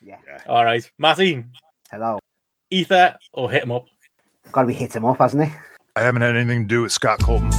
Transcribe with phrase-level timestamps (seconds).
[0.00, 0.18] Yeah.
[0.46, 1.44] All right, Matty,
[1.90, 2.18] Hello.
[2.70, 3.86] Ether or hit him up.
[4.52, 5.52] Got to be hit him up, hasn't he?
[5.96, 7.50] I haven't had anything to do with Scott Colton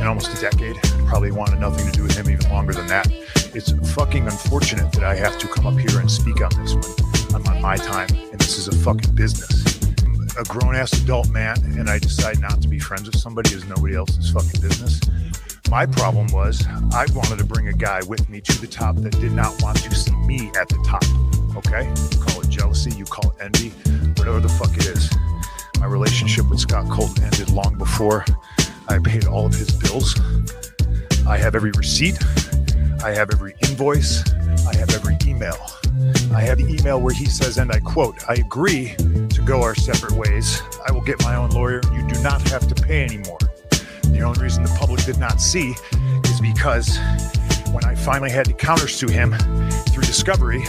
[0.00, 0.76] in almost a decade.
[1.06, 3.06] Probably wanted nothing to do with him even longer than that.
[3.54, 7.46] It's fucking unfortunate that I have to come up here and speak on this when
[7.46, 9.80] I'm on my time and this is a fucking business.
[10.04, 13.54] I'm a grown ass adult man and I decide not to be friends with somebody
[13.54, 15.00] is nobody else's fucking business.
[15.70, 19.18] My problem was I wanted to bring a guy with me to the top that
[19.20, 21.04] did not want to see me at the top.
[21.56, 21.88] Okay?
[21.88, 23.70] You call it jealousy, you call it envy,
[24.16, 25.10] whatever the fuck it is.
[25.78, 28.24] My relationship with Scott Colton ended long before
[28.88, 30.18] I paid all of his bills.
[31.26, 32.18] I have every receipt.
[33.02, 34.22] I have every invoice.
[34.66, 35.56] I have every email.
[36.34, 39.74] I have the email where he says, and I quote, I agree to go our
[39.74, 40.62] separate ways.
[40.86, 41.80] I will get my own lawyer.
[41.92, 43.38] You do not have to pay anymore.
[44.04, 45.74] The only reason the public did not see
[46.24, 46.98] is because
[47.72, 49.32] when I finally had to countersue him
[49.92, 50.64] through discovery,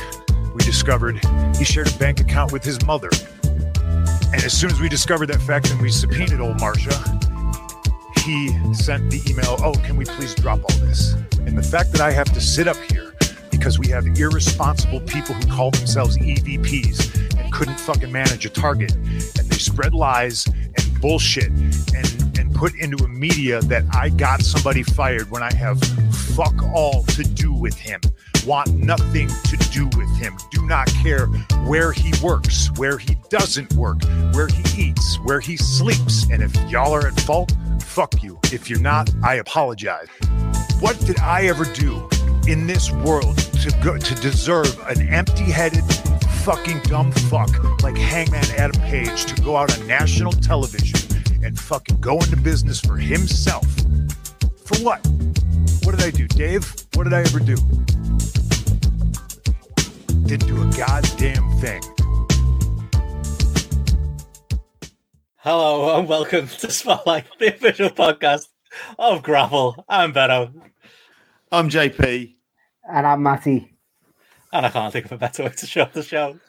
[0.53, 1.19] we discovered
[1.57, 3.09] he shared a bank account with his mother.
[3.43, 6.97] And as soon as we discovered that fact and we subpoenaed old Marcia,
[8.23, 11.13] he sent the email, Oh, can we please drop all this?
[11.39, 13.13] And the fact that I have to sit up here
[13.51, 18.93] because we have irresponsible people who call themselves EVPs and couldn't fucking manage a target
[18.93, 22.32] and they spread lies and bullshit and
[22.63, 25.77] put into a media that I got somebody fired when I have
[26.33, 27.99] fuck all to do with him
[28.45, 31.25] want nothing to do with him, do not care
[31.65, 36.29] where he works, where he doesn't work, where he eats, where he sleeps.
[36.29, 38.39] And if y'all are at fault, fuck you.
[38.51, 40.07] If you're not, I apologize.
[40.79, 42.09] What did I ever do
[42.47, 45.83] in this world to go to deserve an empty-headed
[46.43, 51.12] fucking dumb fuck like Hangman Adam Page to go out on national television
[51.43, 53.65] and fucking go into business for himself?
[54.65, 55.05] For what?
[55.83, 56.73] What did I do, Dave?
[56.95, 57.57] What did I ever do?
[60.25, 61.81] Didn't do a goddamn thing.
[65.37, 68.47] Hello and welcome to Spotlight, the official podcast
[68.97, 69.83] of Grapple.
[69.89, 70.53] I'm Benno,
[71.51, 72.35] I'm JP.
[72.89, 73.69] And I'm Matty.
[74.53, 76.39] and I can't think of a better way to show the show.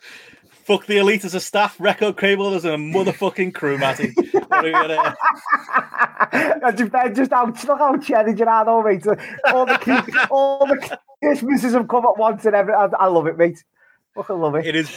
[0.65, 4.13] Fuck the elite as a staff, record cable as a motherfucking crew, Matty.
[4.33, 5.15] What are we gonna-
[6.33, 7.97] And just, just how, look how
[8.49, 9.07] are, though, mate.
[9.53, 12.81] All the, all the Christmases have come at once and everything.
[12.99, 13.63] I, I love it, mate.
[14.15, 14.67] Fucking love it.
[14.67, 14.91] It is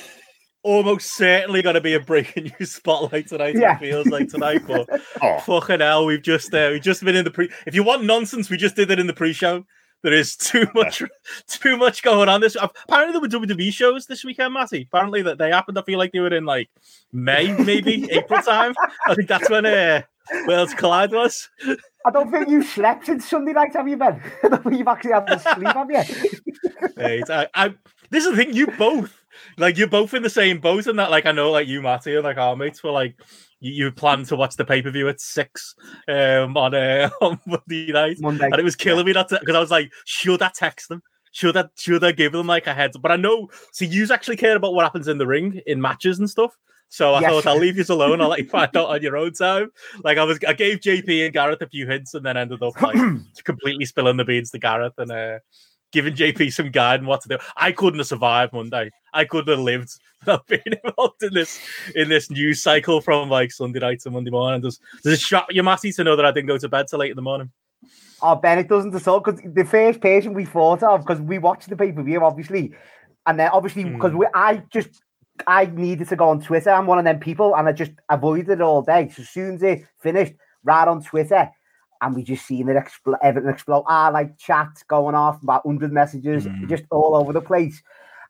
[0.64, 3.56] almost certainly going to be a breaking news spotlight tonight.
[3.58, 3.76] Yeah.
[3.76, 4.88] It feels like tonight, but
[5.22, 7.50] Oh, fucking hell, we've just uh, we've just been in the pre.
[7.66, 9.66] If you want nonsense, we just did it in the pre-show.
[10.04, 11.02] There is too much,
[11.48, 12.42] too much going on.
[12.42, 14.88] This apparently there were WWE shows this weekend, Matty.
[14.92, 15.78] Apparently that they happened.
[15.78, 16.70] I feel like they were in like
[17.12, 18.74] May, maybe April time.
[19.08, 20.04] I think that's when uh,
[20.48, 21.50] Worlds Collide was.
[22.06, 24.22] I don't think you slept since Sunday night, have you, Ben?
[24.44, 26.90] I don't think you've actually had to sleep, have you?
[26.96, 27.74] Mate, I, I,
[28.10, 28.54] this is the thing.
[28.54, 29.14] You both
[29.58, 32.16] like you're both in the same boat, and that like I know like you, Matty,
[32.16, 33.16] and like our mates were like
[33.60, 35.76] you, you planned to watch the pay per view at six
[36.08, 38.46] um, on uh, on Monday night, Monday.
[38.46, 41.02] and it was killing me that because I was like, should I text them?
[41.32, 42.98] Should I should I give them like a heads?
[42.98, 46.20] But I know see, you actually care about what happens in the ring in matches
[46.20, 46.58] and stuff.
[46.90, 47.30] So I Yes.
[47.32, 48.22] thought I'll leave you alone.
[48.22, 49.72] I'll let you find out on your own time.
[50.04, 52.82] Like I was, I gave JP and Gareth a few hints, and then ended up
[52.82, 52.98] like
[53.44, 55.40] completely spilling the beans to Gareth and uh,
[55.92, 57.38] giving JP some guidance what to do.
[57.56, 58.92] I couldn't have survived Monday.
[59.14, 61.60] I couldn't have lived without being involved in this
[61.96, 64.62] in this news cycle from like Sunday night to Monday morning.
[64.62, 67.00] Does does it shock you, Matty, to know that I didn't go to bed till
[67.00, 67.52] late in the morning?
[68.22, 69.20] Oh, Ben, it doesn't at all.
[69.20, 72.74] Because the first person we thought of, because we watched the pay per view, obviously,
[73.26, 73.94] and then obviously hmm.
[73.94, 74.90] because we, I just,
[75.46, 76.72] I needed to go on Twitter.
[76.72, 79.10] I'm one of them people, and I just avoided it all day.
[79.16, 80.34] So as soon as it finished,
[80.64, 81.50] right on Twitter,
[82.02, 83.84] and we just seen it explode, everything explode.
[83.88, 87.82] Ah, like chat going off about hundred messages, just all over the place.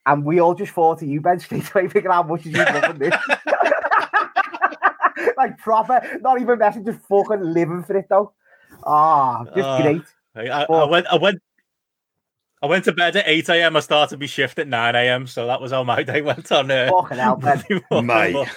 [0.05, 2.99] And we all just thought of you, Ben, straight away, thinking how much you loving
[2.99, 3.15] this.
[5.37, 8.33] like proper, not even messages, fucking living for it though.
[8.83, 9.81] Ah, just Ah.
[9.81, 10.03] great.
[10.35, 10.87] I, I, I Oh.
[10.87, 11.41] went, I went,
[12.61, 13.75] I went to bed at eight a.m.
[13.75, 15.27] I started my shift at nine a.m.
[15.27, 16.71] So that was how my day went on.
[16.71, 17.63] Uh, Fucking hell, Ben.
[18.05, 18.47] Mate.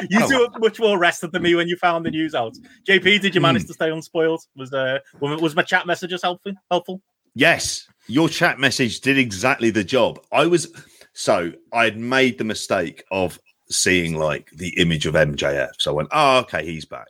[0.00, 2.54] But You two were much more rested than me when you found the news out.
[2.88, 4.42] JP, did you manage to stay unspoiled?
[4.56, 6.52] Was uh, was my chat message messages helpful?
[6.70, 7.02] Helpful?
[7.34, 10.18] yes, your chat message did exactly the job.
[10.32, 10.68] I was
[11.12, 13.38] so I had made the mistake of
[13.70, 15.70] seeing like the image of MJF.
[15.78, 17.06] So I went, oh, okay, he's back.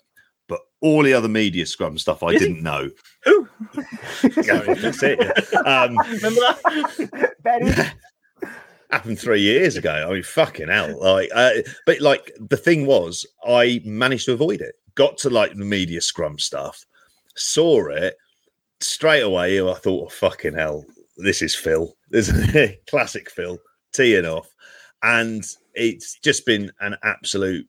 [0.49, 2.91] But all the other media scrum stuff I Is didn't know.
[3.25, 3.49] Who?
[4.43, 5.19] Yeah, that's it.
[5.53, 5.61] yeah.
[5.61, 7.33] Um, Remember that?
[7.43, 7.71] Benny,
[8.93, 10.07] happened three years ago.
[10.09, 10.99] I mean, fucking hell.
[11.01, 11.51] Like, uh,
[11.87, 14.75] but like the thing was, I managed to avoid it.
[14.95, 16.85] Got to like the media scrum stuff,
[17.37, 18.17] saw it
[18.81, 19.61] straight away.
[19.61, 20.85] I thought, oh, fucking hell,
[21.17, 21.95] this is Phil.
[22.11, 23.57] This is classic Phil.
[23.93, 24.49] teeing off,
[25.05, 25.45] and
[25.75, 27.65] it's just been an absolute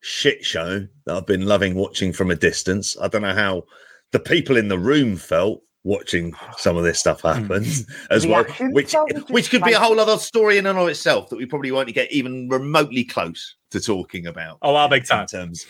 [0.00, 2.96] shit show that I've been loving watching from a distance.
[3.00, 3.64] I don't know how
[4.12, 7.64] the people in the room felt watching some of this stuff happen
[8.10, 8.94] as The well, which
[9.30, 11.92] which could be a whole other story in and of itself that we probably won't
[11.94, 14.58] get even remotely close to talking about.
[14.62, 15.26] Oh, I'll make in time.
[15.26, 15.66] terms.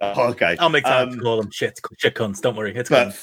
[0.00, 2.40] Oh, okay, I'll make time Um, to call them shit, shit cunts.
[2.40, 3.18] Don't worry, it's but,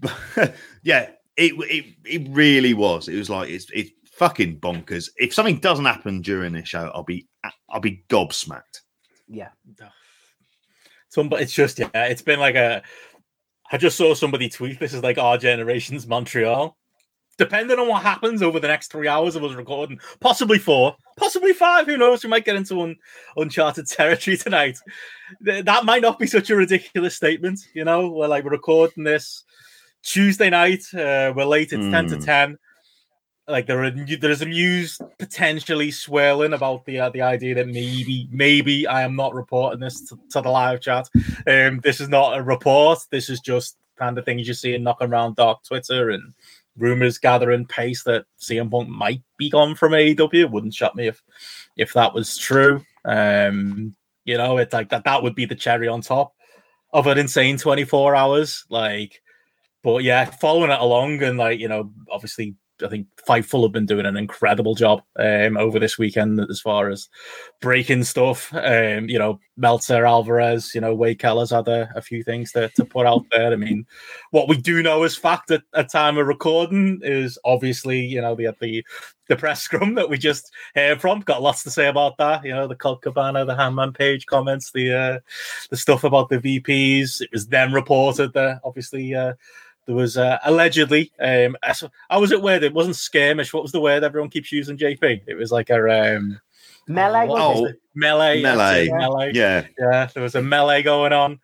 [0.00, 3.08] but yeah, it it it really was.
[3.08, 5.08] It was like it's it's fucking bonkers.
[5.16, 7.26] If something doesn't happen during this show, I'll be
[7.68, 8.82] I'll be gobsmacked.
[9.28, 9.48] Yeah.
[11.08, 12.82] Some, but it's just yeah, it's been like a.
[13.72, 14.78] I just saw somebody tweet.
[14.78, 16.76] This is like our generation's Montreal.
[17.36, 21.52] Depending on what happens over the next three hours of us recording, possibly four, possibly
[21.52, 21.84] five.
[21.86, 22.22] Who knows?
[22.22, 22.94] We might get into un,
[23.36, 24.78] uncharted territory tonight.
[25.44, 27.58] Th- That might not be such a ridiculous statement.
[27.74, 29.42] You know, we're like we're recording this
[30.04, 30.84] Tuesday night.
[30.94, 31.72] Uh, we're late.
[31.72, 32.24] It's ten to Mm.
[32.24, 32.58] ten.
[33.46, 38.26] Like there are there's a news potentially swirling about the uh, the idea that maybe
[38.30, 41.10] maybe I am not reporting this to, to the live chat.
[41.46, 43.00] Um, this is not a report.
[43.10, 46.32] This is just kind of things you see knocking around dark Twitter and
[46.76, 50.50] rumors gathering pace that CM Punk might be gone from AEW.
[50.50, 51.22] Wouldn't shock me if
[51.76, 52.82] if that was true.
[53.04, 53.94] Um,
[54.24, 56.34] you know, it's like that that would be the cherry on top
[56.92, 58.64] of an insane 24 hours.
[58.70, 59.20] Like,
[59.82, 63.86] but yeah, following it along and like, you know, obviously I think Fightful have been
[63.86, 67.08] doing an incredible job um, over this weekend as far as
[67.60, 68.52] breaking stuff.
[68.54, 72.68] Um, you know, Meltzer, Alvarez, you know, Wade Keller's had a, a few things to,
[72.70, 73.52] to put out there.
[73.52, 73.86] I mean,
[74.30, 78.34] what we do know as fact at, a time of recording is obviously, you know,
[78.34, 78.84] the the
[79.28, 81.20] the press scrum that we just heard from.
[81.20, 82.44] Got lots to say about that.
[82.44, 85.18] You know, the Colt Cabana, the Hangman Page comments, the uh,
[85.70, 87.20] the stuff about the VPs.
[87.20, 89.34] It was then reported that obviously uh,
[89.86, 91.12] there was uh, allegedly.
[91.20, 92.62] Um, I s- I was at word.
[92.62, 93.52] It wasn't skirmish.
[93.52, 94.76] What was the word everyone keeps using?
[94.78, 95.22] JP.
[95.26, 96.40] It was like a um,
[96.88, 97.26] Melee.
[97.26, 98.42] what was was Oh, melee.
[98.42, 98.86] melee.
[98.88, 99.32] it, melee.
[99.34, 101.40] Yeah, Yeah, there was a melee going on.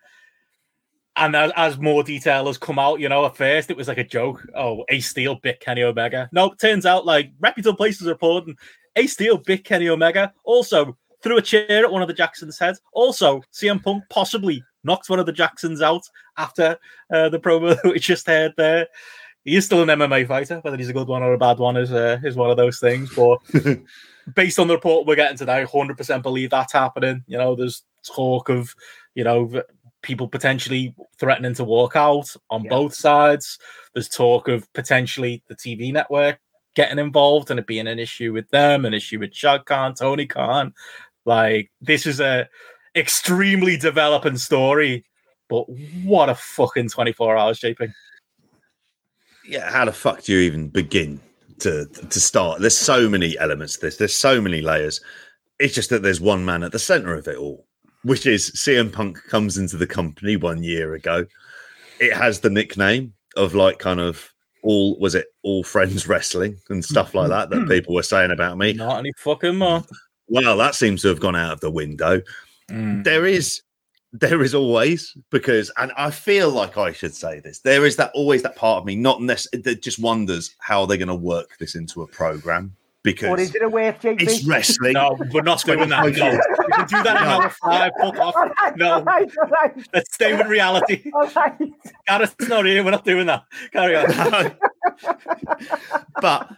[1.17, 3.97] And as, as more detail has come out, you know, at first it was like
[3.97, 4.45] a joke.
[4.55, 6.29] Oh, Ace Steel bit Kenny Omega.
[6.31, 8.55] No, it turns out like reputable places are reporting
[8.95, 10.33] Ace Steel bit Kenny Omega.
[10.45, 12.79] Also threw a chair at one of the Jacksons' heads.
[12.93, 16.03] Also, CM Punk possibly knocked one of the Jacksons out
[16.37, 16.77] after
[17.13, 18.87] uh, the promo that we just heard there.
[19.43, 20.59] He is still an MMA fighter.
[20.59, 22.79] Whether he's a good one or a bad one is uh, is one of those
[22.79, 23.11] things.
[23.15, 23.39] But
[24.35, 27.23] based on the report we're getting today, 100% believe that's happening.
[27.27, 28.73] You know, there's talk of,
[29.15, 29.63] you know,
[30.03, 32.69] people potentially threatening to walk out on Yeah.
[32.69, 33.57] both sides.
[33.93, 36.39] There's talk of potentially the TV network
[36.75, 40.25] getting involved and it being an issue with them, an issue with Shad Khan, Tony
[40.25, 40.73] Khan.
[41.25, 42.47] Like, this is a
[42.95, 45.05] extremely developing story,
[45.49, 45.65] but
[46.03, 47.91] what a fucking 24 hours, JP.
[49.45, 49.69] yeah.
[49.69, 51.19] How the fuck do you even begin
[51.59, 52.61] to to start?
[52.61, 53.97] There's so many elements to this.
[53.97, 55.01] There's so many layers.
[55.59, 57.67] It's just that there's one man at the center of it all,
[58.03, 61.25] which is CM Punk comes into the company one year ago.
[61.99, 64.31] It has the nickname of like kind of
[64.63, 68.57] all was it all friends wrestling and stuff like that that people were saying about
[68.57, 68.73] me.
[68.73, 69.83] Not any fucking more.
[70.27, 72.21] Well, that seems to have gone out of the window.
[72.71, 73.03] Mm.
[73.03, 73.61] there is
[74.13, 78.11] there is always because and i feel like i should say this there is that
[78.13, 81.57] always that part of me not necessarily that just wonders how they're going to work
[81.59, 84.21] this into a program because is it a worth, JP?
[84.21, 86.01] it's wrestling No, we're not doing that.
[86.01, 87.29] No, we can do that in No.
[87.29, 87.91] hour five.
[87.99, 88.35] Fuck off.
[88.77, 88.91] No.
[88.91, 91.09] all right, all right, Let's stay with reality.
[91.15, 91.57] all right.
[92.07, 92.83] Gareth's not here.
[92.83, 93.43] We're not doing that.
[93.73, 94.55] Carry on.
[96.21, 96.49] but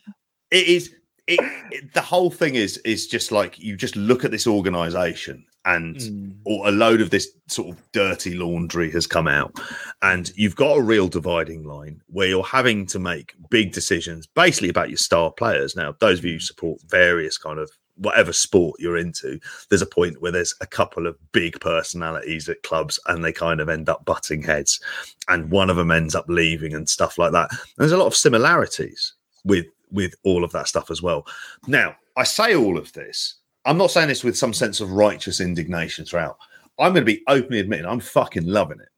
[0.51, 0.93] it is
[1.27, 1.39] it,
[1.71, 5.95] it- the whole thing is is just like you just look at this organization and
[5.95, 6.35] Mm.
[6.45, 9.57] or a load of this sort of dirty laundry has come out.
[10.01, 14.69] And you've got a real dividing line where you're having to make big decisions basically
[14.69, 15.75] about your star players.
[15.75, 19.39] Now those of you who support various kind of whatever sport you're into
[19.69, 23.59] there's a point where there's a couple of big personalities at clubs and they kind
[23.61, 24.79] of end up butting heads
[25.27, 27.51] and one of them ends up leaving and stuff like that.
[27.77, 29.13] There's a lot of similarities
[29.45, 31.25] with with all of that stuff as well.
[31.67, 35.39] Now i say all of this I'm not saying this with some sense of righteous
[35.39, 36.37] indignation throughout.
[36.79, 38.89] I'm going to be openly admitting I'm fucking loving it.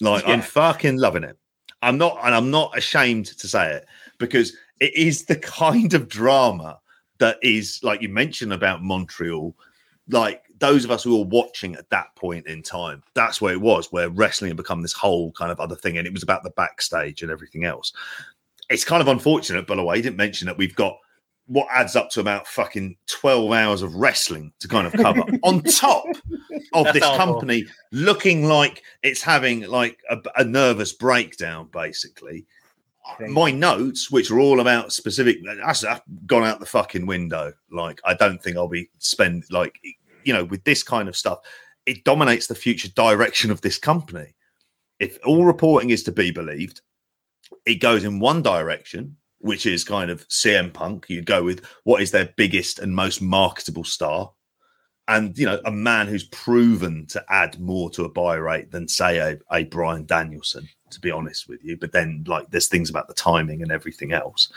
[0.00, 1.36] Like I'm fucking loving it.
[1.82, 3.86] I'm not, and I'm not ashamed to say it
[4.18, 6.78] because it is the kind of drama
[7.18, 9.54] that is like you mentioned about Montreal.
[10.08, 13.60] Like those of us who were watching at that point in time, that's where it
[13.60, 16.42] was, where wrestling had become this whole kind of other thing, and it was about
[16.42, 17.92] the backstage and everything else.
[18.68, 20.96] It's kind of unfortunate, by the way, you didn't mention that we've got
[21.50, 25.60] what adds up to about fucking 12 hours of wrestling to kind of cover on
[25.62, 26.04] top
[26.72, 27.16] of That's this awful.
[27.16, 32.46] company looking like it's having like a, a nervous breakdown basically
[33.28, 37.52] my notes, which are all about specific, that's, that's gone out the fucking window.
[37.70, 39.78] Like, I don't think I'll be spend like,
[40.24, 41.40] you know, with this kind of stuff.
[41.86, 44.34] It dominates the future direction of this company.
[44.98, 46.82] If all reporting is to be believed,
[47.66, 51.06] it goes in one direction, which is kind of CM Punk.
[51.08, 54.32] You go with what is their biggest and most marketable star,
[55.08, 58.88] and you know a man who's proven to add more to a buy rate than
[58.88, 60.68] say a, a Bryan Danielson.
[60.90, 64.12] To be honest with you, but then like there's things about the timing and everything
[64.12, 64.52] else,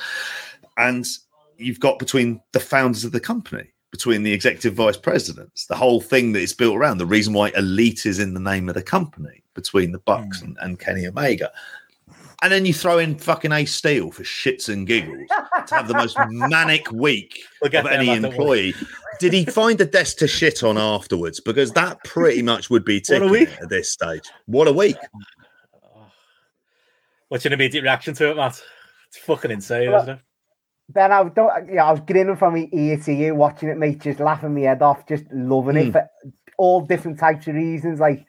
[0.78, 1.06] and
[1.58, 6.02] you've got between the founders of the company between the executive vice presidents, the whole
[6.02, 8.82] thing that is built around the reason why elite is in the name of the
[8.82, 10.46] company between the Bucks mm.
[10.46, 11.52] and, and Kenny Omega.
[12.44, 15.30] And then you throw in fucking Ace Steel for shits and giggles
[15.68, 18.76] to have the most manic week we'll of any employee.
[19.18, 21.40] Did he find a desk to shit on afterwards?
[21.40, 24.24] Because that pretty much would be ticking at this stage.
[24.46, 24.98] What a week.
[27.30, 28.62] What's your immediate reaction to it, Matt?
[29.08, 30.22] It's fucking insane, well, isn't it?
[30.90, 31.74] Ben, I don't.
[31.74, 34.02] Yeah, I was grinning from ear to ear watching it, mate.
[34.02, 35.82] Just laughing my head off, just loving mm.
[35.82, 35.92] it hmm.
[35.92, 36.10] for
[36.58, 38.02] all different types of reasons.
[38.02, 38.26] Like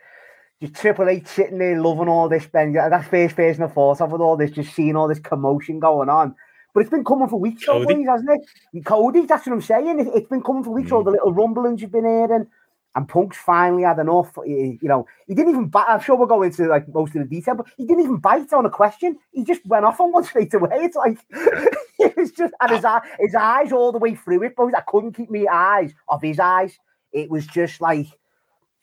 [0.61, 2.73] just Triple H sitting there loving all this, Ben.
[2.73, 6.09] That's first version of thought of with all this, just seeing all this commotion going
[6.09, 6.35] on.
[6.73, 8.05] But it's been coming for weeks, Cody.
[8.05, 8.31] hasn't
[8.73, 8.85] it?
[8.85, 10.01] Cody, that's what I'm saying.
[10.01, 10.91] It, has been coming for weeks.
[10.91, 10.93] Mm.
[10.95, 12.49] All the little rumblings you've been hearing,
[12.97, 14.37] and Punk's finally had enough.
[14.45, 15.69] He, you know, he didn't even.
[15.69, 18.17] Bite, I'm sure we'll go into like most of the detail, but he didn't even
[18.17, 19.19] bite on a question.
[19.33, 20.71] He just went off on one straight away.
[20.73, 22.85] It's like it was just and his,
[23.21, 24.55] his eyes all the way through it.
[24.57, 26.77] But I couldn't keep my eyes off his eyes.
[27.13, 28.07] It was just like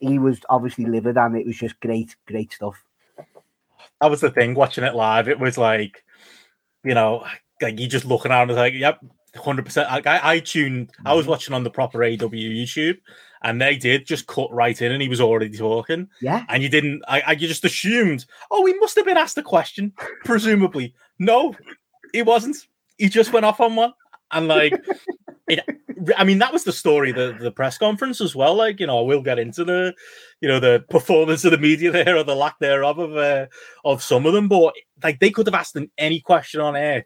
[0.02, 2.84] he was obviously livid, and it was just great, great stuff.
[4.02, 4.56] That was the thing.
[4.56, 6.04] Watching it live, it was like,
[6.84, 7.26] you know,
[7.62, 9.00] like you just looking around and like, yep,
[9.36, 9.90] hundred percent.
[9.90, 10.92] Like I, I tuned.
[11.06, 11.32] I was mm-hmm.
[11.32, 12.98] watching on the proper AW YouTube,
[13.44, 16.10] and they did just cut right in, and he was already talking.
[16.20, 17.04] Yeah, and you didn't.
[17.08, 19.94] I, I you just assumed, oh, he must have been asked a question,
[20.26, 20.96] presumably.
[21.20, 21.56] No,
[22.12, 22.58] he wasn't.
[22.98, 23.94] He just went off on one,
[24.32, 24.74] and like,
[25.48, 25.64] it,
[26.18, 28.56] I mean, that was the story, the the press conference as well.
[28.56, 29.94] Like, you know, we'll get into the,
[30.40, 33.48] you know, the performance of the media there or the lack thereof of uh,
[33.86, 37.06] of some of them, but like they could have asked them any question on air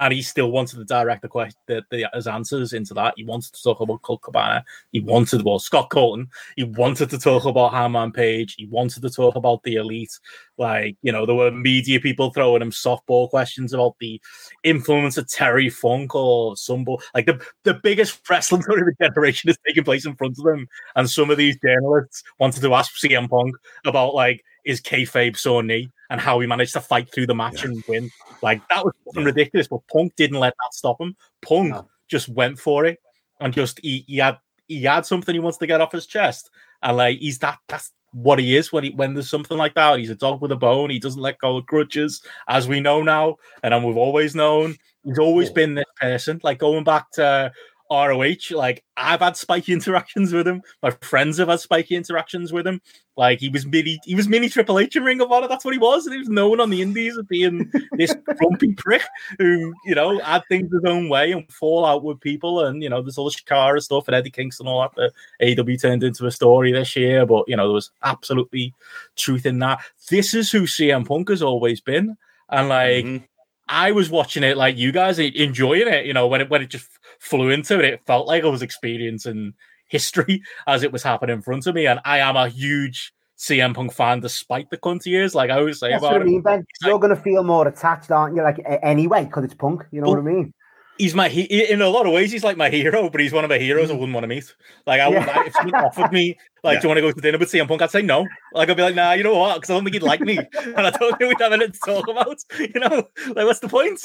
[0.00, 3.14] and he still wanted to direct the question, the, the, his answers into that.
[3.16, 4.64] He wanted to talk about Colt Cabana.
[4.92, 6.28] He wanted, well, Scott Colton.
[6.56, 8.56] He wanted to talk about Hangman Page.
[8.58, 10.18] He wanted to talk about the elite.
[10.58, 14.20] Like, you know, there were media people throwing him softball questions about the
[14.64, 17.02] influence of Terry Funk or Sumble.
[17.14, 20.44] Like, the, the biggest wrestling story of the generation is taking place in front of
[20.44, 20.68] them.
[20.94, 23.54] And some of these journalists wanted to ask CM Punk
[23.86, 27.62] about, like, is kayfabe so knee and how he managed to fight through the match
[27.62, 27.70] yeah.
[27.70, 28.10] and win.
[28.42, 29.22] Like that was yeah.
[29.22, 31.16] ridiculous, but Punk didn't let that stop him.
[31.40, 31.88] Punk no.
[32.08, 32.98] just went for it
[33.40, 36.50] and just he, he had he had something he wants to get off his chest,
[36.82, 39.98] and like he's that that's what he is when he when there's something like that.
[39.98, 40.90] He's a dog with a bone.
[40.90, 44.76] He doesn't let go of grudges, as we know now, and we've always known.
[45.04, 46.40] He's always been this person.
[46.42, 47.52] Like going back to
[47.90, 48.54] ROH.
[48.54, 50.62] Like I've had spiky interactions with him.
[50.82, 52.80] My friends have had spiky interactions with him.
[53.16, 55.48] Like he was mini, he was mini Triple H in Ring of Honor.
[55.48, 56.06] That's what he was.
[56.06, 59.02] And he was known on the Indies as being this grumpy prick
[59.38, 62.64] who, you know, had things his own way and fall out with people.
[62.64, 65.12] And you know, there's all the Chikara stuff and Eddie Kingston, all that.
[65.38, 68.74] That AW turned into a story this year, but you know, there was absolutely
[69.16, 69.80] truth in that.
[70.10, 72.16] This is who CM Punk has always been,
[72.50, 73.04] and like.
[73.04, 73.24] Mm-hmm.
[73.68, 76.70] I was watching it like you guys enjoying it, you know, when it when it
[76.70, 76.88] just
[77.20, 77.84] flew into it.
[77.84, 79.54] It felt like I was experiencing
[79.88, 81.86] history as it was happening in front of me.
[81.86, 85.34] And I am a huge CM Punk fan, despite the cunt years.
[85.34, 86.64] Like I always say That's about what I mean, Ben.
[86.82, 88.42] You're going to feel more attached, aren't you?
[88.42, 89.84] Like anyway, because it's Punk.
[89.90, 90.52] You know what I mean?
[90.98, 92.32] He's my he in a lot of ways.
[92.32, 93.98] He's like my hero, but he's one of my heroes I mm.
[93.98, 94.54] wouldn't want to meet.
[94.86, 95.38] Like I, yeah.
[95.38, 96.80] would, if someone offered me, like, yeah.
[96.80, 97.82] do you want to go to dinner with CM Punk?
[97.82, 98.26] I'd say no.
[98.54, 99.56] Like I'd be like, nah, you know what?
[99.56, 101.78] Because I don't think he'd like me, and I don't think we'd have anything to
[101.84, 102.38] talk about.
[102.58, 104.00] You know, like what's the point?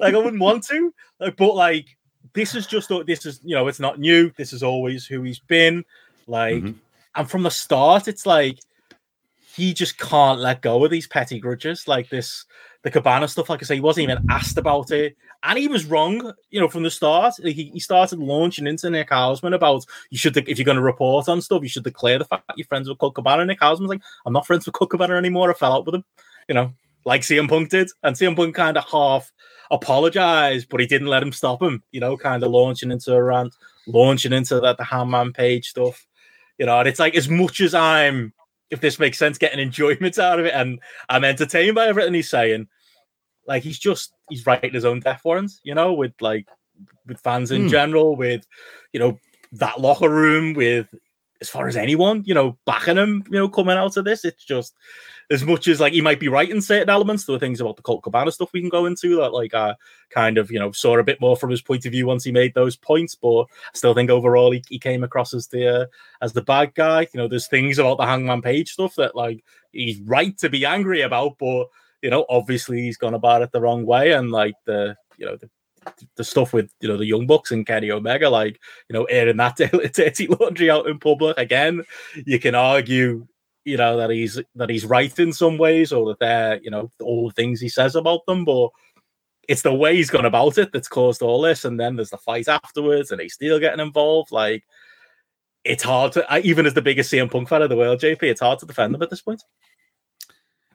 [0.00, 0.92] like I wouldn't want to.
[1.20, 1.95] Like, but like
[2.36, 4.30] this is just this is you know it's not new.
[4.36, 5.84] This is always who he's been.
[6.28, 6.78] Like, mm-hmm.
[7.16, 8.58] and from the start, it's like
[9.54, 12.44] he just can't let go of these petty grudges, like this
[12.82, 13.48] the Cabana stuff.
[13.48, 16.32] Like I say, he wasn't even asked about it, and he was wrong.
[16.50, 20.36] You know, from the start, he, he started launching into Nick Hausman about you should
[20.36, 22.88] if you're going to report on stuff, you should declare the fact that you're friends
[22.88, 23.46] with Colt Cabana.
[23.46, 25.50] Nick Hausman's like, I'm not friends with Colt Cabana anymore.
[25.50, 26.04] I fell out with him.
[26.48, 26.74] You know,
[27.06, 29.32] like CM Punk did, and CM Punk kind of half
[29.70, 31.82] apologized, but he didn't let him stop him.
[31.92, 33.54] You know, kind of launching into a rant,
[33.86, 36.06] launching into that the Hangman Page stuff.
[36.58, 38.32] You know, and it's like as much as I'm,
[38.70, 42.30] if this makes sense, getting enjoyment out of it, and I'm entertained by everything he's
[42.30, 42.68] saying.
[43.46, 46.48] Like he's just he's writing his own death warrants, you know, with like
[47.06, 47.70] with fans in mm.
[47.70, 48.46] general, with
[48.92, 49.18] you know
[49.52, 50.88] that locker room, with
[51.40, 54.24] as far as anyone, you know, backing him, you know, coming out of this.
[54.24, 54.74] It's just
[55.30, 57.76] as much as like he might be right in certain elements, there are things about
[57.76, 59.74] the Colt Cabana stuff we can go into that like uh
[60.10, 62.32] kind of, you know, saw a bit more from his point of view once he
[62.32, 63.14] made those points.
[63.14, 65.86] But I still think overall he, he came across as the uh,
[66.22, 67.02] as the bad guy.
[67.12, 70.64] You know, there's things about the Hangman Page stuff that like he's right to be
[70.64, 71.66] angry about, but
[72.02, 74.12] you know, obviously he's gone about it the wrong way.
[74.12, 75.50] And like the you know, the
[76.16, 79.36] the stuff with you know the Young Bucks and Kenny Omega, like you know, airing
[79.38, 79.56] that
[79.94, 81.84] dirty laundry out in public again.
[82.24, 83.26] You can argue,
[83.64, 86.90] you know, that he's that he's right in some ways, or that they're you know
[87.00, 88.70] all the things he says about them, but
[89.48, 91.64] it's the way he's gone about it that's caused all this.
[91.64, 94.32] And then there's the fight afterwards, and he's still getting involved.
[94.32, 94.64] Like
[95.64, 98.22] it's hard to even as the biggest CM Punk fan of the world, JP.
[98.22, 99.42] It's hard to defend him at this point.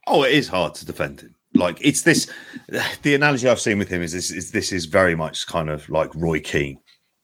[0.07, 1.35] Oh, it is hard to defend him.
[1.53, 2.29] Like it's this.
[3.01, 5.89] The analogy I've seen with him is this: is this is very much kind of
[5.89, 6.79] like Roy Keane.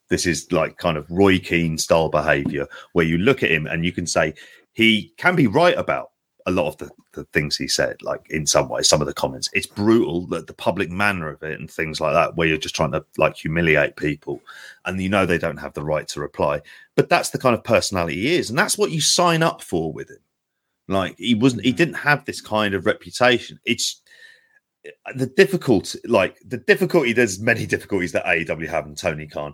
[0.09, 3.85] This is like kind of Roy Keane style behavior, where you look at him and
[3.85, 4.33] you can say
[4.73, 6.11] he can be right about
[6.45, 9.13] a lot of the, the things he said, like in some ways, some of the
[9.13, 9.49] comments.
[9.53, 12.75] It's brutal that the public manner of it and things like that, where you're just
[12.75, 14.39] trying to like humiliate people
[14.85, 16.61] and you know they don't have the right to reply.
[16.95, 19.91] But that's the kind of personality he is, and that's what you sign up for
[19.91, 20.19] with him.
[20.87, 23.59] Like he wasn't, he didn't have this kind of reputation.
[23.65, 24.01] It's
[25.15, 27.13] the difficulty, like the difficulty.
[27.13, 29.53] There's many difficulties that AEW have and Tony Khan,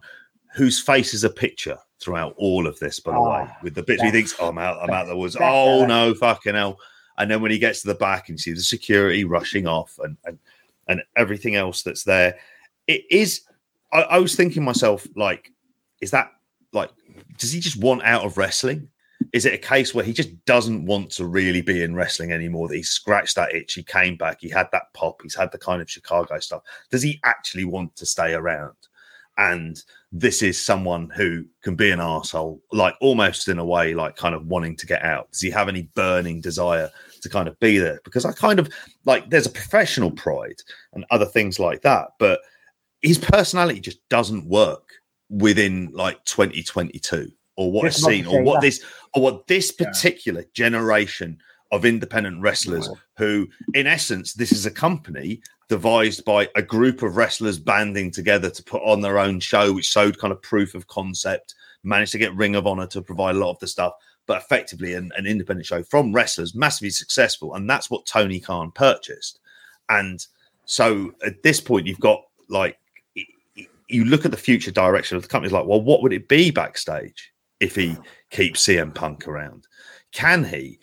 [0.56, 3.00] whose face is a picture throughout all of this.
[3.00, 5.08] By the Oh, way, ah, with the bit he thinks, "Oh, I'm out, I'm out
[5.08, 6.78] the woods." Oh no, fucking hell!
[7.18, 9.98] And then when he gets to the back and you see the security rushing off
[10.04, 10.40] and and
[10.88, 12.38] and everything else that's there,
[12.88, 13.42] it is.
[13.92, 15.52] I, I was thinking myself, like,
[16.02, 16.32] is that
[16.74, 16.90] like,
[17.38, 18.90] does he just want out of wrestling?
[19.32, 22.68] Is it a case where he just doesn't want to really be in wrestling anymore?
[22.68, 25.58] That he scratched that itch, he came back, he had that pop, he's had the
[25.58, 26.64] kind of Chicago stuff.
[26.92, 28.76] Does he actually want to stay around?
[29.38, 34.16] And this is someone who can be an asshole, like almost in a way, like
[34.16, 35.32] kind of wanting to get out.
[35.32, 38.00] Does he have any burning desire to kind of be there?
[38.04, 38.72] Because I kind of
[39.06, 40.62] like there's a professional pride
[40.94, 42.42] and other things like that, but
[43.02, 44.88] his personality just doesn't work
[45.30, 48.68] within like 2022 or what Just I've seen or what that.
[48.68, 48.84] this
[49.14, 49.88] or what this Yeah.
[49.88, 51.38] particular generation
[51.72, 52.88] of independent wrestlers
[53.18, 58.50] who in essence this is a company devised by a group of wrestlers banding together
[58.50, 62.20] to put on their own show which showed kind of proof of concept managed to
[62.20, 63.94] get ring of honor to provide a lot of the stuff
[64.28, 68.72] but effectively an, an independent show from wrestlers massively successful and that's what tony khan
[68.72, 69.40] purchased
[69.90, 70.28] and
[70.66, 72.78] so at this point you've got like
[73.90, 76.52] you look at the future direction of the company like well what would it be
[76.52, 77.33] backstage
[77.64, 77.98] if he
[78.30, 79.68] keeps cm punk around.
[80.12, 80.80] Can he?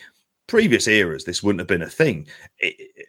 [0.46, 2.26] Previous eras this wouldn't have been a thing.
[2.58, 3.08] It-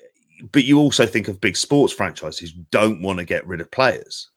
[0.51, 3.69] but you also think of big sports franchises who don't want to get rid of
[3.69, 4.29] players.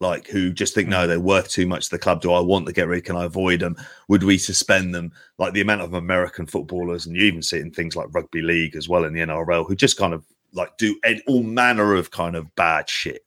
[0.00, 1.06] Like who just think no mm.
[1.06, 2.20] they're worth too much to the club.
[2.20, 3.04] Do i want to get rid?
[3.04, 3.76] Can i avoid them
[4.08, 5.12] would we suspend them?
[5.38, 8.42] Like the amount of american footballers and you even see it in things like rugby
[8.42, 10.22] league as well in the nrl who just kind of
[10.52, 13.24] like do ed- all manner of kind of bad shit.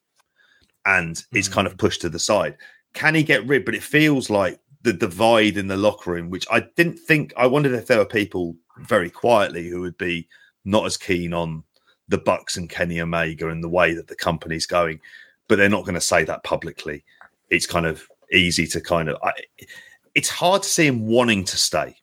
[0.86, 1.54] And it's mm.
[1.54, 2.56] kind of pushed to the side.
[2.94, 3.66] Can he get rid?
[3.66, 7.46] But it feels like the divide in the locker room which i didn't think i
[7.46, 10.28] wondered if there were people very quietly who would be
[10.66, 11.64] not as keen on
[12.08, 15.00] the bucks and kenny omega and the way that the company's going
[15.48, 17.04] but they're not going to say that publicly
[17.50, 19.32] it's kind of easy to kind of I,
[20.16, 21.96] it's hard to see him wanting to stay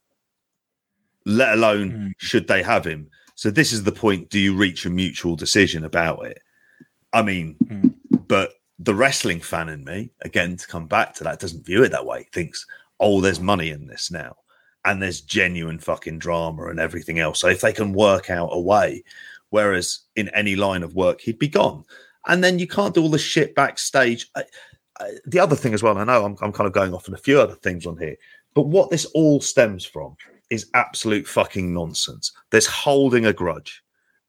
[1.24, 2.12] let alone Mm.
[2.18, 5.84] should they have him so this is the point do you reach a mutual decision
[5.84, 6.40] about it
[7.12, 7.94] i mean Mm.
[8.28, 11.90] but the wrestling fan in me again to come back to that doesn't view it
[11.90, 12.26] that way.
[12.32, 12.66] Thinks
[13.00, 14.36] oh there's money in this now.
[14.84, 17.40] And there's genuine fucking drama and everything else.
[17.40, 19.02] So if they can work out a way
[19.50, 21.84] whereas in any line of work he'd be gone.
[22.28, 24.28] And then you can't do all the shit backstage.
[24.34, 24.44] I,
[24.98, 27.14] I, the other thing as well i know I'm, I'm kind of going off on
[27.14, 28.16] a few other things on here
[28.54, 30.16] but what this all stems from
[30.48, 32.32] is absolute fucking nonsense.
[32.50, 33.82] There's holding a grudge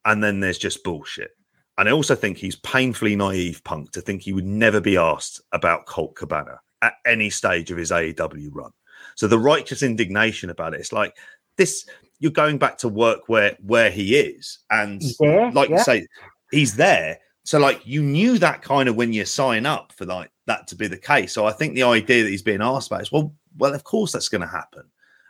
[0.05, 1.36] and then there's just bullshit
[1.77, 5.41] and I also think he's painfully naive, Punk, to think he would never be asked
[5.51, 8.71] about Colt Cabana at any stage of his AEW run.
[9.15, 11.15] So the righteous indignation about it, it's like
[11.55, 11.87] this:
[12.19, 16.07] you're going back to work where where he is, and there, like you say,
[16.51, 17.19] he's there.
[17.43, 20.75] So like you knew that kind of when you sign up for like that to
[20.75, 21.31] be the case.
[21.33, 24.11] So I think the idea that he's being asked about is well, well, of course
[24.11, 24.83] that's going to happen,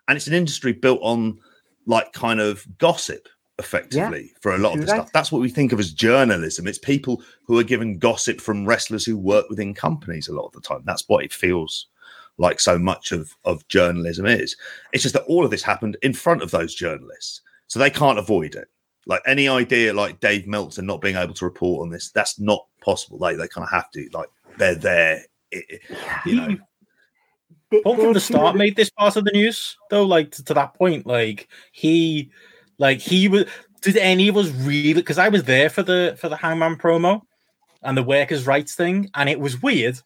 [0.07, 1.39] and it's an industry built on
[1.86, 3.27] like kind of gossip
[3.60, 4.91] effectively for a lot of the that.
[4.96, 5.12] stuff.
[5.13, 6.67] That's what we think of as journalism.
[6.67, 10.54] It's people who are given gossip from wrestlers who work within companies a lot of
[10.54, 10.84] the time.
[10.86, 11.88] That's what it feels
[12.38, 14.56] like so much of, of journalism is.
[14.93, 17.41] It's just that all of this happened in front of those journalists.
[17.67, 18.67] So they can't avoid it.
[19.08, 22.65] Like any idea like Dave Meltzer not being able to report on this, that's not
[22.82, 23.17] possible.
[23.17, 24.08] They they kind of have to.
[24.13, 25.24] Like they're there.
[25.52, 25.82] It- it-
[26.26, 26.48] you know.
[27.72, 30.06] They- from the start made this part of the news though.
[30.06, 32.32] Like to, to that point, like he,
[32.79, 33.45] like he was.
[33.81, 34.93] Did any of us really?
[34.93, 37.21] Because I was there for the for the Hangman promo
[37.83, 39.99] and the workers' rights thing, and it was weird.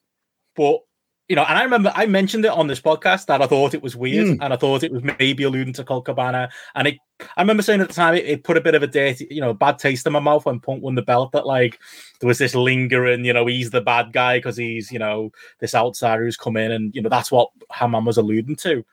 [0.55, 0.81] But
[1.29, 3.81] you know, and I remember I mentioned it on this podcast that I thought it
[3.81, 4.43] was weird, Hmm.
[4.43, 6.49] and I thought it was maybe alluding to Colt Cabana.
[6.75, 6.97] And it,
[7.37, 9.39] I remember saying at the time it, it put a bit of a dirty, you
[9.39, 11.31] know, bad taste in my mouth when Punk won the belt.
[11.31, 11.79] That like
[12.19, 15.73] there was this lingering, you know, he's the bad guy because he's, you know, this
[15.73, 18.83] outsider who's come in, and you know that's what Hangman was alluding to.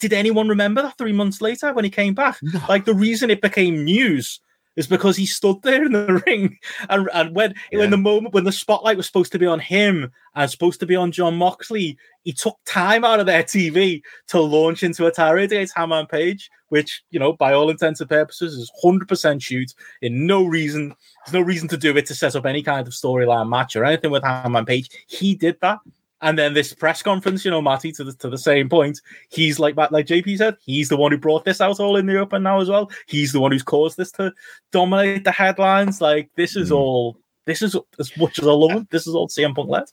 [0.00, 2.38] Did anyone remember that three months later when he came back?
[2.68, 4.40] Like the reason it became news
[4.76, 7.78] is because he stood there in the ring, and, and when Yeah.
[7.78, 10.86] when the moment when the spotlight was supposed to be on him and supposed to
[10.86, 15.12] be on Jon Moxley, he took time out of their TV to launch into a
[15.12, 19.42] tirade against Hangman Page, which you know, by all intents and purposes, is hundred percent
[19.42, 19.72] shoot.
[20.02, 20.88] In no reason,
[21.24, 23.84] there's no reason to do it to set up any kind of storyline match or
[23.84, 24.88] anything with Hangman Page.
[25.06, 25.78] He did that.
[26.20, 29.58] And then this press conference, you know, Matty, to the to the same point, he's
[29.58, 32.42] like like JP said, he's the one who brought this out all in the open
[32.44, 32.90] now as well.
[33.06, 34.32] He's the one who's caused this to
[34.72, 36.00] dominate the headlines.
[36.00, 36.76] Like this is Mm.
[36.76, 39.84] all this is as much as I love him, this is all CM Punk led.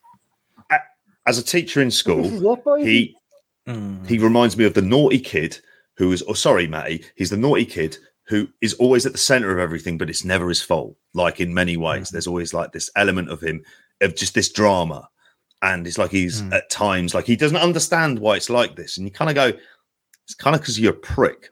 [1.27, 2.83] As a teacher in school, it, boys.
[2.85, 3.15] he
[4.07, 5.59] he reminds me of the naughty kid
[5.97, 6.23] who is.
[6.27, 7.03] Oh, sorry, Matty.
[7.15, 10.49] He's the naughty kid who is always at the center of everything, but it's never
[10.49, 10.95] his fault.
[11.13, 13.63] Like in many ways, there's always like this element of him
[14.01, 15.07] of just this drama,
[15.61, 16.53] and it's like he's Mm.
[16.53, 19.57] at times like he doesn't understand why it's like this, and you kind of go,
[20.25, 21.49] it's kind of because you're a prick.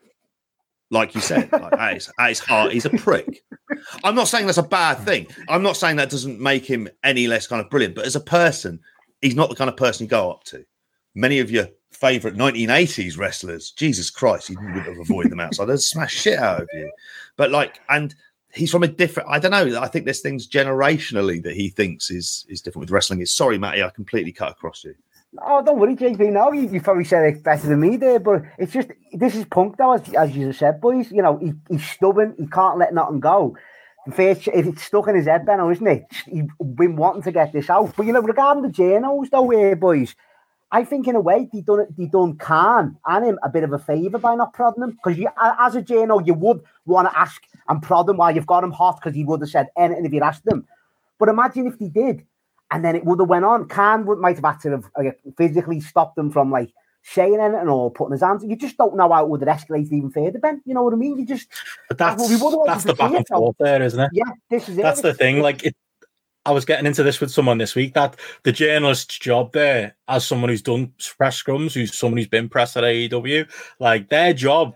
[0.92, 3.44] Like you said, like at, his, at his heart, he's a prick.
[4.02, 5.28] I'm not saying that's a bad thing.
[5.48, 7.94] I'm not saying that doesn't make him any less kind of brilliant.
[7.94, 8.80] But as a person,
[9.20, 10.64] he's not the kind of person you go up to.
[11.14, 15.66] Many of your favorite 1980s wrestlers, Jesus Christ, you would have avoided them outside.
[15.66, 16.90] They'd smash shit out of you.
[17.36, 18.12] But like, and
[18.54, 19.28] he's from a different.
[19.28, 19.80] I don't know.
[19.80, 23.20] I think there's things generationally that he thinks is is different with wrestling.
[23.20, 24.94] Is sorry, Matty, I completely cut across you.
[25.42, 26.32] Oh, don't worry, JP.
[26.32, 29.44] No, you, you probably said it better than me there, but it's just this is
[29.44, 31.10] punk though, as, as you said, boys.
[31.10, 32.34] You know, he, he's stubborn.
[32.38, 33.56] He can't let nothing go.
[34.12, 36.06] First, it's stuck in his head, Benno, isn't it?
[36.26, 37.94] He's been wanting to get this out.
[37.96, 40.16] But you know, regarding the journos, though, uh, boys,
[40.72, 41.96] I think in a way they done it.
[41.96, 45.18] They done Khan and him a bit of a favour by not prodding him because
[45.18, 45.28] you,
[45.58, 48.70] as a journo, you would want to ask and prod him while you've got him
[48.70, 50.66] hot because he would have said anything if you'd asked him.
[51.18, 52.24] But imagine if he did,
[52.70, 53.68] and then it would have went on.
[53.68, 56.70] Khan would might have had to have like, physically stopped them from like
[57.02, 58.44] saying anything or putting his hands.
[58.46, 60.62] You just don't know how it would have escalated even further, Ben.
[60.64, 61.18] You know what I mean?
[61.18, 61.48] You just
[61.88, 64.10] But that's we that's the back and forth there, isn't it?
[64.12, 64.82] yeah, this is it.
[64.82, 65.40] That's the thing.
[65.40, 65.76] Like it,
[66.46, 70.26] I was getting into this with someone this week that the journalist's job there, as
[70.26, 73.48] someone who's done press scrums, who's someone who's been press at AEW,
[73.78, 74.74] like their job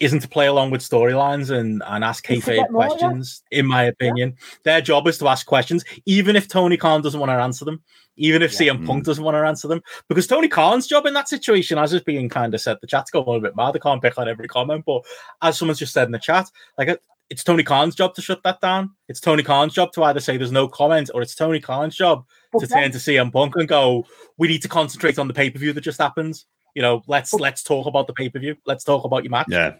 [0.00, 2.66] isn't to play along with storylines and, and ask It's kayfabe get yeah.
[2.66, 3.44] questions.
[3.52, 7.30] In my opinion, their job is to ask questions, even if Tony Khan doesn't want
[7.30, 7.80] to answer them,
[8.16, 8.72] even if Yeah.
[8.72, 9.06] CM Punk mm.
[9.06, 12.28] doesn't want to answer them, because Tony Khan's job in that situation, as is being
[12.28, 13.76] kind of said, the chat's going a little bit mad.
[13.76, 15.02] I can't pick on every comment, but
[15.40, 18.42] as someone's just said in the chat, like it- it's Tony Khan's job to shut
[18.44, 18.90] that down.
[19.08, 22.24] It's Tony Khan's job to either say there's no comment, or it's Tony Khan's job
[22.52, 24.04] But to Ben- turn to CM Punk and go,
[24.38, 26.46] "We need to concentrate on the pay per view that just happens.
[26.74, 28.56] You know, let's But- let's talk about the pay per view.
[28.66, 29.46] Let's talk about your match.
[29.50, 29.74] Yeah,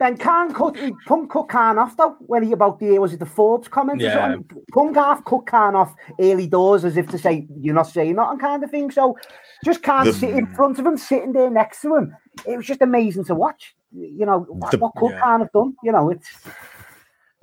[0.00, 3.20] Then Khan cut he- Punk cut Khan off though when he about the was it
[3.20, 4.36] the Forbes comment or Yeah.
[4.72, 8.40] Punk half cut Khan off early doors as if to say you're not saying nothing
[8.40, 8.90] kind of thing.
[8.90, 9.16] So
[9.64, 12.16] just Khan The- sit in front of him, sitting there next to him.
[12.46, 13.76] It was just amazing to watch.
[13.92, 15.20] You know what, The- what could yeah.
[15.20, 15.74] Khan have done?
[15.84, 16.28] You know it's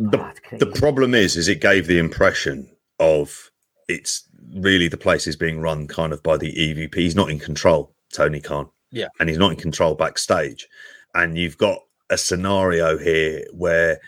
[0.09, 3.51] the, Oh, the problem is is it gave the impression of
[3.87, 4.23] it's
[4.55, 7.93] really the place is being run kind of by the evp he's not in control
[8.11, 8.69] tony khan.
[8.91, 9.07] Yeah.
[9.19, 10.67] and he's not in control backstage.
[11.15, 13.99] And you've got a scenario here where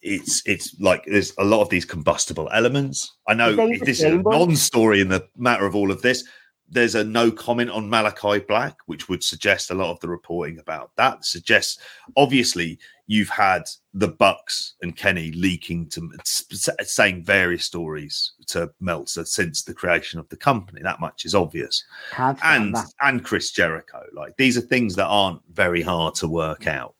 [0.00, 3.16] it's it's like there's a lot of these combustible elements.
[3.28, 6.24] I know Is this is a non-story in the matter of all of this.
[6.68, 10.58] There's a no comment on malakai black which would suggest a lot of the reporting
[10.58, 11.24] about that.
[11.24, 11.78] Suggests
[12.16, 12.78] obviously
[13.12, 19.74] you've had the Bucks and Kenny leaking to saying various stories to Meltzer since the
[19.74, 20.80] creation of the company.
[20.82, 21.84] That much is obvious.
[22.10, 26.66] can't And and Chris Jericho, like these are things that aren't very hard to work
[26.66, 26.94] out.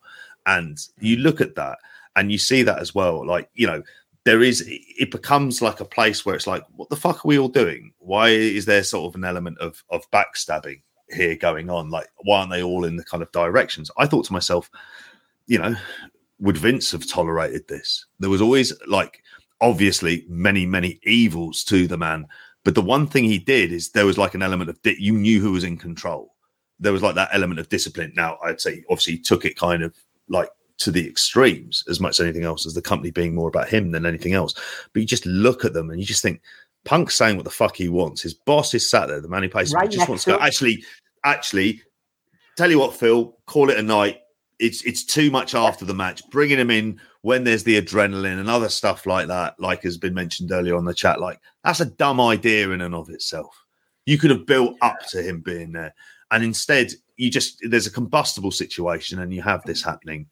[0.44, 1.78] And you look at that
[2.14, 3.26] and you see that as well.
[3.26, 3.82] Like you know,
[4.24, 7.38] there is it becomes like a place where it's like, what the fuck are we
[7.38, 7.94] all doing?
[8.00, 11.88] Why is there sort of an element of of backstabbing here going on?
[11.88, 13.90] Like, why aren't they all in the kind of directions?
[13.96, 14.70] I thought to myself,
[15.52, 15.76] you know,
[16.40, 18.06] would Vince have tolerated this?
[18.18, 19.22] There was always like
[19.60, 22.26] obviously many, many evils to the man.
[22.64, 25.12] But the one thing he did is there was like an element of di- you
[25.12, 26.34] knew who was in control.
[26.80, 28.14] There was like that element of discipline.
[28.16, 29.94] Now, I'd say obviously he took it kind of
[30.26, 33.68] like to the extremes as much as anything else, as the company being more about
[33.68, 34.54] him than anything else.
[34.94, 36.40] But you just look at them and you just think,
[36.86, 38.22] Punk's saying what the fuck he wants.
[38.22, 40.38] His boss is sat there, the man who pays him, Right just wants to go,
[40.40, 40.82] actually,
[41.24, 41.82] actually,
[42.56, 44.22] tell you what, Phil, call it a night.
[44.58, 46.22] It's it's too much after the match.
[46.30, 50.14] Bringing him in when there's the adrenaline and other stuff like that, like has been
[50.14, 53.64] mentioned earlier on the chat, like that's a dumb idea in and of itself.
[54.06, 55.94] You could have built up to him being there,
[56.30, 60.26] and instead you just there's a combustible situation, and you have this happening,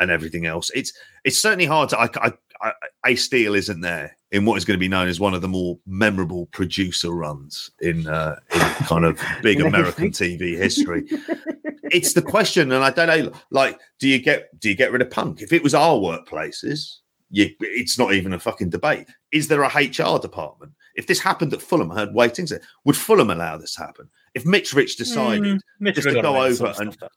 [0.00, 0.70] and everything else.
[0.74, 0.92] It's
[1.24, 2.00] it's certainly hard to.
[2.00, 2.72] I, I, I,
[3.06, 5.48] Ace Steel isn't there in what is going to be known as one of the
[5.48, 11.06] more memorable producer runs in uh, in kind of big American TV history.
[11.90, 13.32] it's the question, and I don't know.
[13.50, 15.42] Like, do you get do you get rid of punk?
[15.42, 16.98] If it was our workplaces,
[17.30, 19.06] you, it's not even a fucking debate.
[19.32, 20.72] Is there a HR department?
[20.96, 22.52] If this happened at Fulham, I heard waitings.
[22.84, 24.08] Would Fulham allow this to happen?
[24.34, 26.96] If Mitch Rich decided mm, Mitch just to go over and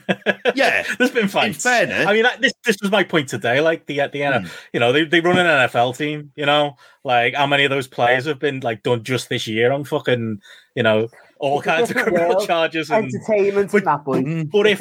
[0.54, 1.62] yeah, there's been fights.
[1.62, 3.60] fairness, I mean, this this was my point today.
[3.60, 4.50] Like the at the end, mm.
[4.72, 6.32] you know, they, they run an NFL team.
[6.34, 9.72] You know, like how many of those players have been like done just this year
[9.72, 10.40] on fucking,
[10.74, 11.08] you know,
[11.42, 12.46] all kinds of criminal world.
[12.46, 13.70] charges and entertainment.
[13.72, 14.04] But, that.
[14.04, 14.80] Mm, but if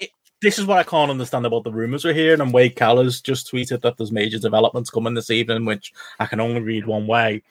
[0.00, 3.20] it, this is what I can't understand about the rumors we're hearing, and Wade Keller's
[3.20, 7.06] just tweeted that there's major developments coming this evening, which I can only read one
[7.06, 7.42] way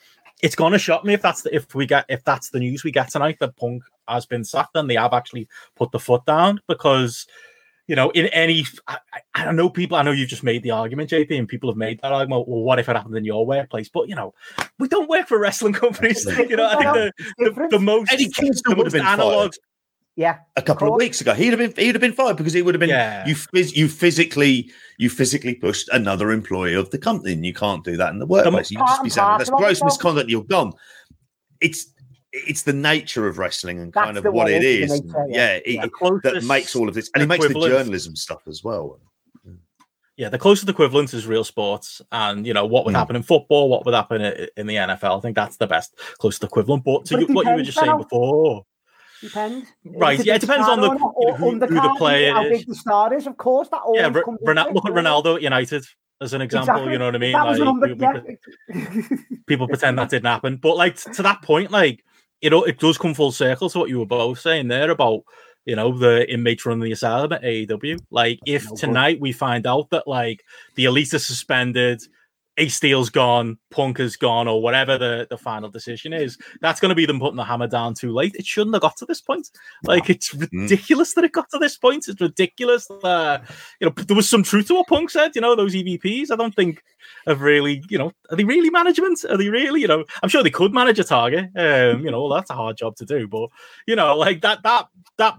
[0.41, 2.91] it's gonna shock me if that's the, if we get if that's the news we
[2.91, 6.60] get tonight that Punk has been sacked and they have actually put the foot down
[6.67, 7.28] because
[7.91, 8.99] you know in any I,
[9.36, 11.99] I know people I know you've just made the argument JP and people have made
[12.01, 14.34] that argument well what if it happened in your workplace but you know
[14.80, 18.30] we don't work for wrestling companies you know I think the, the, the most Eddie
[18.30, 19.54] Kingston would have been analog
[20.17, 22.51] yeah, a couple of, of weeks ago, he'd have been he'd have been fired because
[22.51, 23.25] he would have been yeah.
[23.25, 27.95] you you physically you physically pushed another employee of the company, and you can't do
[27.95, 28.69] that in the workplace.
[28.69, 30.30] You just be saying that's gross misconduct.
[30.30, 30.73] You're gone.
[31.62, 31.90] It's
[32.34, 35.02] it's the nature of wrestling and kind of what it is.
[35.02, 35.91] Nature, yeah, yeah, it,
[36.24, 39.00] that makes all of this, and it makes the journalism stuff as well.
[40.17, 42.98] Yeah, the closest equivalent is real sports, and you know what would mm.
[42.98, 45.17] happen in football, what would happen in the NFL.
[45.17, 46.84] I think that's the best closest equivalent.
[46.84, 48.65] But to but you, what you were just saying before,
[49.22, 49.67] Depends.
[49.86, 50.24] Right.
[50.26, 53.28] Yeah, it depends on the, who, who, the player how big the star is.
[53.28, 54.08] Of course, that all yeah.
[54.08, 55.86] R- Ron- look at Ronaldo at United
[56.20, 56.74] as an example.
[56.74, 56.94] Exactly.
[56.94, 57.34] You know what I mean?
[57.34, 58.38] That like, was
[58.74, 59.34] yeah.
[59.48, 62.04] people pretend that didn't happen, but like to that point, like
[62.41, 65.23] it it does come full circle to what you were both saying there about
[65.65, 67.99] you know the inmates running the asylum at AEW.
[68.10, 70.43] Like if tonight we find out that like
[70.75, 72.01] the elite are suspended
[72.62, 76.89] Ace Steel's gone, Punk has gone, or whatever the, the final decision is, that's going
[76.89, 78.36] to be them putting the hammer down too late.
[78.36, 79.50] It shouldn't have got to this point.
[79.84, 80.47] Like, it's mm.
[80.52, 81.15] ridiculous mm.
[81.15, 82.08] that it got to this point.
[82.08, 82.88] It's ridiculous.
[83.02, 86.30] That, you know, there was some truth to what Punk said, you know, those EVPs.
[86.30, 86.84] I don't think
[87.26, 89.26] have really, you know, are they really management?
[89.28, 91.45] Are they really, you know, I'm sure they could manage a target.
[91.56, 93.50] Um, you know, that's a hard job to do, but,
[93.88, 95.36] you know, like that, that, that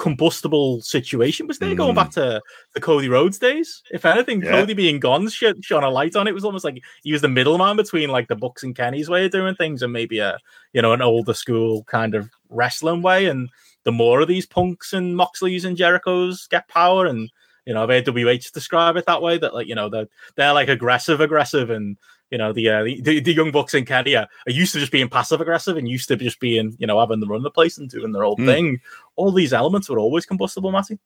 [0.00, 1.76] combustible situation was there mm.
[1.76, 2.20] going back hmm.
[2.20, 2.42] to
[2.74, 3.82] the Cody Rhodes days.
[3.90, 4.52] If anything, yeah.
[4.52, 6.30] Cody being gone sh- shone a light on it.
[6.30, 6.34] it.
[6.34, 9.30] was almost like he was the middleman between like the Bucks and Kenny's way of
[9.30, 10.38] doing things and maybe a
[10.72, 13.26] you know an older school kind of wrestling way.
[13.26, 13.50] And
[13.84, 17.30] the more of these punks and Moxleys and Jerichos get power and
[17.66, 20.68] you know, I've WH describe it that way that like you know they're they're like
[20.68, 21.98] aggressive, aggressive, and
[22.30, 24.92] you know the uh, the, the young bucks in Kenny are, are, used to just
[24.92, 27.76] being passive aggressive and used to just being you know having the run the place
[27.78, 28.46] and doing their own mm.
[28.46, 28.80] thing.
[29.16, 30.98] All these elements were always combustible, Matty.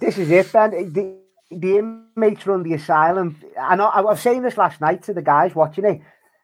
[0.00, 0.92] This is it, Ben.
[0.92, 1.16] The,
[1.50, 3.40] the inmates run the asylum.
[3.60, 6.00] I know I was saying this last night to the guys watching it.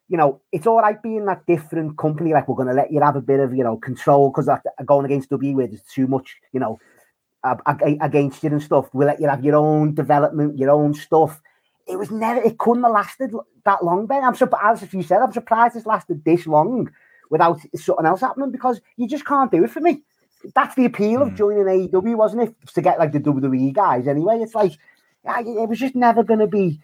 [0.08, 2.34] You know, it's all right being that different company.
[2.34, 4.50] Like we're going to let you have a bit of you know control because
[4.84, 6.78] going against W where there's too much you know
[7.66, 8.88] against you and stuff.
[8.92, 11.40] We'll let you have your own development, your own stuff
[11.86, 13.32] it was never, it couldn't have lasted
[13.64, 14.24] that long, Ben.
[14.24, 16.90] I'm surprised, as you said, I'm surprised it's lasted this long
[17.30, 20.02] without something else happening because you just can't do it for me.
[20.54, 21.22] That's the appeal mm.
[21.22, 21.36] of hmm.
[21.36, 22.54] joining AEW, wasn't it?
[22.74, 24.40] To get like the WWE guys anyway.
[24.40, 24.72] It's like,
[25.24, 26.80] it was just never going to be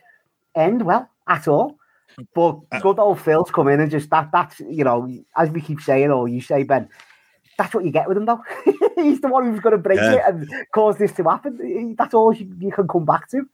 [0.55, 1.77] end well at all.
[2.35, 5.61] But uh, good old Phil's come in and just that, that's, you know, as we
[5.61, 6.89] keep saying, or you say, Ben,
[7.57, 8.43] that's what you get with him, though.
[8.97, 10.15] He's the one who's going to break yeah.
[10.15, 11.95] it and cause this to happen.
[11.97, 13.49] That's all you, you can come back to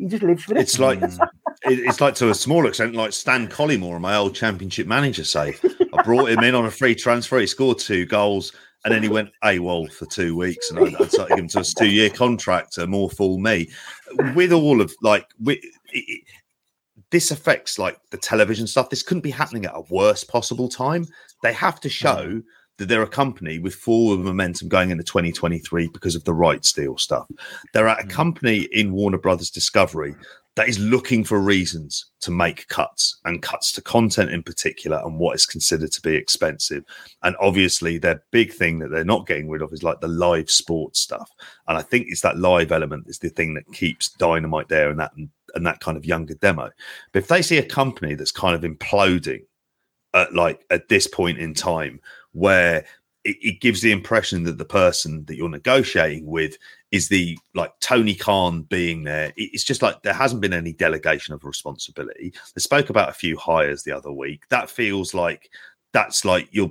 [0.00, 0.60] he just lives for it.
[0.60, 0.98] It's like
[1.64, 5.56] it's like to a small extent like Stan Collymore, my old championship manager, say.
[5.92, 7.38] I brought him in on a free transfer.
[7.38, 8.52] He scored two goals,
[8.84, 11.64] and then he went AWOL for two weeks, and I, I started him to a
[11.64, 12.78] two-year contract.
[12.78, 13.68] A more fool me.
[14.34, 15.58] With all of like, with,
[15.92, 16.24] it,
[17.10, 18.88] this affects like the television stuff.
[18.88, 21.04] This couldn't be happening at a worst possible time.
[21.42, 22.26] They have to show.
[22.26, 22.42] Mm.
[22.80, 26.96] That they're a company with forward momentum going into 2023 because of the rights deal
[26.96, 27.28] stuff.
[27.74, 28.10] They're at a mm.
[28.10, 30.14] company in Warner Brothers Discovery
[30.56, 35.18] that is looking for reasons to make cuts and cuts to content in particular and
[35.18, 36.84] what is considered to be expensive.
[37.22, 40.50] And obviously, their big thing that they're not getting rid of is like the live
[40.50, 41.30] sports stuff.
[41.68, 44.98] And I think it's that live element is the thing that keeps Dynamite there and
[44.98, 45.12] that
[45.54, 46.70] and that kind of younger demo.
[47.12, 49.42] But if they see a company that's kind of imploding
[50.14, 52.00] at like at this point in time
[52.32, 52.84] where
[53.24, 56.56] it, it gives the impression that the person that you're negotiating with
[56.90, 59.32] is the like Tony Khan being there.
[59.36, 62.32] It's just like there hasn't been any delegation of responsibility.
[62.54, 64.44] They spoke about a few hires the other week.
[64.48, 65.50] That feels like
[65.92, 66.70] that's like you're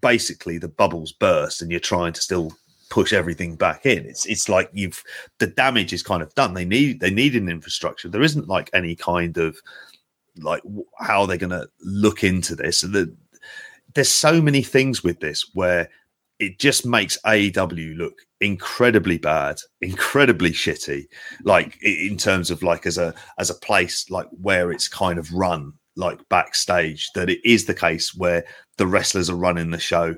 [0.00, 2.52] basically the bubbles burst and you're trying to still
[2.90, 4.06] push everything back in.
[4.06, 5.02] It's it's like you've
[5.38, 6.54] the damage is kind of done.
[6.54, 8.08] They need they need an infrastructure.
[8.08, 9.56] There isn't like any kind of
[10.38, 10.62] like
[10.98, 12.82] how they're going to look into this.
[12.82, 13.16] And the,
[13.94, 15.88] there's so many things with this where
[16.38, 21.04] it just makes AEW look incredibly bad, incredibly shitty.
[21.44, 25.32] Like in terms of like as a as a place like where it's kind of
[25.32, 27.10] run like backstage.
[27.14, 28.44] That it is the case where
[28.76, 30.14] the wrestlers are running the show,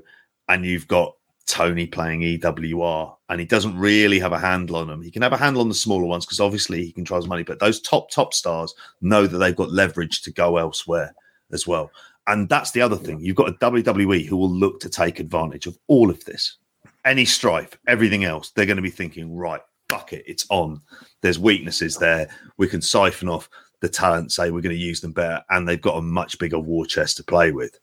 [0.48, 1.14] and you've got
[1.46, 5.02] Tony playing EWR, and he doesn't really have a handle on them.
[5.02, 7.60] He can have a handle on the smaller ones because obviously he controls money, but
[7.60, 11.14] those top top stars know that they've got leverage to go elsewhere
[11.52, 11.90] as well.
[12.26, 13.20] And that's the other thing.
[13.20, 16.56] You've got a WWE who will look to take advantage of all of this.
[17.04, 20.80] Any strife, everything else, they're going to be thinking, right, fuck it, it's on.
[21.20, 22.28] There's weaknesses there.
[22.56, 23.48] We can siphon off
[23.80, 26.58] the talent, say we're going to use them better, and they've got a much bigger
[26.58, 27.78] war chest to play with.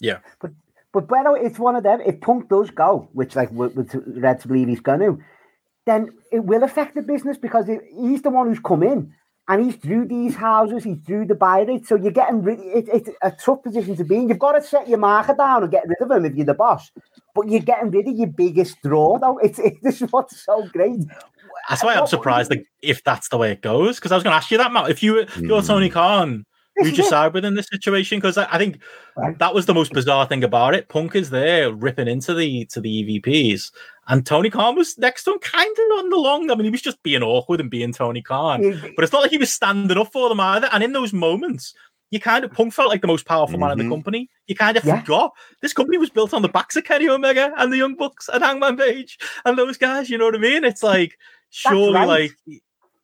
[0.00, 0.18] Yeah.
[0.40, 0.50] But
[0.92, 2.00] but Brett, it's one of them.
[2.00, 5.22] If Punk does go, which like with, with Red to believe he's going to,
[5.84, 9.12] then it will affect the business because it, he's the one who's come in
[9.48, 11.86] and he's through these houses, he's through the buy rate.
[11.86, 12.58] So you're getting rid.
[12.60, 14.28] It, it's a tough position to be in.
[14.28, 16.54] You've got to set your marker down and get rid of him if you're the
[16.54, 16.90] boss.
[17.34, 19.38] But you're getting rid of your biggest draw, though.
[19.38, 21.00] It's it, this is what's so great.
[21.68, 23.96] That's why I'm surprised that if that's the way it goes.
[23.96, 24.90] Because I was going to ask you that, Matt.
[24.90, 25.66] If you were if you're Mm.
[25.66, 26.44] Tony Khan,
[26.76, 27.08] This who'd is you it.
[27.10, 28.18] side with in this situation?
[28.18, 28.78] Because I, I think
[29.16, 29.38] Right.
[29.38, 30.88] that was the most bizarre thing about it.
[30.88, 33.72] Punk is there ripping into the to the EVPs,
[34.08, 36.50] and Tony Khan was next to him, kind of on the long.
[36.50, 38.62] I mean, he was just being awkward and being Tony Khan.
[38.62, 40.68] You- But it's not like he was standing up for them either.
[40.72, 41.72] And in those moments,
[42.10, 44.30] you kind of Punk felt like the most powerful man in the company.
[44.46, 45.00] You kind of Yeah.
[45.00, 48.28] forgot this company was built on the backs of Kenny Omega and the Young Bucks
[48.32, 50.08] and Hangman Page and those guys.
[50.08, 50.62] You know what I mean?
[50.62, 51.18] It's like
[51.50, 52.06] surely, right.
[52.06, 52.36] like,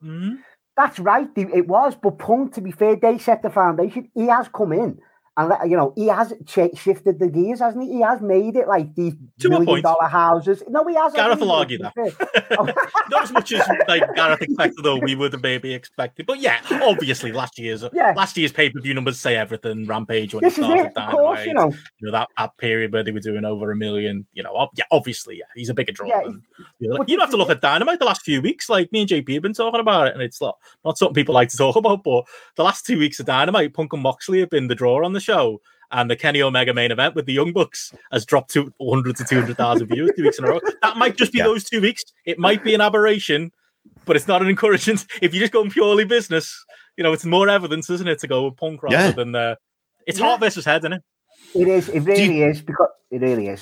[0.01, 0.35] hmm?
[0.75, 1.27] That's right.
[1.35, 2.53] It was, but Punk.
[2.53, 4.09] To be fair, they set the foundation.
[4.15, 4.99] He has come in,
[5.35, 7.93] and you know he has ch- shifted the gears, hasn't he?
[7.93, 10.61] He has made it like these To million dollar houses.
[10.69, 11.13] No, he has.
[11.13, 11.45] Gareth hasn't he?
[11.45, 12.29] will argue be fair.
[12.59, 12.65] Oh.
[13.09, 16.25] not as much as like Gareth expected, though we would have maybe expected.
[16.27, 18.13] But yeah, obviously last year's Yeah.
[18.15, 19.85] last year's pay per view numbers say everything.
[19.87, 21.45] Rampage when This it is started, it, of course.
[21.45, 24.27] You know, you know that, that period where they were doing over a million.
[24.33, 26.07] You know, yeah, obviously, yeah, he's a bigger draw.
[26.07, 26.43] Yeah, than,
[26.79, 28.69] you, know, you don't have to look at Dynamite the last few weeks.
[28.69, 31.33] Like me and JP have been talking about it, and it's not not something people
[31.33, 32.03] like to talk about.
[32.03, 35.13] But the last two weeks of Dynamite, Punk and Moxley have been the draw on
[35.13, 35.61] the show.
[35.91, 39.23] And the Kenny Omega main event with the Young Bucks has dropped to 100 to
[39.25, 40.59] 200,000 views two weeks in a row.
[40.81, 41.43] That might just be Yeah.
[41.45, 42.03] those two weeks.
[42.25, 43.51] It might be an aberration,
[44.05, 45.05] but it's not an encouragement.
[45.21, 46.65] If you're just go purely business,
[46.97, 49.11] you know, it's more evidence, isn't it, to go with Punk rather Yeah.
[49.11, 49.55] than uh,
[50.07, 50.25] it's Yeah.
[50.25, 51.01] heart versus head, isn't it?
[51.53, 51.89] it is.
[51.89, 53.61] It really is because it really is.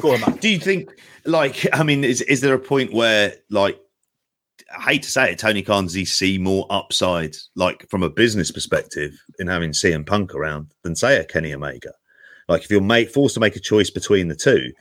[0.00, 0.36] Go on, man.
[0.38, 0.90] Do you think,
[1.26, 3.78] like, I mean, is is there a point where, like,
[4.76, 8.10] I hate to say it, Tony Khan does he see more upside, like from a
[8.10, 11.92] business perspective, in having CM Punk around than say a Kenny Omega?
[12.48, 14.72] Like, if you're made, forced to make a choice between the two,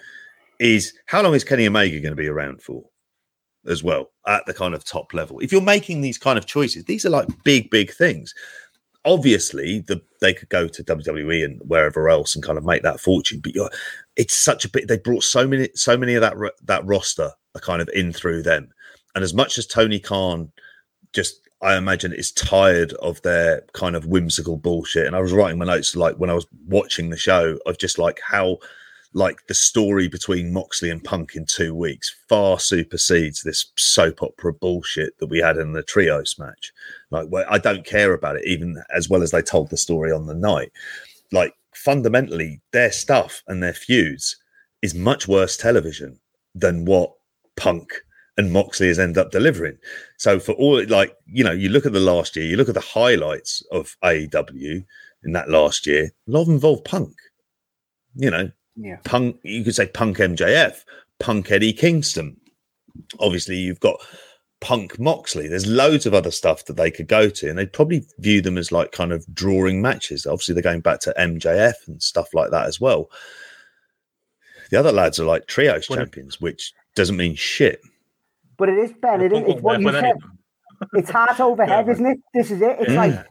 [0.59, 2.83] is how long is Kenny Omega going to be around for?
[3.65, 5.39] As well at the kind of top level.
[5.39, 8.33] If you're making these kind of choices, these are like big, big things.
[9.03, 13.01] Obviously, the they could go to WWE and wherever else and kind of make that
[13.01, 13.53] fortune, but
[14.15, 14.87] it's such a bit.
[14.87, 18.43] They brought so many, so many of that that roster are kind of in through
[18.43, 18.69] them.
[19.17, 20.51] And as much as Tony Khan,
[21.11, 25.07] just I imagine is tired of their kind of whimsical bullshit.
[25.07, 27.97] And I was writing my notes like when I was watching the show of just
[27.97, 28.59] like how
[29.13, 34.53] like the story between Moxley and Punk in two weeks far supersedes this soap opera
[34.53, 36.71] bullshit that we had in the trios match.
[37.09, 40.11] Like, where I don't care about it, even as well as they told the story
[40.11, 40.71] on the night.
[41.31, 44.37] Like, fundamentally, their stuff and their feuds
[44.83, 46.19] is much worse television
[46.53, 47.13] than what
[47.55, 48.03] Punk
[48.37, 49.77] and Moxley has ended up delivering.
[50.17, 52.75] So, for all like, you know, you look at the last year, you look at
[52.75, 54.85] the highlights of AEW
[55.23, 57.13] in that last year, a lot of involved Punk.
[58.15, 58.97] You know, Yeah.
[59.03, 60.83] Punk, you could say Punk MJF,
[61.19, 62.37] Punk Eddie Kingston.
[63.19, 63.99] Obviously, you've got
[64.61, 65.47] Punk Moxley.
[65.47, 68.57] There's loads of other stuff that they could go to, and they'd probably view them
[68.57, 70.25] as like kind of drawing matches.
[70.25, 73.09] Obviously, they're going back to MJF and stuff like that as well.
[74.69, 77.81] The other lads are like trios What if- champions, which doesn't mean shit.
[78.57, 79.21] But it is Ben.
[79.21, 79.43] It is.
[79.47, 80.15] It's what you said.
[80.93, 81.91] It's heart overhead, Yeah.
[81.93, 82.17] isn't it?
[82.33, 82.77] This is it.
[82.79, 82.99] It's Yeah.
[82.99, 83.25] like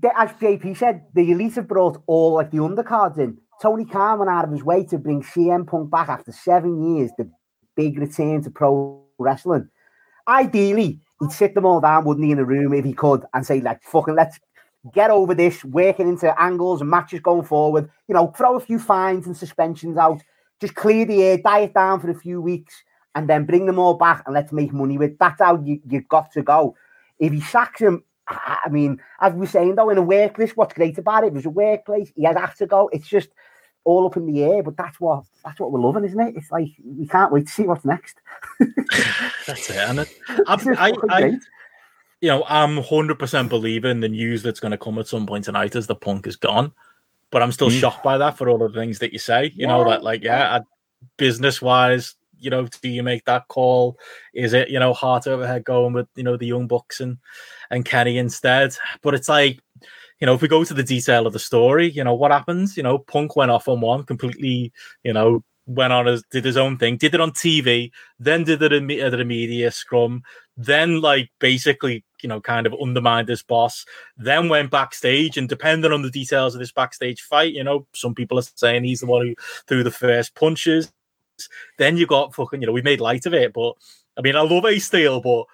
[0.00, 3.38] the- as JP said, the elite have brought all like the undercards in.
[3.62, 7.10] Tony Khan went out of his way to bring CM Punk back after seven years,
[7.16, 7.30] the
[7.74, 9.68] big return to pro wrestling.
[10.28, 13.46] Ideally, he'd sit them all down, wouldn't he, in a room if he could, and
[13.46, 14.38] say, like, fucking let's
[14.92, 18.78] get over this, working into angles and matches going forward, you know, throw a few
[18.78, 20.20] fines and suspensions out,
[20.60, 22.74] just clear the air, diet down for a few weeks,
[23.16, 25.18] and then bring them all back and let's make money with.
[25.18, 26.76] That's how you you've got to go.
[27.18, 30.54] If he sacks him, I I mean, as we were saying though, in a workplace,
[30.54, 31.28] what's great about it?
[31.28, 32.12] It was a workplace.
[32.14, 32.88] He has to go.
[32.92, 33.30] It's just
[33.84, 36.34] all up in the air, but that's what that's what we're loving, isn't it?
[36.36, 38.20] It's like we can't wait to see what's next.
[39.46, 39.76] That's it.
[39.76, 40.08] And it,
[40.48, 41.20] It's I, I,
[42.20, 45.76] you know, I'm 100% believing the news that's going to come at some point tonight
[45.76, 46.72] is the punk is gone.
[47.30, 47.80] But I'm still Mm.
[47.80, 49.52] shocked by that for all the things that you say.
[49.54, 50.60] You know, that like, yeah,
[51.16, 52.14] business wise,
[52.46, 53.98] you know, do you make that call?
[54.32, 57.18] Is it, you know, heart overhead going with, you know, the young bucks and
[57.70, 58.76] and Kenny instead?
[59.02, 59.58] But it's like,
[60.20, 62.76] you know, if we go to the detail of the story, you know, what happens?
[62.76, 64.72] You know, Punk went off on one completely,
[65.02, 67.90] you know, went on as did his own thing, did it on TV,
[68.20, 70.22] then did it at a media scrum,
[70.56, 73.84] then like basically, you know, kind of undermined his boss,
[74.16, 78.14] then went backstage and depending on the details of this backstage fight, you know, some
[78.14, 79.34] people are saying he's the one who
[79.66, 80.92] threw the first punches.
[81.78, 83.74] Then you got fucking, you know, we made light of it, but
[84.16, 85.44] I mean, I love Ace Steel, but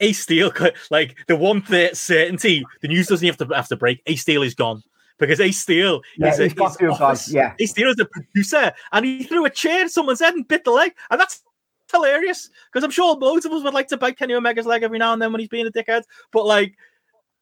[0.00, 0.52] Ace Steel,
[0.90, 4.02] like the one th- certainty, the news doesn't have to have to break.
[4.06, 4.82] Ace Steel is gone
[5.18, 7.54] because Ace Steel Yeah, is, a, he's got is to have gone, office- yeah.
[7.58, 10.64] Ace Steel is a producer, and he threw a chair at someone's head and bit
[10.64, 11.42] the leg, and that's
[11.90, 14.98] hilarious because I'm sure loads of us would like to bite Kenny Omega's leg every
[14.98, 16.74] now and then when he's being a dickhead, but like.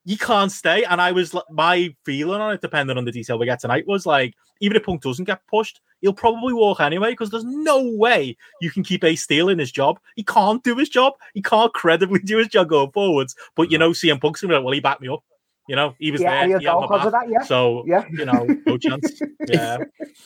[0.04, 3.38] You can't stay, and I was like, my feeling on it, depending on the detail
[3.38, 7.10] we get tonight, was like, even if Punk doesn't get pushed, he'll probably walk anyway
[7.10, 9.98] because there's no way you can keep Ace Steel in his job.
[10.16, 11.14] He can't do his job.
[11.34, 13.34] He can't credibly do his job going forwards.
[13.56, 15.22] But you know, CM Punk's gonna be like, well, he backed me up.
[15.68, 16.58] You know, he was Yeah, there.
[16.58, 17.42] he'll had my because of that, yeah.
[17.42, 18.04] So Yeah.
[18.10, 19.22] you know, no chance.
[19.46, 19.78] Yeah,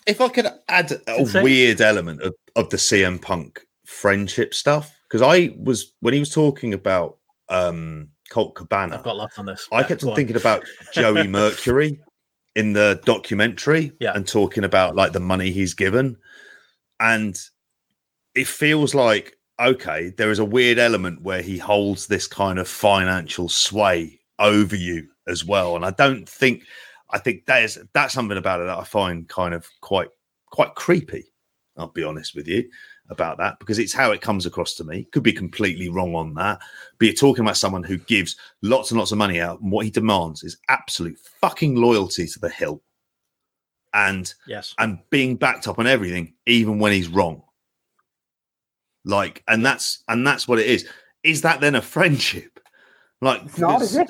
[0.06, 1.42] If I could add a Insane.
[1.42, 6.30] weird element of, of the CM Punk friendship stuff, because I was when he was
[6.30, 7.18] talking about
[7.48, 9.68] um Colt Cabana, I've got lots on this.
[9.72, 10.16] I Yeah, kept go on on.
[10.16, 12.00] thinking about Joey Mercury
[12.54, 14.12] in the documentary Yeah.
[14.14, 16.16] and talking about like the money he's given.
[17.00, 17.36] And
[18.34, 22.68] it feels like, okay, there is a weird element where he holds this kind of
[22.68, 25.76] financial sway over you as well.
[25.76, 26.62] And I don't think,
[27.10, 30.08] I think that is, that's something about it that I find kind of quite,
[30.50, 31.24] quite creepy.
[31.76, 32.68] I'll be honest with you
[33.11, 35.05] about that because it's how it comes across to me.
[35.12, 36.59] Could be completely wrong on that.
[36.98, 39.84] But you're talking about someone who gives lots and lots of money out, and what
[39.84, 42.82] he demands is absolute fucking loyalty to the hill,
[43.92, 44.74] and Yes.
[44.78, 47.42] and being backed up on everything, even when he's wrong.
[49.05, 50.88] Like, and that's and that's what it is.
[51.22, 52.59] Is that then a friendship?
[53.20, 54.09] Like, It's not, is it?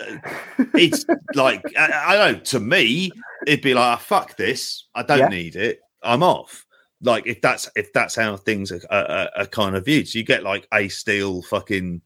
[0.74, 2.40] it's like I, I don't know.
[2.40, 3.10] To me,
[3.46, 4.86] it'd be like, "Ah, "Fuck this!
[4.94, 5.28] I don't Yeah.
[5.28, 5.80] need it.
[6.02, 6.64] I'm off."
[7.04, 10.24] Like if that's if that's how things are, are, are kind of viewed, so you
[10.24, 12.02] get like Ace Steel fucking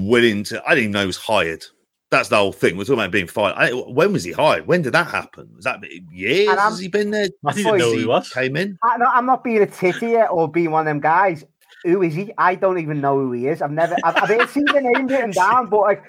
[0.00, 0.62] willing to.
[0.66, 1.64] I didn't even know he was hired.
[2.10, 2.76] That's the whole thing.
[2.76, 3.54] We're talking about being fired.
[3.56, 4.66] I, when was he hired?
[4.66, 5.48] When did that happen?
[5.56, 6.50] Was that years?
[6.50, 7.28] And Has he been there?
[7.46, 8.28] I didn't know who he was.
[8.28, 8.78] Came in.
[8.82, 11.44] I, no, I'm not being a titty here or being one of them guys.
[11.84, 12.30] Who is he?
[12.36, 13.62] I don't even know who he is.
[13.62, 16.02] I've never, I've, I've seen the name written down, but like,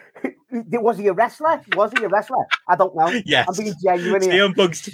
[0.54, 1.62] was he a wrestler?
[1.76, 2.46] Was he a wrestler?
[2.68, 3.22] I don't know.
[3.26, 3.48] Yes.
[3.50, 4.48] I'm being genuine here.
[4.48, 4.90] CM Punk's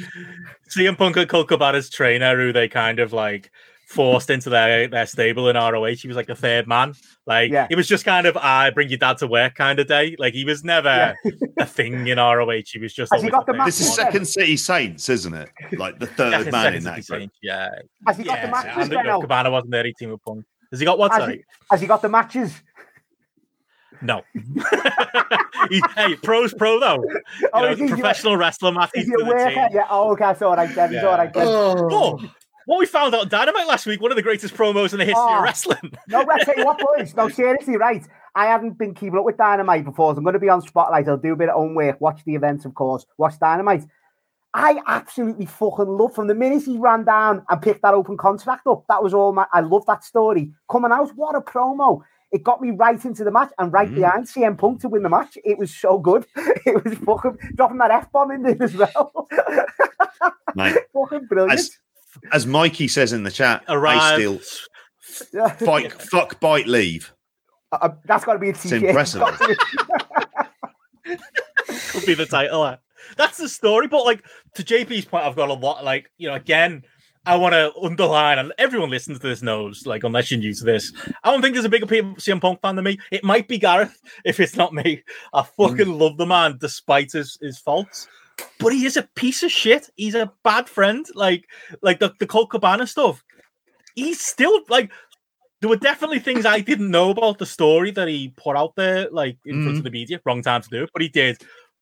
[0.75, 3.51] CM Punk and Colt Cabana's trainer, who they kind of like
[3.87, 5.95] forced into their their stable in ROH.
[5.95, 6.93] He was like the third man.
[7.25, 7.67] Like Yeah.
[7.71, 10.15] it was just kind of I bring your dad to work kind of day.
[10.19, 11.15] Like he was never
[11.59, 12.61] a thing in ROH.
[12.71, 14.03] He was just Has he always got the third match This is Yeah.
[14.03, 14.11] man.
[14.11, 15.49] Second City Saints, isn't it?
[15.77, 17.19] Like the third Second- man second in that City group.
[17.21, 17.69] Saints, Yeah,
[18.07, 18.51] Has he got the yeah.
[18.51, 18.83] matches?
[18.83, 19.21] And, then, no, now?
[19.21, 19.83] Cabana wasn't there.
[19.85, 20.45] He team with Punk.
[20.71, 21.11] Has he got what?
[21.11, 22.61] Has Sorry, he, has he got the matches?
[24.01, 24.21] No.
[25.69, 27.03] he, hey, pro's pro though.
[27.03, 29.25] Oh, you Oh, know, is he- uh, professional wrestler, Is Matthews he to a the
[29.25, 29.49] worker?
[29.49, 29.67] team.
[29.73, 29.87] Yeah.
[29.89, 30.23] Oh, okay.
[30.25, 30.93] That's all right then.
[30.93, 31.09] It's Yeah.
[31.09, 31.47] all right then.
[31.47, 32.19] Oh,
[32.65, 35.15] what we found out Dynamite last week, one of the greatest promos in the history
[35.17, 35.37] Oh.
[35.37, 35.91] of wrestling.
[36.07, 37.15] No, let's tell you what, boys.
[37.15, 38.05] No, seriously, right.
[38.35, 41.07] I haven't been keeping up with Dynamite before, so I'm going to be on Spotlight.
[41.07, 43.85] I'll do a bit of own work, watch the events, of course, watch Dynamite.
[44.53, 48.65] I absolutely fucking love from the minute he ran down and picked that open contract
[48.67, 48.83] up.
[48.87, 49.45] That was all my.
[49.53, 51.09] I love that story coming out.
[51.15, 52.01] What a promo!
[52.31, 53.95] It got me right into the match and right Mm.
[53.95, 55.37] behind CM Punk to win the match.
[55.43, 56.25] It was so good.
[56.65, 59.27] It was fucking dropping that f bomb in there as well.
[60.55, 61.59] Mate, fucking brilliant.
[61.59, 61.71] as,
[62.31, 64.43] as Mikey says in the chat, I Arrived.
[64.43, 65.47] still Yeah.
[65.65, 67.11] fight, fuck, bite, leave.
[67.71, 68.83] Uh, that's got to be a t-shirt.
[68.83, 69.21] impressive.
[71.91, 72.65] could be the title.
[72.65, 72.75] eh?
[73.17, 73.87] That's the story.
[73.87, 74.23] But like
[74.55, 75.83] to JP's point, I've got a lot.
[75.83, 76.83] Like you know, again,
[77.29, 79.85] I want to underline, and everyone listens to this knows.
[79.85, 80.91] Like unless you're new to this,
[81.23, 82.97] I don't think there's a bigger CM Punk fan than me.
[83.11, 85.03] It might be Gareth if it's not me.
[85.31, 88.07] I fucking love the man despite his his faults.
[88.57, 89.91] But he is a piece of shit.
[89.95, 91.05] He's a bad friend.
[91.13, 91.45] Like
[91.83, 93.23] like the the Colt Cabana stuff.
[93.93, 94.91] He's still like.
[95.61, 99.09] There were definitely things I didn't know about the story that he put out there,
[99.11, 99.77] like in front mm-hmm.
[99.77, 100.21] of the media.
[100.25, 101.37] Wrong time to do it, but he did.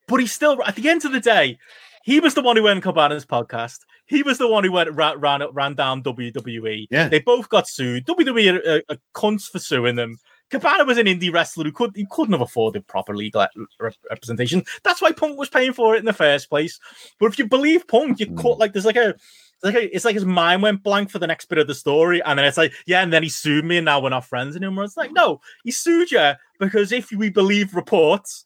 [0.08, 1.60] But he still, at the end of the day,
[2.04, 3.80] he was the one who went Cabana's podcast.
[4.08, 6.88] He was the one who went ran ran, ran down WWE.
[6.90, 7.10] Yeah.
[7.10, 8.06] they both got sued.
[8.06, 10.18] WWE are, are, are cunts for suing them.
[10.50, 13.46] Cabana was an indie wrestler who could he couldn't have afforded proper legal
[13.80, 14.64] re- representation.
[14.84, 16.80] That's why Punk was paying for it in the first place.
[17.20, 18.62] But if you believe Punk, you caught hmm.
[18.62, 21.28] like there's like a it's like a, it's like his mind went blank for the
[21.28, 23.78] next bit of the story, and then it's like, yeah, and then he sued me,
[23.78, 24.84] and now we're not friends anymore.
[24.84, 28.46] It's like, no, he sued you because if we believe reports,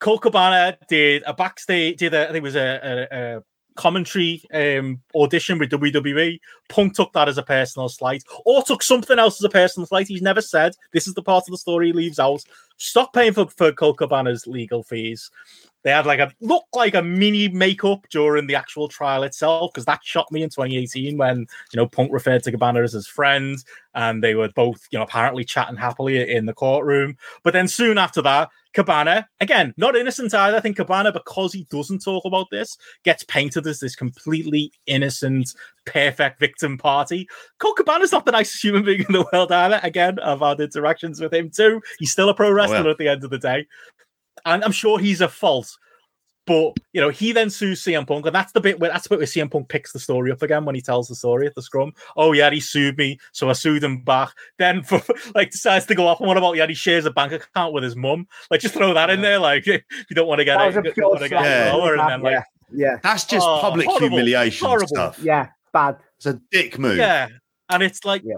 [0.00, 3.42] Colt Cabana did a backstage, did a, I think it was a, a, a
[3.76, 6.40] commentary um, audition with WWE.
[6.68, 10.08] Punk took that as a personal slight, or took something else as a personal slight.
[10.08, 12.42] He's never said this is the part of the story he leaves out.
[12.76, 15.30] Stop paying for, for Cabana's legal fees.
[15.82, 19.86] They had like a look like a mini makeup during the actual trial itself because
[19.86, 21.38] that shocked me in 2018 when
[21.72, 23.56] you know Punk referred to Cabana as his friend
[23.94, 27.16] and they were both you know apparently chatting happily in the courtroom.
[27.42, 30.58] But then soon after that, Cabana again not innocent either.
[30.58, 35.54] I think Cabana because he doesn't talk about this gets painted as this completely innocent,
[35.86, 37.26] perfect victim party.
[37.58, 39.80] Colt Cabana's not the nicest human being in the world either.
[39.82, 41.80] Again, I've had interactions with him too.
[41.98, 42.90] He's still a pro oh, wrestler Oh, yeah.
[42.90, 43.66] at the end of the day
[44.44, 45.76] and I'm sure he's a false.
[46.46, 49.10] But you know, he then sues CM Punk, and that's the bit where that's the
[49.10, 51.54] bit where CM Punk picks the story up again when he tells the story at
[51.54, 51.92] the scrum.
[52.16, 54.32] Oh yeah, he sued me, so I sued him back.
[54.58, 55.00] Then for
[55.34, 56.18] like decides to go off.
[56.18, 58.26] And what about yeah, he shares a bank account with his mum?
[58.50, 60.66] Like just throw that in there, like if you don't want to get That it,
[60.68, 61.72] was a you pure want to get Yeah.
[61.72, 64.88] it lower, and then like yeah, yeah, That's just Oh, public horrible, humiliation horrible.
[64.88, 65.18] stuff.
[65.22, 65.98] yeah, bad.
[66.16, 66.96] It's a dick move.
[66.96, 67.28] yeah,
[67.68, 68.36] and it's like, Yeah.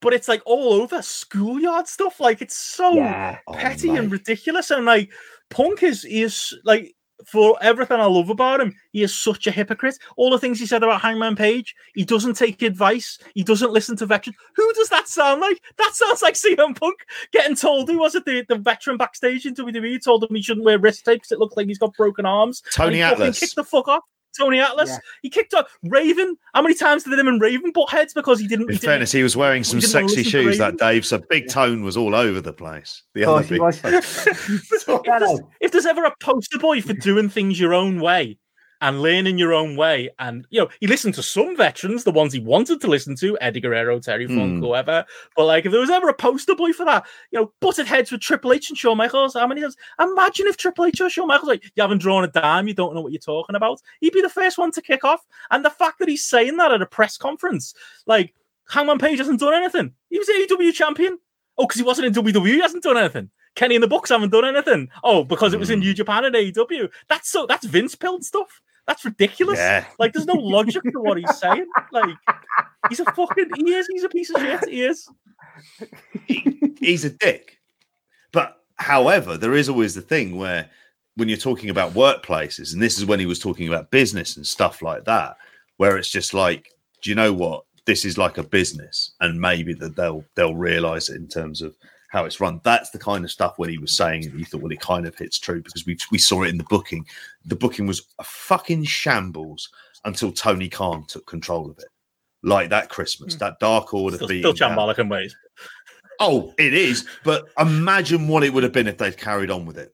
[0.00, 2.20] But it's like all over schoolyard stuff.
[2.20, 4.70] Like it's so Yeah, Oh, petty and ridiculous.
[4.70, 5.10] And like
[5.50, 6.94] Punk is is like
[7.26, 9.96] for everything I love about him, he is such a hypocrite.
[10.16, 13.96] All the things he said about Hangman Page, he doesn't take advice, he doesn't listen
[13.96, 14.36] to veterans.
[14.54, 15.60] Who does that sound like?
[15.78, 16.96] That sounds like CM Punk
[17.32, 20.64] getting told who was it the, the veteran backstage in WWE told him he shouldn't
[20.64, 22.62] wear wrist tape because it looked like he's got broken arms.
[22.64, 23.40] and Tony he fucking Atlas.
[23.40, 24.04] kicked the fuck off.
[24.36, 24.90] Tony Atlas.
[24.90, 24.98] Yeah.
[25.22, 26.36] He kicked off Raven.
[26.54, 28.68] How many times did him and Raven butt heads because he didn't?
[28.68, 30.78] In he didn't fairness, he was wearing some sexy shoes that Raven.
[30.78, 33.02] Dave, so Big Tone was all over the place.
[33.14, 34.26] The of other course big was.
[34.88, 38.38] If, there's, if there's ever a poster boy for doing things your own way
[38.80, 42.32] and learning your own way, and you know, he listened to some veterans, the ones
[42.32, 44.60] he wanted to listen to, Eddie Guerrero, Terry Funk, Hmm.
[44.60, 45.04] whoever.
[45.36, 48.12] But like, if there was ever a poster boy for that, you know, butted heads
[48.12, 49.76] with Triple H and Shawn Michaels, how many times?
[50.00, 52.94] Imagine if Triple H or Shawn Michaels like, you haven't drawn a dime, you don't
[52.94, 53.80] know what you're talking about.
[54.00, 55.26] He'd be the first one to kick off.
[55.50, 57.74] And the fact that he's saying that at a press conference,
[58.06, 58.34] like,
[58.70, 59.94] Hangman Page hasn't done anything.
[60.10, 61.18] He was AEW champion.
[61.56, 63.30] Oh, because he wasn't in WWE, he hasn't done anything.
[63.56, 64.88] Kenny and the Bucks haven't done anything.
[65.02, 65.86] Oh, because it was in Hmm.
[65.86, 66.88] New Japan and AEW.
[67.08, 68.60] That's so that's Vince pilled stuff.
[68.88, 69.58] That's ridiculous.
[69.58, 69.84] Yeah.
[69.98, 71.66] Like, there's no logic to what he's saying.
[71.92, 72.16] Like,
[72.88, 73.86] he's a fucking he is.
[73.92, 74.66] He's a piece of shit.
[74.66, 75.08] He is.
[76.78, 77.58] he's a dick.
[78.32, 80.70] But however, there is always the thing where
[81.16, 84.46] when you're talking about workplaces, and this is when he was talking about business and
[84.46, 85.36] stuff like that,
[85.76, 86.72] where it's just like,
[87.02, 87.64] do you know what?
[87.84, 91.76] This is like a business, and maybe that they'll they'll realize it in terms of
[92.08, 92.60] how it's run.
[92.64, 95.06] That's the kind of stuff when he was saying it, you thought, well, it kind
[95.06, 97.06] of hits true because we we saw it in the booking.
[97.44, 99.68] The booking was a fucking shambles
[100.04, 101.88] until Tony Khan took control of it.
[102.42, 105.34] Like that Christmas, that Dark Order Still, still shambolic in ways.
[106.20, 107.06] Oh, it is.
[107.24, 109.92] But imagine what it would have been if they'd carried on with it.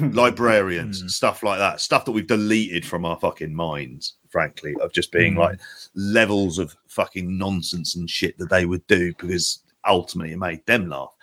[0.00, 1.80] Librarians and stuff like that.
[1.80, 5.38] Stuff that we've deleted from our fucking minds, frankly, of just being Mm.
[5.38, 5.60] like
[5.94, 10.88] levels of fucking nonsense and shit that they would do because ultimately it made them
[10.88, 11.14] laugh.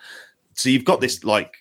[0.54, 1.54] So you've got this like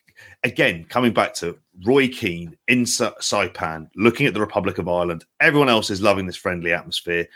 [0.43, 5.25] again coming back to Roy Keane in Sa- Saipan, looking at the Republic of Ireland.
[5.39, 7.27] Everyone else is loving this friendly atmosphere.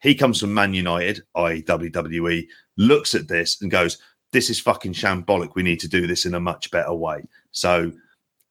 [0.00, 1.62] He comes from Man United, i.e.
[1.62, 2.46] WWE,
[2.76, 3.98] looks at this and goes,
[4.32, 5.54] "This is fucking shambolic.
[5.54, 7.92] We need to do this in a much better way." So,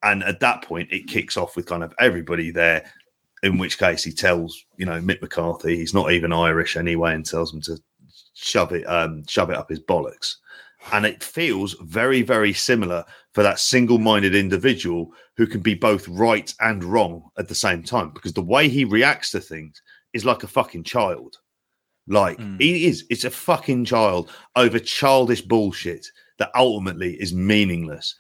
[0.04, 2.92] and at that point, it kicks off with kind of everybody there.
[3.44, 7.24] In which case, he tells you know Mick McCarthy he's not even Irish anyway, and
[7.24, 7.78] tells him to
[8.34, 10.38] shove it, um, shove it up his bollocks.
[10.92, 16.54] And it feels very, very similar for that single-minded individual who can be both right
[16.60, 18.12] and wrong at the same time.
[18.12, 19.82] Because the way he reacts to things
[20.14, 21.38] is like a fucking child.
[22.08, 22.62] Like Mm.
[22.62, 26.06] he is, it's a fucking child over childish bullshit
[26.38, 28.16] that ultimately is meaningless.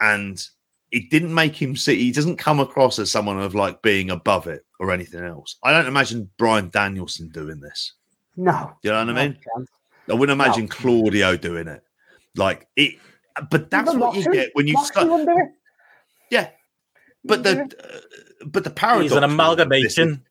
[0.00, 0.42] And
[0.90, 4.48] it didn't make him see, he doesn't come across as someone of like being above
[4.48, 5.56] it or anything else.
[5.62, 7.92] I don't imagine Brian Danielson doing this.
[8.36, 8.72] No.
[8.82, 9.38] You know what I mean?
[10.10, 10.44] I wouldn't No.
[10.44, 11.82] imagine Claudio doing it.
[12.38, 12.94] Like it,
[13.50, 15.08] but that's what you get when you start.
[15.08, 15.50] wouldn't do it.
[16.30, 16.50] Yeah,
[17.24, 19.02] but the uh, but the paradox.
[19.02, 20.24] He's an with this is- amalgamation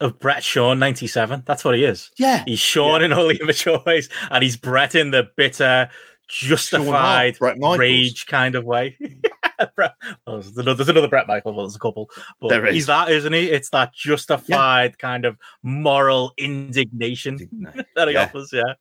[0.00, 1.42] of Bret Shaw ninety seven.
[1.46, 2.10] That's what he is.
[2.18, 5.88] Yeah, He's Shawn in all the immature ways, and he's Bret in the bitter,
[6.28, 6.48] Sean
[6.86, 8.96] Hart, justified rage kind of way.
[9.76, 9.92] Bret,
[10.26, 11.54] oh, there's, another, there's another Bret Michael.
[11.54, 12.10] Well, there's a couple,
[12.40, 12.74] but There is.
[12.74, 13.50] he's that, isn't he?
[13.50, 17.36] It's that justified kind of moral indignation
[17.94, 18.24] that he Yeah.
[18.24, 18.50] offers.
[18.52, 18.74] Yeah.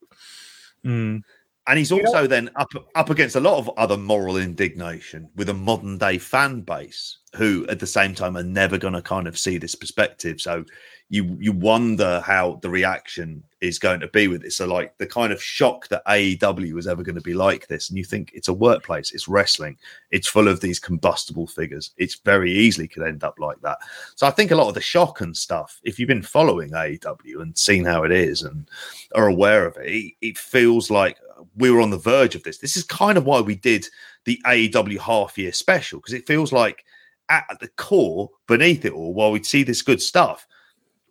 [0.83, 1.21] Mm.
[1.67, 5.53] And he's also then up up against a lot of other moral indignation with a
[5.53, 9.37] modern day fan base who, at the same time, are never going to kind of
[9.37, 10.41] see this perspective.
[10.41, 10.65] So
[11.09, 14.57] you you wonder how the reaction is going to be with this.
[14.57, 17.89] So like the kind of shock that AEW is ever going to be like this,
[17.89, 19.77] and you think it's a workplace, it's wrestling,
[20.11, 21.91] it's full of these combustible figures.
[21.97, 23.77] It's very easily could end up like that.
[24.15, 27.41] So I think a lot of the shock and stuff, if you've been following AEW
[27.41, 28.67] and seen how it is and
[29.15, 31.19] are aware of it, it, it feels like
[31.55, 32.57] we were on the verge of this.
[32.57, 33.87] This is kind of why we did
[34.25, 36.83] the AEW half year special because it feels like
[37.29, 40.47] at the core, beneath it all, while we'd see this good stuff,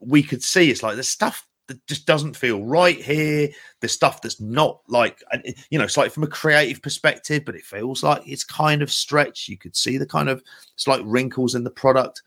[0.01, 3.49] we could see it's like the stuff that just doesn't feel right here.
[3.81, 7.55] The stuff that's not like, eh, you know, it's like from a creative perspective, but
[7.55, 9.49] it feels like it's kind of stretched.
[9.49, 10.43] You could see the kind of
[10.77, 12.23] slight wrinkles in the product.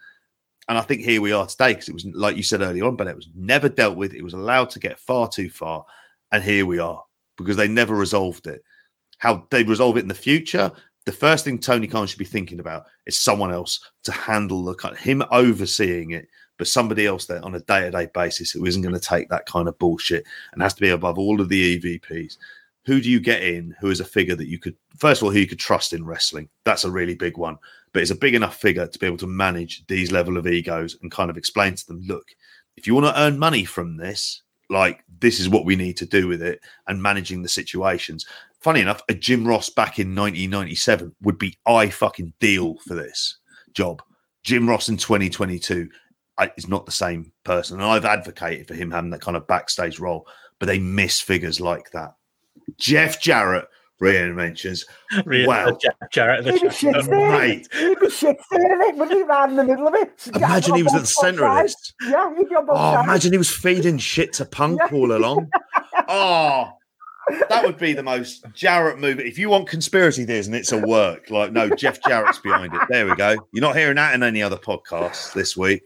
[0.67, 2.95] And I think here we are today because it was, like you said earlier on,
[2.95, 4.13] but it was never dealt with.
[4.13, 5.85] It was allowed to get far too far.
[6.31, 7.03] And here we are
[7.37, 8.63] because they never resolved it.
[9.17, 10.71] How they resolve it in the future,
[11.05, 14.73] the first thing Tony Khan should be thinking about is someone else to handle the
[14.73, 16.27] kind him overseeing it,
[16.57, 19.29] but somebody else there on a day to day basis who isn't going to take
[19.29, 22.37] that kind of bullshit and has to be above all of the EVPs.
[22.85, 25.31] Who do you get in who is a figure that you could, first of all,
[25.31, 26.49] who you could trust in wrestling?
[26.65, 27.57] That's a really big one,
[27.93, 30.97] but it's a big enough figure to be able to manage these level of egos
[31.01, 32.27] and kind of explain to them, look,
[32.77, 36.05] if you want to earn money from this, like this is what we need to
[36.05, 38.25] do with it and managing the situations.
[38.59, 43.37] Funny enough, a Jim Ross back in 1997 would be I fucking deal for this
[43.73, 44.01] job.
[44.43, 45.89] Jim Ross in 2022
[46.57, 47.79] is not the same person.
[47.79, 50.27] And I've advocated for him having that kind of backstage role,
[50.59, 52.15] but they miss figures like that.
[52.77, 53.67] Jeff Jarrett,
[54.01, 54.85] Rian mentions,
[55.25, 55.77] Really, Wow.
[55.81, 56.43] Jeff Jarrett.
[56.43, 57.29] The He'd be chat there.
[57.31, 57.67] Right.
[57.73, 59.23] He'd there, it, wouldn't he?
[59.23, 60.27] Right in the middle of it.
[60.35, 61.93] imagine he was at the centre of this.
[62.09, 63.07] Yeah, he'd be on both Oh, sides.
[63.07, 64.97] imagine he was feeding shit to Punk Yeah.
[64.97, 65.49] all along.
[66.07, 66.71] Oh,
[67.49, 69.19] that would be the most Jarrett move.
[69.19, 72.81] If you want conspiracy theories and it's a work, like no, Jeff Jarrett's behind it.
[72.89, 73.35] There we go.
[73.53, 75.81] You're not hearing that in any other podcast this week.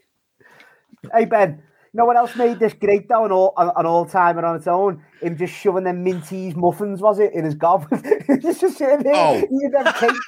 [1.14, 1.62] Hey Ben,
[1.94, 4.68] you know what else made this great though, an all an all timer on its
[4.68, 5.02] own?
[5.22, 7.88] Him just shoving them minties muffins, was it, in his gob?
[8.42, 9.38] He's just sitting there Oh.
[9.38, 10.20] eating them cakes.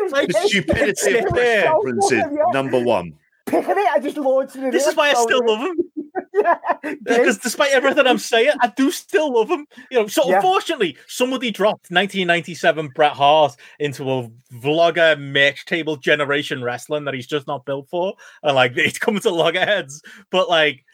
[0.00, 3.12] The stupidity of was press so conferences, number one.
[3.46, 4.72] Picking it, I just launched it.
[4.72, 5.76] This is why I still love him.
[6.32, 6.56] Yeah,
[7.02, 9.66] Because despite everything I'm saying, I do still love him.
[9.90, 10.36] You know, so Yeah.
[10.36, 17.26] unfortunately, somebody dropped 1997 Bret Hart into a vlogger match table generation wrestling that he's
[17.26, 20.02] just not built for, and like it's coming to loggerheads.
[20.30, 20.84] But like,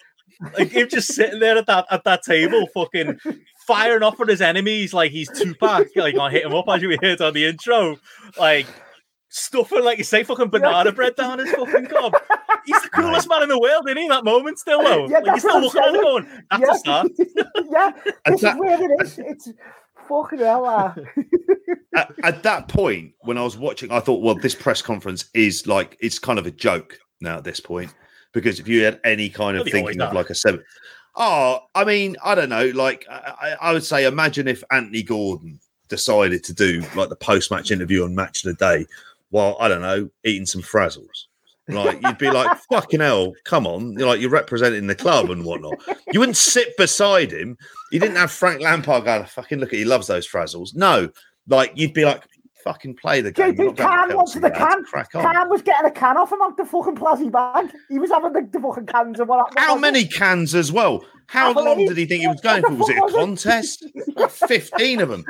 [0.58, 3.18] like him just sitting there at that at that table, fucking
[3.66, 6.96] firing off at his enemies like he's Tupac, like on hit him up as you
[7.02, 7.96] heard on the intro,
[8.38, 8.66] like.
[9.34, 12.14] Stuffing, like you say, fucking banana bread down his fucking gob.
[12.66, 14.06] He's the coolest man in the world, isn't he?
[14.06, 15.08] That moment, still though.
[15.08, 16.70] Yeah, like, that's he's still what looking at him going, "That's yeah.
[16.70, 17.08] a start."
[17.70, 17.92] yeah,
[18.26, 19.18] And this that- is where it is.
[19.18, 19.48] It's
[20.06, 20.66] fucking hell.
[20.66, 20.94] Uh.
[21.96, 25.66] at, at that point, when I was watching, I thought, well, this press conference is
[25.66, 27.94] like it's kind of a joke now at this point
[28.32, 30.62] because if you had any kind of Well, they always thinking of like a seven,
[31.16, 35.02] oh, I mean, I don't know, like I, I I would say, imagine if Anthony
[35.02, 35.58] Gordon
[35.88, 38.86] decided to do like the post match interview on Match of the Day
[39.32, 41.26] while I don't know eating some frazzles.
[41.68, 43.92] Like you'd be like, fucking hell, come on!
[43.92, 45.74] You're like you're representing the club and whatnot.
[46.12, 47.56] You wouldn't sit beside him.
[47.90, 50.74] You didn't have Frank Lampard going, fucking look at he loves those frazzles.
[50.74, 51.08] No,
[51.48, 52.24] like you'd be like,
[52.62, 53.54] fucking play the game.
[53.54, 53.76] JP
[54.10, 54.84] to wants the can.
[54.84, 55.48] Crack on.
[55.48, 57.72] Was getting a can off him out the fucking plastic bag.
[57.88, 59.52] He was having the, the fucking cans and what.
[59.56, 61.04] How many cans as well?
[61.26, 61.88] How How long many?
[61.88, 62.74] did he think he was going for?
[62.74, 63.86] Was it a contest?
[64.28, 65.24] 15 of them.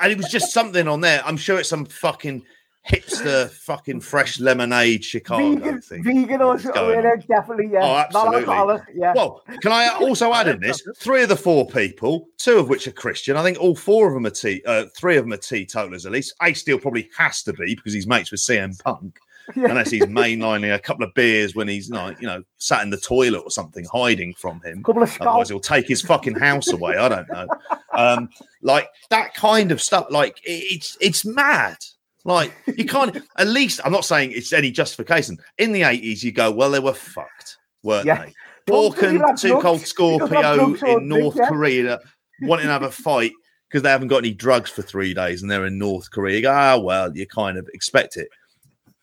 [0.00, 1.22] And it was just something on there.
[1.24, 2.44] I'm sure it's some fucking
[2.88, 6.02] hipster, fucking fresh lemonade Chicago Vegan, thing.
[6.02, 7.20] vegan or on?
[7.28, 7.80] definitely, yeah.
[7.82, 8.54] Oh, absolutely.
[8.94, 9.12] Yeah.
[9.14, 10.82] Well, can I also add in this?
[10.96, 13.36] Three of the four people, two of which are Christian.
[13.36, 14.62] I think all four of them are tea.
[14.66, 16.34] Uh, three of them are teetotalers at least.
[16.42, 19.18] Ace Steel probably has to be because he's mates with CM Punk,
[19.54, 19.68] Yeah.
[19.68, 22.96] unless he's mainlining a couple of beers when he's like, you know, sat in the
[22.96, 24.82] toilet or something, hiding from him.
[24.82, 26.96] couple of Otherwise, he'll take his fucking house away.
[26.96, 27.46] I don't know.
[27.92, 28.28] Um,
[28.62, 30.06] like that kind of stuff.
[30.10, 31.76] Like it's it's mad.
[32.24, 33.16] Like you can't.
[33.36, 35.38] At least I'm not saying it's any justification.
[35.58, 38.24] In the 80s, you go, well, they were fucked, weren't Yeah.
[38.24, 38.34] they?
[38.66, 39.60] Don't Bork and you have Two?
[39.60, 41.48] Cold Scorpio have drugs or in drink, North yeah?
[41.48, 42.00] Korea
[42.42, 43.32] wanting to have a fight
[43.68, 46.36] because they haven't got any drugs for three days and they're in North Korea.
[46.36, 48.28] You go, ah, well, you kind of expect it.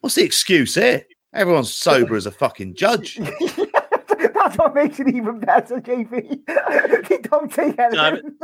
[0.02, 1.04] What's the excuse here?
[1.34, 3.16] Everyone's sober as a fucking judge.
[3.20, 7.08] That's what makes it even better, JP.
[7.08, 8.38] he don't take anything.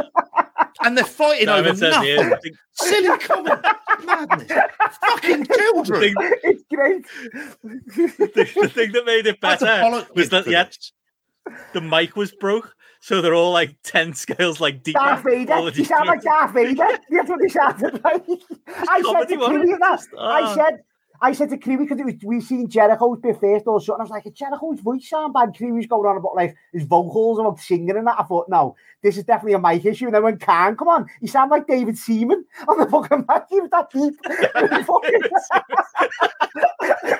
[0.83, 2.39] And they're fighting No, over it says here, nothing.
[2.41, 3.65] Think Silly comment,
[4.05, 4.51] madness,
[5.01, 6.01] fucking children.
[6.01, 6.13] thing,
[6.43, 7.05] It's great.
[7.63, 10.67] the, the thing that made it better was that for yeah,
[11.73, 14.99] the mic was broke, so they're all like ten scales like deeper.
[14.99, 15.59] Darth all Vader.
[15.63, 16.21] You these sound like.
[16.21, 16.85] Darth Vader.
[17.09, 18.23] That's what he sounded like.
[18.67, 19.79] I said comedy, to wasn't Kiwi it?
[19.79, 19.99] that.
[20.17, 20.55] I ah.
[20.55, 20.83] said,
[21.23, 24.01] I said to Kiwi because it was we seen Jericho's bit first or something.
[24.01, 25.53] I was like, "Is Jericho's voice sound bad.
[25.53, 28.19] Kiwi's going on about like his vocals and about singing and that.
[28.19, 30.05] I thought, no, this is definitely a mic issue.
[30.05, 33.43] And then when Khan come on, he sounded like David Seaman on the fucking mic.
[33.49, 34.15] He was that deep.
[34.53, 35.21] It was fucking,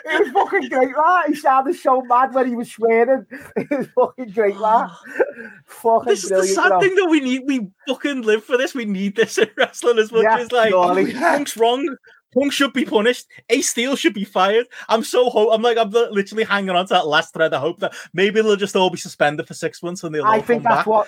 [0.04, 1.24] it was fucking great, man.
[1.28, 3.26] He sounded so mad when he was swearing.
[3.56, 4.90] It was fucking great, man.
[5.66, 7.44] fucking This is the sad thing that we need.
[7.46, 8.74] We fucking live for this.
[8.74, 11.14] We need this in wrestling as much Yeah, as like surely.
[11.58, 11.98] Wrong.
[12.34, 13.28] Punk should be punished.
[13.50, 14.68] Ace Steel should be fired.
[14.88, 15.50] I'm so hope.
[15.52, 17.54] I'm like I'm literally hanging on to that last thread.
[17.54, 20.32] I hope that maybe they'll just all be suspended for six months and they'll all
[20.32, 20.88] I think come that's back.
[20.88, 21.08] what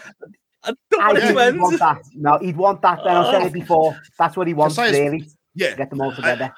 [0.64, 2.02] I don't I want think to he'd want that.
[2.14, 3.00] No, he'd want that.
[3.04, 3.50] Then I've said it oh.
[3.50, 4.02] before.
[4.18, 5.28] That's what he wants, say really.
[5.56, 6.54] Yeah, Get them all together.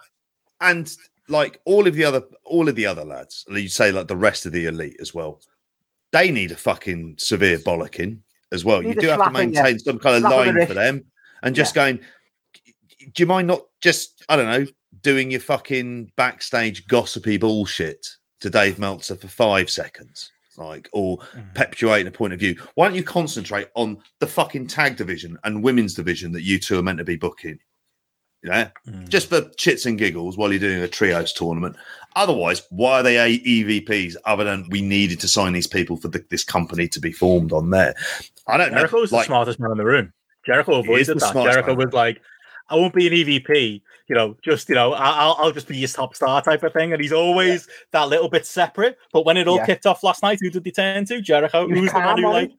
[0.61, 0.91] and
[1.27, 4.45] like all of the other all of the other lads, you say like the rest
[4.45, 5.41] of the elite as well.
[6.11, 8.19] They need a fucking severe bollocking
[8.51, 8.81] as well.
[8.81, 9.63] You Need a do have to slapping, yeah.
[9.63, 11.05] maintain some kind of Slap on the line for them,
[11.43, 11.99] and just going.
[13.13, 14.67] Do you mind not just I don't know
[15.01, 18.07] doing your fucking backstage gossipy bullshit
[18.41, 21.53] to Dave Meltzer for five seconds, like or Mm.
[21.53, 22.55] perpetuating a point of view?
[22.75, 26.79] Why don't you concentrate on the fucking tag division and women's division that you two
[26.79, 27.59] are meant to be booking?
[28.43, 29.09] Yeah, Mm.
[29.09, 31.75] just for chits and giggles while you're doing a trios tournament.
[32.15, 36.23] Otherwise, why are they EVPs other than we needed to sign these people for the,
[36.29, 37.95] this company to be formed on there?
[38.47, 39.01] I don't Jericho know.
[39.01, 40.13] was the smartest man in the room.
[40.45, 41.33] Jericho avoided that.
[41.33, 41.77] Jericho man.
[41.77, 42.21] was like,
[42.69, 45.77] I won't be an EVP, you know, just, you know, I- I'll, I'll just be
[45.77, 46.93] your top star type of thing.
[46.93, 48.97] And he's always that little bit separate.
[49.13, 49.65] But when it all Yeah.
[49.67, 51.21] kicked off last night, who did they turn to?
[51.21, 51.67] Jericho.
[51.67, 52.49] He was Who was the one calm, who, wasn't like,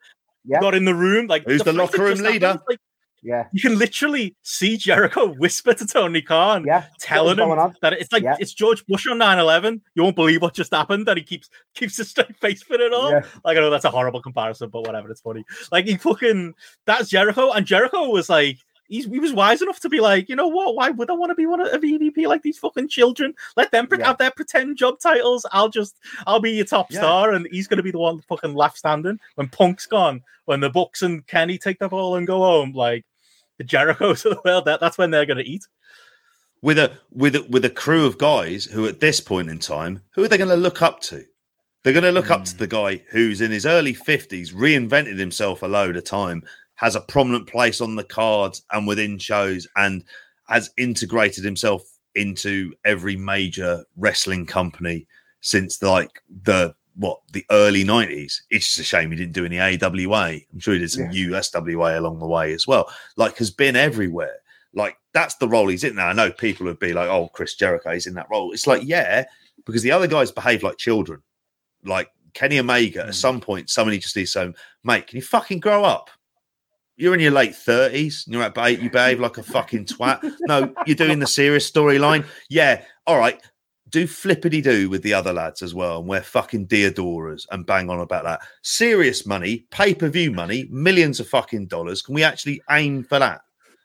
[0.45, 0.53] he?
[0.53, 0.61] Yeah.
[0.61, 1.27] got in the room?
[1.27, 2.61] Like, Who's the fight locker that room leader?
[2.69, 2.79] Like,
[3.23, 3.47] Yeah.
[3.53, 6.85] you can literally see Jericho whisper to Tony Khan, Yeah.
[7.01, 7.75] telling him on.
[7.83, 8.37] that it's like Yeah.
[8.39, 9.81] it's George Bush on 9-11.
[9.97, 11.07] You won't believe what just happened.
[11.07, 13.11] That he keeps keeps a straight face for it all.
[13.11, 13.23] Yeah.
[13.45, 15.45] Like I know that's a horrible comparison, but whatever, it's funny.
[15.73, 16.55] Like he fucking
[16.85, 18.59] that's Jericho, and Jericho was like.
[18.89, 20.75] He's, he was wise enough to be like, you know what?
[20.77, 23.35] Why would I want to be one of a VDP like these fucking children?
[23.57, 24.07] Let them pre- Yeah.
[24.09, 25.45] have their pretend job titles.
[25.53, 26.99] I'll just, I'll be your top Yeah.
[27.01, 30.23] star, and he's going to be the one fucking left standing when Punk's gone.
[30.45, 33.05] When the Bucks and Kenny take the ball and go home, like
[33.59, 35.65] the Jerichos of the world, that, that's when they're going to eat.
[36.63, 40.03] with a with a, with a crew of guys who, at this point in time,
[40.13, 41.25] who are they going to look up to?
[41.83, 42.51] They're going to look up Mm.
[42.51, 46.43] to the guy who's in his early fifties, reinvented himself a load of time,
[46.77, 50.05] has a prominent place on the cards and within shows, and
[50.49, 51.83] has integrated himself
[52.15, 55.07] into every major wrestling company
[55.41, 58.43] since like the what the early nineties.
[58.51, 60.41] It's just a shame he didn't do any AWA.
[60.53, 62.91] I'm sure he did some USWA along the way as well.
[63.17, 64.37] Like has been everywhere.
[64.73, 66.09] Like that's the role he's in now.
[66.09, 68.83] I know people would be like, "Oh, Chris Jericho is in that role." It's like,
[68.85, 69.25] yeah,
[69.67, 71.23] because the other guys behave like children.
[71.85, 73.09] Like Kenny Omega, Mm.
[73.09, 74.55] at some point, somebody just needs to, say,
[74.85, 76.11] mate, can you fucking grow up?
[76.97, 78.25] You're in your late thirties.
[78.27, 78.81] You're at eight.
[78.81, 80.33] You behave like a fucking twat.
[80.41, 82.25] No, you're doing the serious storyline.
[82.49, 83.41] Yeah, all right.
[83.91, 87.91] Do flippity do with the other lads as well, and wear fucking Deodoras and bang
[87.91, 88.41] on about that.
[88.63, 92.03] Serious money, pay per view money, millions of fucking dollars.
[92.03, 93.43] Can we actually aim for that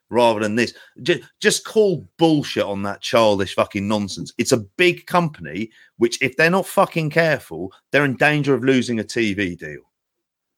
[0.09, 0.73] rather than this?
[1.03, 4.33] Just, just call bullshit on that childish fucking nonsense.
[4.37, 8.99] It's a big company, which if they're not fucking careful, they're in danger of losing
[8.99, 9.81] a TV deal.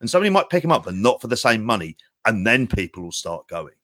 [0.00, 1.96] And somebody might pick them up, but not for the same money,
[2.26, 3.74] and then people will start going.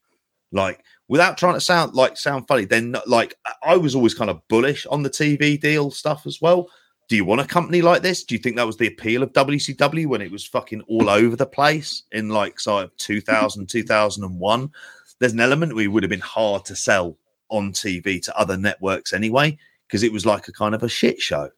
[0.53, 4.47] Like without trying to sound like sound funny, then like I was always kind of
[4.49, 6.69] bullish on the TV deal stuff as well.
[7.09, 8.23] Do you want a company like this?
[8.23, 11.35] Do you think that was the appeal of WCW when it was fucking all over
[11.35, 14.71] the place in like sort of 2000, 2001?
[15.19, 17.17] There's an element we would have been hard to sell
[17.49, 21.21] on TV to other networks anyway, because it was like a kind of a shit
[21.21, 21.51] show.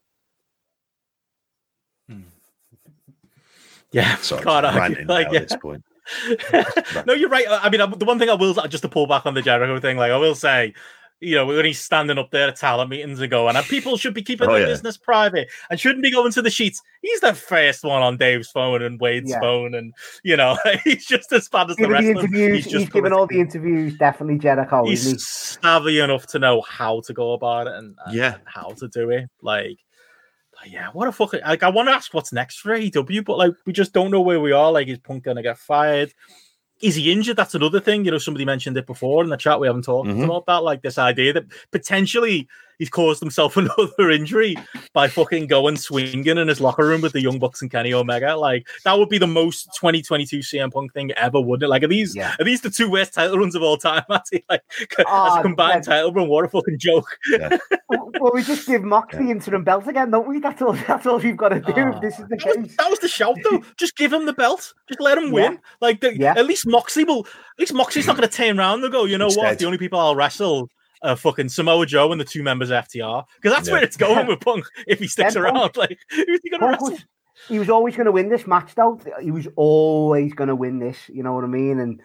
[2.08, 2.22] Hmm.
[3.92, 5.04] Yeah, Sorry, can't I'm argue.
[5.04, 5.40] Like, yeah.
[5.40, 5.84] at this point.
[7.06, 7.46] No, you're right.
[7.48, 9.96] I mean, the one thing I will just to pull back on the Jericho thing,
[9.96, 10.74] like I will say,
[11.20, 14.12] you know, when he's standing up there at talent meetings and going, and people should
[14.12, 14.66] be keeping Oh, their yeah.
[14.66, 16.82] business private and shouldn't be going to the sheets.
[17.00, 19.38] He's the first one on Dave's phone and Wade's Yeah.
[19.40, 19.94] phone, and
[20.24, 22.24] you know, he's just as bad as the Giving rest the of them.
[22.34, 23.96] interviews, He's he's, just giving all the interviews.
[23.96, 24.84] Definitely Jericho.
[24.84, 28.38] He's savvy enough to know how to go about it and, and Yeah.
[28.44, 29.30] how to do it.
[29.40, 29.78] Like, but
[30.66, 31.62] yeah, what a fucking like.
[31.62, 34.40] I want to ask what's next for AEW, but like we just don't know where
[34.40, 34.70] we are.
[34.72, 36.12] Like, is Punk gonna get fired?
[36.80, 37.36] Is he injured?
[37.36, 38.04] That's another thing.
[38.04, 39.60] You know, somebody mentioned it before in the chat.
[39.60, 40.24] We haven't talked Mhm.
[40.24, 40.64] about that.
[40.64, 42.48] Like this idea that potentially
[42.78, 44.56] he's caused himself another injury
[44.92, 48.36] by fucking going swinging in his locker room with the Young Bucks and Kenny Omega.
[48.36, 51.68] Like that would be the most 2022 CM Punk thing ever, wouldn't it?
[51.68, 52.34] Like are these Yeah.
[52.38, 54.02] are these the two worst title runs of all time?
[54.08, 54.44] Matty?
[54.48, 54.62] Like
[54.98, 55.94] as Oh, a combined yeah.
[55.94, 57.06] title run, what a fucking joke.
[57.88, 60.40] well, we just give Mox the interim belt again, don't we?
[60.40, 60.72] That's all.
[60.72, 61.72] That's all you've got to do.
[61.76, 61.88] Oh.
[61.96, 62.76] if this is the That was, case.
[62.78, 63.62] that was the shout though.
[63.76, 64.72] Just give him the belt.
[64.88, 65.30] Just let him Yeah.
[65.50, 65.58] win.
[65.80, 66.34] Like the, Yeah.
[66.36, 67.20] at least Moxie will.
[67.26, 69.04] At least Moxley's not going to turn around and go.
[69.04, 69.58] You know what?
[69.58, 70.68] The only people I'll wrestle
[71.02, 73.74] are fucking Samoa Joe and the two members of FTR because that's Yeah.
[73.74, 75.76] where it's going with Punk if he sticks Then Punk- around.
[75.76, 76.90] Like who's he going to Punk wrestle?
[76.90, 77.04] was,
[77.48, 79.00] he was always going to win this match, though.
[79.20, 80.96] He was always going to win this.
[81.08, 81.80] You know what I mean?
[81.80, 82.00] And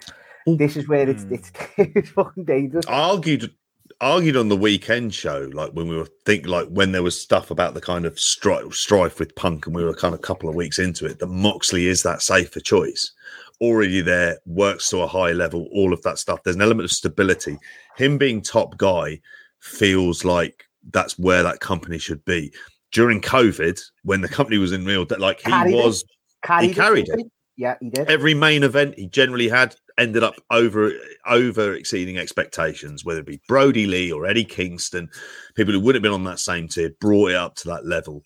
[0.60, 1.34] this is where it's Hmm.
[1.36, 2.86] it's, it's fucking dangerous.
[2.88, 3.54] I argued
[4.00, 7.50] argued on the weekend show, like when we were think like when there was stuff
[7.52, 10.50] about the kind of strife, strife with Punk, and we were kind of a couple
[10.50, 13.12] of weeks into it, that Moxley is that safer choice.
[13.60, 16.44] Already there, works to a high level, all of that stuff.
[16.44, 17.58] There's an element of stability.
[17.96, 19.20] Him being top guy
[19.60, 22.54] feels like that's where that company should be.
[22.92, 25.84] During COVID, when the company was in real debt, like he Carried it.
[25.84, 26.06] was
[26.44, 27.28] Carried carried it.
[27.58, 28.08] Yeah, he did.
[28.08, 30.92] every main event he generally had ended up over
[31.26, 35.10] over exceeding expectations, whether it be Brodie Lee or Eddie Kingston,
[35.56, 38.22] people who would have been on that same tier brought it up to that level,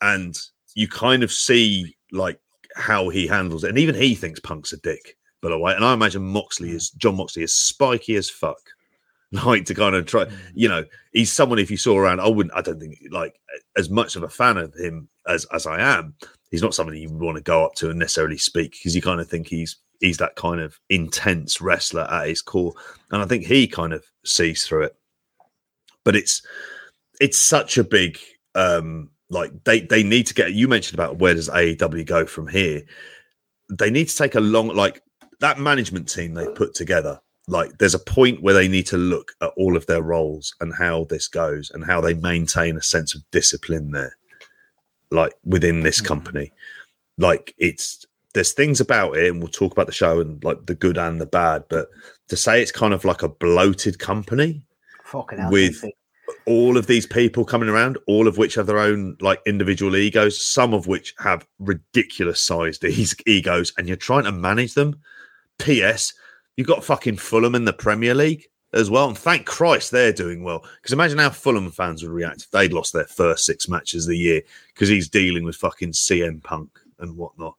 [0.00, 0.38] and
[0.74, 2.38] you kind of see like
[2.78, 5.74] how he handles it, and even he thinks Punk's a dick, by the way.
[5.74, 8.58] And I imagine Moxley is Jon Moxley is spiky as fuck.
[9.30, 10.24] Like to kind of try,
[10.54, 13.38] you know, he's someone if you saw around, I wouldn't, I don't think like
[13.76, 16.14] as much of a fan of him as as I am,
[16.50, 19.20] he's not somebody you want to go up to and necessarily speak because you kind
[19.20, 22.72] of think he's he's that kind of intense wrestler at his core,
[23.10, 24.96] and I think he kind of sees through it.
[26.04, 26.40] But it's
[27.20, 28.18] it's such a big
[28.54, 30.52] um like they they need to get.
[30.52, 32.82] You mentioned about where does AEW go from here?
[33.70, 35.02] They need to take a long like
[35.40, 37.20] that management team they put together.
[37.46, 40.74] Like there's a point where they need to look at all of their roles and
[40.74, 44.14] how this goes and how they maintain a sense of discipline there
[45.10, 46.08] like within this mm-hmm.
[46.08, 46.52] company.
[47.16, 48.04] Like it's
[48.34, 51.20] there's things about it, and we'll talk about the show and like the good and
[51.20, 51.64] the bad.
[51.68, 51.88] But
[52.28, 54.64] to say it's kind of like a bloated company
[55.04, 55.50] Fucking hell.
[55.50, 55.84] with.
[56.46, 60.42] All of these people coming around, all of which have their own like individual egos,
[60.42, 62.84] some of which have ridiculous sized
[63.26, 65.00] egos, and you're trying to manage them.
[65.58, 66.12] P.S.
[66.56, 70.42] You've got fucking Fulham in the Premier League as well, and thank Christ they're doing
[70.42, 70.64] well.
[70.76, 74.10] Because imagine how Fulham fans would react if they'd lost their first six matches of
[74.10, 74.42] the year
[74.74, 77.54] because he's dealing with fucking CM Punk and whatnot.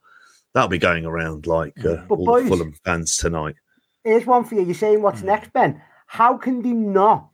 [0.53, 3.55] That'll be going around like uh, all boys- Fulham fans tonight.
[4.03, 4.63] Here's one for you.
[4.63, 5.03] You're saying Hmm.
[5.03, 5.81] what's next, Ben?
[6.07, 7.28] How can they not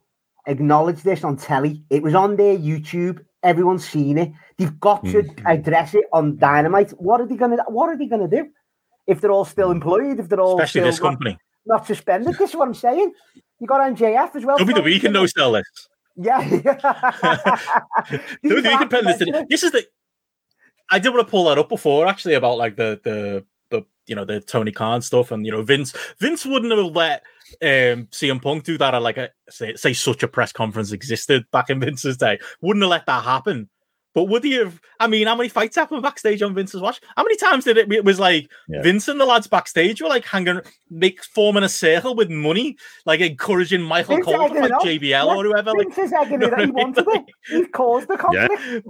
[0.47, 1.83] acknowledge this on telly?
[1.89, 3.23] It was on their YouTube.
[3.43, 4.31] Everyone's seen it.
[4.57, 5.47] They've got to Hmm.
[5.47, 6.91] address it on Dynamite.
[6.91, 7.57] What are they gonna?
[7.67, 8.47] What are they gonna do?
[9.07, 10.59] If they're all still employed, if they're all.
[10.59, 11.37] Especially still this not, company.
[11.65, 13.13] not suspended, this is what I'm saying.
[13.59, 14.57] You got MJF as well.
[14.57, 15.65] WWE can no sell this.
[16.15, 16.39] Yeah.
[18.43, 19.17] WWE can pen this.
[19.17, 19.45] professional.
[19.49, 19.85] This is the.
[20.89, 24.15] I did want to pull that up before actually about like the the the you
[24.15, 27.23] know the Tony Khan stuff and you know Vince Vince wouldn't have let
[27.61, 31.45] um CM Punk do that at like a say, say such a press conference existed
[31.51, 32.39] back in Vince's day.
[32.61, 33.69] Wouldn't have let that happen.
[34.13, 34.79] But would he have?
[34.97, 37.01] I mean, how many fights happened backstage on Vince's watch?
[37.17, 37.91] How many times did it?
[37.91, 38.81] It was like Yeah.
[38.81, 43.19] Vince and the lads backstage were like hanging, make forming a circle with money, like
[43.19, 44.81] encouraging Michael Vince Cole to egging fight it on.
[44.85, 45.71] JBL or whoever.
[45.73, 46.49] Like, Vince is egging you it.
[46.49, 46.73] He what I mean?
[46.75, 47.25] wanted it.
[47.49, 48.87] He caused the conflict.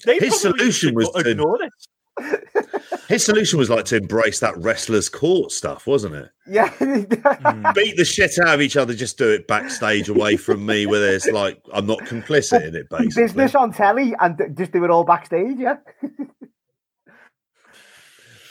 [0.04, 1.70] they His solution was to- ignore this.
[3.08, 6.28] His solution was like to embrace that wrestlers' court stuff, wasn't it?
[6.46, 6.68] Yeah.
[6.70, 7.02] Hmm.
[7.74, 8.94] beat the shit out of each other.
[8.94, 12.88] Just do it backstage away from me, where there's like I'm not complicit in it.
[12.90, 15.56] Basically, Business on telly and just do it all backstage.
[15.58, 15.76] Yeah.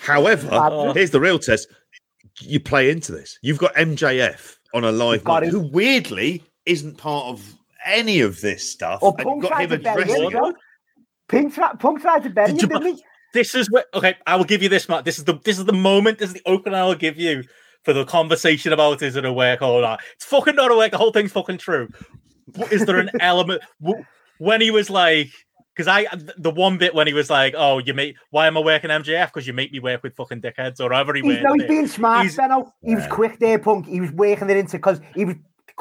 [0.01, 0.93] However, Madness.
[0.95, 1.67] here's the real test:
[2.41, 3.37] you play into this.
[3.41, 7.53] You've got MJF on a live mic, who weirdly isn't part of
[7.85, 9.01] any of this stuff.
[9.01, 10.55] Well, and Punk you've got tried him to bury addressing him,
[11.29, 11.79] it.
[11.79, 13.03] Punk, tried to bury Did him, you- didn't he?
[13.33, 14.15] This is what okay.
[14.25, 15.05] I will give you this, Matt.
[15.05, 16.19] This is the this is the moment.
[16.19, 17.43] This is the open I will give you
[17.83, 20.01] for the conversation about is it a work or not.
[20.15, 20.91] It's fucking not a work.
[20.91, 21.89] The whole thing's fucking true.
[22.47, 23.61] But Is there an element
[24.39, 25.29] when he was like?
[25.75, 26.07] Because I
[26.39, 29.27] the one bit when he was like, "Oh, you make why am I working MJF?
[29.27, 31.85] Because you make me work with fucking dickheads or however he He's, no, he's being
[31.87, 32.73] smart, He's- Benno.
[32.81, 33.09] He was Yeah.
[33.09, 33.85] quick there, Punk.
[33.85, 35.35] He was working it into because he was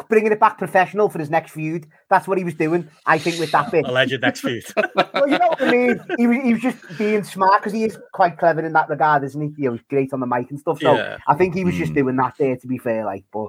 [0.08, 1.86] bringing it back professional for his next feud.
[2.08, 3.84] That's what he was doing, I think, with that bit.
[3.86, 4.64] Alleged next feud.
[4.94, 6.00] well, you know what I mean?
[6.18, 9.24] He was, he was just being smart because he is quite clever in that regard,
[9.24, 9.62] isn't he?
[9.62, 10.80] You know, he's great on the mic and stuff.
[10.80, 11.18] So Yeah.
[11.26, 11.96] I think he was just Mm.
[11.96, 13.04] doing that there, to be fair.
[13.04, 13.48] Like, but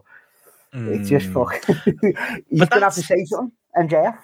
[0.74, 1.34] it's just Mm.
[1.34, 1.66] fuck.
[2.50, 4.18] he's But gonna have to say something, MJF.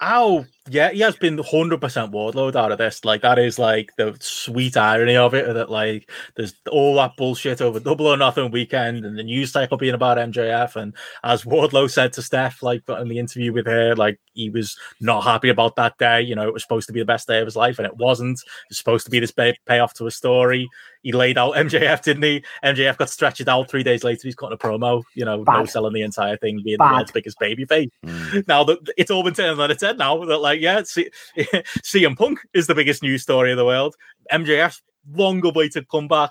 [0.00, 3.04] how yeah, he has been 100% Wardlow out of this.
[3.04, 7.60] Like, that is like the sweet irony of it that, like, there's all that bullshit
[7.60, 10.76] over double or nothing weekend and the news cycle being about MJF.
[10.76, 10.94] And
[11.24, 15.24] as Wardlow said to Steph, like, in the interview with her, like, he was not
[15.24, 16.22] happy about that day.
[16.22, 17.96] You know, it was supposed to be the best day of his life and it
[17.96, 18.38] wasn't.
[18.38, 20.68] It was supposed to be this pay- payoff to a story.
[21.02, 22.44] He laid out MJF, didn't he?
[22.64, 24.20] MJF got stretched out three days later.
[24.22, 25.58] He's cutting a promo, you know, Bad.
[25.58, 26.90] no selling the entire thing, being Bad.
[26.90, 27.88] the world's biggest baby face.
[28.04, 28.46] Mm.
[28.46, 32.16] Now that it's all been turned on its head now, that like, yeah, C- CM
[32.16, 33.96] Punk is the biggest news story of the world.
[34.32, 34.80] MJF,
[35.14, 36.30] long awaited comeback,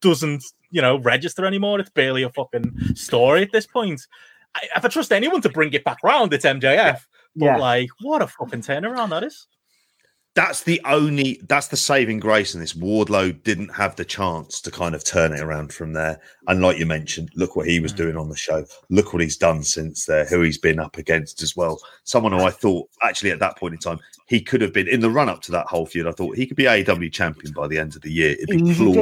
[0.00, 1.80] doesn't, you know, register anymore.
[1.80, 4.06] It's barely a fucking story at this point.
[4.54, 7.00] I, if I trust anyone to bring it back round, it's MJF.
[7.36, 7.56] But Yeah.
[7.56, 9.46] like, what a fucking turnaround that is.
[10.36, 12.74] That's the only that's the saving grace in this.
[12.74, 16.20] Wardlow didn't have the chance to kind of turn it around from there.
[16.46, 17.96] And like you mentioned, look what he was Mm.
[17.96, 18.64] doing on the show.
[18.90, 21.80] Look what he's done since there, who he's been up against as well.
[22.04, 25.00] Someone who I thought actually at that point in time he could have been in
[25.00, 26.06] the run up to that whole feud.
[26.06, 28.30] I thought he could be AEW champion by the end of the year.
[28.40, 28.94] It'd be flawed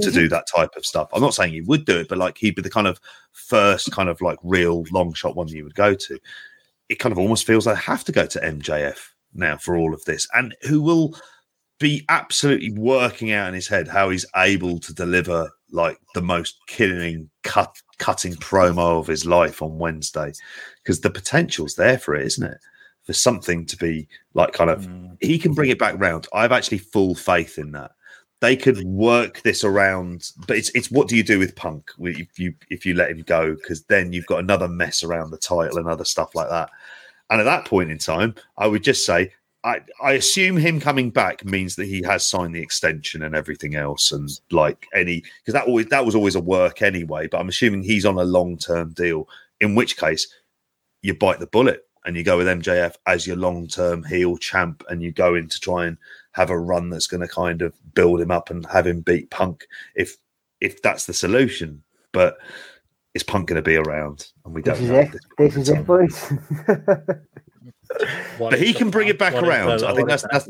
[0.00, 1.10] to do that type of stuff.
[1.12, 2.98] I'm not saying he would do it, but like he'd be the kind of
[3.32, 6.18] first kind of like real long shot one you would go to.
[6.88, 9.94] It kind of almost feels like I have to go to MJF now for all
[9.94, 11.14] of this, and who will
[11.80, 16.58] be absolutely working out in his head how he's able to deliver like the most
[16.66, 20.32] killing cut cutting promo of his life on Wednesday
[20.82, 22.58] because the potential's there for it, isn't it?
[23.04, 25.16] For something to be like kind of mm.
[25.20, 26.28] he can bring it back round.
[26.32, 27.92] I have actually full faith in that.
[28.40, 32.38] They could work this around, but it's it's what do you do with Punk if
[32.38, 33.54] you if you let him go?
[33.54, 36.70] Because then you've got another mess around the title and other stuff like that.
[37.30, 39.32] And at that point in time, I would just say
[39.64, 43.74] I I assume him coming back means that he has signed the extension and everything
[43.74, 47.26] else, and like any because that always that was always a work anyway.
[47.26, 49.28] But I'm assuming he's on a long term deal.
[49.60, 50.26] In which case,
[51.02, 54.82] you bite the bullet and you go with MJF as your long term heel champ,
[54.88, 55.98] and you go in to try and
[56.32, 59.30] have a run that's going to kind of build him up and have him beat
[59.30, 60.16] Punk if
[60.60, 61.82] if that's the solution.
[62.12, 62.38] But
[63.14, 64.26] is Punk going to be around?
[64.44, 64.98] And we don't is know.
[65.00, 65.12] it.
[65.12, 66.32] this This is it, boys.
[68.38, 69.82] But he can bring it back around.
[69.84, 70.48] I think what is that's that's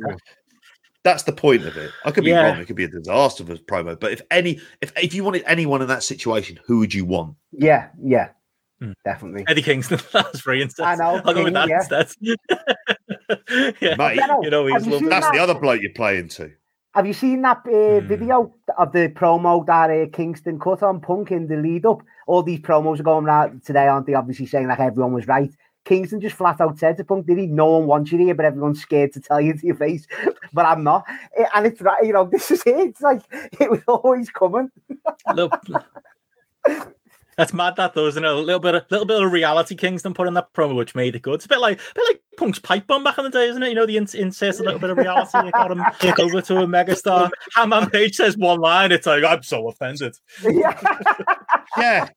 [1.02, 1.90] that's the point of it.
[2.04, 2.42] I could be Yeah.
[2.50, 2.58] wrong.
[2.60, 3.98] It could be a disaster of a promo.
[3.98, 7.36] But if any, if if you wanted anyone in that situation, who would you want?
[7.52, 8.28] yeah, yeah,
[8.78, 8.92] Hmm.
[9.06, 9.44] definitely.
[9.48, 10.00] Eddie Kingston.
[10.12, 10.84] That's free instead.
[10.86, 11.78] I know, I'll go with that yeah.
[11.78, 12.12] instead.
[13.80, 13.96] yeah.
[13.96, 14.98] Mate, you know, he's you lovely.
[14.98, 15.32] seen That's that?
[15.32, 16.50] the other bloke you're playing to.
[16.94, 18.06] Have you seen that uh, Hmm.
[18.08, 22.02] video of the promo that uh, Kingston cut on Punk in the lead up?
[22.26, 24.14] All these promos are going around today, aren't they?
[24.14, 25.50] Obviously saying like everyone was right.
[25.84, 27.46] Kingston just flat out said to Punk, "Did he?
[27.46, 30.06] No one wants you here, but everyone's scared to tell you to your face."
[30.52, 31.04] but I'm not,
[31.36, 32.04] Eh, and it's right.
[32.04, 32.76] You know, this is it.
[32.88, 33.22] It's like
[33.60, 34.70] it was always coming.
[35.34, 35.52] Look,
[37.40, 37.74] that's mad.
[37.76, 38.24] That though, isn't?
[38.24, 41.16] A little bit, of, little bit of reality Kingston put in that promo, which made
[41.16, 41.34] it good.
[41.34, 43.62] It's a bit like, a bit like Punk's pipe bomb back in the day, isn't
[43.62, 43.68] it?
[43.70, 45.38] You know, the ins- insert a little bit of reality.
[45.48, 45.80] It got him
[46.20, 47.30] over to a megastar.
[47.54, 48.92] Hangman Page says one line.
[48.92, 50.14] It's like I'm so offended.
[50.44, 50.78] yeah,
[51.78, 52.08] Yeah,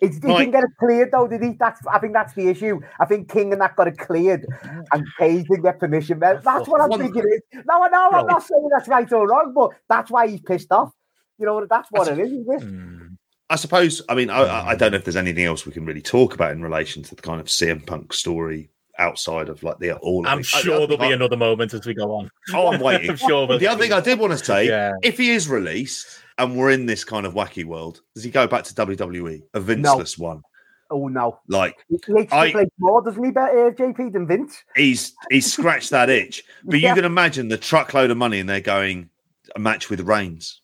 [0.00, 0.38] it's, he Right.
[0.38, 1.50] didn't get it cleared though, did he?
[1.58, 2.80] That's I think that's the issue.
[3.00, 4.46] I think King and that got it cleared,
[4.92, 6.18] and Page didn't get permission.
[6.18, 6.40] Man.
[6.42, 7.22] That's what I'm One- thinking.
[7.26, 7.64] It is.
[7.68, 8.10] No, I know.
[8.12, 10.90] I'm not saying that's right or wrong, but that's why he's pissed off.
[11.38, 12.32] You know, that's what it is.
[12.32, 12.62] Isn't it?
[12.62, 13.01] Hmm.
[13.50, 14.00] I suppose.
[14.08, 16.34] I mean, I- I, I don't know if there's anything else we can really talk
[16.34, 20.26] about in relation to the kind of CM Punk story outside of like the all.
[20.26, 20.46] I'm it.
[20.54, 22.30] I- sure I- there'll be I- another moment as we go on.
[22.54, 23.10] Oh, I'm waiting.
[23.10, 23.46] I'm sure.
[23.46, 24.92] we'll- The other thing I did want to say, Yeah.
[25.02, 26.06] if he is released
[26.38, 29.60] and we're in this kind of wacky world, does he go back to WWE, a
[29.60, 30.42] Vinceless one?
[30.90, 33.30] Oh no, Like he hates I- Triple more, doesn't he?
[33.30, 34.62] Better uh, JP than Vince.
[34.76, 36.44] he's he's scratched that itch.
[36.64, 36.90] But Yeah.
[36.90, 39.08] you can imagine the truckload of money and they're going
[39.56, 40.60] a match with Reigns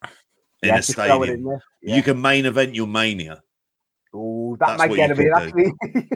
[0.62, 1.44] in Yeah, a just in stadium.
[1.44, 1.62] there.
[1.82, 1.96] Yeah.
[1.96, 3.42] You can main event your mania.
[4.14, 5.42] Oh, that That's might what get you him in can
[5.76, 6.12] actually.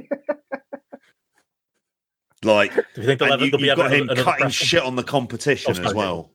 [2.44, 4.40] Like Do you think they'll and ever, you, there'll be you've ever got him cutting
[4.46, 6.32] press- shit on the competition Oh, as well.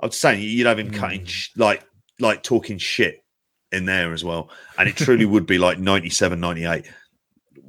[0.00, 0.94] I was saying you'd have him Mm.
[0.96, 1.84] cutting sh- like
[2.20, 3.22] like talking shit
[3.72, 6.86] in there as well, and it truly would be like 97, 98.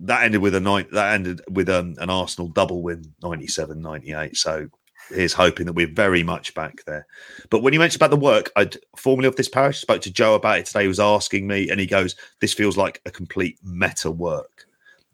[0.01, 0.91] That ended with a night.
[0.91, 4.37] That ended with um, an Arsenal double win, 97, 98.
[4.37, 4.67] So
[5.09, 7.05] here's hoping that we're very much back there.
[7.49, 10.35] But when you mentioned about the work, I'd formerly of this parish spoke to Joe
[10.35, 10.83] about it today.
[10.83, 14.65] He was asking me, and he goes, "This feels like a complete meta work."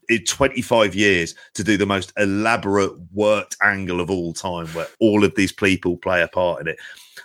[0.10, 5.24] In 25 years to do the most elaborate worked angle of all time, where all
[5.24, 6.78] of these people play a part in it,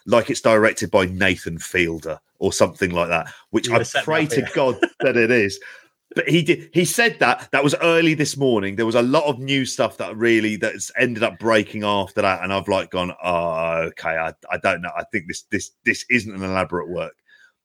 [0.05, 3.33] like it's directed by Nathan Fielder or something like that.
[3.51, 4.51] Which I would've set me pray up to here.
[4.55, 5.59] God that it is.
[6.17, 6.71] But he did.
[6.73, 8.75] He said that that was early this morning.
[8.75, 12.43] There was a lot of new stuff that really that's ended up breaking after that,
[12.43, 14.17] and I've like gone, oh, okay.
[14.17, 14.91] I, I don't know.
[14.97, 17.13] I think this this this isn't an elaborate work,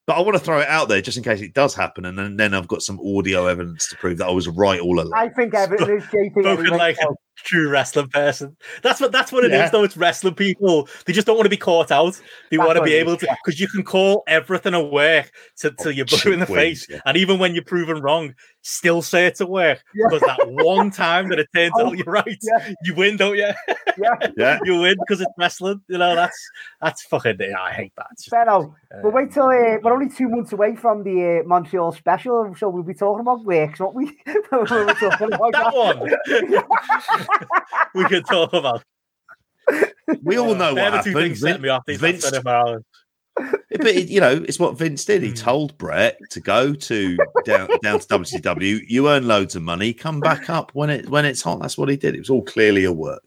[0.05, 2.19] but I want to throw it out there just in case it does happen, and
[2.19, 5.13] then, then I've got some audio evidence to prove that I was right all along.
[5.15, 6.41] I think everything is JP.
[6.41, 8.55] Spoken like so- true wrestling person.
[8.81, 9.57] That's what that's what it is.
[9.57, 9.69] Yeah.
[9.69, 9.83] though.
[9.83, 10.87] It's wrestling people.
[11.05, 12.19] They just don't want to be caught out.
[12.49, 15.71] They That's want to be able to because you can call everything a work to,
[15.71, 16.99] till you're blue in the face, yeah.
[17.05, 18.33] and even when you're proven wrong,
[18.63, 20.05] still say it's a work Yeah.
[20.09, 22.73] because that one time that it turns Oh, out you're right, yeah.
[22.83, 23.49] you win, don't you?
[23.97, 24.59] Yeah, Yeah.
[24.63, 25.81] you win because it's wrestling.
[25.87, 26.37] You know that's
[26.81, 27.37] that's fucking.
[27.39, 28.07] Yeah, I hate that.
[28.11, 28.75] It's just, Benno.
[28.93, 32.53] uh, But wait till uh, we're only two months away from the uh, Montreal special,
[32.57, 34.17] so we'll be talking about works, won't we?
[34.49, 36.09] When we're talking about that one
[37.95, 38.83] we could talk about.
[40.23, 41.15] We all know They're what the two happened.
[41.15, 41.83] things set me off.
[41.85, 42.83] These Vince, Vince, Vince
[43.37, 45.21] but it, you know, it's what Vince did.
[45.23, 45.35] He Hmm.
[45.35, 48.79] told Bret to go to down, down to WCW.
[48.87, 49.93] You earn loads of money.
[49.93, 51.61] Come back up when it when it's hot.
[51.61, 52.15] That's what he did.
[52.15, 53.23] It was all clearly a work.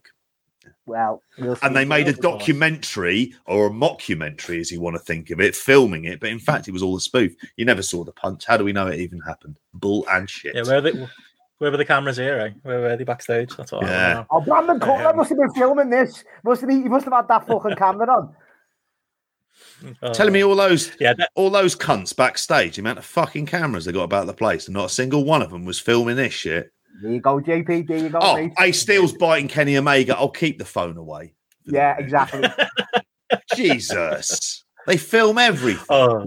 [0.87, 5.31] Well, we'll And they made a documentary or a mockumentary, as you want to think
[5.31, 6.21] of it, filming it.
[6.21, 7.33] But in fact, it was all a spoof.
[7.57, 8.45] You never saw the punch.
[8.45, 9.59] How do we know it even happened?
[9.73, 10.55] Bull and shit.
[10.55, 10.93] Yeah, where are they?
[11.59, 12.39] Where were the cameras here?
[12.39, 12.51] Eh?
[12.65, 13.57] Where were they backstage?
[13.57, 13.85] That's what.
[13.87, 14.25] Yeah.
[14.31, 16.23] I want Oh, Brandon Cutler Um, must have been filming this.
[16.43, 18.35] Must have been, he must have had that fucking camera on.
[19.85, 20.13] To know.
[20.13, 23.85] Telling me all those Yeah, that, all those cunts backstage, the amount of fucking cameras
[23.85, 26.33] they got about the place, and not a single one of them was filming this
[26.33, 26.73] shit.
[27.03, 27.89] There you go, JP.
[27.89, 28.19] There you go.
[28.21, 28.53] Oh, mate.
[28.61, 30.17] Ace Steel's biting Kenny Omega.
[30.17, 31.35] I'll keep the phone away.
[31.65, 32.49] yeah, exactly.
[33.57, 34.65] Jesus.
[34.87, 35.85] They film everything.
[35.89, 36.27] oh,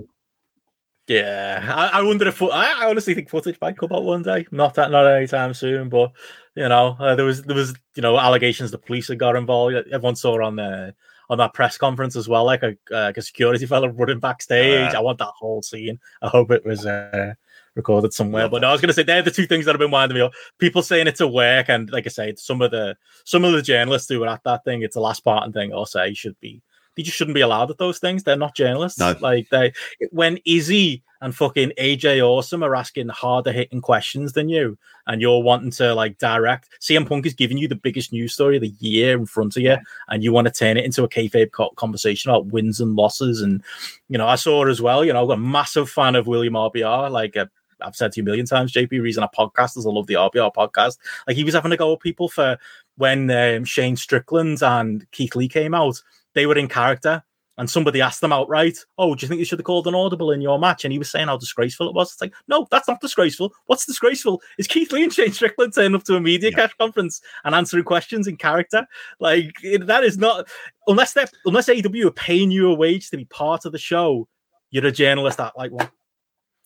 [1.07, 1.63] yeah.
[1.73, 4.45] I, I wonder if I, I honestly think footage might come out one day.
[4.51, 5.87] Not that, not anytime soon.
[5.89, 6.11] But
[6.55, 9.75] you know, uh, there was there was you know allegations the police had got involved.
[9.75, 10.93] Everyone saw on the
[11.29, 14.91] on that press conference as well, like a, uh, like a security fella running backstage.
[14.93, 14.97] Yeah.
[14.97, 15.99] I want that whole scene.
[16.21, 16.85] I hope it was.
[16.85, 17.33] Uh,
[17.75, 19.79] recorded somewhere but no, i was going to say they're the two things that have
[19.79, 22.71] been winding me up people saying it's a work and like i say some of
[22.71, 25.53] the some of the journalists who were at that thing it's a last part and
[25.53, 26.59] thing i'll say should be
[26.95, 29.15] they just shouldn't be allowed at those things they're not journalists No.
[29.21, 29.73] like they
[30.09, 34.77] when izzy and fucking aj awesome are asking harder hitting questions than you.
[35.05, 36.69] And you're wanting to like direct.
[36.81, 39.63] Cm punk is giving you the biggest news story of the year in front of
[39.63, 39.77] you
[40.09, 43.41] and you want to turn it into a kayfabe conversation about wins and losses.
[43.41, 43.63] And
[44.09, 46.53] you know i saw it as well you know i'm a massive fan of william
[46.53, 47.45] rbr like uh,
[47.81, 50.15] I've said to you a million times, JP, reason a podcast is I love the
[50.15, 50.97] RBR podcast.
[51.27, 52.57] Like he was having to go with people for
[52.95, 56.01] when um, Shane Strickland and Keith Lee came out,
[56.33, 57.23] they were in character.
[57.59, 60.31] And somebody asked them outright, Oh, do you think you should have called an audible
[60.31, 60.85] in your match?
[60.85, 62.11] And he was saying how disgraceful it was.
[62.11, 63.51] It's like, no, that's not disgraceful.
[63.65, 66.57] What's disgraceful is Keith Lee and Shane Strickland turning up to a media Yeah.
[66.67, 68.85] cash conference and answering questions in character.
[69.19, 70.47] Like it- that is not
[70.85, 74.27] unless they're unless AEW are paying you a wage to be part of the show,
[74.69, 75.89] you're a journalist at like one.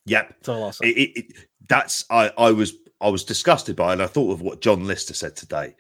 [0.08, 0.28] Yep.
[0.30, 0.74] That's all I'll.
[0.82, 1.36] It, it, it-
[1.70, 3.94] that's I, I was I was disgusted by it.
[3.94, 5.74] And I thought of what John Lister said today.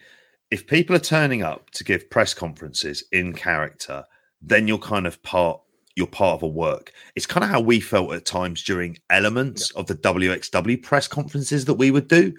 [0.52, 4.06] If people are turning up to give press conferences in character,
[4.42, 5.62] then you're kind of part
[5.96, 6.94] you're part of a work.
[7.16, 11.66] It's kind of how we felt at times during elements of the WXW press conferences
[11.66, 12.34] that we would do,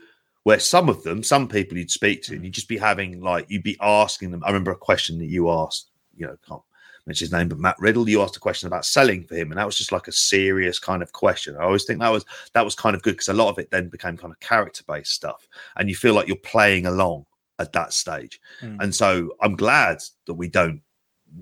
[0.44, 3.46] where some of them, some people you'd speak to, and you'd just be having like
[3.48, 4.42] you'd be asking them.
[4.44, 6.62] I remember a question that you asked, you know, can't
[7.06, 9.58] mention his name, but Matt Riddle, you asked a question about selling for him, and
[9.58, 11.56] that was just like a serious kind of question.
[11.56, 12.24] I always think that was
[12.54, 14.82] that was kind of good because a lot of it then became kind of character
[14.86, 15.46] based stuff,
[15.76, 17.26] and you feel like you're playing along
[17.58, 18.40] at that stage.
[18.60, 18.78] Mm.
[18.80, 20.80] And so I'm glad that we don't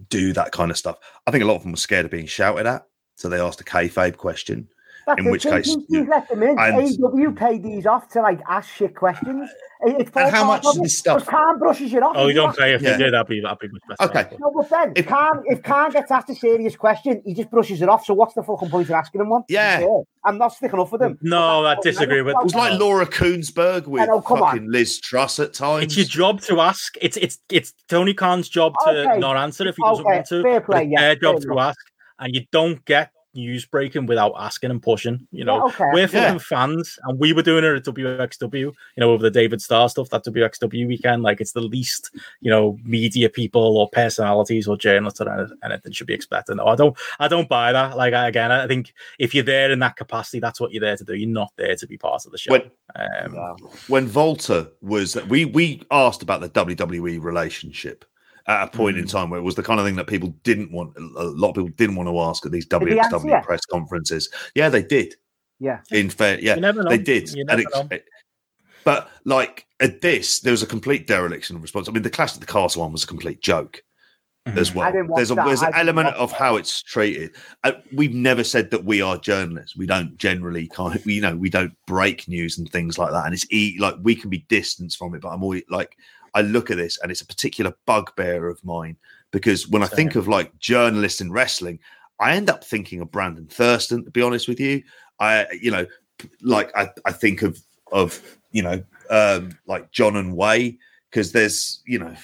[0.08, 0.98] do that kind of stuff.
[1.26, 2.86] I think a lot of them were scared of being shouted at,
[3.16, 4.68] so they asked a kayfabe question.
[5.06, 6.58] That's In it, which they- case, you- they let them in.
[6.58, 9.48] and- AEW paid these off to like ask shit questions.
[9.82, 12.12] It's And how much of of this stuff- but Khan brushes it off.
[12.14, 12.92] Oh, you don't pay if Yeah.
[12.98, 13.10] you do.
[13.10, 14.10] That'd be that'd be much better.
[14.10, 14.36] Okay.
[14.38, 17.80] No, but then If- Khan, if Khan gets asked a serious question, he just brushes
[17.80, 18.04] it off.
[18.04, 19.42] So what's the fucking point of asking him one?
[19.48, 19.82] Yeah.
[20.26, 21.18] I'm not sticking up with him.
[21.22, 24.50] No, I disagree with- It was like Laura Kuenssberg with know, come on.
[24.52, 25.84] fucking Liz Truss at times.
[25.84, 26.94] It's your job to ask.
[27.00, 29.18] It's it's it's Tony Khan's job to Okay.
[29.18, 30.42] not answer if he doesn't Okay, want to.
[30.42, 31.68] fair play, yeah, their job fair to enough.
[31.70, 31.78] ask,
[32.18, 35.26] and you don't get news breaking without asking and pushing.
[35.30, 35.84] You know, Yeah, okay.
[35.92, 36.06] we're Yeah.
[36.06, 38.58] fucking fans, and we were doing it at WXW.
[38.60, 41.22] You know, over the David Starr stuff, that WXW weekend.
[41.22, 42.10] Like, it's the least
[42.40, 46.56] you know media people or personalities or journalists or anything should be expecting.
[46.56, 46.96] No, I don't.
[47.18, 47.96] I don't buy that.
[47.96, 50.96] Like, I- again, I think if you're there in that capacity, that's what you're there
[50.96, 51.14] to do.
[51.14, 52.52] You're not there to be part of the show.
[52.52, 53.56] When- um,
[53.88, 58.04] when Volta was we we asked about the WWE relationship
[58.50, 59.10] at a point in Mm.
[59.10, 61.54] time where it was the kind of thing that people didn't want a lot of
[61.56, 63.42] people didn't want to ask at these he WXW you?
[63.44, 64.28] press conferences.
[64.54, 65.14] Yeah, they did.
[65.58, 65.80] Yeah.
[65.90, 66.90] In fair, yeah, You never know.
[66.90, 67.28] they did.
[67.34, 67.88] And never know.
[67.90, 68.06] it-
[68.84, 71.88] but like at this, there was a complete dereliction of response.
[71.88, 73.82] I mean, the Clash at the Castle one was a complete joke
[74.46, 74.74] as Mhm.
[74.76, 74.88] well.
[74.88, 75.46] I didn't watch There's a that.
[75.46, 77.36] there's I an didn't element watch of how it's treated.
[77.62, 79.76] Uh, we've never said that we are journalists.
[79.76, 83.26] We don't generally kind of, you know, we don't break news and things like that.
[83.26, 85.20] And it's e- like we can be distanced from it.
[85.20, 85.94] But I'm always like,
[86.34, 88.96] I look at this and it's a particular bugbear of mine
[89.30, 91.78] because when I think of like journalists in wrestling,
[92.18, 94.04] I end up thinking of Brandon Thurston.
[94.04, 94.82] To be honest with you,
[95.18, 95.86] I you know,
[96.42, 97.60] like I, I think of
[97.92, 98.20] of
[98.50, 100.78] you know um, like John and Way.
[101.10, 102.14] because there's you know,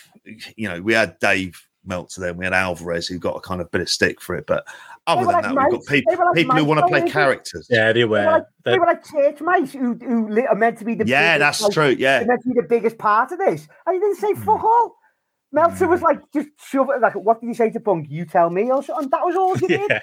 [0.56, 3.70] you know, we had Dave Meltzer then, we had Alvarez who got a kind of
[3.70, 4.66] bit of stick for it, but
[5.06, 7.06] other were than like that, we've got people like people who want to play weren't
[7.06, 7.12] they?
[7.12, 7.66] characters.
[7.70, 8.24] Yeah, they They were were.
[8.24, 11.36] like, they They- were like church mice who, who are meant to be the Yeah,
[11.38, 11.96] biggest, that's like, true.
[11.98, 13.68] Yeah, They're meant to be the biggest part of this.
[13.86, 14.42] And he didn't say Hmm.
[14.42, 14.96] fuck all.
[15.52, 17.00] Meltzer was like, just shove it.
[17.00, 18.06] Like, what did he say to Punk?
[18.10, 19.08] You tell me, or something.
[19.10, 19.80] That was all you did.
[19.88, 20.00] yeah,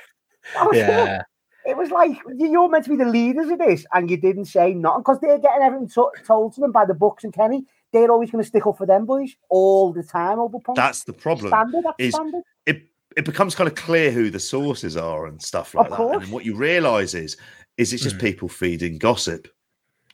[0.56, 0.88] That was it.
[0.88, 1.22] yeah.
[1.66, 4.46] It was like you- you're meant to be the leaders of this, and you didn't
[4.46, 7.66] say nothing because they're getting everything to- told to them by the books and Kenny.
[7.92, 10.76] They're always going to stick up for them boys all the time over Punk.
[10.76, 11.50] that's the problem.
[11.50, 11.84] standard.
[11.84, 12.44] That's is- standard.
[12.66, 12.84] it
[13.18, 15.98] it becomes kind of clear who the sources are and stuff like Of that.
[15.98, 16.23] course.
[16.23, 17.38] And what you realise is
[17.77, 18.22] is it's just Mm.
[18.22, 19.48] people feeding gossip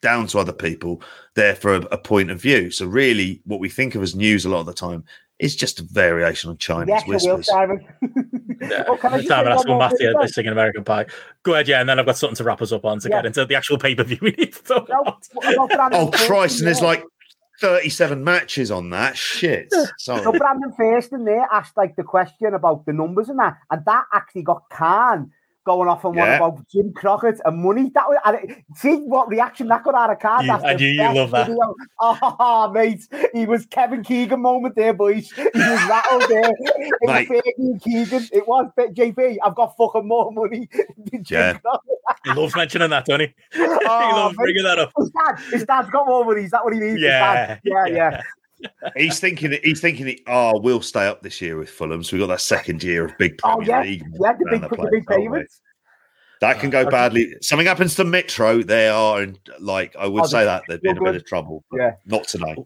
[0.01, 1.01] down to other people
[1.35, 2.71] there for a, a point of view.
[2.71, 5.03] So really, what we think of as news a lot of the time
[5.39, 7.47] is just a variation on Chinese Yes, I will, whispers.
[7.47, 7.85] Simon.
[8.61, 8.83] Yeah.
[8.83, 10.21] Can I The just time say and one that's when thing had then?
[10.21, 11.05] this singing American Pie.
[11.43, 13.17] Go ahead, yeah, and then I've got something to wrap us up on to Yeah.
[13.17, 15.71] get into the actual pay per view we need to talk No, about.
[15.71, 16.59] about Oh Christ!
[16.59, 17.03] And there's like
[17.59, 19.17] 37 matches on that.
[19.17, 19.69] Shit.
[19.97, 20.39] So Sorry.
[20.39, 24.43] Brandon Thurston there asked like the question about the numbers and that, and that actually
[24.43, 25.31] got Khan
[25.69, 26.37] going off on one Yeah.
[26.37, 27.91] about Jim Crockett and money.
[27.93, 30.45] That was and it, see what reaction that got out of Khan.
[30.45, 31.45] You- I knew you love that.
[31.47, 31.75] video.
[32.01, 35.31] Oh, mate, he was Kevin Keegan moment there, boys.
[35.31, 36.51] He was rattled there.
[37.01, 38.27] It was and Keegan.
[38.31, 39.37] It was JP.
[39.43, 40.67] I've got fucking more money
[41.11, 41.53] than Jim Yeah.
[41.59, 41.89] Crockett.
[42.25, 43.27] He loves mentioning that, don't he?
[43.53, 44.43] he Oh, loves mate.
[44.43, 44.91] bringing that up.
[44.97, 46.43] His dad, his dad's got more money.
[46.45, 46.99] Is that what he means?
[47.01, 47.59] Dad.
[47.63, 48.21] Yeah, yeah, yeah.
[48.95, 49.51] He's thinking.
[49.51, 50.05] That he's thinking.
[50.05, 52.03] That oh, we'll stay up this year with Fulham.
[52.03, 54.03] So we have got that second year of big Oh yeah, League.
[54.19, 54.33] yeah.
[54.33, 55.61] The big, the the big place, payments.
[56.41, 56.89] That can go Okay.
[56.89, 57.35] badly.
[57.41, 60.89] Something happens to Metro, they are in like I would Oh, say that they'd be
[60.89, 61.63] in a bit of trouble.
[61.69, 61.91] but Yeah.
[62.05, 62.57] Not tonight.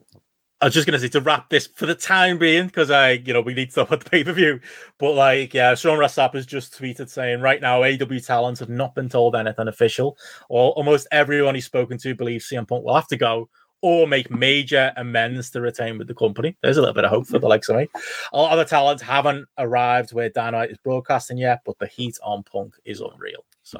[0.61, 3.11] I was just going to say to wrap this for the time being because I,
[3.11, 4.61] you know, we need to talk about the pay per view.
[4.97, 8.69] But like, yeah, Sean Ross Sapp has just tweeted saying right now AW talents have
[8.69, 10.17] not been told anything official,
[10.47, 13.49] or almost everyone he's spoken to believes CM Punk will have to go
[13.83, 16.55] or make major amends to retain with the company.
[16.63, 17.89] There's a little bit of hope for the likes of me.
[18.31, 22.17] A lot of the talents haven't arrived where Dynamite is broadcasting yet, but the heat
[22.23, 23.43] on Punk is unreal.
[23.63, 23.77] So,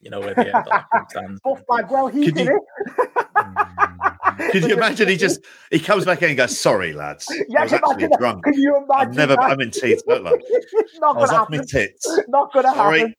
[0.00, 1.40] you know where the, the Punk stands.
[1.44, 2.56] Buff Bagwell, he Could did you-
[3.36, 4.50] it.
[4.50, 5.40] Could you imagine he just
[5.70, 7.26] he comes back in and goes, Sorry, lads.
[7.30, 8.18] I was actually that?
[8.18, 8.44] drunk.
[8.44, 9.42] Can you imagine I've never that?
[9.44, 10.40] I'm in teeth, but like,
[10.96, 12.18] not I was gonna off my tits.
[12.28, 12.98] Not gonna Sorry.
[13.00, 13.14] happen.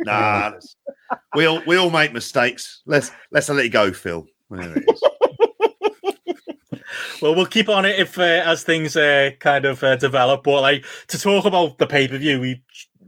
[0.00, 0.52] Nah.
[1.34, 2.82] we all we all make mistakes.
[2.86, 4.26] Let's let's let it go, Phil.
[4.50, 5.02] There it is.
[7.22, 10.42] Well, we'll keep on it if uh, as things uh, kind of uh, develop.
[10.44, 12.62] But like to talk about the pay per view, we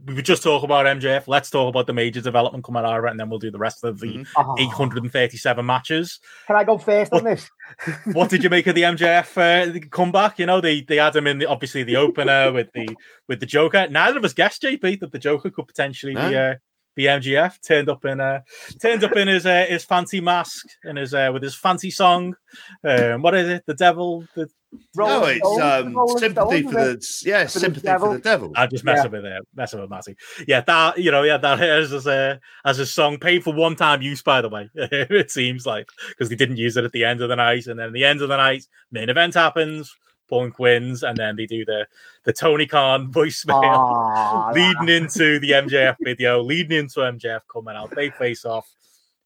[0.05, 1.27] we would just talk about MJF.
[1.27, 3.57] Let's talk about the major development coming out of it, and then we'll do the
[3.57, 4.27] rest of the Mhm.
[4.35, 6.19] Oh, 837 matches.
[6.47, 7.49] Can I go first on this?
[8.13, 10.37] What did you make of the MJF uh, comeback?
[10.39, 12.87] You know, they they had him in the obviously the opener with the
[13.29, 13.87] with the Joker.
[13.89, 16.51] Neither of us guessed JP that the Joker could potentially be No.
[16.51, 16.55] uh,
[16.95, 17.61] be MJF.
[17.65, 18.41] Turned up in uh
[18.81, 22.35] turned up in his uh, his fancy mask and his uh, with his fancy song.
[22.83, 23.65] Um, what is it?
[23.65, 24.25] The devil.
[24.35, 24.49] The,
[24.95, 28.07] no, it's um, Rolling sympathy Stones, for the yeah, the sympathy devil.
[28.07, 28.51] for the devil.
[28.55, 30.15] I'm just messing with it, messing with Matty.
[30.47, 33.75] Yeah, that you know, yeah, that is as a as a song paid for one
[33.75, 34.69] time use, by the way.
[34.75, 37.77] it seems like because they didn't use it at the end of the night, and
[37.77, 39.95] then at the end of the night, main event happens,
[40.29, 41.85] Punk wins, and then they do the
[42.23, 43.61] the Tony Khan voicemail.
[43.63, 47.93] Ah, leading into the MJF video, leading into MJF coming out.
[47.95, 48.69] They face off.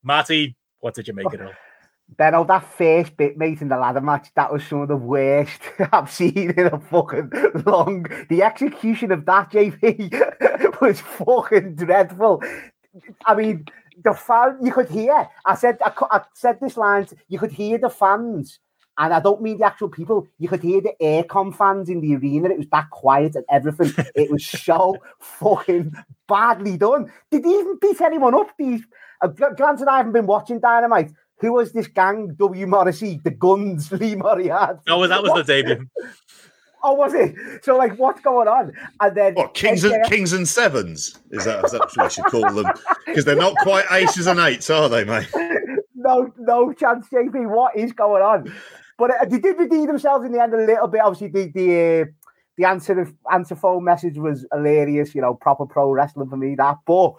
[0.04, 1.56] Matty, what did you make of it?
[2.16, 5.60] Benno, that first bit, mate, in the ladder match, that was some of the worst
[5.92, 7.32] I've seen in a fucking
[7.66, 8.06] long.
[8.30, 12.42] The execution of that, JP, was fucking dreadful.
[13.26, 13.66] I mean,
[14.04, 15.28] the fan, you could hear.
[15.46, 17.08] I said, I, I said this line.
[17.28, 18.60] You could hear the fans,
[18.98, 20.28] and I don't mean the actual people.
[20.40, 22.50] You could hear the aircon fans in the arena.
[22.50, 24.06] It was that quiet and everything.
[24.16, 25.94] it was so fucking
[26.28, 27.12] badly done.
[27.30, 28.50] Did he even beat anyone up?
[28.58, 28.82] These,
[29.22, 31.12] uh, granted, I haven't been watching Dynamite.
[31.40, 32.34] Who was this gang?
[32.40, 32.66] W.
[32.66, 34.82] Morrissey, the Guns, Lee Moriarty.
[34.88, 35.88] Oh, that was the debut.
[36.84, 37.36] Oh, was it?
[37.64, 38.72] So, like, what's going on?
[39.02, 41.18] And then What kings and MJF kings and sevens?
[41.32, 42.72] Is that, is that what I should call them?
[43.08, 45.28] Because they're not quite aces and eights, are they, mate?
[45.96, 47.50] no, no chance, JP.
[47.50, 48.54] What is going on?
[48.98, 51.02] But uh, they did redeem themselves in the end a little bit.
[51.02, 52.06] Obviously, the the uh,
[52.58, 55.14] the answer answer phone message was hilarious.
[55.14, 56.56] You know, proper pro wrestling for me.
[56.56, 57.14] That, but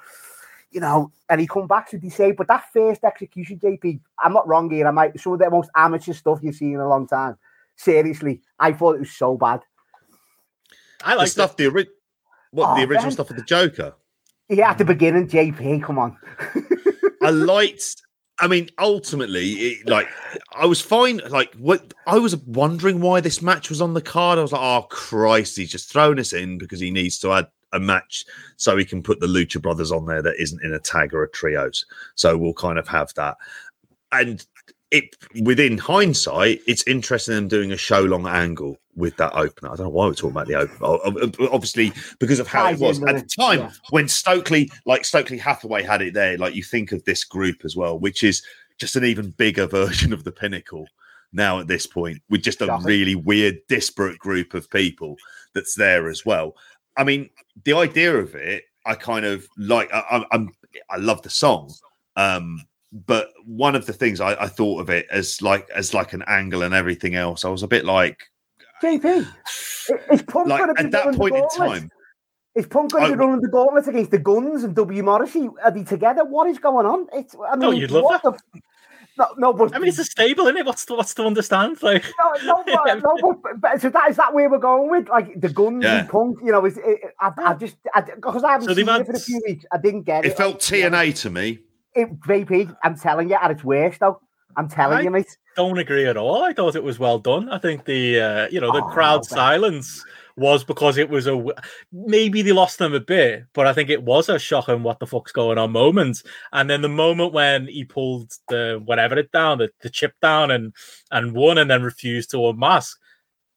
[0.70, 4.00] you know, and he come back to say, but that first execution, JP.
[4.22, 4.86] I'm not wrong here.
[4.86, 7.38] I might some of the most amateur stuff you've seen in a long time.
[7.76, 9.60] Seriously, I thought it was so bad.
[11.04, 11.88] I The like stuff, the ori-
[12.50, 13.12] what the Oh, original man.
[13.12, 13.94] stuff of the Joker.
[14.48, 15.82] Yeah, at the beginning, JP.
[15.84, 16.16] Come on.
[17.22, 18.02] I liked.
[18.40, 20.08] I mean, ultimately, it, like
[20.54, 21.20] I was fine.
[21.28, 24.38] Like what I was wondering why this match was on the card.
[24.38, 27.48] I was like, oh Christ, he's just thrown us in because he needs to add
[27.72, 28.24] a match
[28.56, 31.22] so he can put the Lucha Brothers on there that isn't in a tag or
[31.22, 31.84] a trios.
[32.14, 33.36] So we'll kind of have that.
[34.12, 34.44] And
[34.90, 39.70] it within hindsight, it's interesting them doing a show long angle with that opener.
[39.70, 41.48] I don't know why we're talking about the opener.
[41.50, 43.70] Obviously, because of how it was at the time yeah.
[43.90, 46.38] when Stokely, like Stokely Hathaway, had it there.
[46.38, 48.42] Like you think of this group as well, which is
[48.78, 50.86] just an even bigger version of the Pinnacle
[51.32, 55.16] now at this point, with just a really weird, disparate group of people
[55.54, 56.56] that's there as well.
[56.96, 57.28] I mean,
[57.64, 59.92] the idea of it, I kind of like.
[59.92, 60.50] I, I- I'm,
[60.90, 61.72] I love the song,
[62.16, 62.62] um,
[62.92, 66.22] but one of the things I, I thought of it as like as like an
[66.26, 68.22] angle and everything else, I was a bit like,
[68.82, 71.80] JP, uh, is Punk like going to be at that running point the in gauntlet?
[71.80, 71.90] time,
[72.54, 75.48] Is Punk going to be running the gauntlet against the Guns and W Morrissey?
[75.64, 76.24] Are they together?
[76.24, 77.06] What is going on?
[77.12, 77.34] It's.
[77.50, 78.38] I mean, Oh, you'd love what the
[79.18, 80.64] No, no, but I mean, it's a stable, isn't it?
[80.64, 81.76] What's to, what's to understand?
[81.82, 85.08] Like, no, no, but, no, but, but so that is that where we're going with
[85.08, 86.00] like the guns Yeah.
[86.00, 86.38] and punk.
[86.42, 87.76] You know, it's, it, I, I just
[88.14, 90.28] because I, haven't So seen had- it for a few weeks, I didn't get it.
[90.32, 91.58] it felt TNA to me.
[91.94, 94.20] It, JP, I'm telling you, at its worst though.
[94.56, 95.36] I'm telling I- you, mate.
[95.56, 96.42] don't agree at all.
[96.44, 97.48] I thought it was well done.
[97.48, 99.34] I think the uh, you know the Oh, crowd okay.
[99.34, 100.04] silence
[100.36, 101.44] was because it was a
[101.92, 105.06] maybe they lost them a bit, but I think it was a shocking what the
[105.06, 106.22] fuck's going on moment.
[106.52, 110.50] And then the moment when he pulled the whatever it down, the, the chip down
[110.50, 110.72] and
[111.10, 112.98] and won, and then refused to unmask.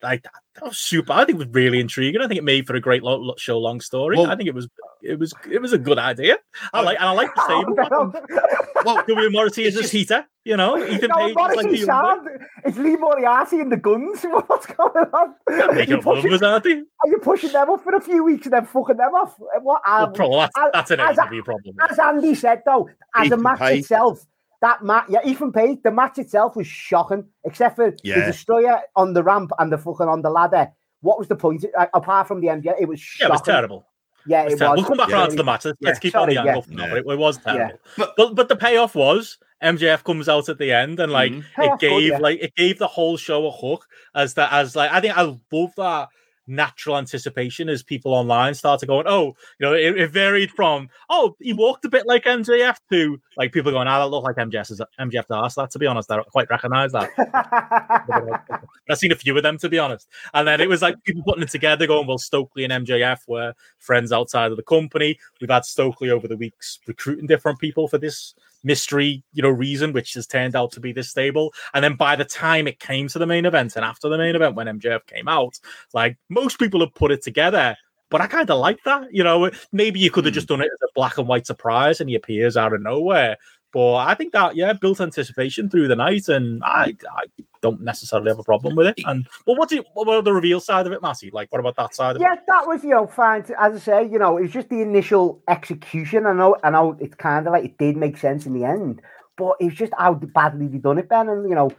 [0.04, 1.14] Like that, that was super.
[1.14, 2.22] I think it was really intriguing.
[2.22, 4.18] I think it made for a great lo- lo- show long story.
[4.18, 4.68] Well- I think it was
[5.04, 6.38] it was it was a good idea.
[6.74, 8.14] I like and I like the stable.
[8.84, 10.76] Well, W Morrissey is just- heater, you know.
[10.84, 12.28] Ethan no, Page like Morrissey the young sound.
[12.66, 14.24] It's Lee Moriarty and the guns.
[14.48, 15.36] What's going on?
[15.48, 18.66] Are you, pushing, numbers, are you pushing them up for a few weeks and then
[18.66, 19.36] fucking them off?
[19.38, 19.62] What?
[19.64, 21.76] Well, Um, problem, that's, as- that's an as- problem.
[21.88, 23.80] as Andy said though, as Ethan a match Page.
[23.82, 24.26] itself,
[24.62, 28.20] that match, yeah, Ethan Page, the match itself was shocking, except for Yeah.
[28.20, 30.72] the destroyer on the ramp and the fucking on the ladder.
[31.02, 31.66] What was the point?
[31.78, 33.86] Uh, apart from the MJ, it was Yeah, it was terrible.
[34.28, 34.74] Yeah, It was it terrible.
[34.76, 34.82] was.
[34.82, 35.16] We'll come back Yeah.
[35.22, 35.66] around to the match.
[35.66, 36.42] Let's, let's Yeah, keep sorry, on the yeah.
[36.56, 36.90] angle for now, Yeah.
[36.90, 37.80] but it, it was terrible.
[37.98, 41.40] But- But, but the payoff was MJF comes out at the end and like Mhm.
[41.40, 42.18] it Payoff good, gave yeah.
[42.20, 45.22] like it gave the whole show a hook as that as like I think I
[45.24, 46.10] love that
[46.48, 51.36] natural anticipation as people online started going, oh, you know, it, it varied from oh,
[51.40, 54.82] he walked a bit like MJF to like people going, ah, that looked like MJF's
[55.00, 55.72] MJF to ask that.
[55.72, 57.10] To be honest, I don't quite recognize that.
[58.90, 60.08] I've seen a few of them to be honest.
[60.34, 63.54] And then it was like people putting it together, going, well, Stokely and MJF were
[63.80, 65.18] friends outside of the company.
[65.40, 69.94] We've had Stokely over the weeks recruiting different people for this mystery, you know, reason,
[69.94, 71.54] which has turned out to be this stable.
[71.74, 74.36] And then by the time it came to the main event and after the main
[74.36, 75.60] event, when MJF came out,
[75.94, 77.76] like most people have put it together.
[78.10, 79.50] But I kind of like that, you know.
[79.72, 80.36] Maybe you could have Hmm.
[80.36, 83.38] just done it as a black and white surprise, and he appears out of nowhere.
[83.74, 87.24] But I think that yeah, built anticipation through the night, and I, I
[87.62, 89.00] don't necessarily have a problem with it.
[89.06, 89.86] And well, what's it?
[89.94, 91.30] What about the reveal side of it, Massey?
[91.32, 92.40] Like, what about that side of yeah, it?
[92.48, 93.46] Yeah, that was you know fine.
[93.58, 96.26] As I say, you know, it was just the initial execution.
[96.26, 99.02] I know, I know, it's kind of like it did make sense in the end,
[99.38, 101.30] but it's just how badly they done it, Ben.
[101.30, 101.72] And you know,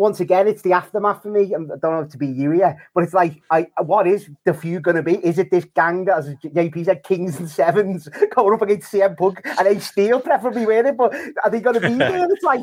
[0.00, 1.44] once again, it's the aftermath for me.
[1.54, 4.30] I don't know if it's to be you here, but it's like, I what is
[4.46, 5.16] the feud going to be?
[5.24, 9.16] Is it this gang that, as JP said, Kings and Sevens going up against CM
[9.16, 10.96] Punk and Ace Steel, preferably with it?
[10.96, 11.14] But
[11.44, 12.26] are they going to be there?
[12.30, 12.62] It's like.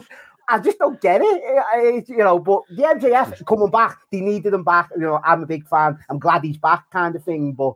[0.49, 1.41] I just don't get it,
[1.73, 2.39] I- you know.
[2.39, 4.89] But the MJF coming back, they needed him back.
[4.95, 5.99] You know, I'm a big fan.
[6.09, 7.51] I'm glad he's back, kind of thing.
[7.51, 7.73] But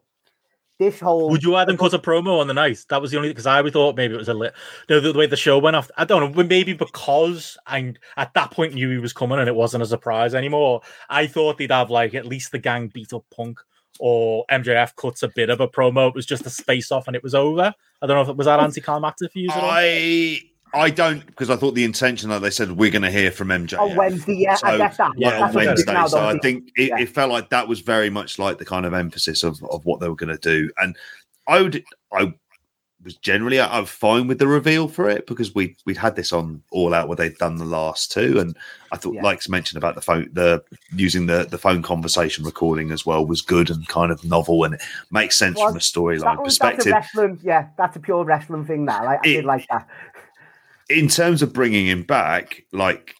[0.81, 2.85] this whole Would you have them cut a promo on the night?
[2.89, 4.53] That was the only because I thought maybe it was a lit.
[4.89, 5.91] No, the, the way the show went off.
[5.95, 6.43] I don't know.
[6.43, 10.33] Maybe because I at that point knew he was coming and it wasn't a surprise
[10.33, 10.81] anymore.
[11.09, 13.59] I thought they'd have like at least the gang beat up Punk
[13.99, 16.09] or MJF cuts a bit of a promo.
[16.09, 17.73] It was just a space off and it was over.
[18.01, 19.49] I don't know if it was that oh, anticlimactic for you.
[19.51, 20.39] I
[20.73, 23.49] I don't because I thought the intention that they said we're going to hear from
[23.49, 25.13] MJ on Wednesday, yeah, I So, that.
[25.17, 25.93] yeah, That's on what it is Wednesday.
[25.93, 26.99] now, so I think it, Yeah.
[26.99, 29.99] it felt like that was very much like the kind of emphasis of, of what
[29.99, 30.69] they were going to do.
[30.77, 30.95] And
[31.47, 31.83] I would
[32.13, 32.33] I
[33.03, 36.61] was generally I'm fine with the reveal for it because we we'd had this on
[36.71, 38.55] All Out where they'd done the last two, and
[38.91, 39.23] I thought Yeah.
[39.23, 40.63] like mentioned about the phone the
[40.95, 44.75] using the the phone conversation recording as well was good and kind of novel and
[44.75, 46.93] it makes sense Was- from a storyline was, that's a perspective.
[46.93, 48.85] wrestling, yeah, that's a pure wrestling thing.
[48.85, 49.87] That like, I It- did like that.
[50.89, 53.15] In terms of bringing him back, like,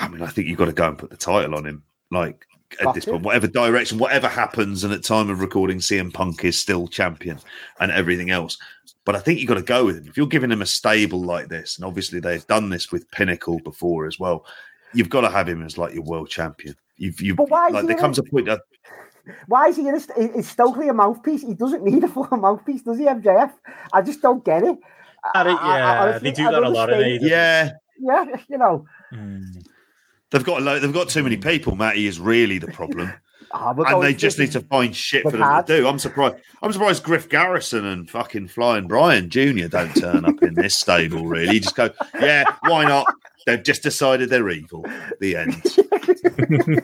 [0.00, 1.82] I mean, I think you've got to go and put the title on him.
[2.10, 2.46] Like,
[2.80, 6.58] at this point, whatever direction, whatever happens, and at time of recording, CM Punk is
[6.58, 7.38] still champion
[7.80, 8.58] and everything else.
[9.04, 10.08] But I think you've got to go with him.
[10.08, 13.60] If you're giving him a stable like this, and obviously they've done this with Pinnacle
[13.60, 14.44] before as well,
[14.94, 16.74] you've got to have him as like your world champion.
[16.96, 18.62] You've, you But why like he there comes a point that
[19.46, 21.42] Why is he in a, is Stokely a mouthpiece?
[21.42, 23.52] He doesn't need a full mouthpiece, does he, MJF?
[23.92, 24.76] I just don't get it.
[25.34, 27.28] I think- I- I- yeah, they do that a lot in AEW.
[27.28, 27.70] yeah,
[28.00, 28.84] Yeah, you know.
[29.12, 29.40] Hmm.
[30.30, 31.74] they've got a lo- they've got too many people.
[31.76, 33.12] Matty is really the problem.
[33.76, 35.86] we're and they just this need to find shit for them to do.
[35.88, 36.36] I'm surprised.
[36.62, 39.68] I'm surprised Griff Garrison and fucking Flying Brian Jr.
[39.68, 41.26] don't turn up in this stable.
[41.26, 41.90] Really, just go,
[42.20, 43.06] yeah, why not?
[43.46, 44.84] They've just decided they're evil.
[45.20, 45.62] The end.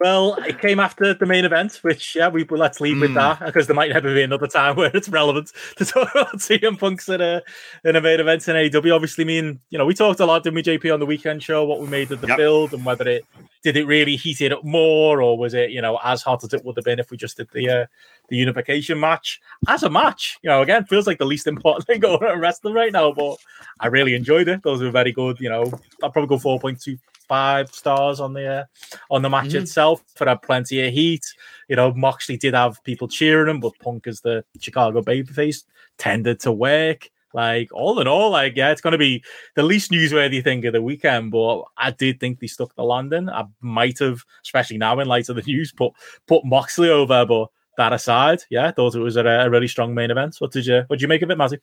[0.00, 3.02] Well, it came after the main event, which yeah, we well, let's leave mm.
[3.02, 6.38] with that because there might never be another time where it's relevant to talk about
[6.38, 7.42] CM Punk's in a
[7.84, 8.94] in a main event in AEW.
[8.94, 11.66] Obviously, mean you know we talked a lot, didn't we, JP, on the weekend show,
[11.66, 12.38] what we made of the yep.
[12.38, 13.26] build and whether it
[13.62, 16.54] did it really heat it up more or was it you know as hot as
[16.54, 17.86] it would have been if we just did the uh,
[18.30, 20.38] the unification match as a match.
[20.42, 23.36] You know, again, feels like the least important thing going on wrestling right now, but
[23.80, 24.62] I really enjoyed it.
[24.62, 25.38] Those were very good.
[25.40, 25.70] You know,
[26.02, 26.96] I'll probably go four point two
[27.30, 28.64] five stars on the uh,
[29.08, 29.58] on the match mm-hmm.
[29.58, 30.02] itself.
[30.20, 31.24] It had plenty of heat.
[31.68, 35.62] You know, Moxley did have people cheering him, but Punk as the Chicago babyface
[35.96, 37.08] tended to work.
[37.32, 39.22] Like all in all, like yeah, it's going to be
[39.54, 41.30] the least newsworthy thing of the weekend.
[41.30, 43.28] But I did think they stuck the landing.
[43.28, 45.92] I might have, especially now in light of the news, put
[46.26, 47.24] put Moxley over.
[47.24, 47.46] But
[47.76, 50.34] that aside, yeah, I thought it was a, a really strong main event.
[50.40, 51.58] What did you what did you make of it, Matty?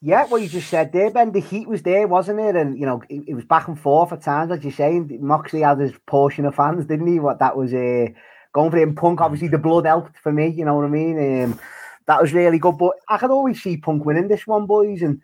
[0.00, 1.32] Yeah, what you just said there, Ben.
[1.32, 2.54] The heat was there, wasn't it?
[2.54, 5.18] And you know, it, it was back and forth at times, as you're saying.
[5.20, 7.18] Moxley had his portion of fans, didn't he?
[7.18, 8.06] What that was uh,
[8.52, 8.94] going for him.
[8.94, 10.48] Punk, obviously, the blood helped for me.
[10.48, 11.42] You know what I mean?
[11.42, 11.60] Um,
[12.06, 12.78] that was really good.
[12.78, 15.02] But I could always see Punk winning this one, boys.
[15.02, 15.20] And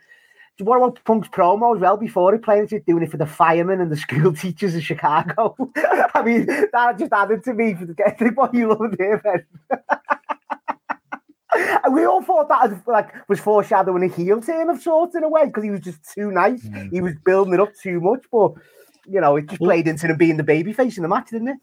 [0.59, 3.80] what about Punk's promo as well before he played it, doing it for the firemen
[3.80, 5.56] and the school teachers of Chicago?
[6.14, 9.46] I mean, that just added to me for the what you love there, Ben.
[11.93, 15.28] we all thought that was, like was foreshadowing a heel turn of sorts in a
[15.28, 16.62] way because he was just too nice.
[16.62, 16.90] Mm.
[16.93, 18.52] He was building it up too much, but
[19.06, 21.48] you know, it just played into him being the baby face in the match, didn't
[21.48, 21.59] it?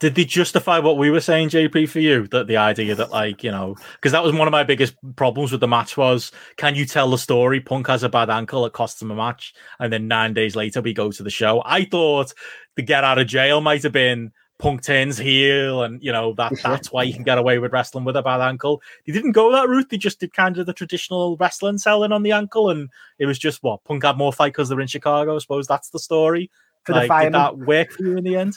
[0.00, 2.26] Did they justify what we were saying, JP, for you?
[2.28, 5.52] That the idea that, like, you know, because that was one of my biggest problems
[5.52, 7.60] with the match was, can you tell the story?
[7.60, 10.80] Punk has a bad ankle, it costs him a match, and then nine days later
[10.80, 11.62] we go to the show.
[11.66, 12.32] I thought
[12.76, 16.52] the get out of jail might have been Punk turns heel, and you know that
[16.62, 18.82] that's why you can get away with wrestling with a bad ankle.
[19.06, 22.22] They didn't go that route; they just did kind of the traditional wrestling selling on
[22.22, 25.34] the ankle, and it was just what Punk had more fight because they're in Chicago.
[25.34, 26.50] I suppose that's the story.
[26.84, 28.56] For like, the did that work for you in the end?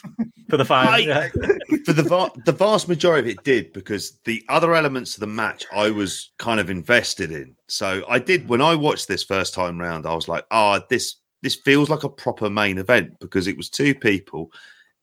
[0.49, 1.27] For the fight, yeah.
[1.85, 5.27] for the va- the vast majority of it did because the other elements of the
[5.27, 7.55] match I was kind of invested in.
[7.67, 10.05] So I did when I watched this first time round.
[10.05, 13.57] I was like, "Ah, oh, this this feels like a proper main event because it
[13.57, 14.51] was two people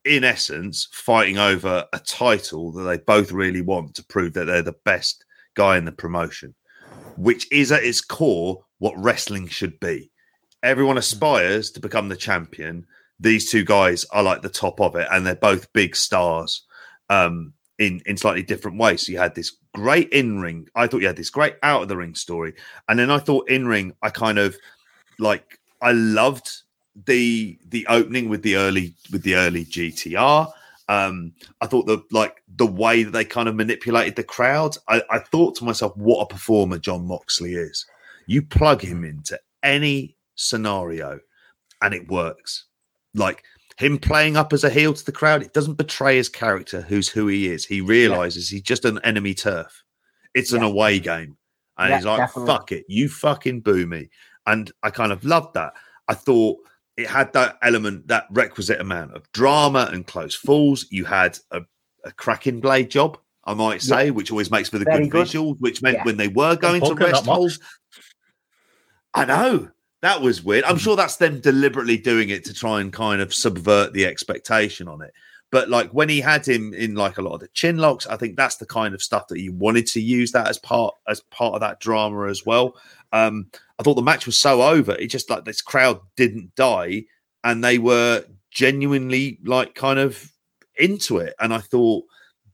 [0.05, 4.63] in essence, fighting over a title that they both really want to prove that they're
[4.63, 5.25] the best
[5.55, 6.55] guy in the promotion,
[7.17, 10.11] which is at its core what wrestling should be.
[10.63, 11.01] Everyone hmm.
[11.01, 12.87] aspires to become the champion.
[13.19, 16.65] These two guys are like the top of it, and they're both big stars
[17.11, 19.05] um, in in slightly different ways.
[19.05, 20.69] So you had this great in ring.
[20.75, 22.55] I thought you had this great out of the ring story,
[22.89, 23.95] and then I thought in ring.
[24.03, 24.57] I kind of
[25.19, 26.51] like I loved
[27.07, 30.51] the the opening with the early with the early GTR.
[30.89, 34.77] Um, I thought the like the way that they kind of manipulated the crowd.
[34.89, 37.87] I, I thought to myself, what a performer Jon Moxley is.
[38.27, 41.21] You plug him into any scenario,
[41.83, 42.67] and it works.
[43.15, 43.45] Like
[43.79, 47.09] him playing up as a heel to the crowd, it doesn't betray his character, who's
[47.09, 47.65] who he is.
[47.65, 48.57] He realizes yeah.
[48.57, 49.83] he's just an enemy turf.
[50.35, 50.59] It's yeah.
[50.59, 51.37] an away game.
[51.79, 52.47] And yeah, he's like, definitely.
[52.47, 54.11] fuck it, you fucking boo me.
[54.47, 55.73] And I kind of loved that.
[56.09, 56.59] I thought
[56.97, 60.87] it had that element, that requisite amount of drama and close falls.
[60.91, 61.63] You had a,
[62.05, 64.11] a cracking blade job, I might say, yeah.
[64.11, 66.05] which always makes for the Very good, good, visual, which meant yeah.
[66.05, 67.59] when they were going to rest holds.
[69.15, 69.71] I know
[70.03, 70.65] that was weird.
[70.65, 74.89] I'm sure that's them deliberately doing it to try and kind of subvert the expectation
[74.89, 75.13] on it.
[75.51, 78.17] But like when he had him in like a lot of the chin locks, I
[78.17, 81.21] think that's the kind of stuff that he wanted to use that as part as
[81.31, 82.77] part of that drama as well.
[83.13, 83.47] Um,
[83.79, 84.93] I thought the match was so over.
[84.93, 87.05] It just like this crowd didn't die
[87.45, 90.31] and they were genuinely like kind of
[90.77, 91.35] into it.
[91.41, 92.05] And I thought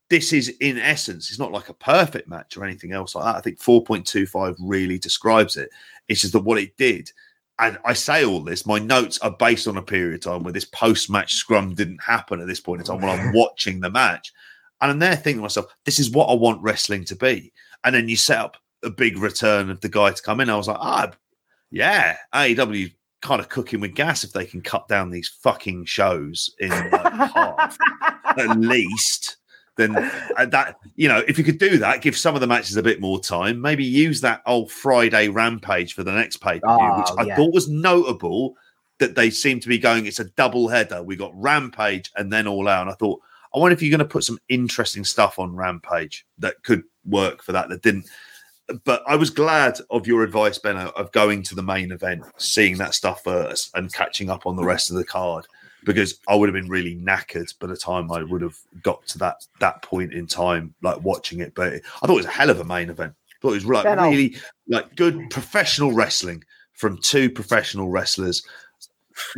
[0.08, 3.36] this is in essence, it's not like a perfect match or anything else like that.
[3.36, 5.70] I think 4.25 really describes it.
[6.08, 7.10] It's just that what it did.
[7.58, 10.52] And I say all this, my notes are based on a period of time where
[10.52, 13.90] this post match scrum didn't happen at this point in time when I'm watching the
[13.90, 14.32] match.
[14.80, 17.52] And I'm there thinking to myself, this is what I want wrestling to be.
[17.82, 20.48] And then you set up a big return of the guy to come in.
[20.48, 21.10] I was like, ah,
[21.70, 26.54] yeah, AEW kind of cooking with gas if they can cut down these fucking shows
[26.60, 27.76] in like half
[28.38, 29.36] at least.
[29.76, 32.76] Then uh, that you know, if you could do that, give some of the matches
[32.76, 33.60] a bit more time.
[33.60, 37.24] Maybe use that old Friday Rampage for the next pay per view, oh, which I
[37.24, 37.36] yeah.
[37.36, 38.54] thought was notable.
[38.98, 40.06] That they seem to be going.
[40.06, 41.02] It's a double header.
[41.02, 42.80] We got Rampage and then All Out.
[42.80, 43.20] And I thought,
[43.54, 47.42] I wonder if you're going to put some interesting stuff on Rampage that could work
[47.42, 47.68] for that.
[47.68, 48.08] That didn't
[48.84, 52.76] but I was glad of your advice, Benno, of going to the main event, seeing
[52.78, 55.46] that stuff first, and catching up on the rest of the card
[55.86, 59.18] because I would have been really knackered by the time I would have got to
[59.18, 61.54] that that point in time, like watching it.
[61.54, 63.14] But I thought it was a hell of a main event.
[63.16, 64.36] I thought it was like really
[64.68, 68.42] like good professional wrestling from two professional wrestlers.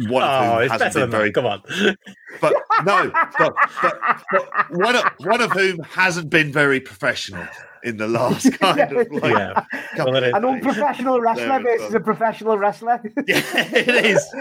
[0.09, 1.32] One of Oh, whom it's hasn't been very.
[1.32, 1.62] Come on.
[2.40, 4.00] but no, but, but,
[4.30, 7.46] but one, of, one of whom hasn't been very professional
[7.82, 9.64] in the last kind of like Yeah.
[9.96, 13.00] couple Well, it An unprofessional wrestler There versus a professional wrestler.
[13.26, 14.34] Yeah, it is.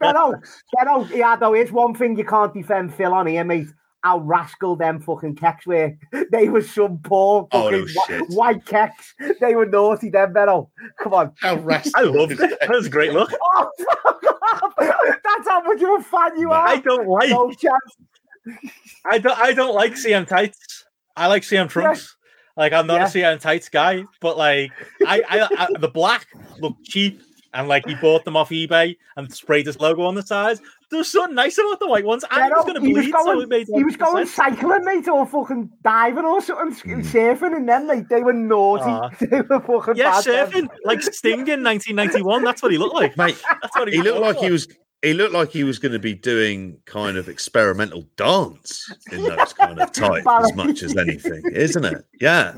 [0.00, 0.34] Benno,
[0.76, 3.68] Benno, yeah, though, it's one thing you can't defend Phil on here, mate.
[4.04, 5.92] How rascal them fucking kecks were.
[6.30, 8.28] They were some poor Oh, fucking no whi- shit.
[8.30, 9.14] white kecks.
[9.40, 10.52] They were naughty, them, Benno.
[10.52, 10.70] Oh,
[11.02, 11.32] come on.
[11.40, 12.38] How rascal I loved it.
[12.38, 13.30] That was a great look.
[13.42, 13.70] Oh.
[14.78, 16.68] That's how much of a fan you are.
[16.68, 17.30] I don't like.
[17.30, 18.60] No chance.
[19.06, 19.38] I don't.
[19.38, 20.84] I don't like CM tights.
[21.16, 22.16] I like CM trunks.
[22.56, 23.06] Like I'm not Yeah.
[23.06, 24.70] a CM tights guy, but like
[25.06, 26.26] I, I, I the black
[26.60, 27.20] looked cheap,
[27.52, 30.60] and like he bought them off eBay and sprayed his logo on the sides.
[30.94, 33.02] There was something nice about the white ones, and he was going to he was
[33.06, 34.30] bleed, so going- it made He was going sense.
[34.30, 37.04] cycling, mate, or fucking diving or something, Mm.
[37.04, 38.84] surfing, and then like they were naughty.
[38.84, 39.08] Aw.
[39.20, 40.48] they were fucking Yeah, bad, them.
[40.50, 42.44] surfing like Sting in 1991.
[42.44, 43.16] That's what he looked like.
[43.16, 44.44] Mate, That's what he, he looked like like.
[44.44, 44.68] he was
[45.02, 49.52] he looked like he was going to be doing kind of experimental dance in those
[49.52, 52.04] kind of tights as much as anything, isn't it?
[52.20, 52.54] Yeah.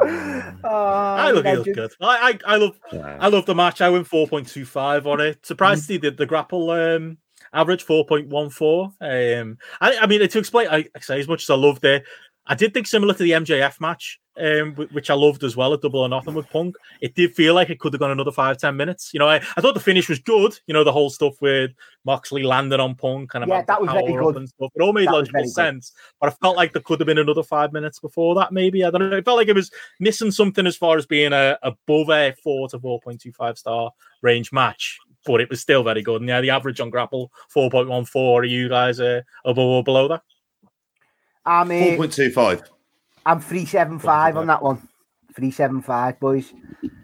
[0.00, 0.04] Oh,
[0.64, 1.92] I look, he looked good.
[2.00, 3.16] I, I, I love, Wow.
[3.20, 3.80] I love the match.
[3.82, 5.44] I went 4.25 on it.
[5.44, 7.18] Surprised to see the, the grapple um,
[7.52, 9.40] average 4.14.
[9.42, 12.04] Um, I, I mean, to explain, I, I say as much as I loved it,
[12.46, 15.80] I did think similar to the MJF match, um, which I loved as well at
[15.80, 16.74] Double or Nothing with Punk.
[17.00, 19.10] It did feel like it could have gone another five, ten minutes.
[19.14, 20.58] You know, I, I thought the finish was good.
[20.66, 21.70] You know, the whole stuff with
[22.04, 24.36] Moxley landing on Punk and Yeah, that was very good.
[24.36, 24.72] and stuff.
[24.74, 25.92] It all made That logical sense.
[26.20, 28.84] But I felt like there could have been another five minutes before that, maybe.
[28.84, 29.16] I don't know.
[29.16, 29.70] It felt like it was
[30.00, 33.56] missing something as far as being a above a four to four point two five
[33.56, 34.98] star range match.
[35.24, 36.20] But it was still very good.
[36.20, 38.42] And yeah, the average on grapple four point one four.
[38.42, 40.22] Are you guys uh, above or below that?
[41.44, 42.62] I'm, Four point two five.
[43.24, 44.88] I'm 375 on that one.
[45.34, 46.52] 375, boys.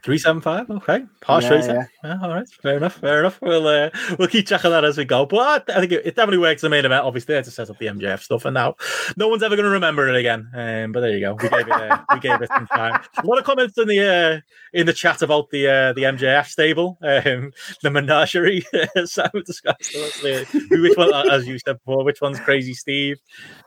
[0.05, 0.71] Three seven five.
[0.71, 1.85] Okay, harsh Yeah, yeah.
[2.05, 2.95] Yeah, all right, fair enough.
[2.95, 3.41] Fair enough.
[3.43, 5.27] We'll uh, we'll keep checking that as we go.
[5.27, 7.05] But I, think it, it definitely works the main event.
[7.05, 8.77] Obviously, they had to set up the MJF stuff, and now
[9.17, 10.49] no one's ever going to remember it again.
[10.55, 11.35] Um, but there you go.
[11.35, 13.03] We gave it uh, we gave it some time.
[13.17, 14.41] A lot of comments in the uh,
[14.73, 17.53] in the chat about the uh, the MJF stable, um,
[17.83, 18.65] the menagerie.
[19.05, 23.19] Sam discussed which one, as you said before, which one's Crazy Steve?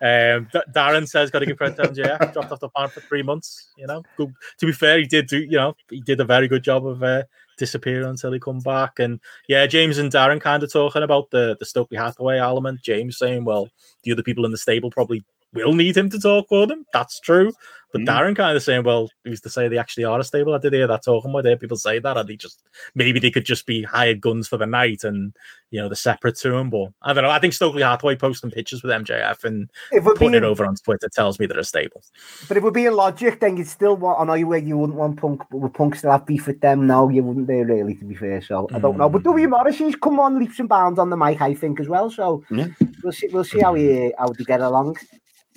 [0.02, 2.34] Um, D- Darren says got to give credit to MJF.
[2.34, 3.70] Dropped off the farm for three months.
[3.78, 4.34] You know, good.
[4.60, 5.40] To be fair, he did do.
[5.40, 7.24] You know, he did a very good job of uh,
[7.58, 9.00] disappearing until he come back.
[9.00, 12.82] And yeah, James and Darren kind of talking about the the Stokely Hathaway element.
[12.82, 13.70] James saying, well,
[14.04, 15.24] the other people in the stable probably
[15.54, 16.86] will need him to talk for them.
[16.94, 17.52] That's true.
[17.94, 18.08] But Mm.
[18.08, 20.54] Darren kind of saying, well, who's to say they actually are a stable?
[20.54, 21.60] I did hear that talking about it.
[21.60, 22.64] People say that, and they just
[22.96, 25.34] maybe they could just be hired guns for the night and
[25.72, 26.70] you know they're separate to him.
[26.70, 27.30] But I don't know.
[27.30, 29.70] I think Stokely Hathaway posting pictures with MJF and
[30.06, 32.02] putting it over on Twitter tells me they're a stable.
[32.48, 34.22] but if we're being logic, then you'd still want.
[34.22, 36.62] I know you where you wouldn't want Punk, but would Punk still have beef with
[36.62, 36.88] them?
[36.88, 37.48] No, you wouldn't.
[37.48, 38.42] There really, to be fair.
[38.42, 39.10] So I don't know.
[39.10, 39.26] But Mm.
[39.26, 42.10] W Morrissey's come on leaps and bounds on the mic, I think, as well.
[42.10, 42.68] So Yeah.
[43.04, 43.28] we'll see.
[43.34, 44.96] We'll see how he how they get along.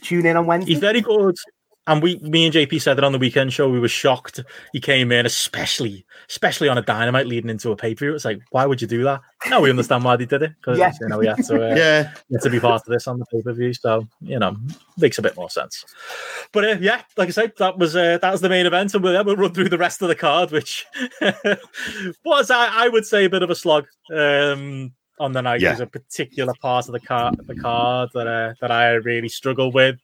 [0.02, 0.72] Tune in on Wednesday.
[0.72, 1.36] He's very good.
[1.86, 3.68] And we, me and JP said it on the weekend show.
[3.68, 4.40] We were shocked
[4.72, 8.14] he came in, especially, especially on a dynamite leading into a pay per view.
[8.14, 9.20] It's like, why would you do that?
[9.50, 10.92] Now we understand why they did it because Yeah.
[10.98, 12.02] you know we had to, uh, Yeah.
[12.32, 13.74] had to be part of this on the pay per view.
[13.74, 14.56] So you know,
[14.96, 15.84] makes a bit more sense.
[16.52, 19.04] But uh, yeah, like I said, that was uh, that was the main event, and
[19.04, 20.86] we'll, we'll run through the rest of the card, which
[22.24, 23.86] was I, I would say a bit of a slog.
[24.10, 25.68] Um, on the night, Yeah.
[25.70, 29.70] there's a particular part of the card, the card that uh, that I really struggle
[29.70, 30.00] with.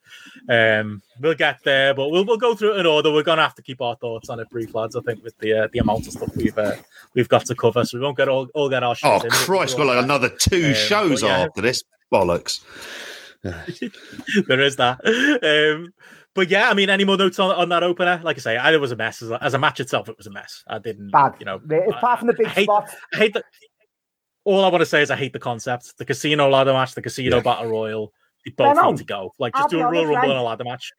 [0.48, 3.12] Um, we'll get there, but we'll we'll go through it in order.
[3.12, 4.94] We're gonna have to keep our thoughts on it brief, lads.
[4.96, 6.76] I think with the uh, the amount of stuff we've uh,
[7.14, 8.94] we've got to cover, so we won't get all all get our.
[9.02, 9.30] Oh shit in.
[9.30, 9.76] Christ!
[9.76, 11.38] Got like another two Um, shows but yeah.
[11.40, 11.82] after this
[12.12, 12.60] bollocks.
[13.42, 15.00] there is that.
[15.42, 15.92] Um,
[16.34, 18.20] but yeah, I mean, any more notes on, on that opener?
[18.22, 20.08] Like I say, I, it was a mess as a, as a match itself.
[20.08, 20.62] It was a mess.
[20.68, 21.34] I didn't, Bad.
[21.40, 21.60] you know.
[21.88, 22.90] Apart from the big I hate, spot.
[23.12, 23.42] I hate the.
[24.44, 25.96] All I want to say is I hate the concept.
[25.98, 27.42] The casino ladder match, the casino Yeah.
[27.42, 28.12] battle royal.
[28.44, 28.90] They both know.
[28.90, 29.32] need to go.
[29.38, 30.92] Like I'll just do be a Royal Rumble and a ladder match.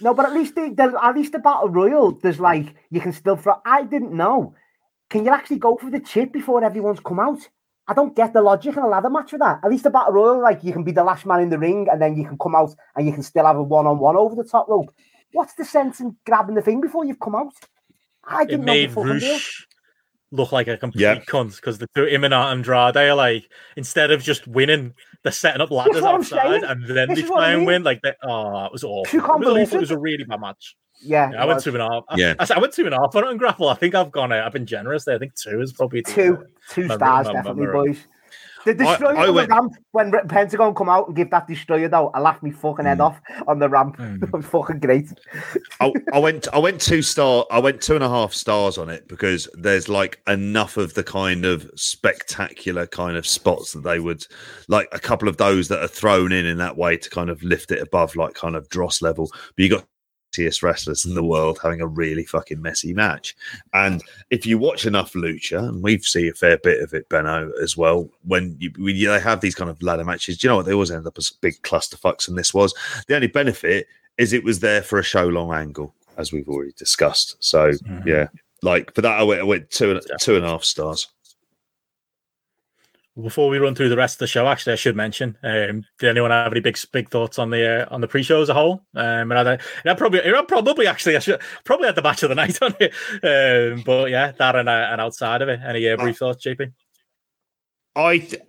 [0.00, 3.12] No, but at least the, the at least the battle royal, there's like you can
[3.12, 3.54] still throw.
[3.64, 4.54] I didn't know.
[5.08, 7.38] Can you actually go for the chip before everyone's come out?
[7.86, 9.60] I don't get the logic in a ladder match with that.
[9.62, 11.86] At least the battle royal, like you can be the last man in the ring,
[11.90, 14.16] and then you can come out and you can still have a one on one
[14.16, 14.92] over the top rope.
[15.32, 17.52] What's the sense in grabbing the thing before you've come out?
[18.24, 19.10] I didn't know the made fucking.
[19.10, 19.66] Rush
[20.34, 21.18] look like a complete Yeah.
[21.20, 25.60] cunt because the two him and Andrade are like instead of just winning, they're setting
[25.60, 27.66] up ladders outside and then This they is what I try and mean.
[27.66, 27.82] win.
[27.84, 29.18] Like they, oh, it was awful.
[29.18, 29.56] It was, awful.
[29.56, 29.80] it it.
[29.80, 30.76] was a really bad match.
[31.02, 31.64] Yeah, Yeah, I went was.
[31.64, 32.04] two and a half.
[32.08, 32.34] I- Yeah.
[32.38, 33.68] I, I went two and a half on it on grapple.
[33.68, 34.32] I think I've gone.
[34.32, 35.16] Uh, I've been generous there.
[35.16, 37.98] I think two is probably the, two two my- stars my- my- definitely, boys.
[38.64, 41.88] The destroyer I on went- the ramp when Pentagon come out and give that destroyer
[41.88, 43.96] though, I laughed me fucking head off on the ramp.
[43.98, 44.44] Mm.
[44.50, 45.08] fucking great.
[45.80, 48.88] I, I went I went two star I went two and a half stars on
[48.88, 54.00] it because there's like enough of the kind of spectacular kind of spots that they
[54.00, 54.24] would
[54.68, 57.42] like a couple of those that are thrown in in that way to kind of
[57.42, 59.84] lift it above like kind of dross level but you got
[60.34, 63.36] messiest wrestlers in the world having a really fucking messy match
[63.72, 67.50] and if you watch enough lucha and we've seen a fair bit of it Benno
[67.62, 70.50] as well when you when you, they have these kind of ladder matches do you
[70.50, 72.74] know what they always end up as big clusterfucks and this was
[73.08, 73.86] the only benefit
[74.18, 77.36] is it was there for a show long angle, as we've already discussed.
[77.40, 78.06] So Mhm.
[78.06, 78.28] yeah,
[78.62, 81.08] like for that, I went, I went two and two and a half stars.
[83.20, 86.10] Before we run through the rest of the show, actually, I should mention: um, Did
[86.10, 88.82] anyone have any big big thoughts on the uh, on the pre-show as a whole?
[88.96, 92.30] Um, and I, I probably, I probably actually, I should probably had the match of
[92.30, 92.92] the night on it.
[93.22, 96.72] Um, but yeah, that and, uh, and outside of it, any uh, brief thoughts, JP?
[97.96, 98.42] I th-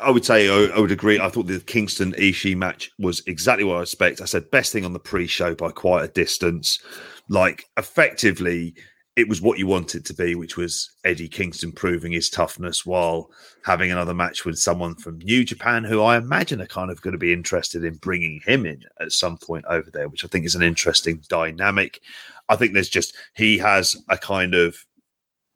[0.00, 1.20] I would say I, I would agree.
[1.20, 4.20] I thought the Kingston Ishii match was exactly what I expect.
[4.20, 6.80] I said best thing on the pre-show by quite a distance.
[7.28, 8.74] Like effectively,
[9.14, 12.86] it was what you wanted it to be, which was Eddie Kingston proving his toughness
[12.86, 13.30] while
[13.62, 17.12] having another match with someone from New Japan, who I imagine are kind of going
[17.12, 20.46] to be interested in bringing him in at some point over there, which I think
[20.46, 22.00] is an interesting dynamic.
[22.48, 24.76] I think there's just he has a kind of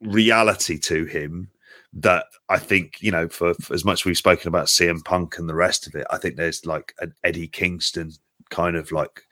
[0.03, 1.51] reality to him
[1.95, 5.49] that I think you know for, for as much we've spoken about CM Punk and
[5.49, 8.13] the rest of it, I think there's like an Eddie Kingston
[8.51, 9.23] kind of like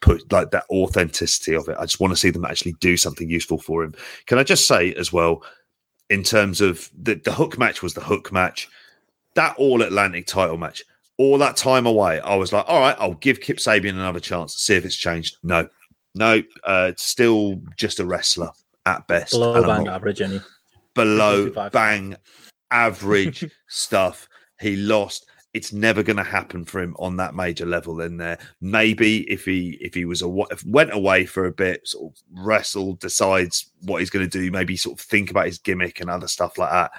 [0.00, 1.76] put like that authenticity of it.
[1.78, 3.94] I just want to see them actually do something useful for him.
[4.26, 5.42] Can I just say as well,
[6.10, 8.68] in terms of the the hook match was the hook match,
[9.34, 10.82] that all Atlantic title match,
[11.18, 14.56] all that time away, I was like, all right, I'll give Kip Sabian another chance,
[14.56, 15.36] see if it's changed.
[15.42, 15.68] No,
[16.14, 18.50] no, uh, still just a wrestler
[18.86, 19.32] at best.
[19.32, 20.40] Below bang not- average, any?
[20.94, 21.72] below 55.
[21.72, 22.16] bang
[22.70, 24.28] average stuff.
[24.60, 25.26] He lost.
[25.54, 28.00] It's never going to happen for him on that major level.
[28.00, 31.86] In there, maybe if he if he was a if went away for a bit,
[31.86, 35.58] sort of wrestle, decides what he's going to do, maybe sort of think about his
[35.58, 36.90] gimmick and other stuff like that.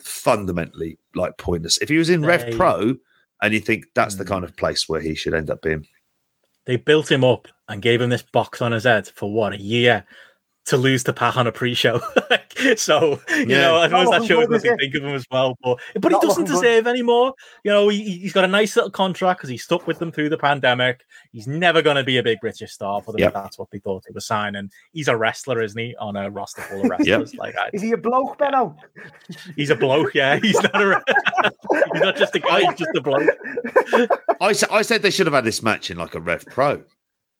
[0.00, 1.78] Fundamentally, like pointless.
[1.78, 2.96] If he was in Rev Pro,
[3.42, 4.28] and you think that's the Mm.
[4.28, 5.86] kind of place where he should end up being.
[6.64, 9.60] They built him up and gave him this box on his head for what a
[9.60, 10.06] year
[10.68, 12.00] to lose to on a pre-show.
[12.76, 13.60] so you Yeah.
[13.62, 15.56] know, I Not suppose that shows is think of him as well.
[15.62, 16.52] But but he doesn't looking good.
[16.62, 16.98] deserve any.
[16.98, 17.34] You
[17.64, 20.38] know, he, he's got a nice little contract because he stuck with them through the
[20.38, 21.04] pandemic.
[21.32, 23.20] He's never going to be a big British star for them.
[23.20, 23.34] Yep.
[23.34, 24.70] That's what they thought he was signing.
[24.92, 25.96] He's a wrestler, isn't he?
[25.96, 28.76] On a roster full of wrestlers, like I, Is he a bloke, Benno?
[29.56, 30.14] he's a bloke.
[30.14, 31.02] Yeah, he's not a.
[31.92, 32.60] he's not just a guy.
[32.60, 33.28] He's just a bloke.
[34.40, 36.82] I, I said they should have had this match in like a Rev Pro.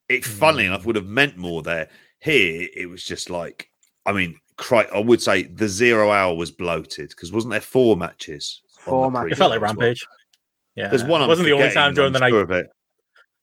[0.09, 0.31] It, hmm.
[0.33, 1.89] funnily enough, would have meant more there.
[2.21, 3.71] Here, it was just like,
[4.07, 7.97] I mean, cri- I would say the zero hour was bloated because wasn't there four
[7.97, 8.63] matches?
[8.81, 9.33] Four the matches.
[9.33, 9.81] It felt like pre-show well?
[9.87, 10.07] Rampage.
[10.75, 11.21] Yeah, There's one.
[11.21, 12.69] It I'm wasn't the only time during the night of it.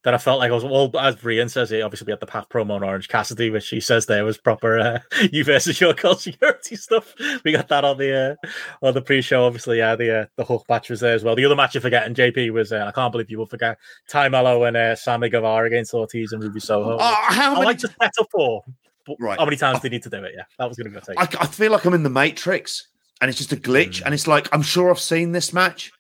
[0.06, 2.26] That I felt like I was well as Brian says it obviously we had the
[2.28, 5.00] PAC promo on Orange Cassidy, which she says there was proper uh,
[5.34, 7.14] you versus your cult security stuff.
[7.44, 9.46] We got that on the uh, on the pre-show.
[9.46, 11.36] Obviously, yeah, the uh, the Hook match was there as well.
[11.36, 13.78] The other match you're forgetting, JP, was uh, I can't believe you will forget
[14.08, 16.98] Tay Melo and uh, Sammy Guevara against Ortiz and Ruby Soho.
[17.00, 17.66] Oh, how I many?
[17.66, 18.64] like to set up for.
[19.20, 19.38] Right.
[19.38, 20.34] How many times do you need to do it?
[20.36, 21.20] Yeah, that was going to go take.
[21.20, 22.88] I, I feel like I'm in the Matrix,
[23.22, 24.06] and it's just a glitch, Mm.
[24.06, 25.92] and it's like I'm sure I've seen this match,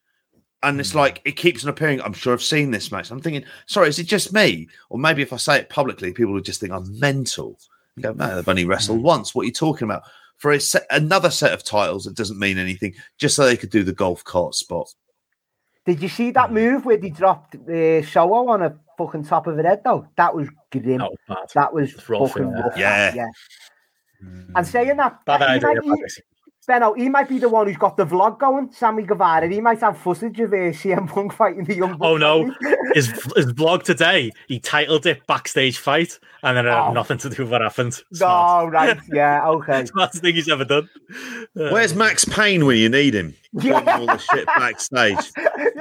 [0.63, 0.95] and it's Mm.
[0.95, 2.01] like it keeps on appearing.
[2.01, 3.11] I'm sure I've seen this match.
[3.11, 6.33] I'm thinking, sorry, is it just me, or maybe if I say it publicly, people
[6.33, 7.59] would just think I'm mental.
[7.95, 9.03] You go, no, they've only wrestled Mm.
[9.03, 9.33] once.
[9.35, 10.03] What are you talking about?
[10.37, 13.69] For a set, another set of titles, it doesn't mean anything, just so they could
[13.69, 14.93] do the golf cart spot.
[15.85, 19.55] Did you see that move where they dropped uh, Soho on a fucking top of
[19.55, 20.07] her head though?
[20.17, 20.99] That was grim.
[21.01, 21.37] Oh, bad.
[21.53, 22.59] That was It's rough, fucking yeah.
[22.61, 22.73] rough.
[22.73, 23.13] that, Yeah.
[23.15, 23.27] yeah.
[24.55, 25.81] And saying that, Bad he idea.
[25.83, 26.21] might, he,
[26.65, 28.71] Benno, he might be the one who's got the vlog going.
[28.71, 31.97] Sammy Guevara, he might have footage of uh, CM Punk fighting the young.
[32.01, 32.53] Oh, no.
[32.93, 36.93] his his vlog today, he titled it "Backstage Fight," and then it had Oh.
[36.93, 38.01] nothing to do with what happened.
[38.13, 38.65] Smart.
[38.65, 39.85] No, right, yeah, okay.
[39.85, 40.89] Smartest thing he's ever done.
[41.11, 43.35] Uh, Where's Max Payne when you need him?
[43.57, 43.97] Yeah.
[43.99, 45.31] All the shit backstage.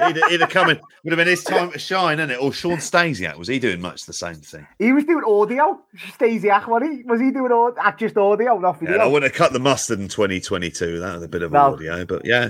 [0.07, 0.79] He'd, he'd have come in.
[1.03, 2.41] Would have been his time to shine, isn't it?
[2.41, 4.65] Or Shawn Stasiak was he doing much the same thing?
[4.79, 5.81] He was doing audio.
[6.17, 7.03] Stasiak, was he?
[7.03, 7.75] Was he doing audio?
[7.81, 8.95] Uh, just audio, not Yeah.
[8.97, 10.99] I wouldn't have cut the mustard in 2022.
[10.99, 11.73] That was a bit of No.
[11.73, 12.47] audio, but yeah.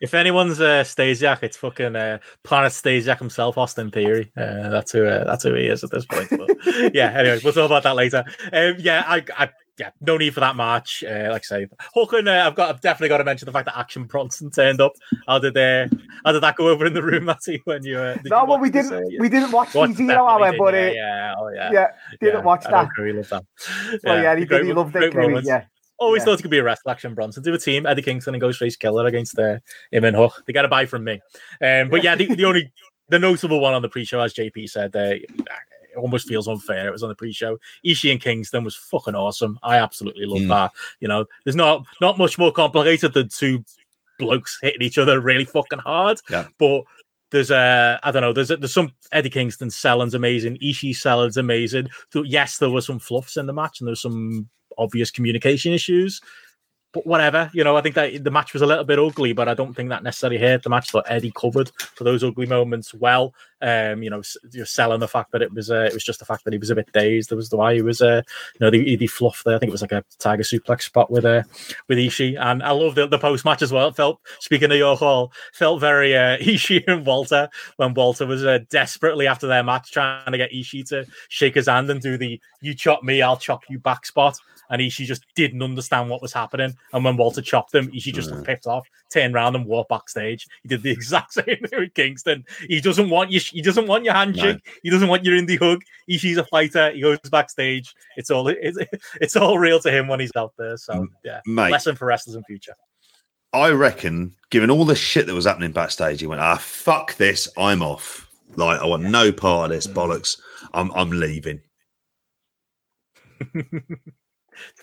[0.00, 4.32] If anyone's uh, Stasiak, it's fucking uh, Planet Stasiak himself, Austin Theory.
[4.36, 6.28] Uh, that's who uh, that's who he is at this point.
[6.30, 6.48] But,
[6.94, 7.12] yeah.
[7.16, 8.24] anyway, we'll talk about that later.
[8.52, 11.04] Um, yeah, I, I yeah, no need for that match.
[11.04, 13.52] Uh, like I say, Hook and uh, I've got I've definitely got to mention the
[13.52, 14.92] fact that Action Bronson turned up.
[15.26, 15.86] How did uh,
[16.24, 17.60] how did that go over in the room, Matty?
[17.64, 18.92] When you uh, no, you well, we didn't.
[18.92, 19.20] uh, yeah.
[19.20, 21.70] We didn't watch Watched T it, Zero, definitely however, but uh, yeah, yeah, oh, yeah.
[21.72, 21.86] yeah,
[22.20, 22.76] didn't Yeah, watch I that.
[22.76, 23.44] don't agree, love that.
[24.04, 24.64] Well, yeah, he did.
[24.64, 25.12] He loved it.
[25.12, 25.44] great.
[25.44, 25.64] Yeah,
[25.98, 26.24] Always Yeah.
[26.24, 27.42] thought it could be a wrestle action Bronson.
[27.42, 29.58] Do a team, Eddie Kingston and Ghostface Killah against uh,
[29.90, 30.42] him and Hook.
[30.46, 31.20] They got a buy from me.
[31.62, 32.72] Um, but yeah, the, the only
[33.08, 35.14] the notable one on the pre-show, as JP said, uh,
[35.96, 36.88] almost feels unfair.
[36.88, 37.58] It was on the pre-show.
[37.84, 39.58] Ishii and Kingston was fucking awesome.
[39.62, 40.48] I absolutely love Mm.
[40.48, 40.72] that.
[41.00, 43.64] You know, there's not not much more complicated than two
[44.18, 46.20] blokes hitting each other really fucking hard.
[46.30, 46.46] Yeah.
[46.58, 46.82] But
[47.30, 51.88] there's uh I don't know, there's there's some Eddie Kingston selling's amazing, Ishii selling's amazing.
[52.12, 54.48] So yes, there were some fluffs in the match and there was some
[54.78, 56.20] obvious communication issues.
[56.92, 59.48] But whatever, you know, I think that the match was a little bit ugly, but
[59.48, 60.90] I don't think that necessarily hurt the match.
[60.90, 63.34] So Eddie covered for those ugly moments well.
[63.60, 64.22] Um, you know,
[64.52, 66.58] you're selling the fact that it was uh, it was just the fact that he
[66.58, 67.30] was a bit dazed.
[67.30, 68.22] There was the why he was uh,
[68.54, 69.56] you know, the, the fluff there.
[69.56, 71.42] I think it was like a tiger suplex spot with uh,
[71.88, 73.88] with Ishii, and I love the, the post match as well.
[73.88, 78.44] It felt speaking of your hall, felt very uh, Ishii and Walter when Walter was
[78.44, 82.18] uh, desperately after their match trying to get Ishii to shake his hand and do
[82.18, 84.38] the "you chop me, I'll chop you back" spot,
[84.70, 86.74] and Ishii just didn't understand what was happening.
[86.92, 88.42] And when Walter chopped him, Ishii just Yeah.
[88.44, 90.46] picked off, turned around and walked backstage.
[90.62, 92.44] He did the exact same thing with Kingston.
[92.68, 93.40] He doesn't want you.
[93.40, 94.58] He doesn't want your handshake.
[94.82, 95.82] He doesn't want your indie hug.
[96.10, 96.90] Ishii's a fighter.
[96.92, 97.94] He goes backstage.
[98.16, 98.78] It's all it's,
[99.20, 100.76] it's all real to him when he's out there.
[100.76, 102.74] So yeah, Mate, lesson for wrestlers in future.
[103.52, 107.48] I reckon, given all the shit that was happening backstage, he went, "Ah, fuck this,
[107.56, 108.28] I'm off.
[108.56, 110.38] Like, I want no part of this bollocks.
[110.74, 111.60] I'm, I'm leaving."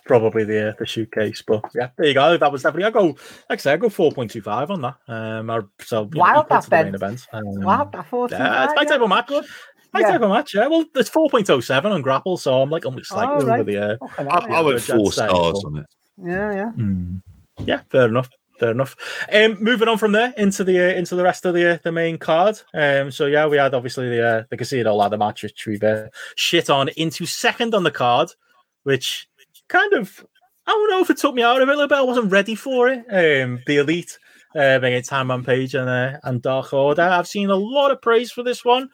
[0.05, 2.35] Probably the uh, the shoot case, but yeah, there you go.
[2.37, 3.17] That was definitely I go like
[3.49, 4.95] I say I go four point two five on that.
[5.07, 7.25] Um, I, so you know, Wow, equal that to the main event.
[7.31, 9.29] Um, Wow, I thought yeah, it's my type of match.
[9.93, 10.11] My Yeah.
[10.11, 10.55] type of match.
[10.55, 13.37] Yeah, well, it's four point oh seven on Grapple, so I'm like only slightly Oh,
[13.37, 13.65] over right.
[13.65, 13.77] the.
[13.77, 14.57] Uh, Okay, I.
[14.57, 15.67] I went I'd four say stars so.
[15.67, 15.85] on it.
[16.17, 16.71] yeah, yeah.
[16.71, 17.15] Hmm.
[17.59, 18.29] Yeah, fair enough.
[18.59, 18.95] Fair enough.
[19.31, 21.91] Um, moving on from there into the uh, into the rest of the uh, the
[21.93, 22.59] main card.
[22.73, 26.07] Um, so yeah, we had obviously the uh, the casino ladder match, which we've uh,
[26.35, 28.29] shit on into second on the card,
[28.83, 29.27] which
[29.73, 30.25] kind of
[30.65, 31.97] I don't know if it took me out of it a little bit.
[31.97, 32.99] I wasn't ready for it.
[33.09, 34.17] Um, the elite
[34.55, 37.01] uh, against Time Page and uh, and Dark Order.
[37.01, 38.89] I've seen a lot of praise for this one.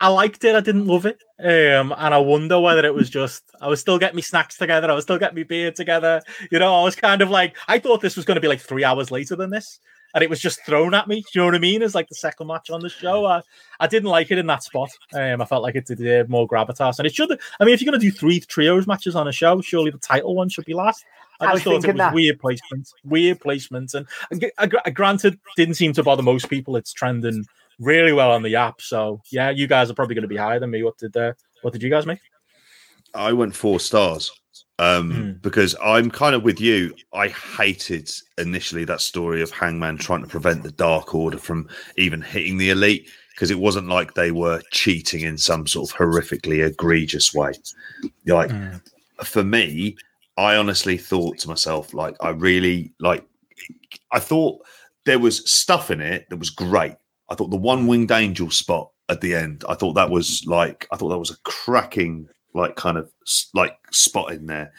[0.00, 0.54] I liked it.
[0.54, 1.22] I didn't love it.
[1.40, 4.90] Um, and I wonder whether it was just I was still getting me snacks together.
[4.90, 6.22] I was still getting me beer together.
[6.50, 8.60] You know, I was kind of like I thought this was going to be like
[8.60, 9.80] three hours later than this,
[10.14, 11.20] and it was just thrown at me.
[11.20, 11.82] Do you know what I mean?
[11.82, 13.26] As like the second match on the show.
[13.26, 13.42] I,
[13.80, 14.90] I didn't like it in that spot.
[15.14, 17.30] Um, I felt like it did uh, more gravitas, and it should.
[17.60, 19.98] I mean, if you're going to do three trios matches on a show, surely the
[19.98, 21.04] title one should be last.
[21.40, 22.14] I, I just was thought it was that.
[22.14, 26.76] weird placement, weird placement, and, and uh, granted, didn't seem to bother most people.
[26.76, 27.44] It's trending
[27.78, 30.58] really well on the app, so yeah, you guys are probably going to be higher
[30.58, 30.82] than me.
[30.82, 32.20] What did uh, what did you guys make?
[33.14, 34.32] I went four stars
[34.78, 35.32] um, Hmm.
[35.42, 36.94] because I'm kind of with you.
[37.12, 42.20] I hated initially that story of Hangman trying to prevent the Dark Order from even
[42.22, 46.64] hitting the Elite because it wasn't like they were cheating in some sort of horrifically
[46.66, 47.52] egregious way.
[48.26, 48.50] Like
[49.24, 49.96] for me,
[50.36, 53.24] I honestly thought to myself, like, I really like.
[54.12, 54.60] I thought
[55.04, 56.94] there was stuff in it that was great.
[57.28, 59.64] I thought the one winged angel spot at the end.
[59.68, 60.86] I thought that was like.
[60.92, 62.28] I thought that was a cracking,
[62.58, 63.10] like, kind of
[63.54, 64.72] like spot in there.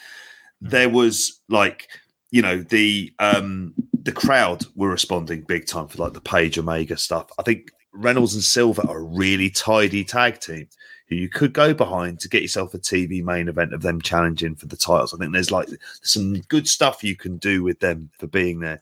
[0.62, 1.88] There was like,
[2.32, 3.74] you know, the um
[4.04, 7.30] the crowd were responding big time for like the Page Omega stuff.
[7.38, 10.68] I think Reynolds and Silver are a really tidy tag team
[11.08, 14.56] who you could go behind to get yourself a TV main event of them challenging
[14.56, 15.14] for the titles.
[15.14, 15.68] I think there's like
[16.04, 18.82] some good stuff you can do with them for being there.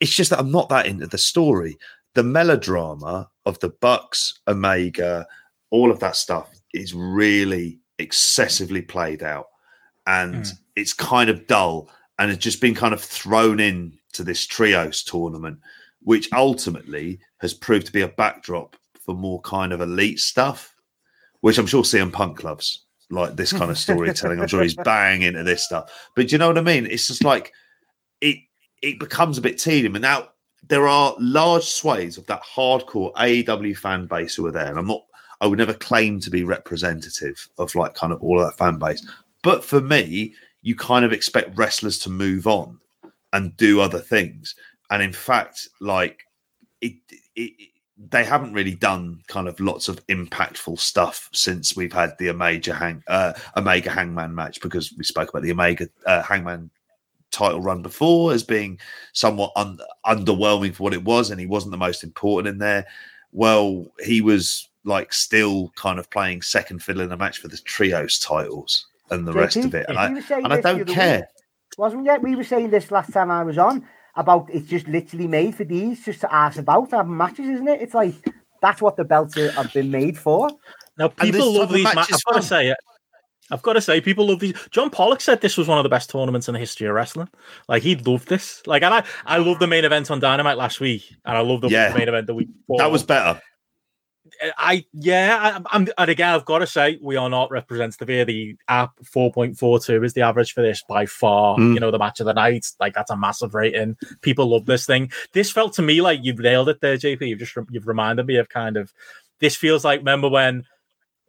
[0.00, 1.78] It's just that I'm not that into the story.
[2.14, 5.26] The melodrama of the Bucks, Omega,
[5.70, 9.46] all of that stuff is really excessively played out.
[10.06, 10.58] And Mm.
[10.76, 15.02] it's kind of dull and it's just been kind of thrown in to this trios
[15.02, 15.58] tournament,
[16.02, 20.74] which ultimately has proved to be a backdrop for more kind of elite stuff
[21.40, 24.40] which I'm sure CM Punk loves, like this kind of storytelling.
[24.40, 25.88] I'm sure he's bang into this stuff.
[26.16, 26.84] But do you know what I mean?
[26.84, 27.52] It's just like
[28.20, 28.38] it
[28.82, 29.94] it becomes a bit tedium.
[29.94, 30.30] And now
[30.68, 34.66] there are large swathes of that hardcore AEW fan base who are there.
[34.66, 35.04] And I'm not
[35.40, 38.78] I would never claim to be representative of like kind of all of that fan
[38.78, 39.06] base.
[39.42, 42.78] But for me, you kind of expect wrestlers to move on
[43.32, 44.54] and do other things.
[44.90, 46.24] And in fact, like
[46.80, 46.94] it,
[47.36, 47.68] it, it
[48.10, 52.72] they haven't really done kind of lots of impactful stuff since we've had the Omega
[52.72, 56.70] Hang uh, Omega Hangman match because we spoke about the Omega uh, Hangman
[57.30, 58.78] title run before as being
[59.12, 62.86] somewhat un- underwhelming for what it was, and he wasn't the most important in there.
[63.32, 67.58] Well, he was like still kind of playing second fiddle in a match for the
[67.58, 70.86] trios titles and the rest of it, and I We were saying and I don't
[70.88, 71.18] care.
[71.18, 71.24] week,
[71.78, 72.30] wasn't we?
[72.30, 73.86] We were saying this last time I was on
[74.16, 77.80] about it's just literally made for these, just to ask about having matches, isn't it?
[77.80, 78.14] It's like
[78.60, 80.50] that's what the belts are, have been made for.
[80.98, 82.16] Now people love these matches.
[82.16, 82.76] is I've got to say it.
[83.50, 84.52] I've got to say, people love these.
[84.70, 87.28] John Pollock said this was one of the best tournaments in the history of wrestling.
[87.66, 88.60] Like he loved this.
[88.66, 91.62] Like, and I, I love the main event on Dynamite last week, and I love
[91.62, 91.94] the Yeah.
[91.94, 92.78] main event the week before.
[92.78, 93.40] That was better.
[94.56, 98.24] I yeah, I, I'm and again I've got to say we are not representative here.
[98.24, 101.56] The app 4.42 is the average for this by far.
[101.56, 101.74] Mm.
[101.74, 103.96] You know, the match of the night, like that's a massive rating.
[104.20, 105.10] People love this thing.
[105.32, 107.28] This felt to me like you've nailed it there, JP.
[107.28, 108.92] You've just you've reminded me of kind of
[109.40, 110.64] this feels like remember when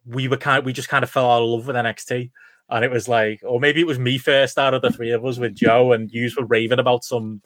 [0.05, 2.31] we were kind we just kind of fell out of love with NXT.
[2.71, 5.25] And it was like, or maybe it was me first out of the three of
[5.25, 7.41] us with Joe, and you were raving about some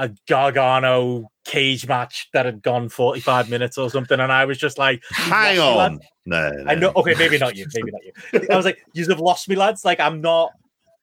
[0.00, 4.18] a Gargano cage match that had gone 45 minutes or something.
[4.18, 5.92] And I was just like, Hang lad.
[5.92, 6.00] on.
[6.24, 6.70] No, no.
[6.70, 6.92] I know.
[6.96, 7.66] Okay, maybe not you.
[7.74, 8.48] Maybe not you.
[8.50, 9.84] I was like, you have lost me, lads.
[9.84, 10.52] Like, I'm not.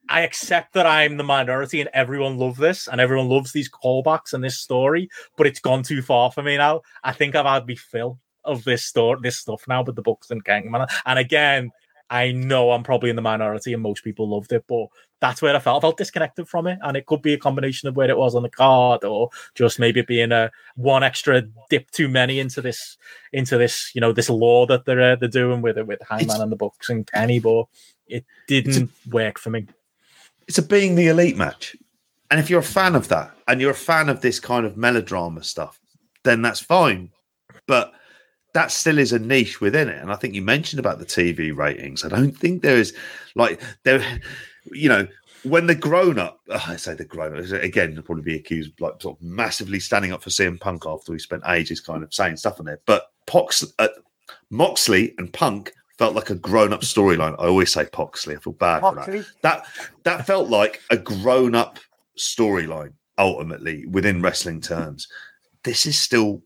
[0.09, 4.33] I accept that I'm the minority and everyone loves this and everyone loves these callbacks
[4.33, 6.81] and this story, but it's gone too far for me now.
[7.03, 10.31] I think I've had me fill of this story, this stuff now with the Bucks
[10.31, 10.87] and Hangman.
[11.05, 11.71] And again,
[12.09, 14.87] I know I'm probably in the minority and most people loved it, but
[15.19, 15.83] that's where I felt.
[15.83, 16.77] I felt disconnected from it.
[16.81, 19.79] And it could be a combination of where it was on the card or just
[19.79, 22.97] maybe being a one extra dip too many into this,
[23.33, 26.25] into this, you know, this lore that they're, uh, they're doing with it, with Hangman
[26.25, 27.65] It's- and the Bucks and Kenny, but
[28.07, 29.67] it didn't work for me.
[30.47, 31.75] it's a being the elite match.
[32.29, 34.77] And if you're a fan of that and you're a fan of this kind of
[34.77, 35.79] melodrama stuff,
[36.23, 37.09] then that's fine.
[37.67, 37.93] But
[38.53, 40.01] that still is a niche within it.
[40.01, 42.03] And I think you mentioned about the TV ratings.
[42.03, 42.93] I don't think there is
[43.35, 44.01] like there,
[44.71, 45.07] you know,
[45.43, 49.01] when the grown up, I say the grown up again, probably be accused of like
[49.01, 52.37] sort of massively standing up for CM Punk after we spent ages kind of saying
[52.37, 52.79] stuff on there.
[52.85, 53.87] But Pox, uh,
[54.49, 57.33] Moxley and Punk felt like a grown up storyline.
[57.33, 58.35] I always say Poxley.
[58.35, 59.65] I feel bad for that that
[60.03, 61.79] that felt like a grown up
[62.17, 65.07] storyline ultimately within wrestling terms
[65.63, 66.41] this is still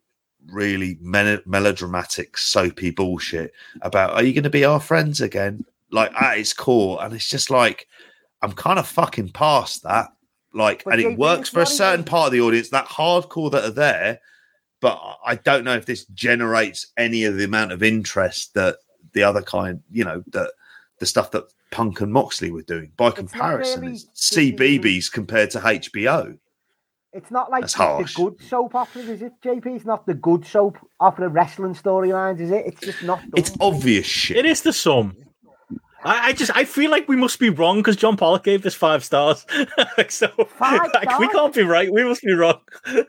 [0.47, 6.11] really mel- melodramatic soapy bullshit about are you going to be our friends again like
[6.19, 7.87] at its core and it's just like
[8.41, 10.09] i'm kind of fucking past that
[10.53, 13.51] like But and it works for a certain even- part of the audience that hardcore
[13.51, 14.19] that are there
[14.81, 18.77] but i don't know if this generates any of the amount of interest that
[19.13, 20.51] the other kind you know that
[20.99, 22.91] the stuff that Punk and Moxley were doing.
[22.97, 24.05] By not comparison, really- it's
[24.35, 26.37] CBBS compared to HBO.
[27.13, 28.13] It's not like That's the harsh.
[28.13, 29.65] good soap operas, is it, JP?
[29.77, 32.65] It's not the good soap opera wrestling storylines, is it?
[32.67, 33.19] It's just not.
[33.21, 33.31] Done.
[33.37, 34.35] It's obvious shit.
[34.37, 35.15] It is the sum.
[36.03, 38.75] I, I just I feel like we must be wrong because John Pollock gave this
[38.75, 39.45] five stars.
[40.09, 41.91] so Five like, we can't be right.
[41.91, 42.59] We must be wrong.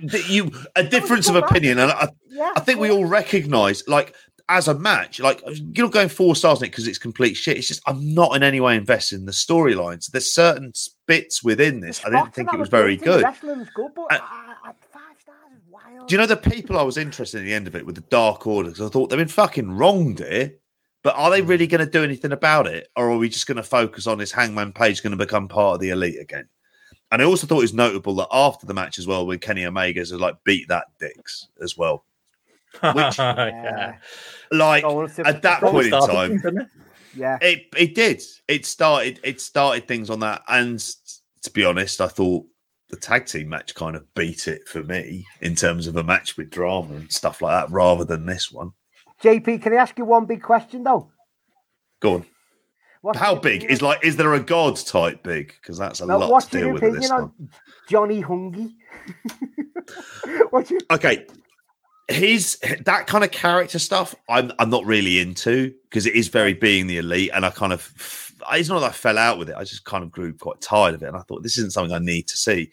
[0.00, 1.50] That you a difference of good match.
[1.50, 4.14] opinion, and I, yeah, I think we all recognise, like
[4.48, 7.56] as a match, like you're not going four stars in it because it's complete shit.
[7.56, 10.10] It's just I'm not in any way invested in the storylines.
[10.10, 10.72] There's certain
[11.06, 13.24] bits within this I didn't think it was very good.
[13.24, 14.18] Wrestling's good, but uh,
[14.92, 15.36] five stars
[15.68, 16.06] wild.
[16.06, 18.02] Do you know the people I was interested in the end of it with the
[18.02, 18.70] Dark Order?
[18.70, 20.54] Because I thought they've been fucking wronged here.
[21.02, 23.56] But are they really going to do anything about it, or are we just going
[23.56, 26.48] to focus on this Hangman Page going to become part of the elite again?
[27.10, 29.64] And I also thought it was notable that after the match as well, when Kenny
[29.64, 32.04] Omega's like beat that dicks as well.
[32.82, 33.96] Which- yeah.
[34.50, 36.62] Like Go at that point in time, things,
[37.14, 37.38] yeah.
[37.40, 38.22] it it did.
[38.46, 40.42] It started it started things on that.
[40.48, 40.78] And
[41.42, 42.46] to be honest, I thought
[42.88, 46.36] the tag team match kind of beat it for me in terms of a match
[46.36, 48.72] with drama and stuff like that, rather than this one.
[49.22, 51.10] JP, can I ask you one big question though?
[52.00, 52.26] Go on.
[53.00, 54.04] What's How big is like?
[54.04, 55.54] Is there a god type big?
[55.60, 57.50] Because that's a No, lot what's to deal your with with opinion this on one.
[57.88, 58.74] Johnny Hungee?
[60.50, 61.26] what's your Okay,
[62.08, 66.54] his that kind of character stuff, I'm I'm not really into because it is very
[66.54, 67.92] being the elite, and I kind of
[68.52, 69.56] it's not that I fell out with it.
[69.56, 71.94] I just kind of grew quite tired of it, and I thought this isn't something
[71.94, 72.70] I need to see.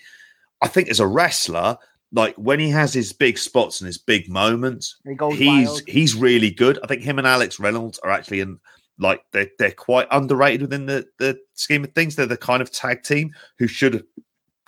[0.61, 1.77] I think as a wrestler,
[2.15, 5.81] like when he has his big spots and his big moments, he he's wild?
[5.85, 6.79] he's really good.
[6.81, 8.57] I think him and Alex Reynolds are actually in
[8.97, 12.15] like they're they're quite underrated within the the scheme of things.
[12.15, 14.05] They're the kind of tag team who should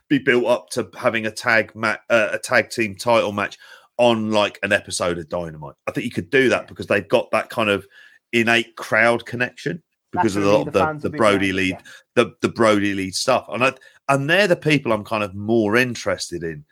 [0.09, 3.57] be built up to having a tag ma- uh, a tag team title match
[3.97, 5.75] on like an episode of Dynamite.
[5.87, 7.87] I think you could do that because they've got that kind of
[8.33, 11.81] innate crowd connection because of Naturally, the, the the, the Brodie Lee yeah.
[12.15, 13.73] the the Brodie Lee stuff, and I,
[14.09, 16.65] and they're the people I'm kind of more interested in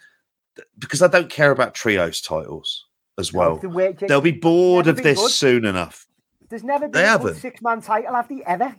[0.77, 2.85] because I don't care about trios titles
[3.17, 3.57] as well.
[3.57, 5.31] the way- JP, They'll be bored of this good.
[5.31, 6.07] soon enough.
[6.49, 8.75] There's never They been a six man title, have they ever?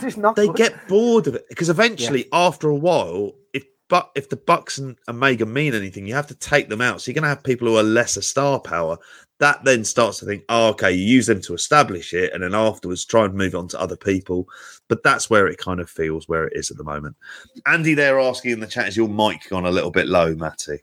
[0.00, 0.56] Just not They good.
[0.56, 4.98] get bored of it because eventually, after a while, if but if the Bucks and
[5.08, 7.00] Omega mean anything, you have to take them out.
[7.00, 8.98] So you're going to have people who are lesser star power.
[9.40, 12.54] That then starts to think, oh, okay, you use them to establish it, and then
[12.54, 14.46] afterwards try and move on to other people.
[14.88, 17.16] But that's where it kind of feels where it is at the moment.
[17.64, 20.80] Andy, there asking in the chat, is your mic gone a little bit low, Matty?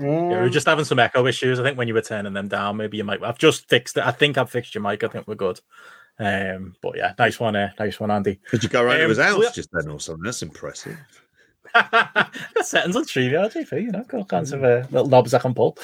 [0.00, 1.58] Yeah, we were Um, just having some echo issues.
[1.58, 3.22] I think when you were turning them down, maybe you might.
[3.22, 4.04] I've just fixed it.
[4.06, 5.02] I think I've fixed your mic.
[5.04, 5.60] I think we're good.
[6.20, 8.40] Um, but yeah, nice one, uh, nice one, Andy.
[8.50, 10.24] Did you go around to Um, his house well- just then or something?
[10.24, 10.96] That's impressive.
[11.74, 15.38] Got settings on StreamYard, JP, you know, got all kinds of uh, little knobs I
[15.38, 15.76] can pull.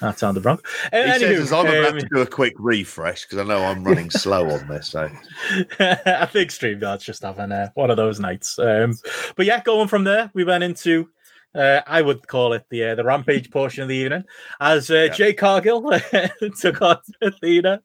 [0.00, 0.58] That sounded wrong.
[0.92, 3.38] Uh, He anywho, says I'm going to um, have to do a quick refresh because
[3.38, 4.88] I know I'm running slow on this.
[4.88, 5.08] So
[5.80, 8.58] I think StreamYard's just having uh, one of those nights.
[8.58, 8.98] Um,
[9.36, 11.08] but yeah, going from there, we went into
[11.54, 14.24] uh, I would call it the uh, the rampage portion of the evening
[14.60, 15.82] as uh, Jade Cargill
[16.60, 17.82] took on Athena.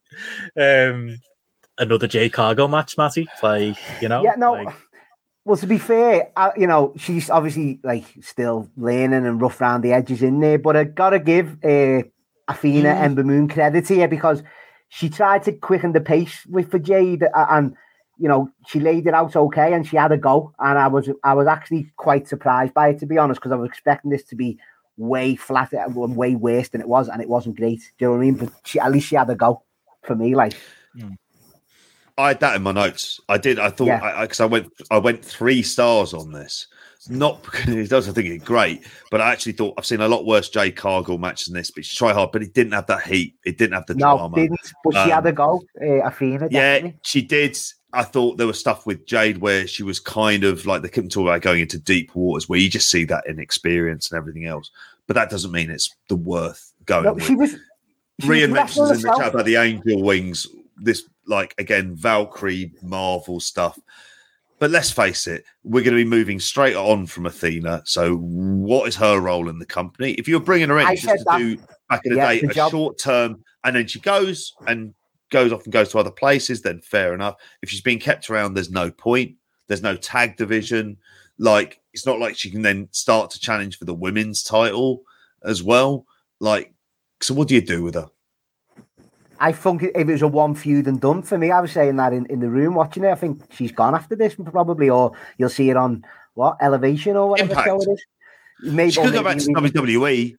[0.59, 1.19] Um,
[1.77, 3.27] another Jade Cargill match, Matty.
[3.43, 4.53] Like you know, Yeah, no.
[4.53, 4.75] like-
[5.45, 9.81] Well, to be fair, I, you know, she's obviously like still learning and rough around
[9.81, 12.03] the edges in there, but I gotta give uh,
[12.49, 13.01] Athena Mm.
[13.01, 14.43] Ember Moon credit here because
[14.89, 17.75] she tried to quicken the pace with for Jade, uh, and
[18.19, 21.09] you know she laid it out okay, and she had a go, and I was
[21.23, 24.23] I was actually quite surprised by it to be honest, because I was expecting this
[24.25, 24.57] to be
[24.97, 27.79] way flatter and way worse than it was, and it wasn't great.
[27.97, 28.35] Do you know what I mean?
[28.35, 29.63] But she, at least she had a go
[30.03, 30.53] for me, like.
[32.19, 33.19] I had that in my notes.
[33.29, 33.59] I did.
[33.59, 34.01] I thought Yeah.
[34.03, 36.65] I because I, went I went three stars on this.
[37.09, 40.25] Not because it doesn't think it's great, but I actually thought I've seen a lot
[40.25, 41.69] worse Jade Cargill matches than this.
[41.69, 43.35] But she tried hard, but it didn't have that heat.
[43.45, 44.35] It didn't have the No, drama.
[44.35, 44.59] didn't.
[44.83, 46.47] But she Um, had a go, uh, Athena.
[46.49, 46.99] Yeah, Definitely.
[47.03, 47.57] she did.
[47.93, 51.09] I thought there was stuff with Jade where she was kind of like they couldn't
[51.11, 54.71] talk about going into deep waters where you just see that inexperience and everything else.
[55.07, 57.23] But that doesn't mean it's the worth going No, with.
[57.23, 57.51] she was.
[58.19, 60.47] she Rian mentions in the chat about the angel wings.
[60.75, 63.79] This, like, again, Valkyrie Marvel stuff.
[64.59, 67.83] But let's face it, we're going to be moving straight on from Athena.
[67.85, 70.13] So, what is her role in the company?
[70.13, 71.37] If you're bringing her in I just to that.
[71.37, 71.57] do
[71.89, 72.71] back in the Yeah, day a job.
[72.71, 74.93] short term, and then she goes and
[75.29, 77.35] goes off and goes to other places, then fair enough.
[77.61, 79.35] If she's being kept around, there's no point.
[79.67, 80.97] There's no tag division.
[81.37, 85.03] Like, it's not like she can then start to challenge for the women's title
[85.43, 86.05] as well.
[86.39, 86.73] Like,
[87.21, 88.09] so what do you do with her?
[89.39, 91.95] I think if it was a one feud and done for me, I was saying
[91.97, 93.11] that in, in the room watching it.
[93.11, 97.29] I think she's gone after this probably, or you'll see it on what Elevation or
[97.29, 97.67] whatever Impact.
[97.67, 98.05] show it is.
[98.61, 100.35] Maybe, She could go back to WWE.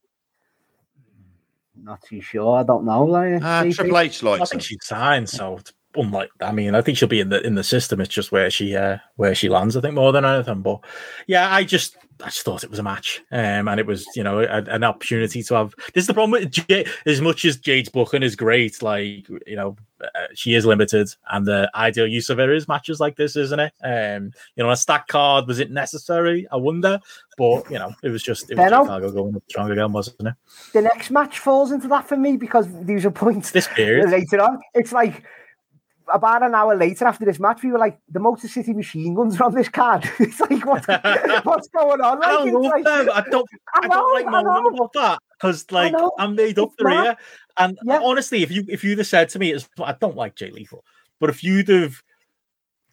[1.89, 2.59] Not too sure.
[2.59, 3.05] I don't know.
[3.05, 3.73] Like, Uh, maybe.
[3.74, 4.47] Triple H I likes her.
[4.47, 6.28] think she's signed, so it's unlike.
[6.43, 7.98] I mean, I think she'll be in the in the system.
[8.01, 9.74] It's just where she uh, where she lands.
[9.74, 10.60] I think more than anything.
[10.60, 10.81] But
[11.27, 14.24] yeah, I just I just thought it was a match, um, and it was you
[14.24, 15.74] know a, an opportunity to have.
[15.95, 16.89] This is the problem with Jade.
[17.07, 21.47] As much as Jade's booking is great, like you know, uh, she is limited, and
[21.47, 23.73] the ideal use of her is matches like this, isn't it?
[23.82, 26.47] Um, you know, a stack card was it necessary?
[26.51, 26.99] I wonder,
[27.36, 28.85] but you know, it was just it was Benno?
[28.85, 30.35] Chicago going up strong again, wasn't it?
[30.73, 34.11] the next match falls into that for me because these are points This period.
[34.11, 34.59] later on.
[34.74, 35.24] It's like
[36.12, 39.40] about an hour later after this match, we were like, the Motor City machine guns
[39.40, 40.09] are on this card.
[40.18, 40.86] it's like, what's,
[41.44, 42.22] what's going on?
[42.22, 43.09] I don't love like- them.
[43.14, 43.48] I don't.
[43.74, 44.68] I I, don't like moaning know.
[44.68, 45.94] about that because, like.
[46.18, 47.16] I'm made up for here.
[47.59, 48.01] And Yeah.
[48.02, 50.85] honestly, if you if you'd have said to me, it's, I don't like Jay Lethal,
[51.20, 52.02] but if you'd have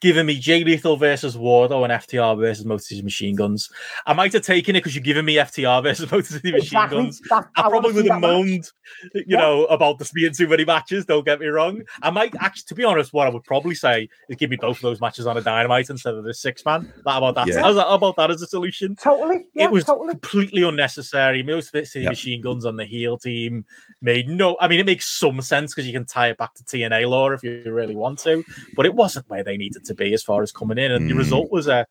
[0.02, 3.70] given me Jay Lethal versus Wardo and FTR versus Motor City Machine Guns,
[4.06, 6.98] I might have taken it because you're giving me FTR versus Motor City Machine Exactly.
[6.98, 7.22] Guns.
[7.30, 8.38] That- I wanna probably would have that match.
[8.38, 8.72] moaned,
[9.14, 9.38] you Yeah.
[9.40, 11.06] know, about this being too many matches.
[11.06, 11.82] Don't get me wrong.
[12.02, 14.78] I might actually, to be honest, what I would probably say is give me both
[14.78, 16.92] of those matches on a dynamite instead of the six man.
[17.06, 17.48] That about that.
[17.48, 17.62] Yeah.
[17.62, 18.96] How's that- how about that as a solution?
[18.96, 19.46] Totally.
[19.54, 20.10] Yeah, it was totally.
[20.14, 21.42] completely unnecessary.
[21.42, 22.12] Most of it, City Yep.
[22.12, 23.66] Machine Guns on the heel team
[24.02, 24.58] made no.
[24.60, 27.34] I mean, it makes some sense because you can tie it back to TNA lore
[27.34, 28.44] if you really want to,
[28.76, 30.92] but it wasn't where they needed to be as far as coming in.
[30.92, 31.18] And the Mm.
[31.18, 31.86] result was a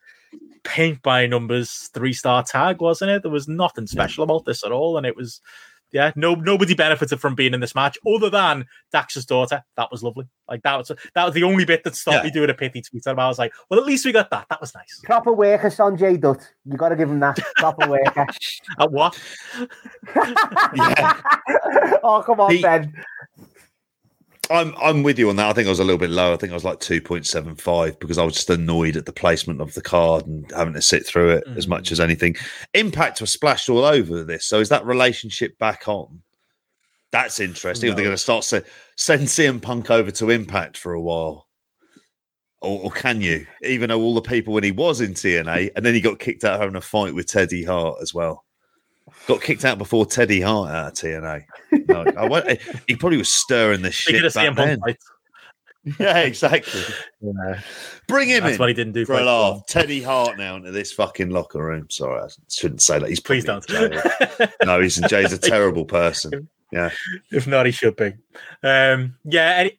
[0.65, 3.23] paint by numbers three star tag, wasn't it?
[3.23, 5.41] There was nothing special about this at all, and it was.
[5.93, 9.63] Yeah, no, nobody benefited from being in this match other than Dax's daughter.
[9.77, 10.27] That was lovely.
[10.49, 12.23] Like that was that was the only bit that stopped Yeah.
[12.25, 13.07] me doing a pithy tweet.
[13.07, 14.47] I was like, well, at least we got that.
[14.51, 15.01] That was nice.
[15.05, 16.53] Proper worker, Sonjay Dutt.
[16.65, 17.39] You got to give him that.
[17.59, 18.27] Proper worker.
[18.81, 19.17] At what?
[22.07, 22.93] Oh, come on, He- Ben.
[24.51, 25.49] I'm I'm with you on that.
[25.49, 26.33] I think I was a little bit low.
[26.33, 29.07] I think I was like two point seven five because I was just annoyed at
[29.07, 31.71] the placement of the card and having to sit through it as Mm.
[31.71, 32.37] much as anything.
[32.75, 34.45] Impact was splashed all over this.
[34.45, 36.23] So is that relationship back on?
[37.11, 37.91] That's interesting.
[37.91, 38.07] Are they No.
[38.09, 38.65] going to start to
[38.97, 41.49] send CM Punk over to Impact for a while?
[42.61, 43.47] Or, or can you?
[43.63, 46.45] Even though all the people when he was in TNA and then he got kicked
[46.45, 48.44] out having a fight with Teddy Hart as well.
[49.27, 51.45] Got kicked out before Teddy Hart out of TNA.
[51.89, 54.81] No, I won't, he probably was stirring the shit back CM then.
[56.01, 56.81] Yeah, exactly.
[57.21, 57.61] yeah,
[58.09, 59.53] Bring him that's in what he didn't do for a quite laugh.
[59.53, 59.65] well.
[59.69, 61.91] Teddy Hart now into this fucking locker room.
[61.91, 63.09] Sorry, I shouldn't say that.
[63.11, 63.69] He's Please don't.
[63.69, 64.01] in
[64.65, 66.49] no, he's in Jay's a terrible person.
[66.73, 66.91] Yeah.
[67.31, 68.15] If not, he should be.
[68.63, 69.79] Um, yeah, any,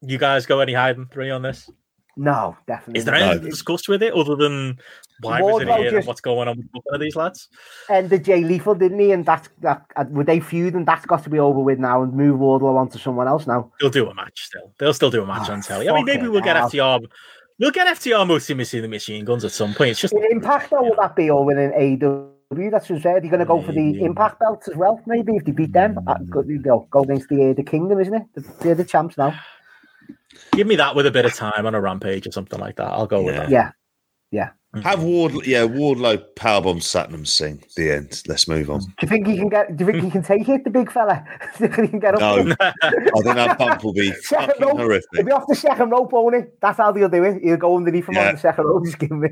[0.00, 1.70] you guys go any higher than three on this?
[2.16, 2.98] No, definitely.
[2.98, 3.22] Is there not.
[3.22, 4.78] anything to discuss with it other than
[5.20, 7.48] why was it Wardlow here and just- what's going on with both of these lads.
[7.88, 9.12] And the Jay Lethal, didn't he?
[9.12, 9.84] And that's that.
[9.96, 10.74] uh, Would they feud?
[10.74, 13.46] And that's got to be over with now, and move Wardlow on to someone else
[13.46, 13.70] now.
[13.80, 14.72] They'll do a match still.
[14.78, 15.88] They'll still do a match Oh, on telly.
[15.88, 16.68] I mean, maybe we'll get hell.
[16.68, 17.00] FTR.
[17.60, 19.90] We'll get FTR mostly missing the machine guns at some point.
[19.90, 22.70] It's just In Impact, though, will that be or within AEW?
[22.70, 23.22] That's what said.
[23.22, 25.98] You're going to go for the Impact belts as well, maybe if they beat them.
[26.06, 28.24] Uh, go, you know, go against the uh, the Kingdom, isn't it?
[28.60, 29.34] They're the champs now.
[30.52, 32.88] give me that with a bit of time on a rampage or something like that.
[32.88, 33.50] I'll go with that.
[33.50, 33.70] Yeah.
[34.82, 37.62] Have Ward, yeah, Wardlow powerbomb Satnam Singh.
[37.76, 38.22] The end.
[38.26, 38.80] Let's move on.
[38.80, 39.76] Do you think he can get?
[39.76, 41.24] Do you think he can take it, the big fella?
[41.58, 42.20] do you think he can get up?
[42.20, 42.54] No.
[42.60, 42.72] I
[43.22, 44.76] think that bump will be Second fucking rope.
[44.78, 45.08] horrific.
[45.14, 46.42] He'll be off the second rope, won't he?
[46.60, 47.40] That's how they'll do it.
[47.40, 48.30] He'll go underneath him Yeah.
[48.30, 48.84] on the second rope.
[48.84, 49.28] Just give me.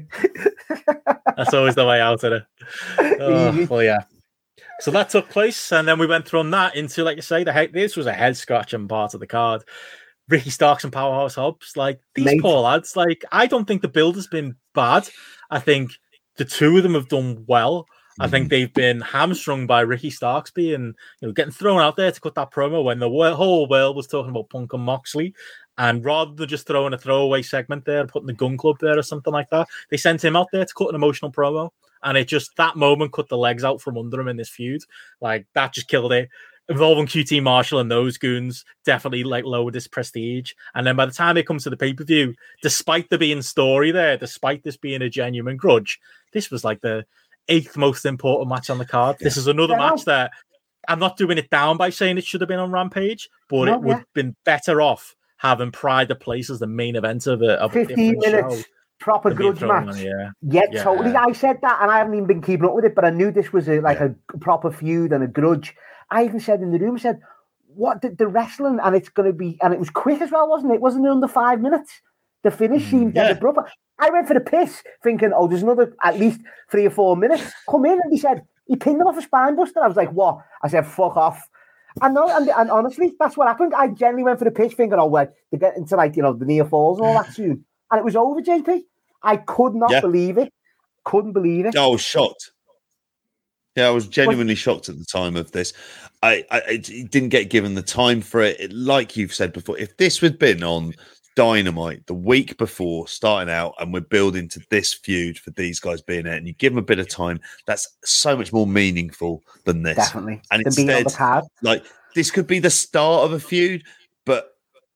[1.36, 2.42] That's always the way out of it.
[3.20, 4.02] Oh, well, yeah.
[4.78, 7.52] So that took place, and then we went from that into, like you say, the
[7.52, 9.62] head, this was a head scratching part of the card.
[10.32, 12.40] Ricky Starks and Powerhouse Hobbs, like these Mate.
[12.40, 15.08] poor lads, like I don't think the build has been bad.
[15.50, 15.92] I think
[16.36, 17.86] the two of them have done well.
[18.18, 18.50] I think mm.
[18.50, 22.34] they've been hamstrung by Ricky Starks being, you know, getting thrown out there to cut
[22.34, 25.34] that promo when the whole world was talking about Punk and Moxley.
[25.78, 29.02] And rather than just throwing a throwaway segment there, putting the gun club there or
[29.02, 31.70] something like that, they sent him out there to cut an emotional promo.
[32.02, 34.82] And it just that moment cut the legs out from under him in this feud.
[35.20, 36.28] Like that just killed it.
[36.68, 40.52] Involving QT Marshall and those goons definitely like lowered his prestige.
[40.74, 43.42] And then by the time it comes to the pay per view, despite there being
[43.42, 45.98] story there, despite this being a genuine grudge,
[46.32, 47.04] this was like the
[47.48, 49.16] eighth most important match on the card.
[49.18, 49.90] This is another Yeah.
[49.90, 50.30] match that
[50.88, 53.74] I'm not doing it down by saying it should have been on Rampage, but No,
[53.74, 53.96] it would yeah.
[53.98, 57.72] have been better off having Pride of Place as the main event of a, of
[57.72, 58.64] a 15 different minutes, show.
[59.00, 59.88] proper grudge match.
[59.88, 60.30] on, yeah.
[60.42, 60.84] Yeah, Yeah.
[60.84, 61.14] totally.
[61.16, 63.32] I said that, and I haven't even been keeping up with it, but I knew
[63.32, 65.74] this was a, like a proper feud and a grudge.
[66.12, 67.20] I even said in the room, I said,
[67.74, 70.48] "What the, the wrestling?" And it's going to be, and it was quick as well,
[70.48, 70.80] wasn't it?
[70.80, 71.90] Wasn't it under five minutes?
[72.42, 73.28] The finish mm, seemed yeah.
[73.28, 73.70] dead abrupt.
[73.98, 76.40] I went for the piss, thinking, "Oh, there's another at least
[76.70, 79.56] three or four minutes." Come in, and he said he pinned him off a spine
[79.56, 79.80] buster.
[79.82, 81.48] I was like, "What?" I said, "Fuck off."
[82.00, 83.74] And no, and, and honestly, that's what happened.
[83.74, 86.32] I generally went for the pitch, thinking, "Oh, well, they get into like you know
[86.32, 88.40] the near falls and all that soon," and it was over.
[88.40, 88.82] JP,
[89.22, 90.00] I could not Yeah.
[90.00, 90.52] believe it.
[91.04, 91.74] Couldn't believe it.
[91.76, 92.52] Oh, was shocked.
[93.76, 95.72] Yeah, I was genuinely shocked at the time of this.
[96.22, 98.60] I, I it it didn't get given the time for it.
[98.60, 100.92] It- Like you've said before, if this had been on
[101.36, 106.02] Dynamite the week before starting out, and we're building to this feud for these guys
[106.02, 109.42] being it, and you give them a bit of time, that's so much more meaningful
[109.64, 109.96] than this.
[109.96, 110.42] Definitely.
[110.50, 111.84] And Than being on the instead- Like
[112.14, 113.82] this could be the start of a feud,
[114.26, 114.50] but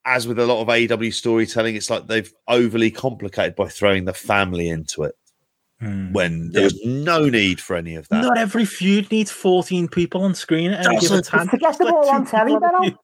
[0.04, 4.12] as with a lot of AW storytelling, it's like they've overly complicated by throwing the
[4.14, 5.14] family into it
[5.82, 6.12] Mm.
[6.12, 6.66] when there Yeah.
[6.68, 8.22] was no need for any of that.
[8.22, 11.48] Not every feud needs 14 people on screen at any given time.
[11.50, 12.98] To get them Like all two on telly, people on a Benno.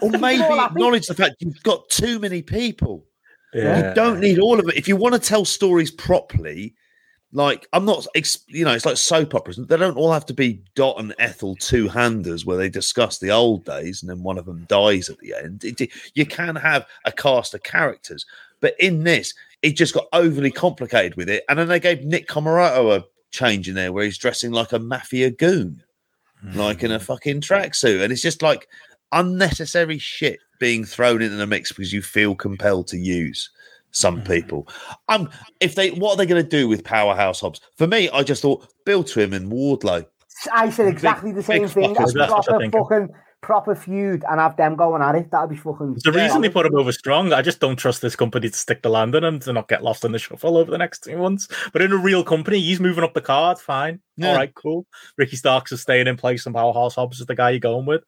[0.00, 0.02] feud.
[0.14, 3.06] or maybe acknowledge the fact you've got too many people.
[3.54, 3.88] Yeah.
[3.88, 4.76] You don't need all of it.
[4.76, 6.74] If you want to tell stories properly,
[7.32, 8.06] like I'm not,
[8.48, 9.56] you know, it's like soap operas.
[9.56, 13.30] They don't all have to be Dot and Ethel two handers where they discuss the
[13.30, 15.64] old days and then one of them dies at the end.
[15.64, 18.26] It, you can have a cast of characters,
[18.60, 19.32] but in this,
[19.64, 21.42] it just got overly complicated with it.
[21.48, 24.78] And then they gave Nick Comoroto a change in there where he's dressing like a
[24.78, 25.82] mafia goon,
[26.54, 28.68] like in a fucking tracksuit, and it's just like
[29.12, 33.48] unnecessary shit being thrown into the mix because you feel compelled to use
[33.90, 34.68] some people.
[35.08, 35.30] Um,
[35.60, 37.62] if they, what are they going to do with Powerhouse Hobbs?
[37.76, 40.04] For me, I just thought build to him and Wardlow.
[40.52, 41.94] I said exactly the same thing.
[41.94, 42.82] fuckers, A that's what I'm thinking.
[42.82, 43.08] fucking
[43.44, 45.30] proper feud and have them going at it.
[45.30, 45.94] That'd be fucking.
[46.02, 46.24] The Yeah.
[46.24, 48.88] reason they put him over strong, I just don't trust this company to stick the
[48.88, 51.46] landing and to not get lost in the shuffle over the next two months.
[51.72, 53.58] But in a real company, he's moving up the card.
[53.58, 54.00] Fine.
[54.16, 54.28] Yeah.
[54.30, 54.86] All right, cool.
[55.18, 58.02] Ricky Starks is staying in place and Powerhouse Hobbs is the guy you're going with.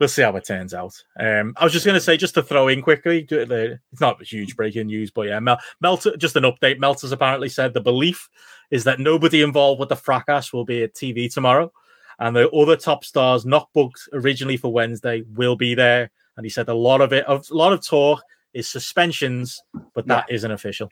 [0.00, 0.94] We'll see how it turns out.
[1.20, 4.00] Um, I was just going to say, just to throw in quickly, do it- it's
[4.00, 6.80] not huge breaking news, but yeah, Mel- Melter, just an update.
[6.80, 8.28] Meltzer's apparently said the belief
[8.72, 11.70] is that nobody involved with the fracas will be at TV tomorrow.
[12.18, 16.10] And the other top stars not booked originally for Wednesday will be there.
[16.36, 18.22] And he said a lot of it, a lot of talk
[18.54, 19.60] is suspensions,
[19.94, 20.88] but that not official.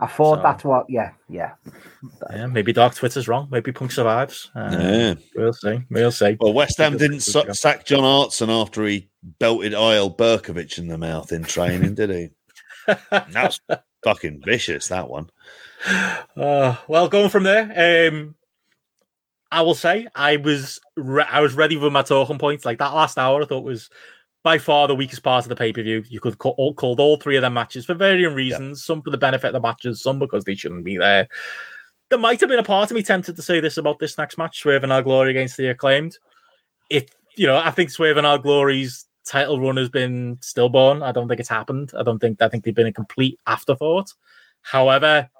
[0.00, 0.86] I thought So- that's what.
[0.88, 1.52] Yeah, yeah.
[2.30, 3.46] Yeah, maybe Dark Twitter's wrong.
[3.50, 4.50] Maybe Punk survives.
[4.54, 5.14] Uh, Yeah.
[5.36, 5.80] We'll see.
[5.88, 6.36] We'll see.
[6.40, 9.08] Well, West Ham didn't good sack John Hartson after he
[9.38, 12.28] belted Eyal Berkovic in the mouth in training, did he?
[13.10, 13.60] That's
[14.02, 14.88] fucking vicious.
[14.88, 15.30] That one.
[16.36, 18.34] Uh, well, going from there, um,
[19.54, 22.64] I will say I was re- I was ready with my talking points.
[22.64, 23.88] Like that last hour, I thought was
[24.42, 26.02] by far the weakest part of the pay per view.
[26.08, 28.84] You could call all, called all three of them matches for varying reasons.
[28.84, 31.28] Some for the benefit of the matches, some because they shouldn't be there.
[32.10, 34.38] There might have been a part of me tempted to say this about this next
[34.38, 36.18] match, Swerve In Our Glory against the acclaimed.
[36.90, 37.06] If
[37.36, 41.04] you know, I think Swerve In Our Glory's title run has been stillborn.
[41.04, 41.92] I don't think it's happened.
[41.96, 44.12] I don't think I think they've been a complete afterthought.
[44.62, 45.30] However,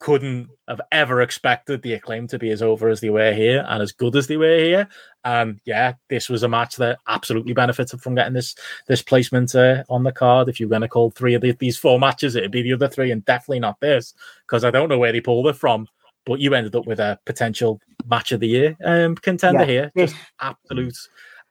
[0.00, 3.82] couldn't have ever expected the acclaim to be as over as they were here and
[3.82, 4.88] as good as they were here.
[5.24, 8.54] And yeah, this was a match that absolutely benefited from getting this
[8.86, 10.48] this placement uh, on the card.
[10.48, 12.88] If you're going to call three of the, these four matches, it'd be the other
[12.88, 14.14] three, and definitely not this
[14.46, 15.88] because I don't know where they pulled it from.
[16.26, 19.92] But you ended up with a potential match of the year um, contender Yeah, here,
[19.96, 20.96] just absolute,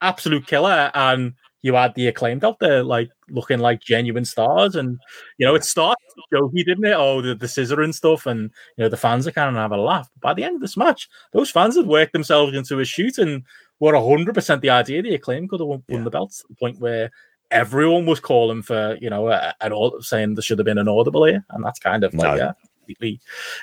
[0.02, 0.92] absolute killer.
[0.94, 1.34] And
[1.64, 4.76] you had the acclaimed out there, uh, like looking like genuine stars.
[4.76, 5.00] And
[5.40, 5.98] you know, it started
[6.32, 6.94] jokey, didn't it?
[6.94, 9.80] Oh, the, the scissor and stuff, and you know, the fans are kind of having
[9.80, 10.08] a laugh.
[10.14, 13.18] But By the end of this match, those fans had worked themselves into a shoot
[13.18, 13.44] and
[13.80, 16.04] were hundred percent the idea the acclaim could have won, won Yeah.
[16.04, 17.10] the belts to the point where
[17.52, 20.88] everyone was calling for, you know, a- an au- saying there should have been an
[20.88, 22.54] audible here, and that's kind of like, No.
[23.00, 23.16] yeah.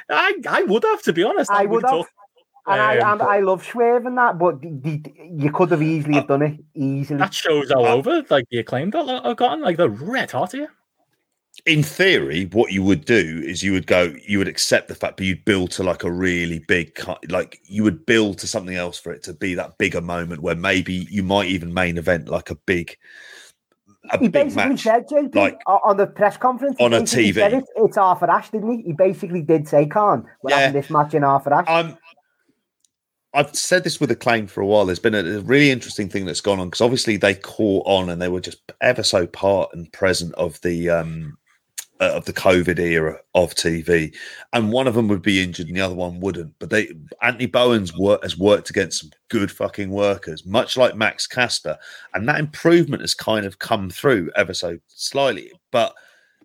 [0.08, 1.50] I, I would have, to be honest.
[1.50, 2.00] I That would have have.
[2.00, 2.10] took-
[2.66, 5.82] And I Um, and I love Swerve and that, but the, the, you could have
[5.82, 7.18] easily have done it easily.
[7.18, 10.70] That shows all Uh, over, like the acclaimed I've gotten, like the red hot here.
[11.66, 15.16] in theory, what you would do is you would go, you would accept the fact,
[15.16, 18.98] but you'd build to like a really big, like you would build to something else
[18.98, 22.50] for it to be that bigger moment where maybe you might even main event like
[22.50, 22.96] a big,
[24.10, 24.82] a he big basically match.
[24.82, 27.36] said, JP, like, on the press conference, on a TV.
[27.52, 28.82] it, it's Arthur Ashe, didn't he?
[28.82, 30.58] He basically did say, Khan, we're Yeah.
[30.60, 31.68] having this match in Arthur Ashe.
[31.68, 31.98] I'm.
[33.32, 34.86] I've said this with acclaim for a while.
[34.86, 38.10] There's been a, a really interesting thing that's gone on because obviously they caught on
[38.10, 41.36] and they were just ever so part and present of the um
[42.00, 44.14] uh, of the COVID era of TV,
[44.54, 46.54] and one of them would be injured and the other one wouldn't.
[46.58, 46.88] But they
[47.20, 51.76] Anthony Bowen's work has worked against some good fucking workers, much like Max Caster,
[52.14, 55.94] and that improvement has kind of come through ever so slightly, but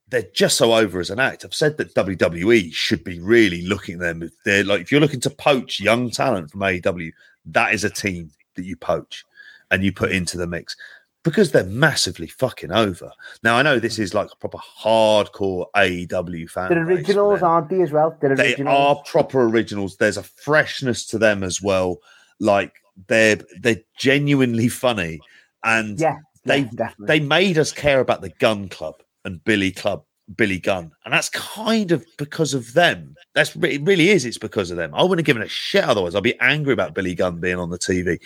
[0.09, 1.43] they're just so over as an act.
[1.45, 4.29] I've said that WWE should be really looking at them.
[4.43, 7.11] They're like if you're looking to poach young talent from AEW,
[7.47, 9.25] that is a team that you poach
[9.71, 10.75] and you put into the mix
[11.23, 13.11] because they're massively fucking over.
[13.43, 16.69] Now I know this is like a proper hardcore AEW fan.
[16.69, 18.15] the originals, aren't they, as well?
[18.21, 18.77] The They originals.
[18.77, 19.97] are proper originals.
[19.97, 21.97] There's a freshness to them as well.
[22.39, 22.73] Like
[23.07, 25.19] they're they're genuinely funny
[25.63, 28.95] and Yeah, they yeah, they made us care about the Gun Club
[29.25, 30.03] and Billy Club,
[30.35, 33.15] Billy Gunn, and that's kind of because of them.
[33.33, 34.25] That's it really is.
[34.25, 34.93] It's because of them.
[34.95, 36.15] I wouldn't have given a shit otherwise.
[36.15, 38.19] I'd be angry about Billy Gunn being on the TV.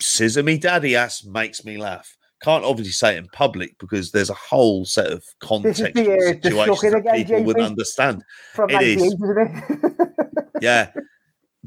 [0.00, 2.16] Scissor me daddy ass makes me laugh.
[2.42, 6.32] Can't obviously say it in public because there's a whole set of context the, uh,
[6.42, 8.24] situations that again, people wouldn't understand.
[8.52, 9.16] from it is.
[9.18, 10.08] 98.
[10.60, 10.92] Yeah.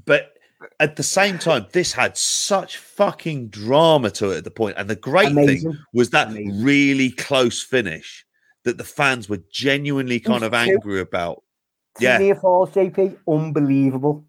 [0.06, 0.36] But
[0.80, 4.78] at the same time, this had such fucking drama to it at the point.
[4.78, 6.64] And the great thing was that Amazing.
[6.64, 8.25] really close finish
[8.66, 11.44] that the fans were genuinely kind of angry about.
[12.00, 12.18] Yeah.
[12.18, 13.18] near falls, JP.
[13.26, 14.26] Unbelievable.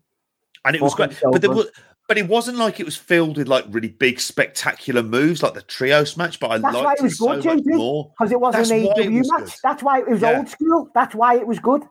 [0.64, 1.12] And it was great.
[1.14, 1.66] so but there was
[2.08, 5.62] but it wasn't like it was filled with like really big spectacular moves like the
[5.62, 7.76] trios match, but I That's why liked it was so good, much JP.
[7.76, 8.12] more.
[8.16, 9.40] Because it wasn't That's an why it AEW was match.
[9.44, 9.52] good.
[9.64, 10.38] That's why it was Yeah.
[10.38, 10.88] old school.
[10.94, 11.82] That's why it was good.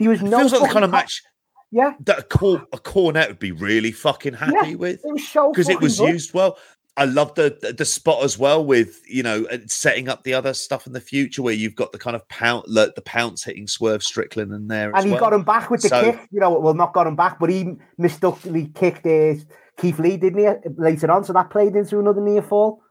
[0.00, 0.38] There was It no.
[0.38, 1.22] feels like the kind of match
[1.70, 4.74] Yeah, that a, cor- a Cornette would be really fucking happy Yeah.
[4.74, 5.04] with.
[5.04, 6.58] it was so because it was used well.
[7.00, 10.34] I love the, the the spot as well with you know uh, setting up the
[10.34, 13.42] other stuff in the future where you've got the kind of pound like the pounce
[13.42, 15.20] hitting Swerve Strickland in there and as he well.
[15.20, 16.28] got him back with the So- kick.
[16.30, 19.34] You know, well, not got him back, but he mistakenly kicked uh,
[19.78, 21.24] Keith Lee, didn't he, later on?
[21.24, 22.82] So that played into another near fall.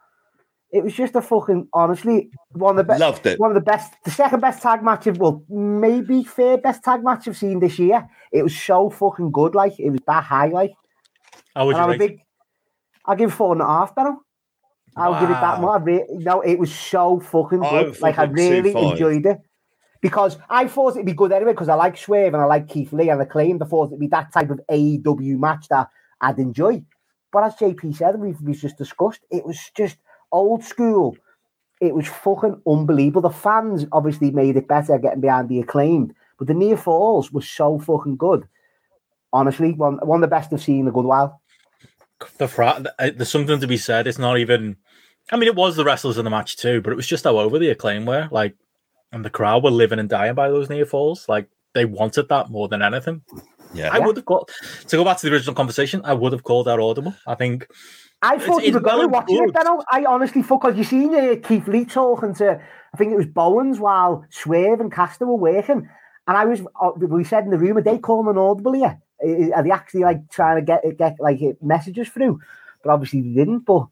[0.72, 3.00] It was just a fucking honestly one of the best.
[3.00, 3.40] Loved it.
[3.40, 7.04] One of the best, the second best tag match of well, maybe third best tag
[7.04, 8.08] match I've seen this year.
[8.32, 10.72] It was so fucking good, like it was that high, like.
[11.56, 12.00] How would And you I'm a rate?
[12.00, 12.20] big.
[13.10, 14.16] I'll give four and a half, better.
[14.96, 15.62] I'll give it that Wow.
[15.62, 15.76] more.
[15.76, 18.00] I re- no, it was so fucking good.
[18.02, 19.40] Like I really enjoyed it
[20.02, 22.94] because I thought it'd be good anyway because I like Swerve and I like Keith
[22.94, 25.90] Lee and I claimed I thought it'd be that type of AEW match that
[26.22, 26.84] I'd enjoy.
[27.32, 29.98] But as JP said, we've, we've just discussed, it was just
[30.32, 31.16] old school.
[31.82, 33.22] It was fucking unbelievable.
[33.22, 37.50] The fans obviously made it better getting behind the acclaimed, but the near falls was
[37.50, 38.48] so fucking good.
[39.32, 41.42] Honestly, one one of the best I've seen in a good while.
[42.38, 44.08] The fra- uh, there's something to be said.
[44.08, 44.78] It's not even.
[45.32, 47.38] I mean, it was the wrestlers in the match too, but it was just how
[47.38, 48.28] over the acclaim were.
[48.32, 48.56] Like,
[49.12, 51.30] and the crowd were living and dying by those near falls.
[51.30, 53.22] Like, they wanted that more than anything.
[53.74, 54.50] yeah, I would have got
[54.88, 56.02] to go back to the original conversation.
[56.04, 57.14] I would have called that audible.
[57.28, 57.68] I think
[58.22, 59.54] I It's- thought you were going to and watch it, good.
[59.54, 59.82] Benno.
[59.92, 62.60] I honestly thought, because you seen uh, Keith Lee talking to,
[62.94, 65.88] I think it was Bowens while Swerve and Caster were working.
[66.28, 69.00] And I was, uh, we said in the room, are they calling an audible here?
[69.24, 72.40] Are they actually like trying to get get like messages through?
[72.84, 73.60] But obviously they didn't.
[73.66, 73.88] But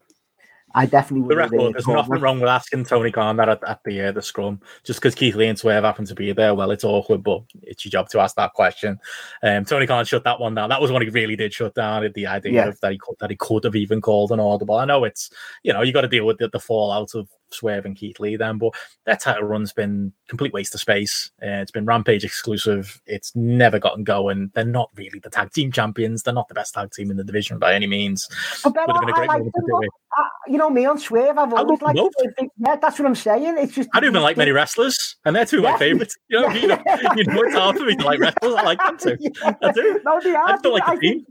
[0.74, 1.50] I definitely the would have.
[1.50, 1.74] record.
[1.74, 4.60] There's nothing wrong with asking Tony Khan that at, at the uh, the scrum.
[4.84, 7.84] Just because Keith Lee and Swerve happen to be there, well, it's awkward, but it's
[7.84, 8.98] your job to ask that question.
[9.42, 10.68] Um, Tony Khan shut that one down.
[10.68, 12.10] That was one he really did shut down.
[12.14, 12.68] The idea Yeah.
[12.68, 14.76] of that he could, that he could have even called an audible.
[14.76, 15.30] I know it's
[15.62, 18.36] you know you got to deal with the, the fallout of Swerve and Keith Lee
[18.36, 18.72] then, but
[19.06, 21.30] their title run's been complete waste of space.
[21.42, 23.00] Uh, it's been Rampage exclusive.
[23.06, 24.50] It's never gotten going.
[24.54, 26.22] They're not really the tag team champions.
[26.22, 28.28] They're not the best tag team in the division by any means.
[28.62, 29.90] But then Would have been a great like moment to do it.
[30.16, 32.50] I, you know me on Swerve, I've always liked it.
[32.58, 33.56] Yeah, that's what I'm saying.
[33.58, 35.72] It's just I don't even like many wrestlers, and they're two of Yeah.
[35.72, 36.16] my favorites.
[36.28, 36.78] You know, you know,
[37.16, 38.54] you know, it's hard for me to like wrestlers.
[38.54, 39.16] I like them too.
[39.62, 40.00] I do.
[40.04, 40.48] No, they are.
[40.48, 41.24] I don't like the I team.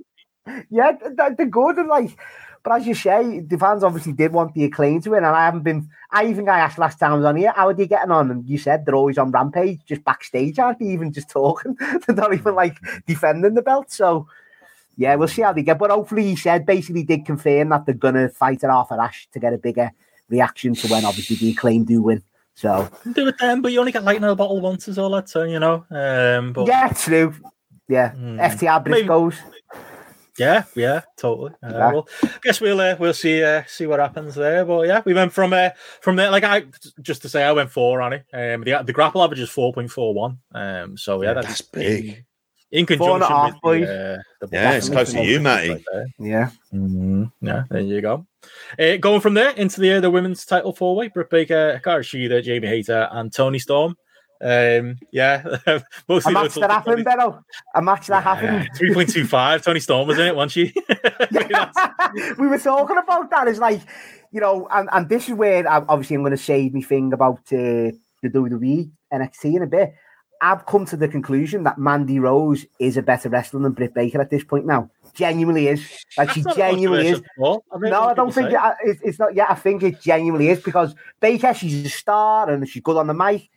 [0.48, 2.18] think- Yeah, th- they're good and like.
[2.68, 5.46] But as you say, the fans obviously did want the acclaim to win, and I
[5.46, 5.88] haven't been.
[6.12, 8.30] I think I asked last time I was on here, how are they getting on?
[8.30, 10.88] And you said they're always on Rampage, just backstage, aren't they?
[10.88, 12.76] Even just talking, they're not even like
[13.06, 13.90] defending the belt.
[13.90, 14.28] So,
[14.98, 15.80] yeah, we'll see how they get.
[15.80, 19.30] But hopefully, he said basically did confirm that they're gonna fight it off at Ashe
[19.32, 19.92] to get a bigger
[20.28, 22.22] reaction to when obviously the acclaim do win.
[22.56, 25.12] So, Do it then, but you only get lightning in a bottle once, is all
[25.12, 25.30] that.
[25.30, 27.34] So you know, um, but yeah, true.
[27.88, 28.42] Yeah, Hmm.
[28.42, 29.36] FTR Maybe- Briscoes.
[30.38, 31.54] Yeah, yeah, totally.
[31.64, 31.92] Uh, Yeah.
[31.92, 34.66] Well, I guess we'll uh, we'll see uh, see what happens there.
[34.66, 35.70] But yeah, we went from uh,
[36.02, 36.30] from there.
[36.32, 36.66] Like I
[37.02, 38.26] just to say, I went four it.
[38.34, 40.40] Um, the the grapple average is four point four one.
[40.54, 42.26] Um, so yeah, that's, That's big.
[42.70, 45.24] In, in Four and a conjunction half, with the, uh, the Yeah, it's close to
[45.24, 45.70] you, Matty.
[45.70, 46.06] Right.
[46.20, 46.50] Yeah.
[46.74, 47.32] Mhm.
[47.42, 48.28] Yeah, there you go.
[48.78, 52.02] Uh, going from there into the uh, the women's title four way: Britt Baker, Hikaru
[52.02, 53.96] Shida, Jamie Hayter, and Toni Storm.
[54.40, 55.44] Um, yeah,
[56.08, 57.44] mostly A match that happened, Benno.
[57.74, 58.70] A match that happened.
[58.76, 59.64] Three point two five.
[59.64, 60.74] Toni Storm was in it, wasn't she?
[62.38, 63.48] we were talking about that.
[63.48, 63.82] It's like,
[64.32, 67.14] you know, and, and this is where I, obviously I'm going to say my thing
[67.14, 67.92] about uh,
[68.22, 69.94] the WWE NXT in a bit.
[70.40, 74.22] I've come to the conclusion that Mandy Rose is a better wrestler than Britt Baker
[74.22, 74.92] at this point now.
[75.16, 75.82] Genuinely is.
[76.16, 77.22] Like she That's not genuinely is.
[77.22, 77.66] controversial at all.
[77.72, 79.34] I mean, No, I don't think it, it's, it's not.
[79.34, 83.08] Yeah, I think it genuinely is because Baker, she's a star and she's good on
[83.08, 83.50] the mic.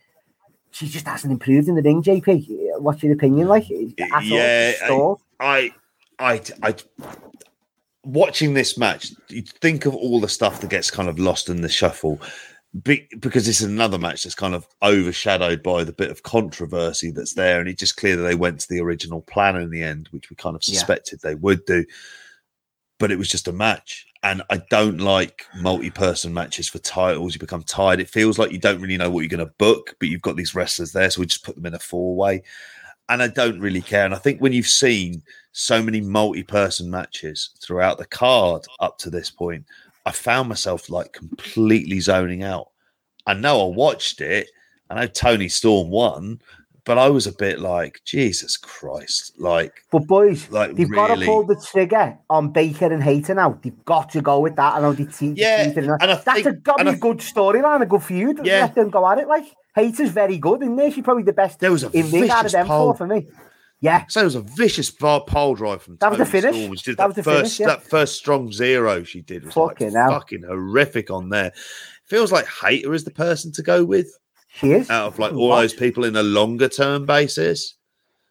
[0.71, 2.01] She just hasn't improved in the ring.
[2.01, 3.47] JP, what's your opinion?
[3.47, 3.93] Like, all?
[3.97, 5.21] Yeah, She's.
[5.39, 5.73] I,
[6.17, 6.75] I, I,
[8.03, 11.61] watching this match, you think of all the stuff that gets kind of lost in
[11.61, 12.21] the shuffle,
[12.83, 17.11] be, because this is another match that's kind of overshadowed by the bit of controversy
[17.11, 19.83] that's there, and it's just clear that they went to the original plan in the
[19.83, 20.75] end, which we kind of Yeah.
[20.75, 21.85] suspected they would do.
[22.97, 27.33] But it was just a match, and I don't like multi-person matches for titles.
[27.33, 27.99] You become tired.
[27.99, 30.35] It feels like you don't really know what you're going to book, but you've got
[30.35, 32.43] these wrestlers there, so we just put them in a four-way
[33.11, 34.05] and I don't really care.
[34.05, 35.21] And I think when you've seen
[35.51, 39.65] so many multi-person matches throughout the card up to this point,
[40.05, 42.69] I found myself like completely zoning out.
[43.27, 44.49] I know I watched it.
[44.89, 46.41] I know Toni Storm won,
[46.85, 51.25] but I was a bit like, Jesus Christ, like, But boys, like they've got to
[51.25, 53.59] pull the trigger on Baker and Hayter now.
[53.61, 54.75] They've got to go with that.
[54.75, 55.97] I know they te- Yeah, and that.
[56.01, 58.41] and that's think- a, got to and be I a good storyline, a good feud.
[58.43, 58.61] Yeah.
[58.61, 59.27] Let them go at it.
[59.27, 59.45] Like
[59.75, 60.91] Hayter's very good in there.
[60.91, 62.87] She's probably the best There was a in ring out of vicious them pole.
[62.87, 63.27] four for me.
[63.83, 66.55] Yeah, So it was a vicious bar pole drive from That was the finish.
[66.55, 67.65] Storm, which did That that, was the first finish, yeah.
[67.67, 71.51] that first strong zero she did was Fucking like fucking horrific on there.
[72.05, 74.07] Feels like Hayter is the person to go with.
[74.53, 74.89] She is.
[74.89, 77.75] out of like all those people in a longer term basis.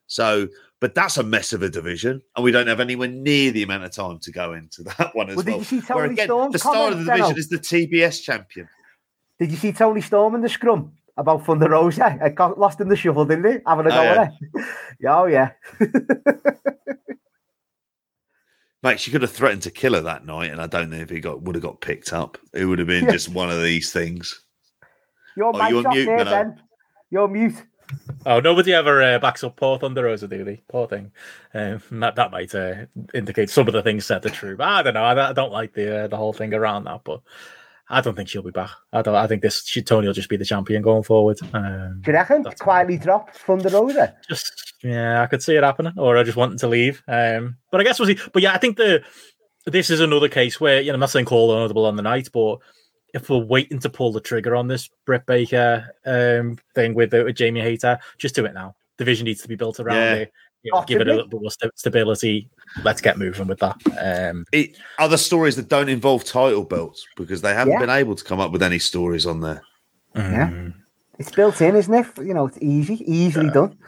[0.07, 0.49] So,
[0.81, 3.85] but that's a mess of a division, and we don't have anywhere near the amount
[3.85, 5.59] of time to go into that one as Well, well.
[5.59, 8.23] did you see Where Toni again, Storm's the star of the division is the TBS
[8.23, 8.69] champion.
[9.39, 12.19] Did you see Toni Storm in the scrum about Thunder Rosa?
[12.23, 13.59] I got lost in the shuffle, didn't he?
[13.67, 14.21] Having a Oh, go yeah.
[14.23, 14.65] at it.
[15.09, 15.51] oh yeah.
[18.83, 21.11] Mate, she could have threatened to kill her that night, and I don't know if
[21.11, 22.39] he got would have got picked up.
[22.55, 23.13] It would have been Yeah.
[23.13, 24.41] just one of these things.
[25.37, 26.31] Your Oh, you're off mute, there, Benno.
[26.31, 26.63] Ben.
[27.11, 27.63] You're mute.
[28.25, 30.63] Oh, nobody ever uh, backs up poor Thunder Rosa, do they?
[30.69, 31.11] Poor thing.
[31.55, 34.57] Um, that that might uh, indicate some of the things said are true.
[34.57, 35.03] But I don't know.
[35.03, 37.01] I, I don't like the uh, the whole thing around that.
[37.05, 37.21] But
[37.89, 38.71] I don't think she'll be back.
[38.93, 39.17] I don't.
[39.17, 41.39] I think this she, Toni will just be the champion going forward.
[41.53, 42.43] Um, Do you reckon?
[42.43, 44.15] That's- Quietly dropped Thunder Rosa.
[44.29, 47.03] just yeah, I could see it happening, or I just wanting to leave.
[47.09, 48.19] Um, but I guess we'll see.
[48.33, 49.03] But yeah, I think the
[49.67, 52.29] this is another case where you know I'm not saying call audible on the night,
[52.33, 52.59] but
[53.15, 57.23] if we're waiting to pull the trigger on this Britt Baker um thing with, uh,
[57.25, 58.75] with Jamie Hayter, just do it now.
[58.97, 60.15] The Division needs to be built around Yeah.
[60.15, 60.33] it.
[60.63, 62.51] You know, give it a little bit more sta- stability.
[62.85, 63.77] Let's get moving with that.
[63.99, 67.79] Um, It, other stories that don't involve title belts because they haven't Yeah.
[67.81, 69.63] been able to come up with any stories on there.
[70.15, 70.49] Yeah.
[70.51, 70.75] mm,
[71.19, 72.07] It's built in, isn't it?
[72.19, 73.79] You know, it's easy, easily done.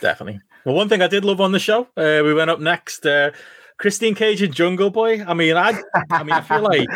[0.00, 0.40] definitely.
[0.64, 3.04] Well, one thing I did love on the show, uh, we went up next.
[3.04, 3.32] Uh,
[3.78, 5.24] Christian Cage and Jungle Boy.
[5.26, 5.80] I mean, I,
[6.10, 6.86] I mean, I feel like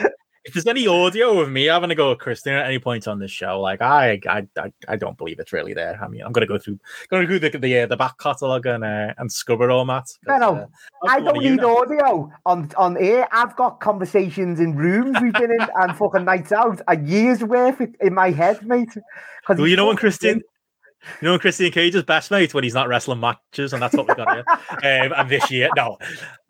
[0.44, 3.18] if there's any audio of me having to go with Christine at any point on
[3.18, 5.98] this show, like I, I, I, I don't believe it's really there.
[6.02, 6.78] I mean, I'm gonna go through,
[7.10, 9.84] gonna go through the the, uh, the back catalogue and uh, and scrub it all,
[9.84, 10.08] Matt.
[10.26, 10.66] No, no, uh,
[11.08, 11.78] I don't need now.
[11.78, 13.28] audio on on air.
[13.32, 17.80] I've got conversations in rooms we've been in and fucking nights out, a year's worth
[17.80, 18.96] in my head, mate.
[19.48, 20.42] Well, you know when Christine,
[21.20, 24.08] you know when Christian Cage's best mate when he's not wrestling matches, and that's what
[24.08, 24.44] we got here.
[25.02, 25.98] um, and this year, no,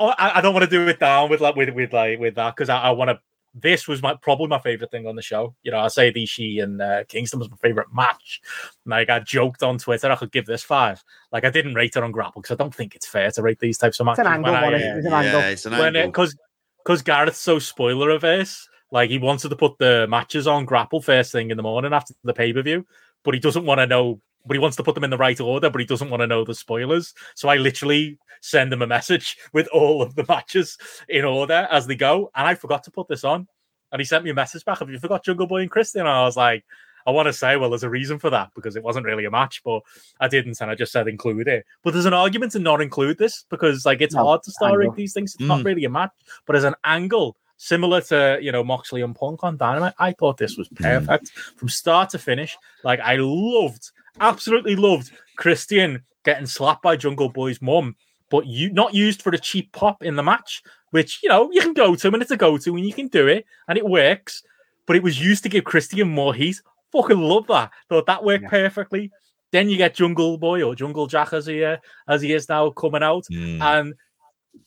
[0.01, 2.37] Oh, I, I don't want to do it down with like with with like with
[2.37, 3.19] that because I, I want to
[3.55, 5.55] this was my probably my favorite thing on the show.
[5.63, 8.41] You know, I say the she and uh, Kingston was my favorite match.
[8.87, 11.03] Like I joked on Twitter, I could give this five.
[11.33, 13.59] Like I didn't rate it on Grapple because I don't think it's fair to rate
[13.59, 14.21] these types of matches.
[14.21, 14.39] It's matches.
[14.39, 15.13] an angle, when I, wasn't it?
[15.13, 15.41] uh, an yeah, angle.
[15.51, 16.11] it's an when angle.
[16.11, 16.37] because
[16.85, 21.33] because Gareth's so spoiler averse, like he wanted to put the matches on Grapple first
[21.33, 22.87] thing in the morning after the pay per view,
[23.25, 24.21] but he doesn't want to know.
[24.49, 26.27] But he wants to put them in the right order, but he doesn't want to
[26.27, 27.15] know the spoilers.
[27.35, 31.87] So I literally send him a message with all of the matches in order as
[31.87, 33.47] they go, and I forgot to put this on.
[33.93, 34.81] And he sent me a message back.
[34.81, 36.01] Have you forgot Jungle Boy and Christian?
[36.01, 36.65] And I was like,
[37.07, 39.31] I want to say, well, there's a reason for that because it wasn't really a
[39.31, 39.81] match, but
[40.21, 41.65] I didn't, and I just said include it.
[41.83, 44.69] But there's an argument to not include this because, like, it's No, hard to star
[44.69, 44.81] angle.
[44.91, 45.35] rate these things.
[45.35, 45.65] It's not Mm.
[45.65, 46.11] really a match,
[46.47, 50.37] but as an angle, similar to you know Moxley and Punk on Dynamite, I thought
[50.37, 52.59] this was perfect from start to finish.
[52.85, 57.97] Like, I loved, absolutely loved Christian getting slapped by Jungle Boy's mum,
[58.31, 61.61] but you not used for a cheap pop in the match, which you know you
[61.61, 63.85] can go to and it's a go to and you can do it and it
[63.87, 64.43] works.
[64.87, 66.61] But it was used to give Christian more heat.
[66.93, 67.71] Fucking love that.
[67.89, 68.49] Thought that worked Yeah.
[68.51, 69.11] perfectly.
[69.51, 71.77] Then you get Jungle Boy or Jungle Jack as he uh,
[72.09, 73.61] as he is now coming out, Mm.
[73.61, 73.95] and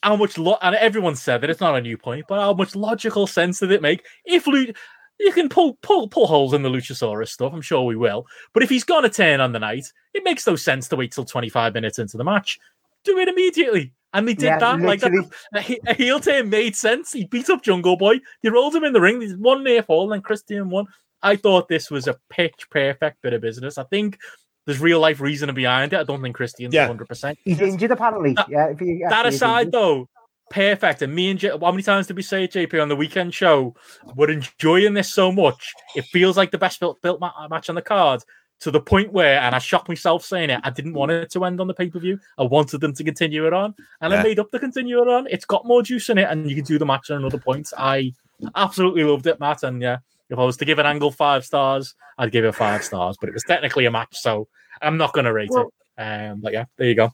[0.01, 2.75] how much lo- and everyone said that it's not a new point, but how much
[2.75, 4.73] logical sense did it make if Lu-
[5.22, 7.53] you can pull pull pull holes in the Luchasaurus stuff?
[7.53, 8.26] I'm sure we will.
[8.53, 11.26] But if he's gonna turn on the night, it makes no sense to wait till
[11.26, 12.60] 25 minutes into the match.
[13.03, 13.93] Do it immediately.
[14.14, 14.80] And they did Yeah, that.
[14.81, 15.11] Like that,
[15.56, 17.14] a, a heel turn made sense.
[17.14, 18.19] He beat up Jungle Boy.
[18.43, 19.19] They rolled him in the ring.
[19.19, 20.85] There's one near fall, and Christian won.
[21.23, 23.77] I thought this was a pitch perfect bit of business.
[23.77, 24.18] I think
[24.65, 25.99] there's real life reasoning behind it.
[25.99, 26.88] I don't think Christian's Yeah.
[26.89, 27.38] 100%.
[27.45, 28.34] He's injured apparently.
[28.34, 28.68] That- yeah.
[28.68, 29.72] If he, That aside, injured.
[29.73, 30.10] though,
[30.51, 31.01] perfect.
[31.01, 33.33] And me and J- how many times did we say it, JP, on the weekend
[33.33, 33.73] show?
[34.15, 35.73] We're enjoying this so much.
[35.95, 38.21] It feels like the best built, built ma- match on the card
[38.59, 41.45] to the point where, and I shocked myself saying it, I didn't want it to
[41.45, 42.19] end on the pay per view.
[42.37, 44.19] I wanted them to continue it on, and Yeah.
[44.19, 45.25] I made up the continue it on.
[45.31, 47.69] It's got more juice in it, and you can do the match on another point.
[47.77, 48.13] I
[48.55, 49.63] absolutely loved it, Matt.
[49.63, 49.97] And yeah,
[50.29, 53.17] if I was to give an angle five stars, I'd give it five stars.
[53.19, 54.47] But it was technically a match, so
[54.81, 56.01] I'm not going to rate Well- it.
[56.01, 57.11] Um, but yeah, there you go.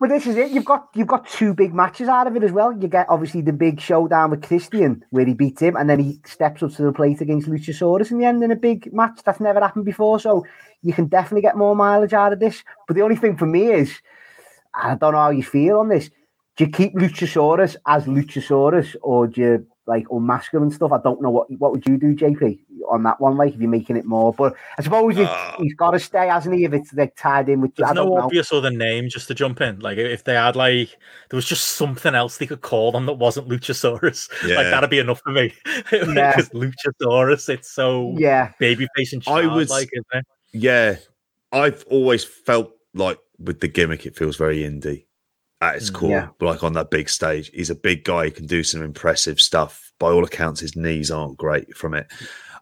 [0.00, 0.52] Well, this is it.
[0.52, 2.72] You've got you've got two big matches out of it as well.
[2.72, 6.20] You get obviously the big showdown with Christian where he beats him, and then he
[6.24, 9.40] steps up to the plate against Luchasaurus in the end in a big match that's
[9.40, 10.20] never happened before.
[10.20, 10.46] So
[10.82, 12.62] you can definitely get more mileage out of this.
[12.86, 14.00] But the only thing for me is,
[14.72, 16.10] I don't know how you feel on this.
[16.56, 20.92] Do you keep Luchasaurus as Luchasaurus, or do you like unmask him and stuff?
[20.92, 23.36] I don't know what what would you do, JP, on that one.
[23.36, 26.54] Like if you're making it more, but I suppose Uh, he's got to stay, hasn't
[26.56, 26.64] he?
[26.64, 28.22] If it's like tied in with, There's I don't no know.
[28.22, 29.78] obvious other name just to jump in.
[29.80, 30.90] Like if they had like
[31.30, 34.28] there was just something else they could call them that wasn't Luchasaurus.
[34.42, 35.52] Like that'd be enough for me.
[35.92, 36.34] Yeah.
[36.36, 40.24] Because Luchasaurus, it's so Yeah, babyface and I was- like, isn't it?
[40.52, 40.96] Yeah,
[41.52, 45.04] I've always felt like with the gimmick, it feels very indie
[45.60, 46.10] at its Mm, core.
[46.10, 46.28] yeah.
[46.40, 48.26] Like on that big stage, he's a big guy.
[48.26, 49.92] He can do some impressive stuff.
[49.98, 52.06] By all accounts, his knees aren't great from it.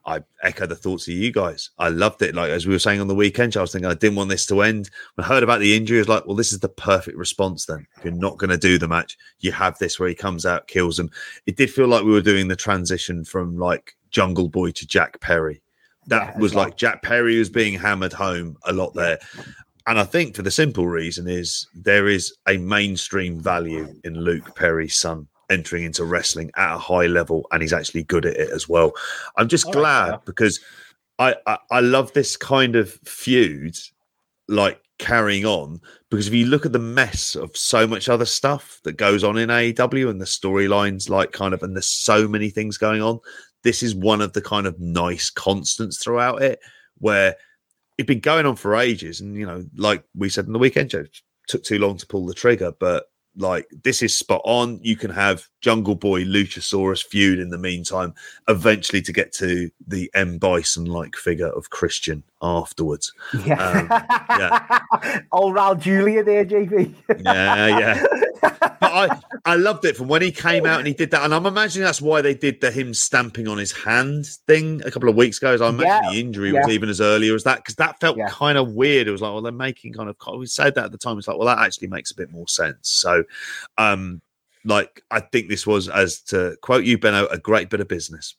[0.06, 1.70] I echo the thoughts of you guys.
[1.78, 2.34] I loved it.
[2.34, 4.46] Like as we were saying on the weekend, I was thinking I didn't want this
[4.46, 4.88] to end.
[5.16, 7.66] When I heard about the injury, I was like, well, this is the perfect response.
[7.66, 10.46] Then if you're not going to do the match, you have this where he comes
[10.46, 11.10] out, kills him.
[11.46, 15.20] It did feel like we were doing the transition from like Jungle Boy to Jack
[15.20, 15.60] Perry.
[16.06, 16.66] That Yeah, was well.
[16.66, 19.18] like Jack Perry was being hammered home a lot there.
[19.88, 24.54] And I think for the simple reason is there is a mainstream value in Luke
[24.54, 28.50] Perry's son entering into wrestling at a high level, and he's actually good at it
[28.50, 28.92] as well.
[29.36, 30.60] I'm just All glad because
[31.18, 33.76] I, I I love this kind of feud,
[34.48, 35.80] like carrying on.
[36.10, 39.36] Because if you look at the mess of so much other stuff that goes on
[39.36, 43.20] in AEW and the storylines, like kind of, and there's so many things going on,
[43.62, 46.60] this is one of the kind of nice constants throughout it
[46.98, 47.34] where
[47.98, 49.20] it'd been going on for ages.
[49.20, 50.94] And, you know, like we said in the weekend
[51.48, 53.06] took too long to pull the trigger, but
[53.36, 54.80] like this is spot on.
[54.82, 58.14] You can have Jungle Boy Luchasaurus feud in the meantime,
[58.46, 63.12] eventually to get to the M Bison like figure of Christian afterwards.
[63.44, 64.78] yeah.
[65.32, 66.94] Old Raul Julia there, JP.
[67.24, 68.04] Yeah, yeah.
[68.40, 71.24] But I, I loved it from when he came out and he did that.
[71.24, 74.90] And I'm imagining that's why they did the him stamping on his hand thing a
[74.92, 75.52] couple of weeks ago.
[75.52, 78.16] As I imagine Yeah, the injury was even as earlier as that because that felt
[78.18, 78.28] Yeah.
[78.28, 79.08] kind of weird.
[79.08, 80.16] It was like, well, they're making kind of.
[80.38, 81.18] We said that at the time.
[81.18, 82.88] It's like, well, that actually makes a bit more sense.
[82.88, 83.24] So,
[83.78, 84.20] um,
[84.66, 88.34] like I think this was, as to quote you, Benno, a great bit of business.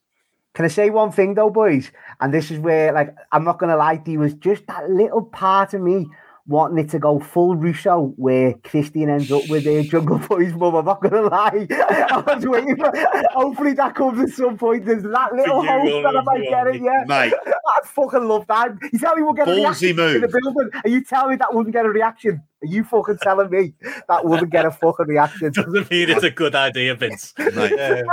[0.54, 1.92] Can I say one thing though, boys?
[2.20, 5.74] And this is where, like, I'm not gonna lie, there was just that little part
[5.74, 6.08] of me
[6.48, 10.76] wanting it to go full Russo, where Christian ends up with a Jungle Boy's mum.
[10.76, 12.92] I'm not gonna lie, I was waiting for.
[13.34, 14.86] Hopefully, that comes at some point.
[14.86, 16.82] There's that little you, hope that I might Oliver, get it.
[16.82, 18.72] Yeah, Mate, I'd fucking love that.
[18.94, 19.58] You tell me we'll get a Ballsy
[19.96, 20.70] reaction in the building.
[20.84, 22.42] Are you telling me that wouldn't get a reaction?
[22.64, 23.74] Are you fucking telling me
[24.08, 25.52] that wouldn't get a fucking reaction?
[25.54, 27.34] Doesn't mean it's a good idea, Vince.
[27.38, 28.06] Mate, Um,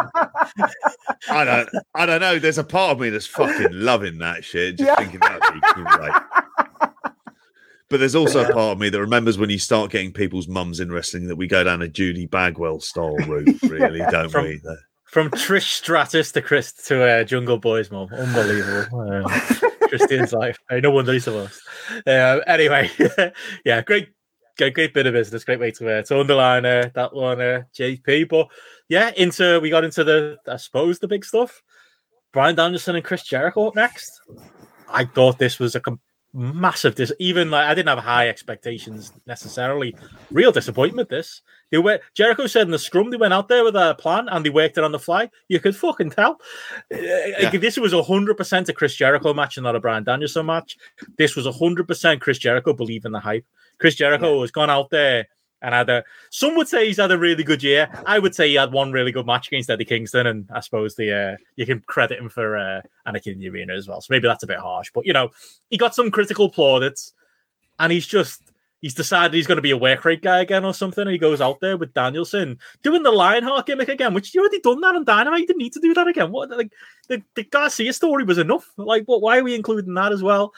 [1.30, 2.38] I don't, I don't know.
[2.38, 4.76] There's a part of me that's fucking loving that shit.
[4.78, 4.96] Just Yeah.
[4.96, 6.12] thinking that'd be great.
[7.94, 10.80] But there's also a part of me that remembers when you start getting people's mums
[10.80, 14.58] in wrestling that we go down a Judy Bagwell style route, really, don't From- we?
[14.58, 19.22] The- from Trish Stratus to Chris to uh, Jungle Boy's mum, unbelievable.
[19.24, 20.58] Um, Christian's life.
[20.68, 21.62] Hey, no wonder he's the worst.
[22.04, 22.90] Uh, anyway,
[23.64, 24.08] yeah, great,
[24.58, 25.44] great, great bit of business.
[25.44, 28.28] Great way to uh, to underline uh, that one, uh, JP.
[28.28, 28.48] But
[28.88, 31.62] yeah, into we got into the I suppose the big stuff.
[32.32, 34.20] Bryan Danielson and Chris Jericho up next.
[34.88, 36.00] I thought this was a com-
[36.34, 39.96] massive dis- even like I didn't have high expectations necessarily.
[40.30, 41.08] Real disappointment.
[41.08, 44.28] This they were Jericho said in the scrum they went out there with a plan
[44.28, 45.30] and they worked it on the fly.
[45.48, 46.40] You could fucking tell.
[46.92, 46.98] Uh,
[47.42, 50.76] like, This was hundred percent a Chris Jericho match and not a Bryan Danielson match.
[51.16, 53.46] This was hundred percent Chris Jericho believing the hype.
[53.78, 55.28] Chris Jericho has gone out there
[55.64, 56.04] and had a.
[56.30, 57.88] Some would say he's had a really good year.
[58.06, 60.94] I would say he had one really good match against Eddie Kingston, and I suppose
[60.94, 64.00] the uh, you can credit him for uh, Anarchy in the arena as well.
[64.00, 65.30] So maybe that's a bit harsh, but you know
[65.70, 67.14] he got some critical plaudits,
[67.78, 68.42] and he's just
[68.82, 71.02] he's decided he's going to be a work rate guy again or something.
[71.02, 74.60] And he goes out there with Danielson doing the Lionheart gimmick again, which you already
[74.60, 75.40] done that on Dynamite.
[75.40, 76.30] You didn't need to do that again.
[76.30, 76.72] What like
[77.08, 78.70] the, the Garcia story was enough.
[78.76, 79.22] Like, what?
[79.22, 80.52] Why are we including that as well?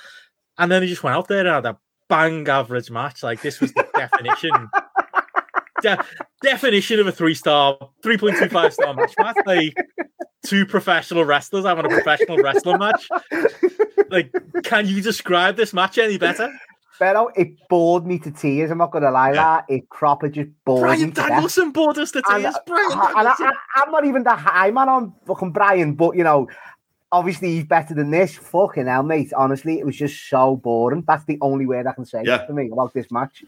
[0.58, 1.78] And then he just went out there and had a
[2.08, 3.22] bang average match.
[3.22, 4.68] Like this was the definition.
[5.86, 6.04] De-
[6.42, 9.36] definition of a three star, 3.25 star match, Matt.
[9.46, 9.74] Like
[10.44, 13.08] two professional wrestlers having a professional wrestling match.
[14.10, 14.32] Like,
[14.64, 16.52] can you describe this match any better?
[16.98, 18.70] Pero it bored me to tears.
[18.70, 19.34] I'm not gonna lie, Yeah.
[19.34, 21.10] that it proper just bored me Brian.
[21.10, 22.54] Danielson bored us to And, tears.
[22.54, 26.24] Uh, Brian and I, I'm not even that high man on fucking Brian, but you
[26.24, 26.48] know,
[27.12, 28.36] obviously he's better than this.
[28.36, 29.32] Fucking hell, mate.
[29.36, 31.04] Honestly, it was just so boring.
[31.06, 32.46] That's the only word I can say Yeah.
[32.46, 33.44] for me about this match.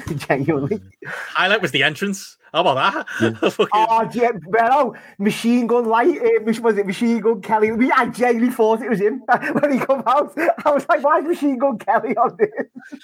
[0.16, 0.80] Genuinely.
[1.06, 2.36] Highlight was the entrance.
[2.52, 3.36] How about that?
[3.52, 6.20] Fucking- Oh, yeah, Bello, machine gun light.
[6.20, 6.86] Uh, which was it?
[6.86, 7.72] Machine gun Kelly.
[7.72, 9.22] We, I genuinely thought it was him
[9.60, 10.32] when he come out.
[10.64, 12.50] I was like, why is Machine Gun Kelly on this?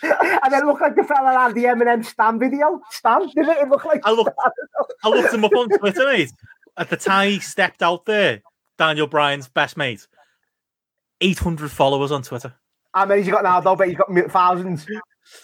[0.03, 2.81] and then it looked like the fella had the Eminem Stan video.
[2.91, 3.59] Stan, didn't it?
[3.59, 4.31] It looked like I looked,
[5.03, 6.31] I looked him up on Twitter, mate.
[6.77, 8.43] At the time he stepped out there,
[8.79, 10.07] Daniel Bryan's best mate,
[11.21, 12.55] 800 followers on Twitter.
[12.95, 13.75] How many you got now, though?
[13.77, 14.87] But he's got mi- thousands.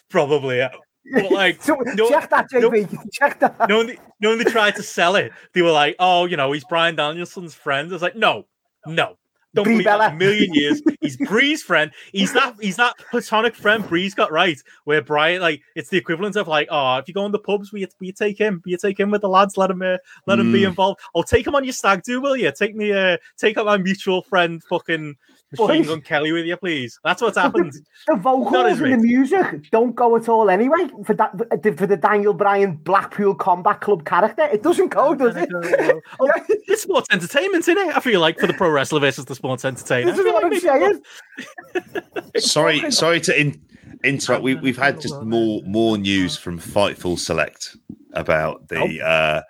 [0.08, 0.70] Probably, yeah.
[1.12, 3.08] But like, So, no- check that, JP.
[3.12, 3.68] Check that.
[3.68, 5.32] no, one, no, one they tried to sell it.
[5.52, 8.46] They were like, "Oh, you know, he's Bryan Danielson's friend." I was like, "No,
[8.86, 9.16] no,
[9.54, 10.82] don't Brie believe that a million years.
[11.00, 11.90] He's Brie's friend.
[12.12, 12.54] He's that.
[12.60, 14.58] He's that platonic friend Brie's got right.
[14.84, 17.72] Where Brian, like, it's the equivalent of like, oh, if you go in the pubs,
[17.72, 18.60] we you, you take him?
[18.64, 19.56] Will you take him with the lads?
[19.56, 19.96] Let him, uh,
[20.26, 20.68] let him be Mm.
[20.68, 21.00] involved.
[21.14, 22.52] I'll take him on your stag do, will you?
[22.52, 25.14] Take me, uh, take up my mutual friend, fucking
[25.52, 25.86] Machine Boys.
[25.86, 26.98] Gun Kelly, with you, please.
[27.04, 27.72] That's what's happened.
[27.72, 31.32] The Not vocals as and the music don't go at all anyway for that
[31.78, 34.48] for the Daniel Bryan Blackpool Combat Club character.
[34.52, 35.48] It doesn't go, does it?
[36.18, 37.96] Oh, it's sports entertainment, isn't it?
[37.96, 40.10] I feel like for the pro wrestler versus the sports entertainer.
[40.10, 41.02] This is what I'm saying.
[42.38, 43.60] sorry, sorry to in,
[44.04, 44.42] interrupt.
[44.42, 47.76] We, we've had just more more news from Fightful Select
[48.12, 49.42] about the uh,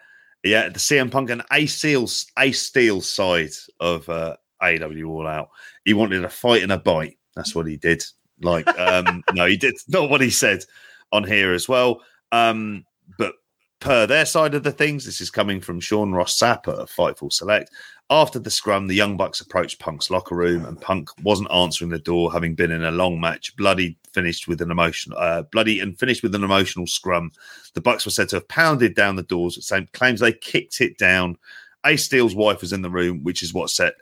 [0.44, 2.08] yeah the CM Punk and Ace Steel,
[2.38, 5.48] Ace Steel side of uh, AW All Out.
[5.86, 7.16] He wanted a fight and a bite.
[7.36, 8.04] That's what he did.
[8.42, 10.64] Like um, no, he did not what he said
[11.12, 12.02] on here as well.
[12.32, 12.84] Um,
[13.18, 13.34] but
[13.80, 17.32] per their side of the things, this is coming from Sean Ross Sapper of Fightful
[17.32, 17.70] Select.
[18.10, 21.98] After the scrum, the Young Bucks approached Punk's locker room, and Punk wasn't answering the
[21.98, 23.56] door, having been in a long match.
[23.56, 27.30] Bloody finished with an emotional, uh, bloody and finished with an emotional scrum.
[27.74, 29.64] The Bucks were said to have pounded down the doors.
[29.64, 31.36] Same claims they kicked it down.
[31.84, 33.94] Ace Steel's wife was in the room, which is what set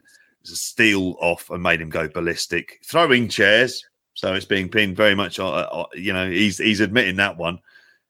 [0.45, 2.81] Steel off and made him go ballistic.
[2.85, 3.85] Throwing chairs,
[4.15, 5.39] so it's being pinned very much.
[5.39, 7.59] Uh, you know, he's he's admitting that one.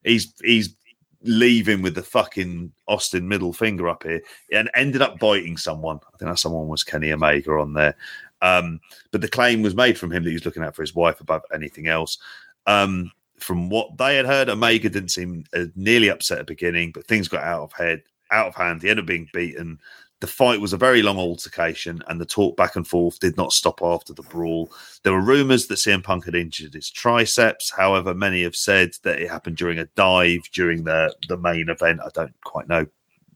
[0.03, 0.75] He's he's
[1.23, 4.21] leaving with the fucking Austin middle finger up here
[4.53, 5.97] and ended up biting someone.
[5.97, 7.97] I think that someone was Kenny Omega on there.
[8.43, 8.81] Um,
[9.11, 11.21] but the claim was made from him that he was looking out for his wife
[11.21, 12.19] above anything else.
[12.67, 16.93] Um, from what they had heard, Omega didn't seem uh, nearly upset at the beginning,
[16.93, 18.83] but things got out of head, out of hand.
[18.83, 19.79] He ended up being beaten.
[20.25, 23.53] The fight was a very long altercation, and the talk back and forth did not
[23.53, 24.73] stop after the brawl.
[25.03, 27.71] There were rumors that CM Punk had injured his triceps.
[27.71, 32.01] However, many have said that it happened during a dive during the the main event.
[32.01, 32.87] I don't quite know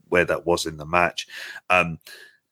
[0.09, 1.27] where that was in the match.
[1.69, 1.99] Um,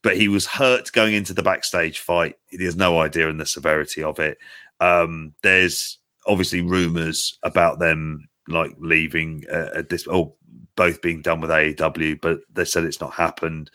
[0.02, 2.36] but he was hurt going into the backstage fight.
[2.48, 4.36] He has no idea in the severity of it.
[4.80, 5.96] Um, there's
[6.26, 10.34] obviously rumors about them like leaving uh, at this or
[10.76, 13.70] both being done with AEW, but they said it's not happened.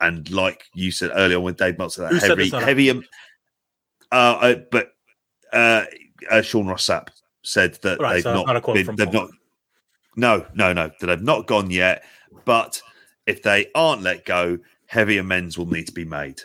[0.00, 3.04] And like you said earlier on with Dave Meltzer, that heavy, heavy, am-
[4.12, 4.92] Uh, but
[5.52, 5.84] uh,
[6.30, 7.08] uh, Sean Ross Sapp
[7.42, 9.22] said that Right, they've so not, not been, they've Paul.
[9.22, 9.30] not.
[10.16, 12.04] No, no, no, that they've not gone yet.
[12.44, 12.80] But
[13.26, 16.40] if they aren't let go, heavy amends will need to be made.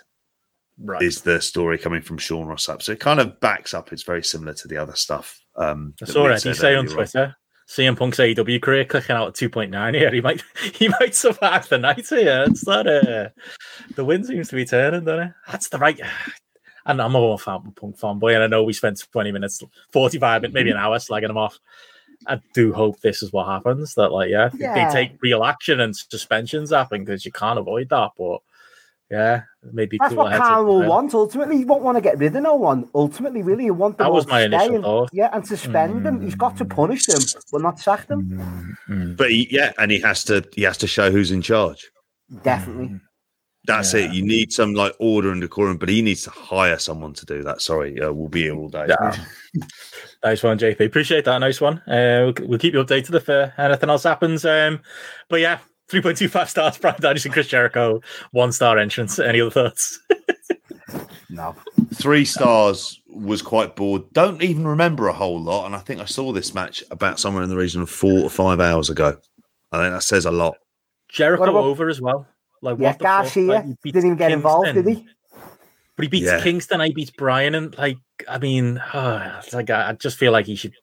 [0.80, 1.02] Right.
[1.02, 2.82] Is the story coming from Sean Ross Sapp?
[2.82, 3.94] So it kind of backs up.
[3.94, 5.40] It's very similar to the other stuff.
[5.56, 7.36] Um, I saw Eddie said say on Twitter,
[7.68, 10.12] CM Punk's AEW career clicking out at 2.9 here.
[10.14, 10.44] He might
[10.76, 12.46] he might survive the night here.
[12.48, 13.30] It's that uh,
[13.96, 15.34] the wind seems to be turning, doesn't it?
[15.50, 16.00] That's the right.
[16.86, 19.64] And I'm a fan, Punk fanboy, and I know we spent 20 minutes,
[19.94, 21.58] 45 minutes, maybe an hour slagging him off.
[22.28, 23.94] I do hope this is what happens.
[23.96, 24.74] That like, yeah, Yeah.
[24.92, 28.10] they take real action and suspensions happen because you can't avoid that.
[28.18, 28.40] But
[29.14, 29.42] yeah,
[29.72, 30.90] maybe That's cooler what heads Kyle would will prevail.
[30.96, 31.14] want.
[31.14, 32.90] Ultimately, you won't want to get rid of no one.
[32.96, 35.10] Ultimately, really, you want them That was my stay initial and- thought.
[35.14, 36.22] Yeah, and suspend them.
[36.22, 37.22] He's got to punish them,
[37.52, 38.76] but not sack them.
[38.90, 39.16] Mm.
[39.18, 41.90] But he, yeah, and he has to he has to show who's in charge.
[42.44, 43.00] Definitely.
[43.66, 44.02] That's Yeah.
[44.02, 44.14] it.
[44.14, 47.44] You need some like order and decorum, but he needs to hire someone to do
[47.44, 47.62] that.
[47.62, 48.88] Sorry, uh, we'll be here all day.
[48.90, 49.16] Yeah.
[50.24, 50.86] Nice one, JP.
[50.86, 51.38] Appreciate that.
[51.40, 51.80] Nice one.
[51.80, 54.46] Uh, we'll, we'll keep you updated if uh, anything else happens.
[54.46, 54.80] Um,
[55.30, 55.58] but yeah,
[55.90, 58.02] 3.25 stars, Brian Daniels and Chris Jericho.
[58.32, 59.20] One star entrance.
[59.20, 60.00] Any other thoughts?
[61.30, 61.56] No.
[61.96, 64.04] Three stars was quite bored.
[64.14, 67.42] Don't even remember a whole lot, and I think I saw this match about somewhere
[67.42, 69.18] in the region of four or five hours ago.
[69.72, 70.58] I think that says a lot.
[71.10, 72.28] Jericho about- over as well.
[72.62, 73.24] Like Yeah, what the fuck?
[73.24, 75.08] Garcia Like, he didn't even get involved, did he?
[75.96, 76.42] But he beats Yeah.
[76.44, 76.80] Kingston.
[76.82, 77.98] I beats Brian, and like,
[78.30, 80.74] I mean, it's like I I just feel like he should.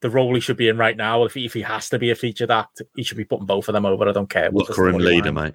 [0.00, 2.10] The role he should be in right now, if he, if he has to be
[2.10, 4.08] a featured act, he should be putting both of them over.
[4.08, 4.50] I don't care.
[4.50, 5.54] what the Locker room leader, mate.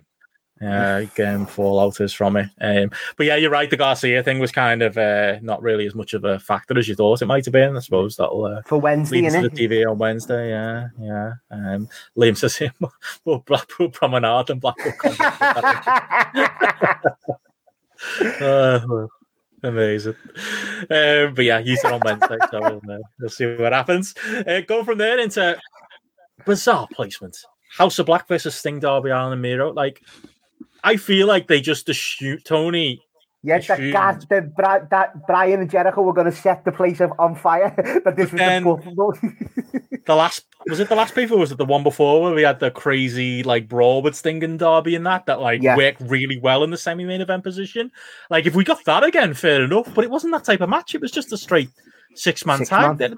[0.61, 2.49] Yeah, again, fallouters from it.
[2.61, 3.69] Um, but yeah, you're right.
[3.69, 6.87] The Garcia thing was kind of uh, not really as much of a factor as
[6.87, 7.75] you thought it might have been.
[7.75, 9.67] I suppose that'll uh, For Wednesday, lead into the?
[9.67, 10.51] TV on Wednesday.
[10.51, 11.33] Yeah, yeah.
[11.51, 12.71] Um, Liam says him,
[13.25, 14.93] well, Blackpool Promenade and Blackpool.
[14.97, 15.87] Compact.
[18.41, 19.09] uh, well,
[19.65, 20.15] amazing.
[20.89, 24.15] Um, but yeah, it on Wednesday, so we'll, uh, we'll see what happens.
[24.27, 25.57] Uh, go from there into
[26.45, 27.37] bizarre placement.
[27.71, 29.73] House of Black versus Sting, Darby Allin, and Miro.
[29.73, 30.01] Like,
[30.83, 33.04] I feel like they just assume Tony.
[33.45, 36.99] Yeah, that, guy, the, Bri- that Brian and Jericho were going to set the place
[36.99, 37.73] of, on fire.
[38.05, 39.45] that this was then- the.
[40.05, 41.33] The last was it the last paper?
[41.33, 44.43] Or was it the one before where we had the crazy like brawl with Sting
[44.43, 45.75] and Darby and that that like Yeah.
[45.75, 47.91] worked really well in the semi-main event position?
[48.29, 49.91] Like, if we got that again, fair enough.
[49.95, 50.93] But it wasn't that type of match.
[50.93, 51.69] It was just a straight
[52.13, 52.99] six-man tag.
[52.99, 53.17] Then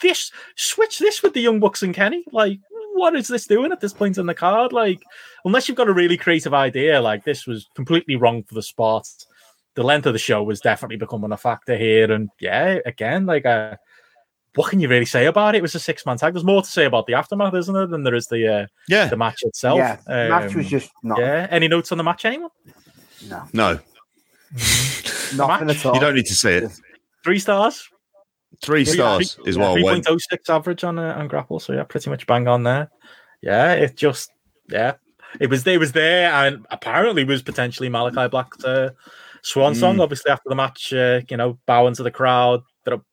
[0.00, 2.24] this switch this with the Young Bucks and Kenny.
[2.32, 2.60] Like,
[2.94, 4.72] what is this doing at this point in the card?
[4.72, 5.02] Like,
[5.44, 9.06] unless you've got a really creative idea, like this was completely wrong for the sport.
[9.76, 13.46] The length of the show was definitely becoming a factor here, and yeah, again, like
[13.46, 13.76] uh,
[14.54, 15.58] what can you really say about it?
[15.58, 16.32] It was a six-man tag.
[16.32, 19.06] There's more to say about the aftermath, isn't there, than there is the uh, Yeah,
[19.06, 19.76] the match itself.
[19.78, 21.46] yeah, the match was Um, just not, yeah.
[21.50, 22.50] Any notes on the match, anyone?
[23.28, 23.78] no, no,
[25.34, 25.76] nothing match.
[25.76, 25.94] at all.
[25.94, 26.70] you don't need to see it.
[27.24, 27.88] Three stars.
[28.62, 30.06] Three stars is what I Three went.
[30.06, 31.60] point oh six average on uh, on grapple.
[31.60, 32.90] So yeah, pretty much bang on there.
[33.42, 34.30] Yeah, it just
[34.70, 34.94] yeah,
[35.38, 38.90] it was it was there, and apparently was potentially Malakai Black's uh,
[39.46, 39.96] swan song.
[39.96, 40.02] Mm.
[40.02, 42.62] Obviously after the match, uh, you know, bowing to the crowd,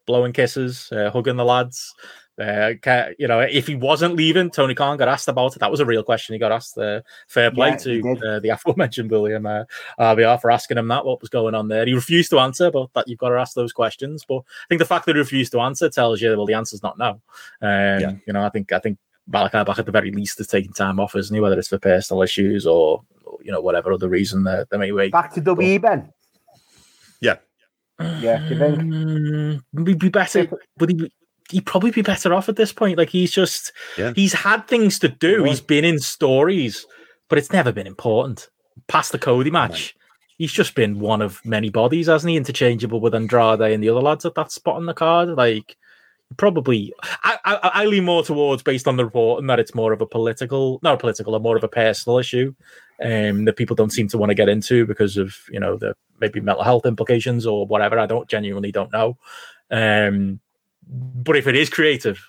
[0.06, 1.94] blowing kisses, uh, hugging the lads.
[2.42, 2.74] Uh,
[3.20, 5.60] you know, if he wasn't leaving, Tony Khan got asked about it.
[5.60, 6.34] That was a real question.
[6.34, 6.76] He got asked.
[6.76, 9.66] Uh, fair play Yeah, to uh, the aforementioned William uh,
[10.00, 11.06] RBR for asking him that.
[11.06, 11.86] What was going on there?
[11.86, 14.26] He refused to answer, but that you've got to ask those questions.
[14.28, 16.82] But I think the fact that he refused to answer tells you, well, the answer's
[16.82, 17.10] not no.
[17.10, 17.22] Um,
[17.62, 18.14] Yeah.
[18.26, 18.98] You know, I think I think
[19.32, 21.40] Malakai Black at the very least is taking time off, isn't he?
[21.40, 23.04] Whether it's for personal issues or
[23.44, 25.12] you know whatever other reason that they may wait.
[25.12, 26.12] Back to WWE, Ben.
[28.00, 28.20] Yeah.
[28.20, 28.78] Yeah, do you think?
[28.80, 30.48] Mm, would be better?
[30.80, 30.96] Would he?
[30.96, 31.12] Be,
[31.52, 32.98] he'd probably be better off at this point.
[32.98, 34.14] Like he's just, Yeah.
[34.16, 35.44] he's had things to do.
[35.44, 36.86] He's been in stories,
[37.30, 38.50] but it's never been important.
[38.88, 39.96] Past the Cody match,
[40.38, 42.38] he's just been one of many bodies, hasn't he?
[42.38, 45.30] Interchangeable with Andrade and the other lads at that spot on the card.
[45.30, 45.78] Like
[46.38, 49.94] probably, I, I, I lean more towards based on the report and that it's more
[49.94, 52.56] of a political, not a political, or more of a personal issue.
[53.04, 55.96] Um, that people don't seem to want to get into because of you know the
[56.24, 58.00] maybe mental health implications or whatever.
[58.00, 59.18] I don't genuinely don't know.
[59.70, 60.40] Um,
[60.88, 62.20] but if it is creative,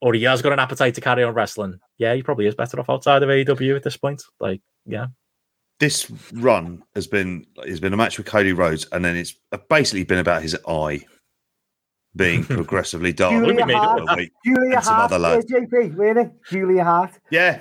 [0.00, 2.78] or he has got an appetite to carry on wrestling, yeah, he probably is better
[2.80, 4.22] off outside of AEW at this point.
[4.40, 5.06] Like, yeah,
[5.78, 9.34] This run has been has been a match with Cody Rhodes, and then it's
[9.68, 11.00] basically been about his eye
[12.16, 13.32] being progressively dark.
[13.32, 14.08] Julia made it Hart.
[14.08, 14.18] up.
[14.44, 15.46] Julia Hart, other lads.
[15.46, 16.30] JP, really?
[16.50, 17.12] Julia Hart.
[17.30, 17.60] Yeah.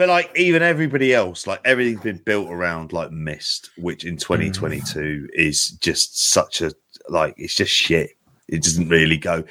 [0.00, 5.28] But like even everybody else, like everything's been built around like mist, which in 2022
[5.34, 6.72] is just such a
[7.10, 8.12] like it's just shit.
[8.48, 9.44] It doesn't really go.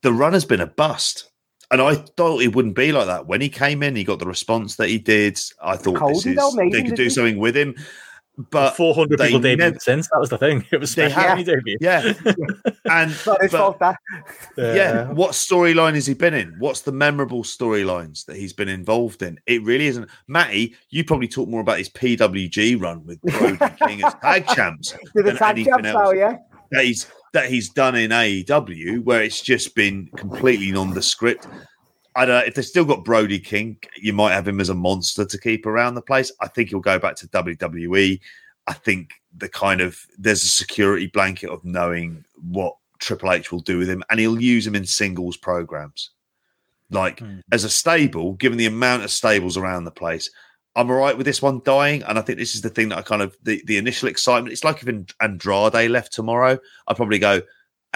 [0.00, 1.30] The run has been a bust.
[1.70, 3.26] And I thought it wouldn't be like that.
[3.26, 5.38] When he came in, he got the response that he did.
[5.60, 7.74] I thought this is they could do something with him.
[8.50, 10.08] But 400 people debuted never- since.
[10.12, 10.64] That was the thing.
[10.72, 12.12] It was They special have- when yeah,
[12.84, 13.96] and It's not his but- fault, that.
[14.56, 16.54] yeah, what storyline has he been in?
[16.58, 19.38] What's the memorable storylines that he's been involved in?
[19.46, 20.08] It really isn't.
[20.28, 24.92] Matty, you probably talk more about his PWG run with Brody King as tag champs
[24.92, 25.96] Did the than tag anything champs else.
[26.04, 26.36] now, yeah?
[26.72, 31.46] that he's that he's done in AEW, where it's just been completely nondescript.
[32.16, 34.74] I don't know if they've still got Brody King, you might have him as a
[34.74, 36.32] monster to keep around the place.
[36.40, 38.18] I think he'll go back to WWE.
[38.66, 43.60] I think the kind of there's a security blanket of knowing what Triple H will
[43.60, 46.10] do with him, and he'll use him in singles programs.
[46.90, 47.40] Like Hmm.
[47.52, 50.30] as a stable, given the amount of stables around the place,
[50.76, 52.02] I'm all right with this one dying.
[52.04, 54.52] And I think this is the thing that I kind of the, the initial excitement.
[54.52, 57.42] It's like if Andrade left tomorrow, I'd probably go,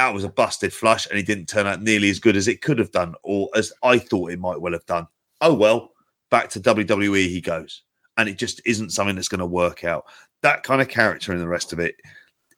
[0.01, 2.63] that was a busted flush, and he didn't turn out nearly as good as it
[2.63, 5.07] could have done, or as I thought it might well have done.
[5.43, 5.93] Oh well,
[6.31, 7.83] back to WWE he goes.
[8.17, 10.05] And it just isn't something that's going to work out.
[10.43, 11.97] That kind of character and the rest of it,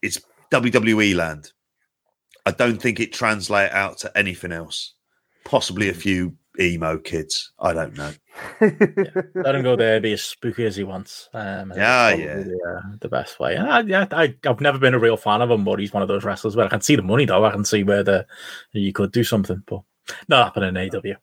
[0.03, 0.21] it's
[0.53, 1.51] WWE land.
[2.47, 4.95] I don't think it translates out to anything else.
[5.45, 5.97] Possibly a mm.
[5.97, 7.53] few emo kids.
[7.59, 8.13] I don't know.
[9.35, 11.29] Let him go there, be as spooky as he wants.
[11.35, 12.37] Um, Yeah, yeah.
[12.37, 13.55] The, uh, the best way.
[13.57, 16.03] And I, yeah, I, I've never been a real fan of him, but he's one
[16.03, 17.45] of those wrestlers where I can see the money though.
[17.45, 18.27] I can see where the
[18.73, 19.81] you could do something, but
[20.29, 21.17] not happening in AW.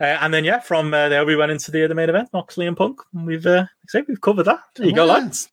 [0.00, 2.66] Uh, and then yeah, from uh, there we went into the, the main event, Moxley
[2.66, 3.00] and Punk.
[3.14, 4.60] And we've uh, say we've covered that.
[4.76, 5.12] There you go, Yeah.
[5.14, 5.48] lads.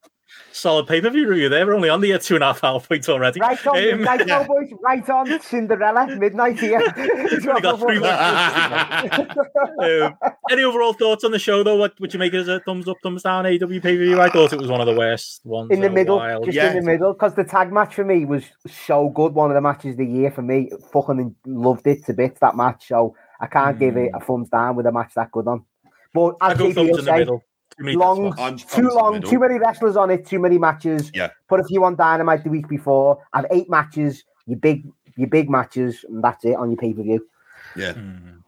[0.56, 1.66] Solid pay per view review there.
[1.68, 3.42] We're only on the uh, two and a half hour point already.
[3.42, 4.48] Right on, Um, midnight, yeah.
[4.48, 4.72] boys.
[4.82, 6.80] Right on, Cinderella, midnight here.
[7.62, 10.18] got three Um,
[10.50, 11.76] any overall thoughts on the show though?
[11.76, 13.46] What would you make it as a thumbs up, thumbs down?
[13.46, 14.22] AW pay per view.
[14.22, 16.46] I thought it was one of the worst ones in the middle, while.
[16.46, 16.70] just Yeah.
[16.72, 19.34] in the middle, because the tag match for me was so good.
[19.34, 20.72] One of the matches of the year for me.
[20.94, 22.88] Fucking loved it to bits that match.
[22.88, 25.66] So I can't give it a thumbs down with a match that good on.
[26.14, 27.44] But I go thumbs in the middle.
[27.78, 28.34] Too many long.
[28.40, 31.12] I'm too thumbs in long, too many wrestlers on it, too many matches.
[31.14, 31.30] Yeah.
[31.50, 33.22] Put a few on Dynamite the week before.
[33.34, 34.24] Have eight matches.
[34.46, 34.88] Your big,
[35.18, 37.28] your big matches, and that's it on your pay per view.
[37.76, 37.94] Yeah.
[37.94, 38.42] Mm.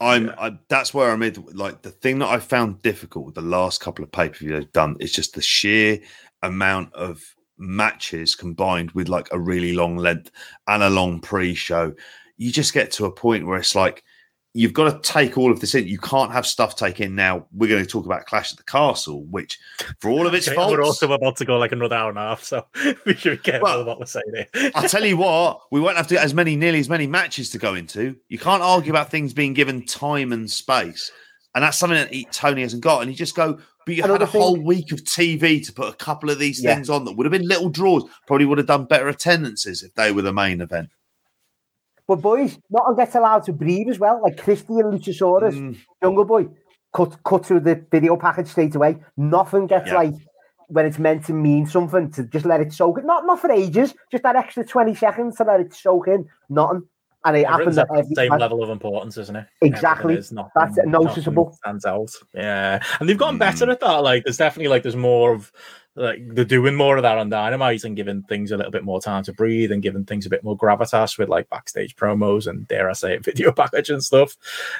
[0.00, 1.54] I'm I, that's where I'm at.
[1.54, 4.64] Like the thing that I found difficult with the last couple of pay per views
[4.64, 6.00] I've done is just the sheer
[6.42, 7.22] amount of
[7.58, 10.30] matches combined with like a really long length
[10.66, 11.94] and a long pre show.
[12.36, 14.02] You just get to a point where it's like
[14.56, 15.86] you've got to take all of this in.
[15.86, 17.46] You can't have stuff taken now.
[17.52, 19.58] We're going to talk about Clash at the Castle, which
[20.00, 22.18] for all of its Okay, faults, We're also about to go like another hour and
[22.18, 22.66] a half, so
[23.04, 24.70] we should be careful Well, what we're saying here.
[24.74, 27.50] I'll tell you what, we won't have to get as many, nearly as many matches
[27.50, 28.16] to go into.
[28.28, 31.12] You can't argue about things being given time and space.
[31.54, 33.00] And that's something that Tony hasn't got.
[33.02, 35.88] And you just go, but you had Another a whole week of TV to put
[35.88, 36.74] a couple of these Yeah.
[36.74, 38.04] things on that would have been little draws.
[38.26, 40.90] Probably would have done better attendances if they were the main event.
[42.08, 44.20] But boys, not gets allowed to breathe as well.
[44.22, 46.46] Like Christy and Luchasaurus, Mm, Jungle Boy,
[46.94, 48.98] cut cut through the video package straight away.
[49.16, 49.96] Nothing gets Yeah.
[49.96, 50.14] like
[50.68, 53.06] when it's meant to mean something to just let it soak in.
[53.06, 56.26] Not not for ages, just that extra twenty seconds to let it soak in.
[56.48, 56.82] Nothing.
[57.24, 58.40] And it happens at the same match.
[58.40, 59.46] level of importance, isn't it?
[59.60, 60.14] Exactly.
[60.14, 61.52] Is nothing- That's noticeable.
[61.54, 62.10] Stands out.
[62.32, 63.40] Yeah, and they've gotten Mm.
[63.40, 63.96] better at that.
[64.04, 65.50] Like, there's definitely like there's more of
[65.96, 69.00] like they're doing more of that on Dynamite and giving things a little bit more
[69.00, 72.68] time to breathe and giving things a bit more gravitas with like backstage promos and
[72.68, 74.36] dare I say it, video package and stuff.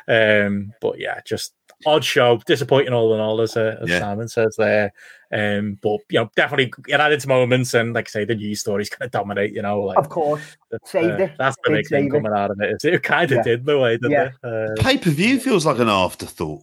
[0.07, 1.55] Um, but yeah, just
[1.85, 3.99] odd show, disappointing all in all, as, uh, as Yeah.
[4.01, 4.93] Simon says there.
[5.33, 8.61] Um, but you know, definitely it had its moments, and like I say, the news
[8.61, 9.53] story's going to dominate.
[9.53, 10.41] You know, like Of course.
[10.70, 11.33] that's, saved uh, it.
[11.39, 12.83] That's the Did big thing coming out of it.
[12.85, 13.43] It kind of Yeah.
[13.43, 14.31] did the way, didn't Yeah.
[14.45, 14.78] it?
[14.78, 16.62] Uh, Pay per view feels like an afterthought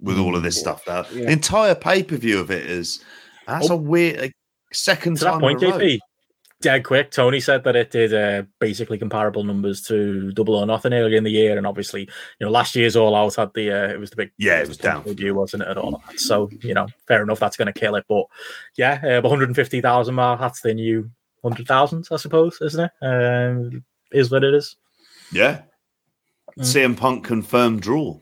[0.00, 0.82] with all of this stuff.
[0.86, 1.06] Now.
[1.12, 1.24] Yeah.
[1.26, 3.02] The entire pay per view of it is
[3.46, 3.74] that's Oh.
[3.74, 4.36] a weird like,
[4.72, 5.78] second to that time point, in a row.
[5.78, 5.98] JP,
[6.60, 7.10] dead quick.
[7.10, 11.24] Tony said that it did uh, basically comparable numbers to Double or Nothing earlier in
[11.24, 14.10] the year, and obviously, you know, last year's All Out had the uh, it was
[14.10, 15.02] the big Yeah, it was the down.
[15.02, 15.68] debut, wasn't it?
[15.68, 18.04] At all, so you know, fair enough, that's going to kill it.
[18.08, 18.26] But
[18.76, 21.10] yeah, uh, the 150,000 mark, that's the new
[21.42, 23.04] hundred thousand, I suppose, isn't it?
[23.04, 24.76] Um, is what it is.
[25.32, 25.62] Yeah.
[26.58, 26.62] Mm.
[26.64, 28.18] CM Punk confirmed draw.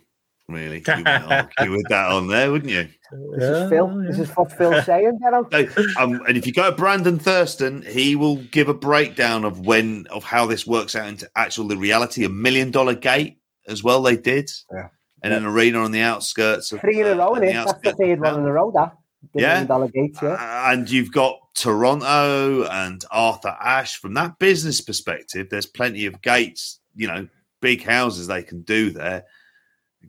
[0.50, 1.22] Really, you might
[1.58, 2.88] argue with that on there, wouldn't you?
[3.36, 3.88] This is Phil.
[4.06, 5.48] This is what Phil's saying, you know.
[5.50, 9.60] So, um, and if you go to Brandon Thurston, he will give a breakdown of
[9.66, 12.24] when of how this works out into actual the reality.
[12.24, 14.02] A million dollar gate as well.
[14.02, 14.88] They did, Yeah.
[15.24, 17.46] in an arena on the outskirts of Three in a uh, row, on innit?
[17.46, 18.92] the That's the outskirts third one in a row, that.
[19.34, 19.48] The Yeah.
[19.48, 20.28] million dollar gates, yeah.
[20.30, 23.96] Uh, and you've got Toronto and Arthur Ashe.
[23.96, 27.28] From that business perspective, there's plenty of gates, you know,
[27.60, 29.24] big houses they can do there.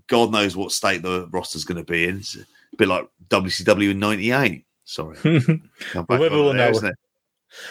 [0.08, 2.18] God knows what state the roster's going to be in.
[2.18, 2.46] It's a
[2.78, 4.66] bit like WCW in '98.
[4.86, 6.78] Sorry, Well, back maybe on we'll there, know.
[6.78, 6.96] isn't?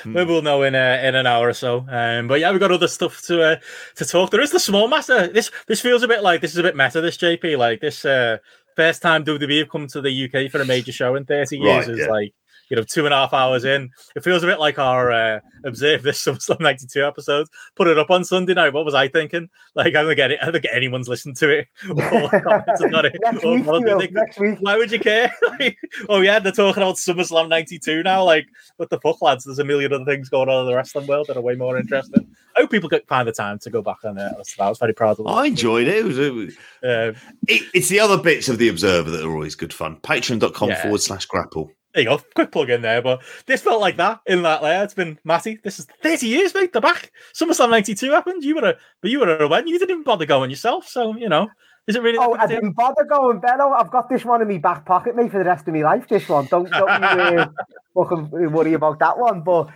[0.05, 1.87] Maybe we'll know in uh, in an hour or so.
[1.89, 3.57] Um, but yeah, we've got other stuff to uh,
[3.97, 4.31] to talk.
[4.31, 5.29] There is the small matter.
[5.29, 7.01] This this feels a bit like this is a bit meta.
[7.01, 8.39] This JP like this uh,
[8.77, 11.87] first time WWE have come to the UK for a major show in thirty years
[11.87, 12.07] Right, is yeah.
[12.13, 12.35] like
[12.71, 13.91] you know, two and a half hours in.
[14.17, 17.51] It feels a bit like our uh, observe this SummerSlam '92 episodes.
[17.77, 18.73] Put it up on Sunday night.
[18.73, 19.49] What was I thinking?
[19.75, 20.39] Like, I don't get it.
[20.43, 23.17] I don't get anyone's listened to it or comments about it.
[23.23, 23.93] Next week, followed you it.
[23.95, 24.59] will, They- next week.
[24.61, 25.31] Why would you care?
[25.61, 25.77] Like,
[26.09, 28.25] oh yeah, they're talking about SummerSlam '92 now.
[28.25, 28.47] Like,
[28.79, 29.45] what the fuck, lads?
[29.45, 31.77] There's a million other things going on in the wrestling world that are way more
[31.77, 32.27] interesting.
[32.57, 34.33] I hope people could find the time to go back on it.
[34.59, 35.27] I was very proud of.
[35.27, 35.31] That.
[35.31, 35.97] I enjoyed it.
[35.99, 37.13] It was, it was- Uh,
[37.49, 39.97] it- it's the other bits of the Observer that are always good fun.
[39.97, 40.83] Patreon.com Yeah.
[40.83, 41.71] forward slash grapple.
[41.95, 43.03] There you go, quick plug in there.
[43.03, 44.85] But this felt like that in that layer.
[44.85, 45.59] It's been Matty.
[45.63, 46.73] This is 30 years, mate.
[46.73, 47.11] The back.
[47.35, 48.45] SummerSlam 92 happened.
[48.45, 50.87] You were a, but you were a when you didn't even bother going yourself.
[50.87, 51.49] So, you know,
[51.87, 53.71] is it really Oh, I didn't bother going, Benno.
[53.71, 56.07] I've got this one in my back pocket, mate, for the rest of my life.
[56.07, 56.47] This one.
[56.47, 57.49] Don't, don't you, uh,
[57.95, 59.41] fucking worry about that one.
[59.41, 59.71] But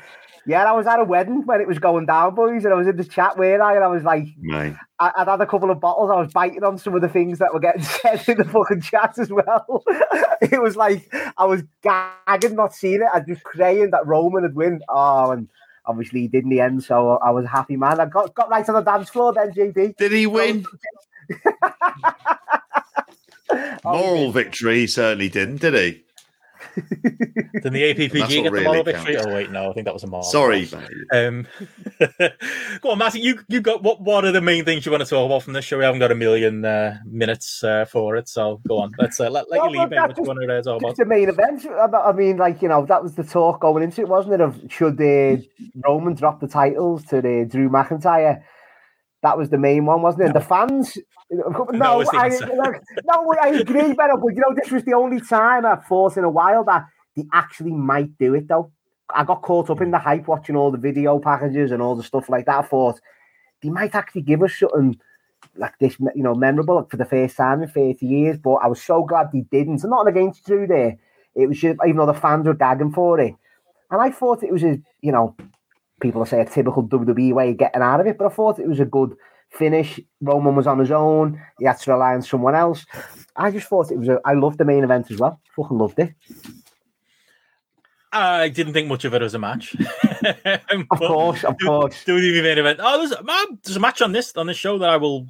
[0.46, 2.86] yeah, I was at a wedding when it was going down, boys, and I was
[2.86, 4.74] in the chat where I, and I was like, Mate.
[4.98, 6.10] I, I'd had a couple of bottles.
[6.10, 8.82] I was biting on some of the things that were getting said in the fucking
[8.82, 9.84] chat as well.
[10.40, 13.08] it was like I was gagging, not seeing it.
[13.12, 14.80] I was just praying that Roman had win.
[14.88, 15.48] Oh, and
[15.86, 18.00] obviously he did in the end, so I was a happy man.
[18.00, 19.96] I got got right on the dance floor then, JB.
[19.96, 20.64] Did he win?
[23.84, 26.02] Moral victory, he certainly didn't, did he?
[26.74, 29.14] Did the APPG get what the moral really victory?
[29.14, 29.26] counts.
[29.26, 30.24] Oh, wait, no, I think that was a moral.
[30.24, 30.90] Sorry, mate.
[31.12, 31.46] Um,
[32.80, 33.20] go on, Matty.
[33.20, 34.00] You you got what?
[34.00, 35.78] What are the main things you want to talk about from this show?
[35.78, 38.92] We haven't got a million uh, minutes uh, for it, so go on.
[38.98, 40.62] Let's uh, let, let No, you leave but in what that's you want to uh,
[40.62, 40.96] talk about.
[40.96, 41.66] The main event.
[41.66, 44.40] I I mean, like you know, that was the talk going into it, wasn't it?
[44.40, 45.36] Of should uh,
[45.86, 48.42] Roman drop the titles to the Drew McIntyre?
[49.22, 50.26] That was the main one, wasn't it?
[50.26, 50.98] And the fans.
[51.30, 52.28] No, was I,
[53.04, 56.16] no, I agree, Benno, uh, but you know, this was the only time I thought
[56.16, 56.86] in a while that
[57.16, 58.70] they actually might do it, though.
[59.14, 62.02] I got caught up in the hype watching all the video packages and all the
[62.02, 62.58] stuff like that.
[62.58, 63.00] I thought
[63.62, 64.98] they might actually give us something
[65.56, 68.38] like this, you know, memorable for the first time in 30 years.
[68.38, 69.78] But I was so glad they didn't.
[69.78, 70.96] So not against Drew there.
[71.34, 73.34] It was just, even though the fans were gagging for it.
[73.90, 75.36] And I thought it was a, you know,
[76.00, 78.68] people say a typical WWE way of getting out of it, but I thought it
[78.68, 79.14] was a good
[79.54, 80.00] finish.
[80.20, 81.40] Roman was on his own.
[81.58, 82.84] He had to rely on someone else.
[83.36, 85.40] I just thought it was a, I loved the main event as well.
[85.56, 86.14] Fucking loved it.
[88.12, 89.76] I didn't think much of it as a match.
[90.90, 92.04] Of course, of course.
[92.04, 92.80] Do the main event.
[92.82, 95.26] Oh, there's, man, there's a match on this on this show that I will.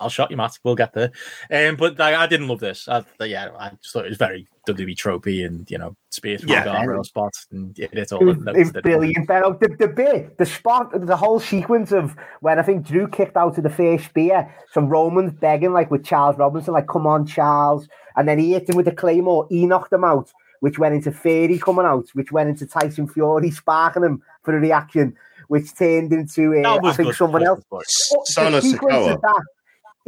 [0.00, 0.58] I'll shot you, Matt.
[0.62, 1.10] We'll get there.
[1.50, 2.88] Um, but I, I didn't love this.
[2.88, 6.50] I, yeah, I just thought it was very WWE tropey and you know space from
[6.50, 6.64] Yeah.
[6.64, 8.20] the guardrail spot and it, it's all.
[8.22, 9.26] It was, that- it was that- brilliant.
[9.26, 13.08] But uh, the, the bit, the spot, the whole sequence of when I think Drew
[13.08, 17.06] kicked out of the first spear, some Romans begging like with Charles Robinson, like, come
[17.06, 17.88] on, Charles.
[18.16, 19.46] And then he hit him with the Claymore.
[19.48, 23.50] He knocked him out, which went into Theory coming out, which went into Tyson Fury
[23.50, 25.16] sparking him for a reaction,
[25.48, 27.14] which turned into, uh, I think, good.
[27.16, 27.64] someone else.
[27.72, 29.20] Oh, the Solo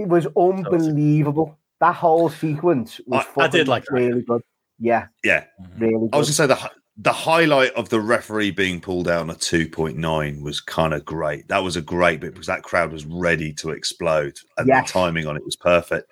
[0.02, 1.58] it was unbelievable.
[1.80, 3.92] That whole sequence was I- I did fucking like that.
[3.94, 4.42] really good.
[4.78, 5.44] Yeah, Yeah.
[5.60, 5.80] Mm-hmm.
[5.82, 9.22] really I was going to say the the highlight of the referee being pulled out
[9.22, 11.48] on a 2.9 was kind of great.
[11.48, 14.86] That was a great bit because that crowd was ready to explode and Yes.
[14.86, 16.10] the timing on it was perfect.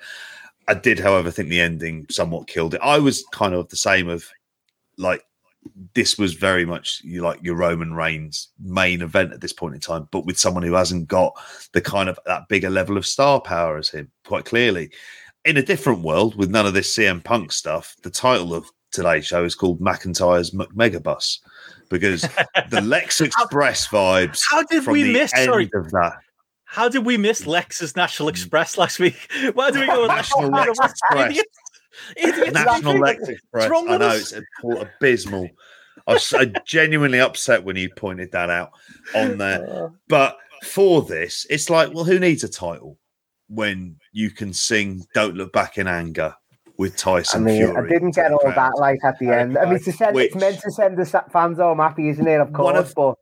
[0.68, 2.80] I did, however, think the ending somewhat killed it.
[2.82, 4.24] I was kind of the same of
[4.96, 5.22] like
[5.94, 9.80] this was very much you like your Roman Reigns main event at this point in
[9.80, 11.34] time, but with someone who hasn't got
[11.72, 14.90] the kind of that bigger level of star power as him, quite clearly.
[15.44, 19.26] In a different world, with none of this CM Punk stuff, the title of today's
[19.26, 21.38] show is called McIntyre's Megabus
[21.88, 22.22] because
[22.68, 24.42] the Lex Express vibes.
[24.50, 25.30] How did we miss?
[25.30, 26.18] Sorry, of that
[26.70, 28.30] how did we miss Lex's National mm.
[28.30, 29.16] Express last week?
[29.54, 31.42] Why do we go with National Lex Express.
[32.16, 32.38] Idiots.
[32.38, 32.52] Idiots.
[32.66, 33.70] National Lex Express.
[33.70, 34.32] I with know us?
[34.32, 35.48] it's a- abysmal.
[36.06, 38.70] I was so genuinely upset when you pointed that out
[39.14, 39.92] on there.
[40.08, 42.98] But for this, it's like, well, who needs a title
[43.48, 46.34] when you can sing "Don't Look Back in Anger"
[46.78, 47.86] with I Tyson mean, Fury?
[47.86, 49.56] I didn't get all that like at the end.
[49.58, 52.40] I mean, to send, Which- it's meant to send the fans home happy, isn't it?
[52.40, 53.14] Of course, of- but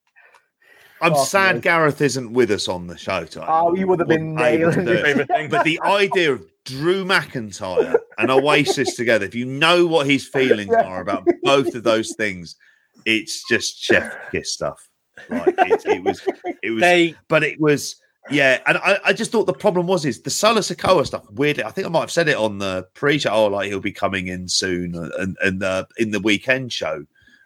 [1.01, 1.65] I'm Oh, sad mate.
[1.65, 3.47] Gareth isn't with us on the show today.
[3.49, 5.01] Oh, you would have been Wasn't able to nailing it.
[5.01, 5.05] it.
[5.05, 5.49] Favorite thing.
[5.51, 10.71] But the idea of Drew McIntyre and Oasis together, if you know what his feelings
[10.73, 10.85] Yeah.
[10.85, 12.57] are about both of those things,
[13.05, 14.89] it's just chef kiss stuff.
[15.31, 16.21] Like it, it was,
[16.63, 17.97] it was, They but it was,
[18.31, 18.61] yeah.
[18.67, 21.25] And I, I just thought the problem was is the Solo Sikoa stuff.
[21.33, 23.31] Weirdly, I think I might have said it on the pre-show.
[23.31, 27.05] Oh, like he'll be coming in soon, and and uh, in the weekend show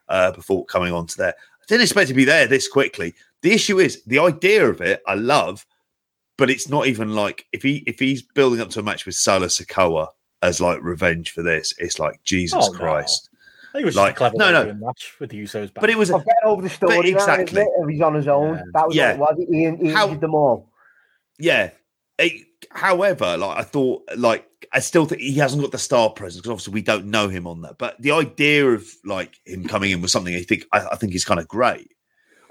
[0.08, 1.34] uh, before coming on to there.
[1.38, 3.14] I didn't expect to be there this quickly.
[3.42, 5.00] The issue is the idea of it.
[5.06, 5.64] I love,
[6.42, 9.14] but it's not even like if he if he's building up to a match with
[9.14, 10.08] Solo Sikoa
[10.42, 11.72] as like revenge for this.
[11.78, 12.78] It's like Jesus Oh, no.
[12.80, 13.28] Christ.
[13.68, 14.60] I think it was Like, just a clever no, way no.
[14.62, 15.72] of doing a match with the Usos.
[15.72, 15.80] Back.
[15.82, 17.60] But it was I'll get over the story exactly.
[17.62, 17.72] isn't?
[17.78, 18.62] If he's on his own, Yeah.
[18.74, 19.16] that was Yeah.
[19.18, 19.78] what it was.
[19.80, 20.68] He, he How- injured them all.
[21.38, 21.70] Yeah.
[22.18, 26.40] It- however, like I thought, like I still think he hasn't got the star presence
[26.42, 27.78] because obviously we don't know him on that.
[27.78, 31.14] But the idea of like him coming in with something I think I, I think
[31.14, 31.92] is kind of great.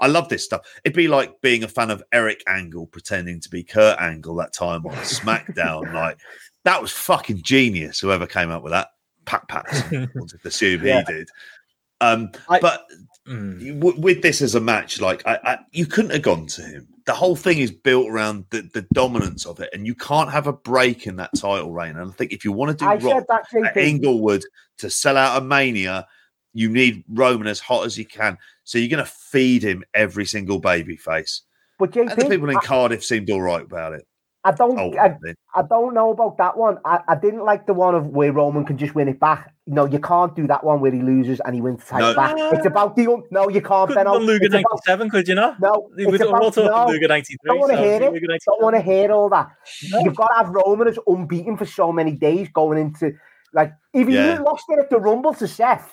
[0.01, 0.61] I love this stuff.
[0.83, 4.51] It'd be like being a fan of Eric Angle pretending to be Kurt Angle that
[4.53, 5.93] time on SmackDown.
[5.93, 6.17] like
[6.65, 7.99] that was fucking genius.
[7.99, 8.89] Whoever came up with that,
[9.25, 11.03] Pat Patterson, to assume Yeah.
[11.07, 11.29] he did.
[12.01, 12.85] Um, I- but
[13.27, 13.79] Mm.
[13.79, 16.87] w- with this as a match, like I, I, you couldn't have gone to him.
[17.05, 20.47] The whole thing is built around the, the dominance of it, and you can't have
[20.47, 21.97] a break in that title reign.
[21.97, 23.25] And I think if you want to do I Rock
[23.63, 24.41] at Inglewood
[24.79, 26.07] to sell out a Mania,
[26.53, 28.37] you need Roman as hot as he can.
[28.63, 31.41] So you're going to feed him every single baby face.
[31.79, 34.05] But And the people in JP, Cardiff seemed all right about it.
[34.43, 35.15] I, I don't, Oh, I,
[35.55, 36.77] I don't know about that one.
[36.83, 39.53] I, I didn't like the one of where Roman can just win it back.
[39.67, 42.15] No, you can't do that one where he loses and he wins the title No.
[42.15, 42.35] back.
[42.57, 43.87] It's about the un- no, you can't.
[43.87, 44.17] Couldn't Benno.
[44.19, 45.59] Luger 97, could you not?
[45.59, 47.37] no, We it's were all about, talking no, Luger 93.
[47.45, 48.39] don't want to so hear it.
[48.45, 49.49] Don't want to hear all that.
[50.03, 53.13] You've got to have Roman as unbeaten for so many days going into
[53.53, 54.39] like if you Yeah.
[54.39, 55.91] lost it at the Rumble to Seth,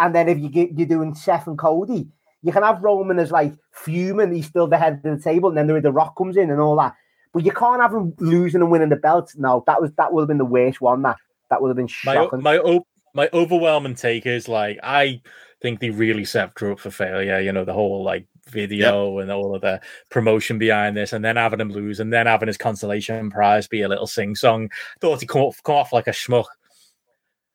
[0.00, 2.08] and then if you get you're doing Seth and Cody,
[2.42, 4.32] you can have Roman as like fuming.
[4.32, 6.60] He's still the head of the table, and then the, the Rock comes in and
[6.60, 6.94] all that.
[7.32, 9.32] But you can't have him losing and winning the belt.
[9.36, 11.02] No, that was that would have been the worst one.
[11.02, 11.16] That
[11.50, 12.42] that would have been my shocking.
[12.42, 15.20] my o- my overwhelming take is like I
[15.60, 17.38] think they really set Drew up for failure.
[17.38, 21.36] You know the whole like video and all of the promotion behind this, and then
[21.36, 24.70] having him lose, and then having his consolation prize be a little sing song.
[25.00, 26.46] Thought he come off, come off like a schmuck.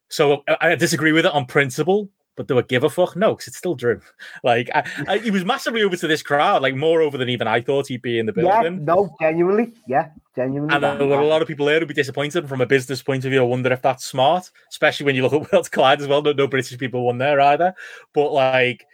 [0.10, 2.10] So I, I disagree with it on principle.
[2.36, 3.16] But do I give a fuck?
[3.16, 4.02] No, because it's still Drew.
[4.44, 7.48] Like I, I, he was massively over to this crowd, like more over than even
[7.48, 8.74] I thought he'd be in the building.
[8.80, 10.76] yeah, no, genuinely, yeah, genuinely.
[10.76, 13.26] And there were a lot of people there who'd be disappointed from a business point
[13.26, 13.40] of view.
[13.40, 16.22] I wonder if that's smart, especially when you look at World Collide as well.
[16.22, 17.74] No, no British people won there either.
[18.14, 18.86] But like,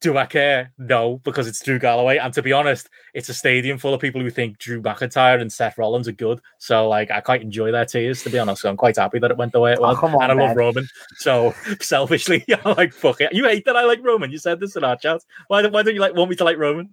[0.00, 0.72] do I care?
[0.78, 2.18] No, because it's Drew Galloway.
[2.18, 5.52] And to be honest, it's a stadium full of people who think Drew McIntyre and
[5.52, 6.40] Seth Rollins are good.
[6.58, 8.62] So like, I quite enjoy their tears, to be honest.
[8.62, 9.98] So I'm quite happy that it went the way it Oh, was.
[9.98, 10.86] come on, and I love Roman.
[11.16, 13.32] So selfishly, I'm like, fuck it.
[13.32, 14.30] You hate that I like Roman.
[14.30, 15.22] You said this in our chat.
[15.48, 16.90] Why, don't- why don't you like want me to like Roman?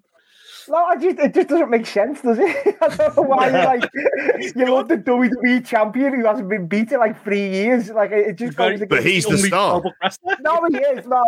[0.67, 2.77] No, I just, it just doesn't make sense, does it?
[2.81, 3.91] I don't know why you like
[4.55, 7.91] you love the WWE champion who hasn't been beaten like three years.
[7.91, 9.83] Like it it just Very- goes But he's the star.
[10.39, 11.05] no, he is.
[11.05, 11.23] No,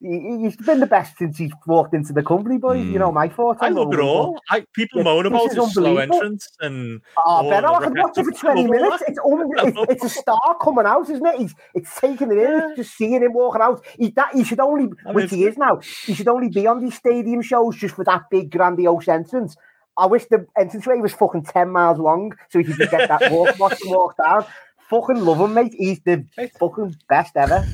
[0.00, 2.84] he, he's been the best since he's walked into the company, boys.
[2.84, 3.14] You know hmm.
[3.14, 3.58] my thoughts.
[3.62, 4.40] I love it all.
[4.48, 8.24] I, people Yeah, moan about his slow entrance and Oh, Ben, I can watch it
[8.24, 9.02] for twenty minutes.
[9.06, 11.36] It's, un- it's, it's a star coming out, isn't it?
[11.36, 12.62] He's it's taking it in.
[12.62, 13.84] It's just seeing him walking out.
[13.98, 15.80] He that he should only, I mean, which he is now.
[16.06, 19.56] He should only be on these stadium shows just for that big grandiose entrance.
[19.98, 23.30] I wish the entranceway was fucking ten miles long so he could just get that
[23.30, 24.46] walk, watch him walk down.
[24.90, 25.72] Fucking love him, mate.
[25.78, 26.24] He's the
[26.58, 27.64] fucking best ever.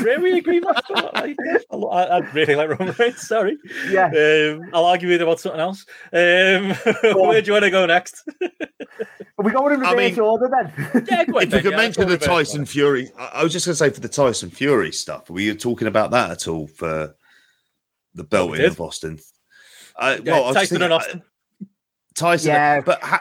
[0.00, 0.60] really agree.
[0.60, 0.84] with that.
[1.14, 3.26] I, I, I really like Roman Reigns.
[3.26, 3.56] Sorry,
[3.88, 4.06] Yeah.
[4.08, 5.86] um, I'll argue with you about something else.
[6.12, 6.74] Um,
[7.26, 8.22] where do you want to go next?
[9.38, 11.06] Are we going in I reverse mean- order then?
[11.10, 12.70] Yeah, go on, If we Ben, could yeah, mention the go reverse Tyson order.
[12.70, 15.54] Fury, I I was just going to say for the Tyson Fury stuff, were you
[15.54, 17.14] talking about that at all for
[18.14, 18.72] the we belting did.
[18.72, 19.18] of Austin?
[19.96, 21.22] Uh, Yeah, well, I was Tyson thinking, and uh, Austin.
[22.14, 22.80] Tyson, Yeah.
[22.82, 23.20] but how,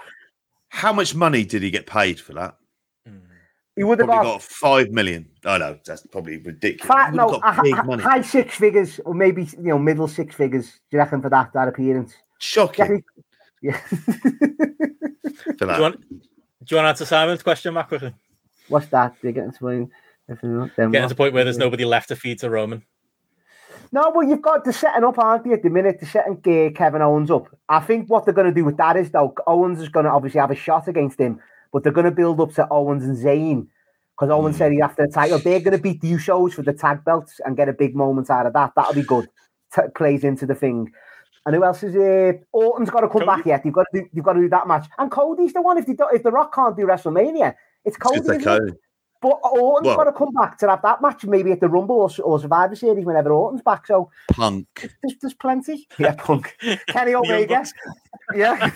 [0.67, 2.55] how much money did he get paid for that?
[3.75, 5.29] He would have Probably got got five million.
[5.45, 6.87] I know that's probably ridiculous.
[6.87, 8.03] fat, He no, would've got a, big hi- money.
[8.03, 10.67] high six figures, or maybe you know middle six figures.
[10.67, 12.13] Do you reckon for that that appearance?
[12.39, 13.03] Shocking
[13.61, 13.79] Yeah.
[15.57, 16.01] Do you want?
[16.09, 17.87] Do you want to answer Simon's question, Matt?
[17.87, 18.13] Quickly,
[18.67, 19.15] What's that?
[19.23, 19.87] They get into my.
[20.27, 22.83] if they're getting to the point where there's nobody left to feed to Roman.
[23.93, 26.69] No, but you've got the setting up, aren't you, At the minute, the setting uh,
[26.77, 27.47] Kevin Owens up.
[27.67, 30.11] I think what they're going to do with that is though Owens is going to
[30.11, 31.39] obviously have a shot against him,
[31.71, 33.67] but they're going to build up to Owens and Zayn
[34.15, 35.39] because Owens said he'd after the title.
[35.39, 38.29] They're going to beat the Usos for the tag belts and get a big moment
[38.29, 38.73] out of that.
[38.75, 39.27] That'll be good.
[39.73, 40.91] T- plays into the thing.
[41.45, 43.25] And who else is uh, Orton's got to come Cody.
[43.25, 43.65] back yet.
[43.65, 44.87] You've got to do, you've got to do that match.
[44.99, 45.77] And Cody's the one.
[45.77, 48.19] If do, if the Rock can't do WrestleMania, it's Cody.
[48.19, 48.27] It's
[49.21, 49.41] the isn't it?
[49.41, 49.49] code.
[49.51, 51.95] But Orton's Well- got to come back to have that match, maybe at the Rumble
[52.01, 53.87] or, or Survivor Series whenever Orton's back.
[53.87, 54.67] So Punk.
[55.01, 55.87] there's, there's plenty.
[55.99, 56.55] Yeah, punk.
[56.87, 57.55] Kenny Young Omega.
[57.55, 57.73] Bucks.
[58.33, 58.69] Yeah.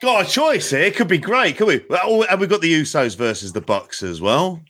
[0.00, 0.80] Got a choice here.
[0.80, 1.84] It could be great, could we?
[1.88, 4.60] Well, oh, and we've got the Usos versus the Bucks as well.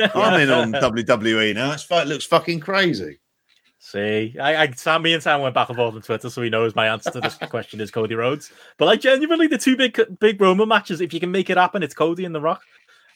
[0.00, 1.72] I'm in on WWE now.
[1.72, 3.18] It's, fu- it looks fucking crazy.
[3.78, 6.50] See, I, I Sam, me and Sam went back and forth on Twitter, so he
[6.50, 8.50] knows my answer to this question is Cody Rhodes.
[8.76, 11.82] But like genuinely, the two big big Roman matches, if you can make it happen,
[11.84, 12.62] it's Cody and The Rock.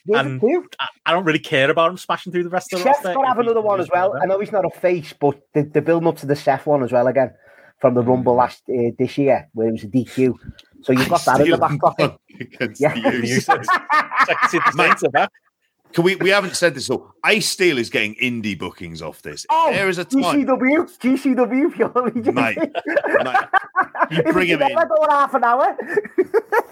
[0.04, 0.42] There's And.
[0.80, 3.14] I, I don't really care about him smashing through the rest of the Seth's roster.
[3.14, 4.12] got to have If another one as well.
[4.12, 4.22] better.
[4.24, 6.82] I know he's not a face, but they- they're building up to the Seth one
[6.82, 7.32] as well again
[7.80, 10.34] from the Rumble last uh, this year, where it was a DQ.
[10.82, 12.12] So you've got that in the back pocket.
[12.40, 12.94] Against Yeah.
[12.94, 13.64] the The Usos.
[13.64, 13.66] Usos.
[13.92, 15.28] I can see the Saints.
[15.92, 16.16] Can we?
[16.16, 17.12] We haven't said this all.
[17.26, 19.44] Ace Steel is getting indie bookings off this.
[19.50, 22.32] Oh, there is a time, GCW, GCW, purely.
[22.32, 22.56] mate.
[22.56, 23.38] mate
[24.10, 24.78] you If bring we him could in.
[24.78, 25.76] ever go half an hour.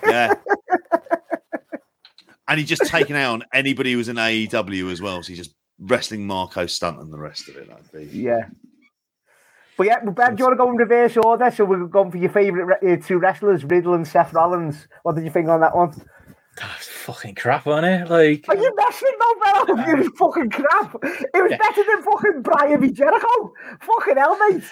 [0.07, 0.35] Yeah.
[2.51, 5.23] and he's just taken out on anybody who was in AEW as well.
[5.23, 7.69] So he's just wrestling Marco Stunt and the rest of it.
[7.69, 8.49] That'd be Yeah.
[9.79, 11.51] But yeah, but Ben, do you want to go in reverse order?
[11.51, 14.87] So we're going for your favourite uh, two wrestlers, Riddle and Seth Rollins.
[15.05, 15.95] What did you think on that one?
[16.59, 18.11] That's fucking crap, wasn't it?
[18.11, 19.89] Like, Are you messing though, Bell?
[19.89, 20.95] It was fucking crap.
[21.03, 21.57] It was Yeah.
[21.57, 22.91] better than fucking Bryan V.
[22.91, 23.53] Jericho.
[23.81, 24.65] Fucking hell, mate.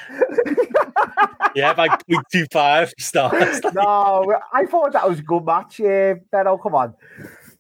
[1.54, 3.62] yeah, like week two five stars.
[3.72, 5.78] no, I thought that was a good match.
[5.78, 6.94] Yeah, Uh, Benno, come on.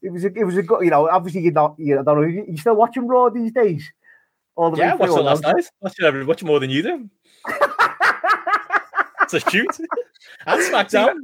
[0.02, 2.04] It was a, it was a good, you know, obviously you're not, you know, I
[2.04, 3.90] don't know, you, you still watching Raw these days?
[4.54, 5.52] All the Yeah, I way watched through, it last no?
[5.52, 5.64] night.
[5.80, 7.10] Watched it watch more than you do.
[9.22, 9.66] it's a shoot.
[10.46, 11.14] And SmackDown.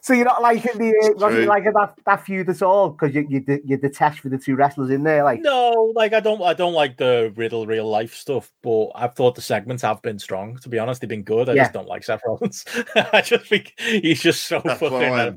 [0.00, 3.14] So you're not liking the, uh, It's not liking that, that feud at all because
[3.14, 6.20] you you de- you detest for the two wrestlers in there, like No, like I
[6.20, 10.02] don't, I don't like the Riddle real life stuff, but I've thought the segments have
[10.02, 10.58] been strong.
[10.58, 11.48] To be honest, they've been good.
[11.48, 11.62] I Yeah.
[11.64, 12.64] just don't like Seth Rollins.
[13.12, 15.12] I just think he's just so That's fucking.
[15.12, 15.36] Uh,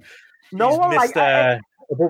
[0.52, 1.62] no he's one like uh, above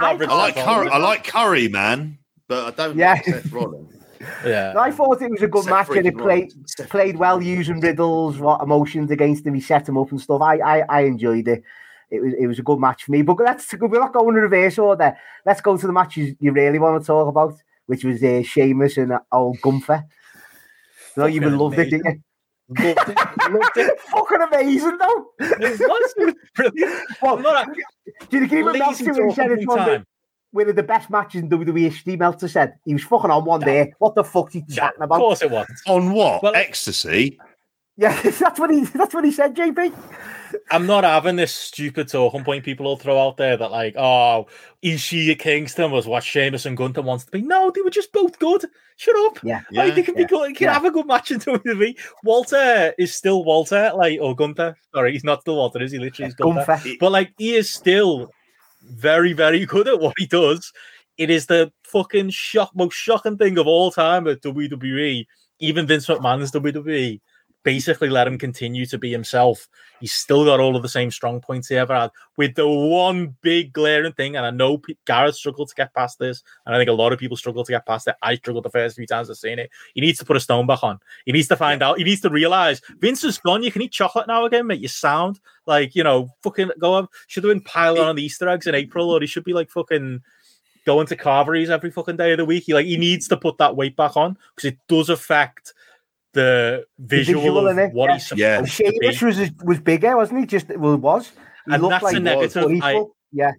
[0.01, 0.89] I- average I like Curry.
[0.89, 3.13] I like Curry, man, but I don't Yeah.
[3.13, 3.87] like Seth Rollins.
[4.45, 7.41] Yeah, I thought it was a good Seth match and it played Seth played well
[7.41, 9.55] using Riddle's what emotions against him.
[9.55, 10.41] He set him up and stuff.
[10.43, 11.63] I I, I enjoyed it.
[12.11, 13.23] It was it was a good match for me.
[13.23, 15.17] But let's we're not going in reverse order.
[15.43, 17.55] Let's go to the matches you really want to talk about,
[17.87, 20.03] which was uh, Sheamus and uh, old Gunther.
[21.17, 22.21] No, you would loved it, didn't you?
[22.79, 23.17] Loved it.
[23.51, 23.99] Loved it.
[24.11, 25.25] Fucking amazing, though.
[25.39, 26.13] It was,
[26.55, 27.01] brilliant.
[27.21, 27.67] Well, I'm not
[28.29, 30.05] Do you give him lazy Meltzer when he said it's one of the, time.
[30.51, 32.15] one of the best matches in WWE history?
[32.17, 33.93] Meltzer said he was fucking on one day.
[33.99, 35.19] What the fuck's he Yeah, chatting of about?
[35.19, 35.79] course it wasn't.
[35.87, 36.43] On what?
[36.43, 37.39] Well- Ecstasy.
[37.97, 39.93] Yeah, that's what he that's what he said, JP.
[40.71, 44.47] I'm not having this stupid talking point people will throw out there that like, oh,
[44.83, 47.41] Ishii at Kingston was what Sheamus and Gunther wants to be.
[47.41, 48.65] No, they were just both good.
[48.95, 49.39] Shut up.
[49.43, 49.61] Yeah.
[49.71, 49.93] Like, Yeah.
[49.95, 50.49] they can be good.
[50.49, 50.73] They can yeah.
[50.73, 51.97] have a good match in WWE.
[52.23, 54.77] Walter is still Walter, like or Gunther.
[54.93, 55.99] Sorry, he's not still Walter, is he?
[55.99, 56.65] Literally, he's Gunther.
[56.65, 56.89] Gunther.
[56.99, 58.31] But like, he is still
[58.83, 60.71] very, very good at what he does.
[61.17, 65.25] It is the fucking shock, most shocking thing of all time at WWE.
[65.59, 67.19] Even Vince McMahon's WWE
[67.63, 69.67] basically let him continue to be himself.
[69.99, 73.35] He's still got all of the same strong points he ever had, with the one
[73.41, 74.35] big glaring thing.
[74.35, 77.13] And I know P- Gareth struggled to get past this, and I think a lot
[77.13, 78.15] of people struggle to get past it.
[78.21, 79.69] I struggled the first few times I've seen it.
[79.93, 80.99] He needs to put a stone back on.
[81.25, 81.97] He needs to find out.
[81.97, 83.63] He needs to realize Vince is gone.
[83.63, 87.11] You can eat chocolate now again, make you sound like you know, fucking go up.
[87.27, 89.69] Should have been piling on the Easter eggs in April, or he should be like
[89.69, 90.21] fucking
[90.85, 92.63] going to carveries every fucking day of the week.
[92.65, 95.73] He like he needs to put that weight back on because it does affect
[96.33, 97.93] the visual, visual, of innit?
[97.93, 98.13] what Yeah.
[98.13, 98.57] he's supposed Yeah.
[98.57, 99.13] to be.
[99.13, 100.45] Sheamus was was bigger, wasn't he?
[100.45, 101.29] Just well, was.
[101.67, 102.65] He And that's like a negative.
[102.81, 103.03] I-
[103.33, 103.51] yeah,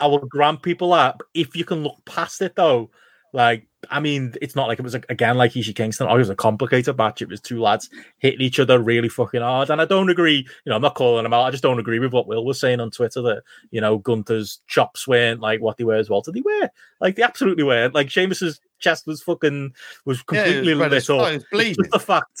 [0.00, 1.16] I will grant people that.
[1.18, 2.90] But if you can look past it though,
[3.32, 6.06] like I mean, it's not like it was again like Ishii Kingston.
[6.10, 7.22] Oh, it was a complicated match.
[7.22, 7.88] It was two lads
[8.18, 9.70] hitting each other really fucking hard.
[9.70, 10.46] And I don't agree.
[10.64, 11.44] You know, I'm not calling them out.
[11.44, 14.60] I just don't agree with what Will was saying on Twitter that you know Gunther's
[14.66, 16.20] chops weren't like what they were as well.
[16.20, 16.68] Did they were
[17.00, 17.90] like they absolutely were.
[17.94, 19.72] Like Sheamus's chest was fucking
[20.04, 21.26] was completely was red as lit up.
[21.26, 22.40] fire, It's just the fact.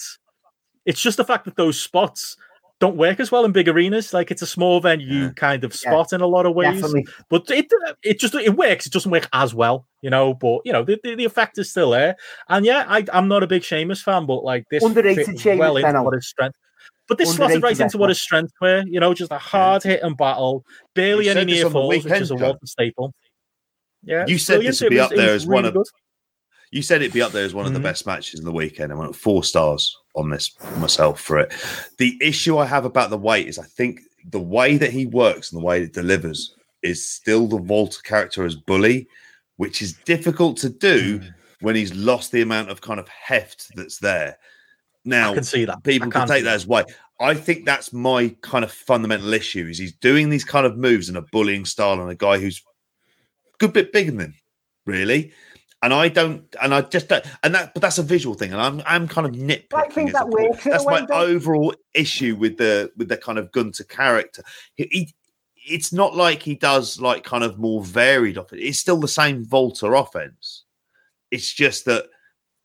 [0.86, 2.36] It's just the fact that those spots
[2.80, 4.14] don't work as well in big arenas.
[4.14, 5.30] Like it's a small venue Yeah.
[5.36, 6.72] kind of spot in a lot of ways.
[6.80, 7.06] definitely.
[7.28, 7.70] But it
[8.02, 8.86] it just it works.
[8.86, 10.32] It doesn't work as well, you know.
[10.32, 12.16] But you know the, the, the effect is still there.
[12.48, 15.58] And yeah, I, I'm not a big Sheamus fan, but like this Underrated fit Sheamus,
[15.58, 16.02] well into Benno.
[16.04, 16.56] what his strength.
[17.06, 18.08] But this slotted Underrated right into what wrestler.
[18.08, 18.82] his strengths were.
[18.86, 22.04] You know, just a hard hit and battle, barely You any near on the falls,
[22.04, 22.44] which is a Joe.
[22.46, 23.12] Walter staple.
[24.04, 25.86] Yeah, You said this would be It up there was as one of- good.
[26.70, 27.84] You said it'd be up there as one of the Mhm.
[27.84, 28.92] best matches of the weekend.
[28.92, 31.52] I went four stars on this myself for it.
[31.98, 34.00] The issue I have about the weight is I think
[34.30, 38.44] the way that he works and the way it delivers is still the Walter character
[38.44, 39.08] as bully,
[39.56, 41.34] which is difficult to do Mm.
[41.60, 44.38] when he's lost the amount of kind of heft that's there.
[45.04, 45.82] Now, I can see that.
[45.82, 46.86] people can can take that as weight.
[47.18, 51.08] I think that's my kind of fundamental issue is he's doing these kind of moves
[51.08, 52.62] in a bullying style on a guy who's
[53.54, 54.34] a good bit bigger than him,
[54.86, 55.32] really.
[55.82, 58.60] And I don't, and I just don't, and that, but that's a visual thing, and
[58.60, 59.74] I'm, I'm kind of nitpicking.
[59.74, 61.20] I think that works That's my though.
[61.20, 64.42] overall issue with the with the kind of Gunther character.
[64.74, 65.14] He, he,
[65.66, 68.60] it's not like he does like kind of more varied offense.
[68.62, 70.64] It's still the same Walter offense.
[71.30, 72.06] It's just that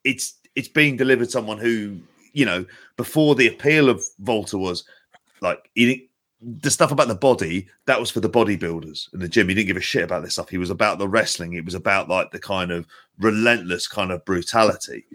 [0.04, 2.00] it's it's being delivered someone who
[2.34, 2.66] you know
[2.98, 4.84] before the appeal of Walter was
[5.42, 6.10] like he,
[6.46, 9.50] the stuff about the body that was for the bodybuilders in the gym.
[9.50, 10.50] He didn't give a shit about this stuff.
[10.50, 11.54] He was about the wrestling.
[11.54, 12.86] It was about like the kind of
[13.20, 15.06] relentless kind of brutality.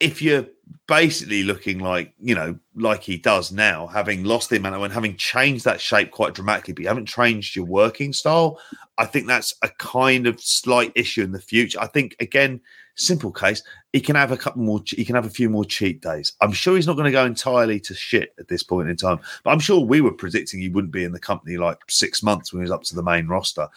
[0.00, 0.46] If you're
[0.88, 5.16] basically looking like you know like he does now, having lost the amount and having
[5.16, 8.58] changed that shape quite dramatically, but you haven't changed your working style.
[8.98, 11.80] I think that's a kind of slight issue in the future.
[11.80, 12.60] I think again,
[12.96, 13.62] simple case,
[13.92, 14.80] he can have a couple more.
[14.86, 16.32] He can have a few more cheat days.
[16.40, 19.20] I'm sure he's not going to go entirely to shit at this point in time.
[19.44, 22.52] But I'm sure we were predicting he wouldn't be in the company like six months
[22.52, 23.68] when he was up to the main roster.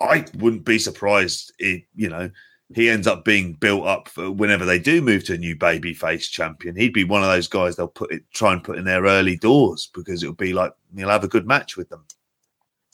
[0.00, 2.30] I wouldn't be surprised if you know
[2.74, 6.30] he ends up being built up for whenever they do move to a new babyface
[6.30, 6.74] champion.
[6.74, 9.36] He'd be one of those guys they'll put it try and put in their early
[9.36, 12.04] doors because it'll be like he'll have a good match with them.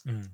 [0.07, 0.29] Mm.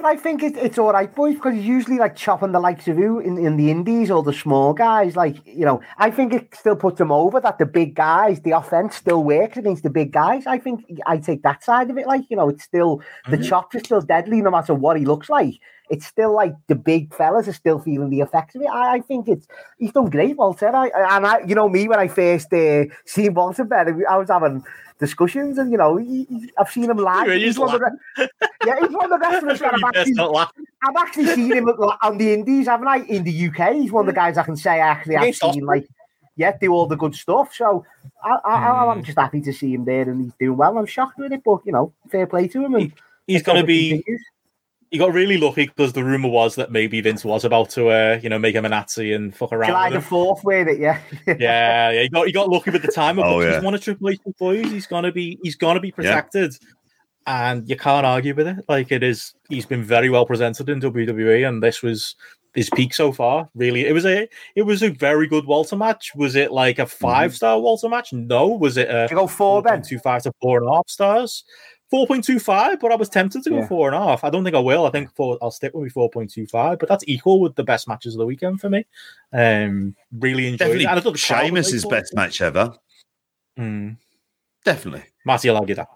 [0.00, 2.88] But I think it, it's all right, boys, because he's usually like chopping the likes
[2.88, 5.14] of you in, in the indies or the small guys.
[5.14, 8.52] Like, you know, I think it still puts him over that the big guys, the
[8.52, 10.46] offense still works against the big guys.
[10.46, 12.06] I think I take that side of it.
[12.06, 13.44] Like, you know, it's still, the Mhm.
[13.46, 15.56] chops are still deadly no matter what he looks like.
[15.90, 18.68] It's still like the big fellas are still feeling the effects of it.
[18.68, 19.46] I, I think it's,
[19.78, 20.68] he's done great, Walter.
[20.74, 20.86] I,
[21.16, 24.64] and I, you know, me, when I first uh, seen Walter better, I was having
[25.00, 27.26] discussions and, you know, he, he- I've seen him live.
[27.32, 28.28] He's one of the,
[28.66, 30.14] yeah, he's one of the wrestlers that I've actually.
[30.82, 32.98] I've actually seen him on the Indies, haven't I?
[33.00, 35.66] In the UK, he's one of the guys I can say I actually have seen,
[35.66, 35.86] like,
[36.36, 37.54] yeah, do all the good stuff.
[37.54, 37.84] So
[38.24, 39.04] I, I, I, I'm Mm.
[39.04, 40.78] just happy to see him there, and he's doing well.
[40.78, 42.74] I'm shocked with it, but you know, fair play to him.
[42.76, 42.92] And
[43.26, 43.90] He's going to be.
[43.90, 44.24] continues.
[44.90, 48.20] He got really lucky because the rumor was that maybe Vince was about to, uh,
[48.22, 49.68] you know, make him a Nazi and fuck around.
[49.68, 51.00] July the fourth, with it, yeah.
[51.26, 53.18] yeah, yeah, he got he got lucky with the time.
[53.20, 53.54] Oh, yeah.
[53.54, 54.70] he's one of Triple H's boys.
[54.70, 56.54] He's gonna be he's gonna be protected,
[57.26, 58.64] and you can't argue with it.
[58.68, 62.16] Like it is, he's been very well presented in WWE, and this was
[62.54, 63.48] his peak so far.
[63.54, 66.12] Really, it was a it was a very good Walter match.
[66.14, 68.12] Was it like a five star Walter match?
[68.12, 68.48] No.
[68.48, 69.82] Was it a You go four, Ben.
[69.82, 71.44] two five to four and a half stars?
[71.90, 73.66] Four point two five, but I was tempted to go Yeah.
[73.66, 74.22] four and a half.
[74.22, 74.86] I don't think I will.
[74.86, 77.56] I think four, I'll stick with me four point two five, but that's equal with
[77.56, 78.86] the best matches of the weekend for me.
[79.32, 80.88] Um, really enjoyed Definitely it.
[80.88, 82.72] And I thought the crowd was Sheamus's very best match ever.
[83.58, 83.96] Mm.
[84.64, 85.04] Definitely.
[85.24, 85.88] Matty, I'll argue that.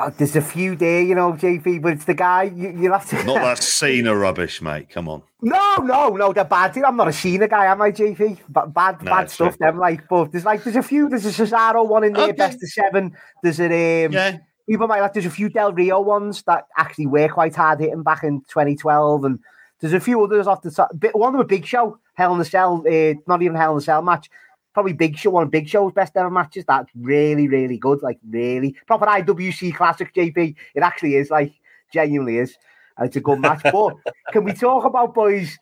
[0.00, 3.08] Oh, there's a few there, you know, JP, but it's the guy you, you have
[3.10, 3.22] to.
[3.24, 4.88] Not that Cena rubbish, mate.
[4.90, 5.22] Come on.
[5.42, 6.76] No, no, no, they're bad.
[6.78, 8.38] I'm not a Cena guy, am I, JP?
[8.48, 9.56] But bad, No, bad stuff.
[9.56, 9.66] true.
[9.66, 11.08] Them like, but there's like, there's a few.
[11.08, 12.32] There's a Cesaro one in there, Okay.
[12.32, 13.16] best of seven.
[13.42, 14.38] There's a um, Yeah.
[14.68, 18.02] Even like that, there's a few Del Rio ones that actually were quite hard hitting
[18.02, 19.38] back in 2012, and
[19.80, 20.90] there's a few others off the top.
[21.12, 23.78] One of them a Big Show, Hell in the Cell, uh, not even Hell in
[23.78, 24.28] the Cell match.
[24.74, 26.64] Probably Big Show, one of Big Show's best ever matches.
[26.66, 28.02] That's really, really good.
[28.02, 30.54] Like really proper IWC classic, JP.
[30.74, 31.52] It actually is like
[31.92, 32.56] genuinely is.
[32.96, 33.62] And it's a good match.
[33.72, 33.96] but
[34.32, 35.56] can we talk about boys?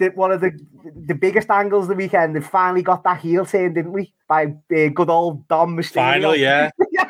[0.00, 0.56] That one of the
[0.94, 2.36] the biggest angles of the weekend.
[2.36, 4.14] They finally got that heel turn, didn't we?
[4.28, 5.94] By uh, good old Dom Mysterio.
[5.94, 6.70] Finally, yeah.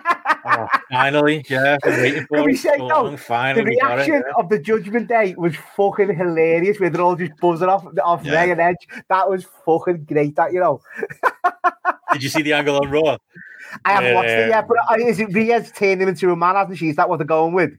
[0.51, 1.77] Oh, finally, yeah.
[1.85, 3.03] Waiting for we say so no?
[3.03, 3.13] long.
[3.13, 4.09] the Finally, we got it.
[4.11, 6.81] reaction of the Judgment Day was fucking hilarious.
[6.81, 8.43] Where they're all just buzzing off off Yeah.
[8.45, 8.89] Ray and Edge.
[9.09, 10.37] That was fucking great.
[10.37, 10.81] That you know,
[12.13, 13.19] Did you see the angle on Raw?
[13.85, 14.57] I haven't watched it Yeah.
[14.61, 16.89] yet, but uh, is it Rhea's turned him into a man, hasn't she?
[16.89, 17.73] Is that what they're going with?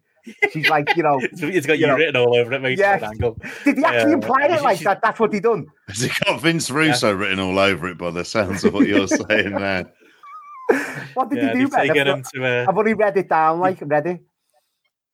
[0.52, 1.96] She's like, you know, It's, it's got You you know.
[1.96, 2.78] written all over it, mate.
[2.78, 3.00] Yeah.
[3.02, 3.38] angle.
[3.64, 4.16] did he actually Yeah.
[4.16, 5.00] imply it like that?
[5.02, 5.66] That's what he done.
[5.88, 9.08] Has it got Vince Russo written all over it by the sounds of what you're
[9.08, 9.92] saying there?
[11.16, 11.60] What did Yeah, he do?
[11.60, 11.88] they've Ben?
[11.88, 14.20] taken I've, him to uh, I've only read it down, like ready.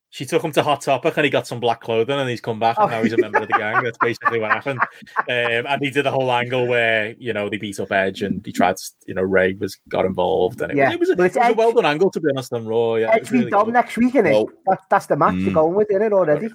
[0.10, 2.60] she took him to Hot Topic and he got some black clothing and he's come
[2.60, 2.96] back and Oh.
[2.96, 3.84] now he's a member of the gang.
[3.84, 4.80] That's basically what happened.
[5.20, 8.46] Um, and he did the whole angle where, you know, they beat up Edge and
[8.46, 10.62] he tried to, you know, Ray was got involved.
[10.62, 10.96] And it, Yeah.
[10.96, 12.54] was, it was, a, But it it's was a well done angle, to be honest,
[12.54, 12.96] on Raw.
[12.96, 13.74] Yeah, it Edge was v really Dom good.
[13.74, 14.32] next week, innit?
[14.32, 15.46] Well, That, that's the match mm.
[15.46, 16.48] they're going with, innit, already?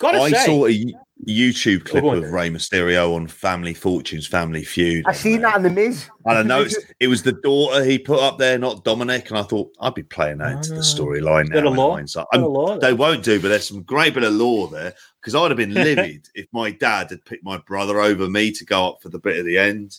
[0.00, 0.94] Gotta I say, saw a
[1.28, 2.32] YouTube clip Go on, of then.
[2.32, 5.04] Rey Mysterio on Family Fortunes, Family Feud.
[5.06, 6.08] I seen that in the Miz.
[6.24, 9.28] And I noticed it was the daughter he put up there, not Dominic.
[9.30, 10.80] And I thought I'd be playing that into the Ah.
[10.80, 11.68] storyline now.
[11.68, 11.94] of lore.
[11.96, 12.26] hindsight.
[12.32, 12.78] Bit of lore.
[12.78, 15.74] They won't do, but there's some great bit of lore there because I'd have been
[15.74, 19.18] livid if my dad had picked my brother over me to go up for the
[19.20, 19.98] bit at the end.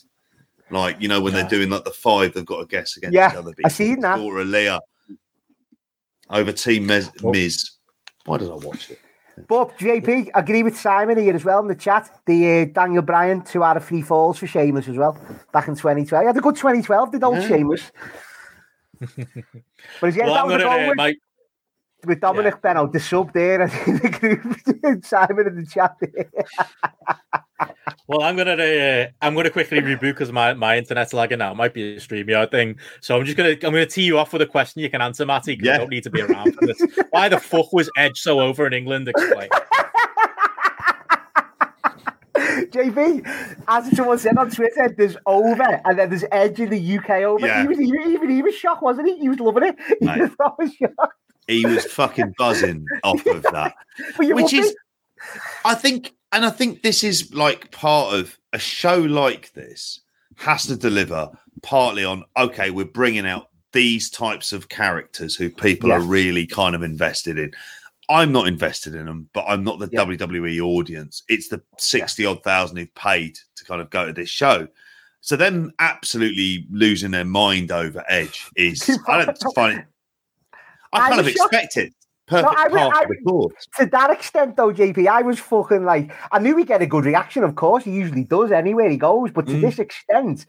[0.70, 1.40] Like, you know, when Yeah.
[1.42, 3.52] they're doing like the five, they've got to guess against Yeah, each other.
[3.64, 4.16] I seen that.
[4.16, 4.80] Daughter of Leah
[6.28, 7.10] over Team Miz.
[7.22, 7.30] Oh.
[7.32, 7.70] Miz.
[8.26, 8.98] Why did I watch it?
[9.48, 12.10] But JP, I agree with Simon here as well in the chat.
[12.26, 15.18] The uh, Daniel Bryan two out of three falls for Sheamus as well
[15.52, 16.22] back in 2012.
[16.22, 17.48] He had a good 2012, did old Yeah.
[17.48, 17.92] Sheamus.
[19.00, 21.16] but he's getting well, I'm down the gonna, goal uh, with,
[22.04, 25.96] my, with Dominic Benno, the sub there, and in the group, Simon in the chat
[26.00, 26.28] there.
[28.06, 31.52] Well, I'm gonna uh, I'm gonna quickly reboot because my, my internet's lagging now.
[31.52, 32.76] It might be a StreamYard thing.
[33.00, 35.24] So I'm just gonna I'm gonna tee you off with a question you can answer,
[35.24, 35.74] Matty, because Yeah.
[35.74, 36.82] I don't need to be around for this.
[37.10, 39.08] Why the fuck was Edge so over in England?
[39.08, 39.48] Explain.
[42.36, 43.22] JP,
[43.68, 47.46] as someone said on Twitter, there's over and then there's Edge in the UK over.
[47.46, 47.62] Yeah.
[47.62, 49.18] He was even, even he was shocked, wasn't he?
[49.18, 49.76] He was loving it.
[50.00, 50.20] He Mate.
[50.20, 51.14] was proper shocked.
[51.46, 53.74] He was fucking buzzing off of that.
[54.18, 54.74] Which is
[55.64, 60.00] i think and i think this is like part of a show like this
[60.36, 61.30] has to deliver
[61.62, 65.96] partly on okay we're bringing out these types of characters who people Yeah.
[65.96, 67.52] are really kind of invested in
[68.10, 70.04] i'm not invested in them but i'm not the Yeah.
[70.04, 74.28] wwe audience it's the 60 odd thousand who've paid to kind of go to this
[74.28, 74.68] show
[75.22, 79.86] so them absolutely losing their mind over edge is i don't find it
[80.94, 81.52] i I kind of was shocked.
[81.54, 81.92] expect it
[82.26, 83.50] Perfect I- path I- for the
[83.84, 87.04] to that extent, though, JP, I was fucking like, I knew he'd get a good
[87.04, 87.44] reaction.
[87.44, 89.30] Of course, he usually does anywhere he goes.
[89.30, 89.60] But to Mm.
[89.60, 90.46] this extent,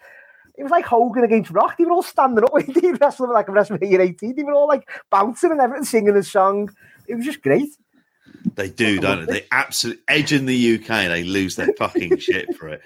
[0.57, 1.77] it was like Hogan against Rock.
[1.77, 4.35] They were all standing up when he wrestled like a WrestleMania 18.
[4.37, 6.69] They were all like bouncing and everything, singing a song.
[7.09, 7.67] It was just great.
[8.55, 9.39] They do, don't they?
[9.41, 10.87] They absolutely edge in the UK.
[11.09, 12.81] They lose their fucking shit for it.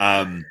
[0.00, 0.44] Um,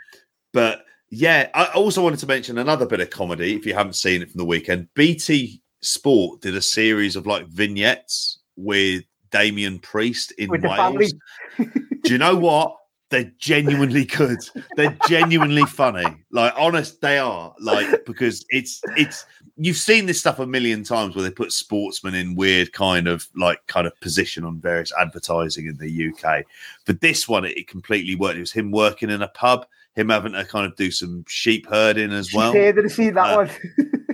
[0.51, 3.55] but yeah, I also wanted to mention another bit of comedy.
[3.55, 7.47] If you haven't seen it from the weekend, BT Sport did a series of like
[7.47, 11.13] vignettes with Damien Priest in With Wales.
[11.57, 12.75] Do you know what?
[13.09, 14.39] They're genuinely good.
[14.75, 16.05] They're genuinely funny.
[16.31, 17.53] Like honest, they are.
[17.59, 22.15] Like because it's it's you've seen this stuff a million times where they put sportsmen
[22.15, 26.43] in weird kind of like kind of position on various advertising in the UK.
[26.85, 28.37] But this one, it, it completely worked.
[28.37, 31.67] It was him working in a pub, him having to kind of do some sheep
[31.67, 33.49] herding as well yeah, did see that Uh, one?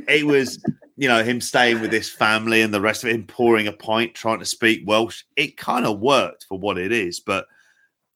[0.10, 0.62] it was
[1.00, 3.72] you know him staying with his family and the rest of it him pouring a
[3.72, 7.45] pint trying to speak welsh it kind of worked for what it is but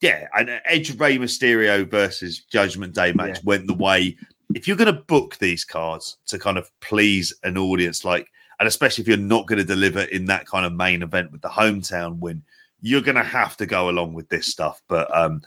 [0.02, 3.42] yeah and edge Rey mysterio versus judgment day match Yeah.
[3.45, 4.18] went the way
[4.53, 8.28] if you're going to book these cards to kind of please an audience like
[8.60, 11.42] and especially if you're not going to deliver in that kind of main event with
[11.42, 12.44] the hometown win
[12.82, 15.42] you're going to have to go along with this stuff but um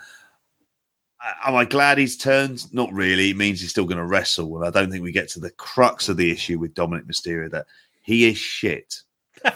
[1.45, 2.73] am I glad he's turned?
[2.73, 3.31] Not really.
[3.31, 5.51] It means he's still going to wrestle, and I don't think we get to the
[5.51, 7.67] crux of the issue with Dominic Mysterio that
[8.03, 9.03] he is shit.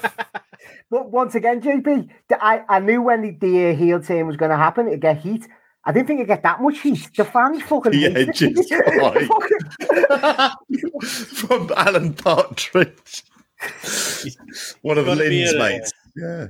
[0.91, 4.51] But once again, JP, I, I knew when the, the uh, heel turn was going
[4.51, 5.47] to happen, it'd get heat.
[5.85, 7.09] I didn't think it'd get that much heat.
[7.17, 8.29] The fans fucking The hate it.
[8.29, 9.29] edge is right.
[11.29, 13.23] From Alan Partridge,
[14.83, 15.93] one of Gonna Lynn's mates.
[16.21, 16.47] Yeah,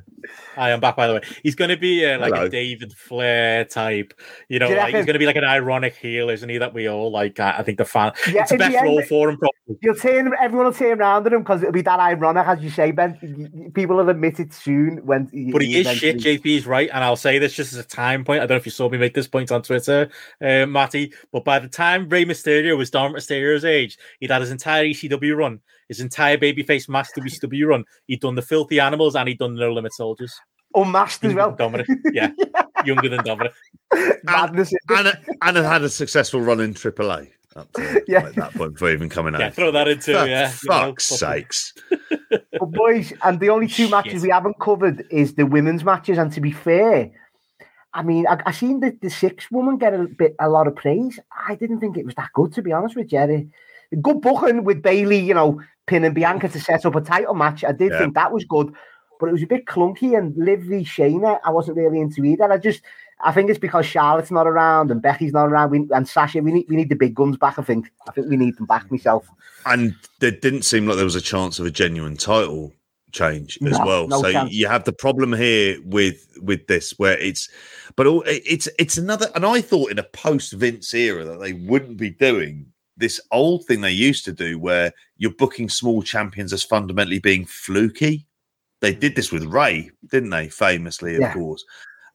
[0.56, 1.20] I am back, by the way.
[1.42, 2.46] He's going to be uh, like Hello.
[2.46, 4.12] a David Flair type.
[4.48, 6.58] You know, like, he's going to be like an ironic heel, isn't he?
[6.58, 7.38] That we all like.
[7.38, 8.12] I, I think the fan.
[8.30, 9.78] Yeah, it's the in the best end- role for him, probably.
[9.82, 12.70] You'll turn everyone will turn around at him because it'll be that ironic, as you
[12.70, 13.70] say, Ben.
[13.74, 15.24] People will admit it soon when.
[15.52, 16.16] But he is shit.
[16.16, 18.38] eventually- JP is right, and I'll say this just as a time point.
[18.38, 20.10] I don't know if you saw me make this point on Twitter,
[20.42, 21.12] uh, Matty.
[21.32, 25.36] But by the time Rey Mysterio was Dominic Mysterio's age, he'd had his entire ECW
[25.36, 25.60] run,
[25.90, 27.84] his entire babyface mask WCW run.
[28.06, 30.32] He'd done the Filthy Animals, and he'd done No Limit Soldiers.
[30.72, 31.50] Oh, unmasked as well.
[31.50, 32.30] Dominic, yeah,
[32.84, 33.52] younger than Dominic.
[34.22, 34.72] Madness.
[34.88, 35.08] and
[35.42, 38.22] and had had a successful run in AAA up to Yeah.
[38.22, 39.40] like, that point before even coming out.
[39.40, 40.52] Yeah, throw that into For yeah.
[40.62, 41.74] you know, sakes!
[42.30, 44.22] But boys, and the only two matches Shit.
[44.22, 46.18] we haven't covered is the women's matches.
[46.18, 47.10] And to be fair,
[47.94, 50.76] I mean, I, I seen the, the six woman get a bit a lot of
[50.76, 51.18] praise.
[51.48, 53.48] I didn't think it was that good, to be honest with Jerry.
[54.00, 57.64] Good booking with Bayley, you know, pinning Bianca to set up a title match.
[57.64, 57.98] I did Yeah.
[57.98, 58.72] think that was good,
[59.18, 60.16] but it was a bit clunky.
[60.16, 62.50] And Liv v Shayna, I wasn't really into either.
[62.50, 62.82] I just,
[63.24, 66.40] I think it's because Charlotte's not around and Becky's not around, we, and Sasha.
[66.40, 67.58] We need we need the big guns back.
[67.58, 67.90] I think.
[68.08, 69.26] I think we need them back myself.
[69.66, 72.72] And there didn't seem like there was a chance of a genuine title
[73.12, 74.06] change as No, well.
[74.08, 74.52] no so chance.
[74.52, 77.48] you have the problem here with with this where it's,
[77.96, 79.26] but all, it's it's another.
[79.34, 83.64] And I thought in a post Vince era that they wouldn't be doing this old
[83.66, 88.26] thing they used to do where you're booking small champions as fundamentally being fluky.
[88.80, 90.48] They did this with Rey, didn't they?
[90.48, 91.32] Famously, of Yeah.
[91.32, 91.64] course.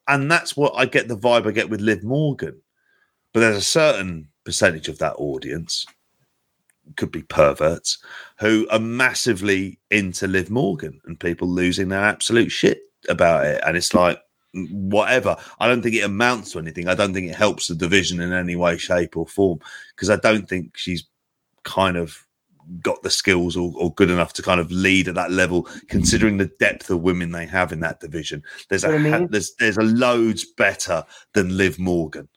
[0.08, 2.62] And that's what I get the vibe I get with Liv Morgan.
[3.34, 5.86] But there's a certain percentage of that audience,
[6.96, 7.98] could be perverts,
[8.40, 12.80] who are massively into Liv Morgan and people losing their absolute shit
[13.10, 13.62] about it.
[13.66, 14.20] And it's like,
[14.72, 15.38] whatever.
[15.60, 16.88] I don't think it amounts to anything.
[16.88, 19.60] I don't think it helps the division in any way, shape, or form
[19.96, 21.06] because I don't think she's
[21.64, 22.26] kind of
[22.82, 26.38] got the skills or, or good enough to kind of lead at that level, considering
[26.38, 28.44] the depth of women they have in that division.
[28.70, 29.28] There's a mean?
[29.30, 31.04] there's there's a loads better
[31.34, 32.28] than Liv Morgan.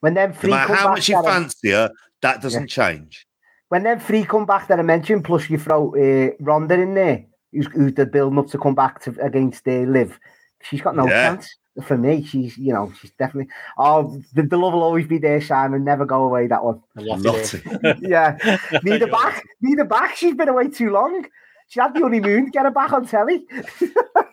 [0.00, 1.90] When them No three matter come how much you fancy her,
[2.22, 3.26] that doesn't change.
[3.68, 7.26] when them three come back that I mentioned, plus you throw uh, Ronda in there,
[7.52, 10.18] who's, who's the building up to come back to against uh, Liv,
[10.62, 11.34] she's got no Yeah.
[11.34, 11.54] chance.
[11.86, 13.52] For me, she's you know she's definitely.
[13.78, 15.84] Oh, the, the love will always be there, Simon.
[15.84, 16.48] Never go away.
[16.48, 16.82] That one.
[16.96, 17.98] A lot of Lottie.
[18.08, 18.36] Yeah,
[18.82, 19.44] need her back.
[19.60, 20.16] Need her back.
[20.16, 21.24] She's been away too long.
[21.68, 22.50] She had the honeymoon.
[22.50, 23.46] Get her back on telly.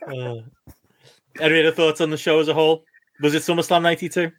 [0.07, 0.35] Uh,
[1.39, 2.83] any other thoughts on the show as a whole?
[3.21, 4.31] Was it SummerSlam '92?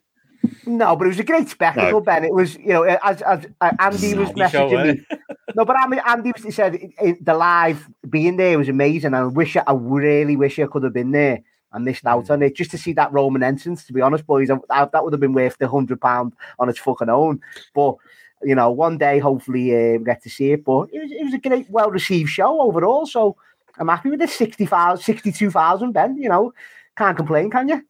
[0.65, 2.23] No, but it was a great spectacle, Ben.
[2.24, 4.92] It was, you know, as as uh, Andy was Snobby show, messaging eh?
[4.92, 5.18] me.
[5.56, 8.68] No, but I mean, Andy was- he said it, it- the live being there was
[8.68, 9.15] amazing.
[9.15, 11.40] I wish I, I really wish I could have been there.
[11.73, 12.09] I missed Hmm.
[12.09, 13.85] out on it just to see that Roman entrance.
[13.86, 16.69] To be honest, boys, I, I- that would have been worth the hundred pound on
[16.69, 17.41] its fucking own.
[17.75, 17.97] But
[18.43, 20.65] you know, one day hopefully uh, we get to see it.
[20.65, 23.07] But it was, it was a great, well received show overall.
[23.07, 23.36] So
[23.78, 26.17] I'm happy with the 60,000, 62,000, Ben.
[26.17, 26.53] You know,
[26.97, 27.83] can't complain, can you?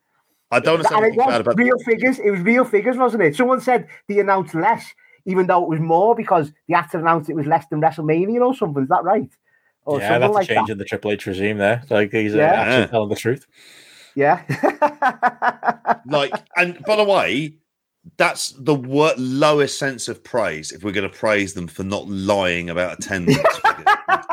[0.51, 2.19] I don't And it was about real figures.
[2.21, 3.35] It was real figures, wasn't it?
[3.35, 4.87] Someone said they announced less,
[5.25, 8.41] even though it was more because they had to announce it was less than WrestleMania
[8.41, 8.85] or something.
[8.85, 9.29] Is that right?
[9.87, 10.73] Or yeah, something that's like a change that.
[10.73, 11.83] in the Triple H regime there.
[11.89, 12.45] Like he's uh, Yeah.
[12.53, 12.87] actually Yeah.
[12.87, 13.47] telling the truth.
[14.15, 14.43] Yeah.
[16.07, 17.55] like and by the way
[18.17, 22.07] that's the wor- lowest sense of praise if we're going to praise them for not
[22.09, 23.85] lying about attendance figures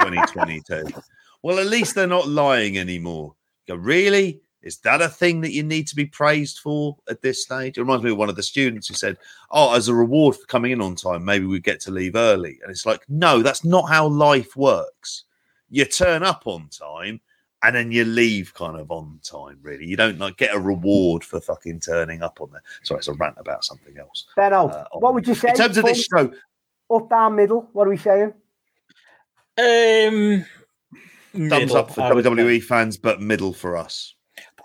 [0.06, 0.84] in 2022
[1.42, 3.34] well at least they're not lying anymore
[3.68, 7.22] you go, really is that a thing that you need to be praised for at
[7.22, 9.18] this stage it reminds me of one of the students who said
[9.52, 12.60] oh as a reward for coming in on time maybe we get to leave early
[12.62, 15.26] and it's like no that's not how life works
[15.74, 17.20] you turn up on time
[17.64, 19.58] and then you leave kind of on time.
[19.62, 22.62] Really, you don't like get a reward for fucking turning up on there.
[22.84, 24.28] Sorry, it's a rant about something else.
[24.36, 25.50] Benno, Uh, what would you say?
[25.50, 26.32] In terms of this show,
[26.92, 27.68] Up, down, middle?
[27.74, 28.34] What are we saying?
[29.58, 30.46] Um,
[31.34, 32.66] thumbs middle, up for WWE say.
[32.66, 34.16] fans, but middle for us.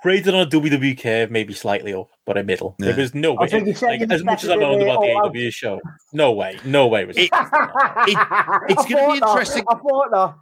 [0.02, 2.76] Graded on a WWE curve, maybe slightly up, but a middle.
[2.78, 2.86] Yeah.
[2.92, 3.48] There was no way.
[3.48, 5.36] think you said Like, as much as I expected know about the all out.
[5.36, 5.80] AW show,
[6.12, 7.22] no way, no way was it.
[7.22, 9.64] It- it's gonna be interesting.
[9.68, 10.34] I thought that.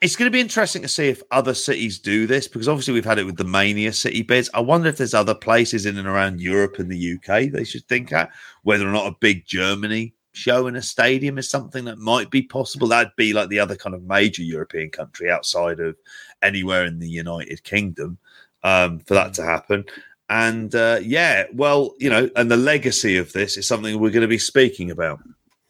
[0.00, 3.04] It's going to be interesting to see if other cities do this because obviously we've
[3.04, 4.48] had it with the Mania City bids.
[4.54, 7.86] I wonder if there's other places in and around Europe and the UK they should
[7.86, 8.30] think at
[8.62, 12.40] whether or not a big Germany show in a stadium is something that might be
[12.40, 12.88] possible.
[12.88, 15.96] That'd be like the other kind of major European country outside of
[16.40, 18.16] anywhere in the United Kingdom
[18.62, 19.84] um, for that to happen.
[20.30, 24.22] And uh, yeah, well, you know, and the legacy of this is something we're going
[24.22, 25.20] to be speaking about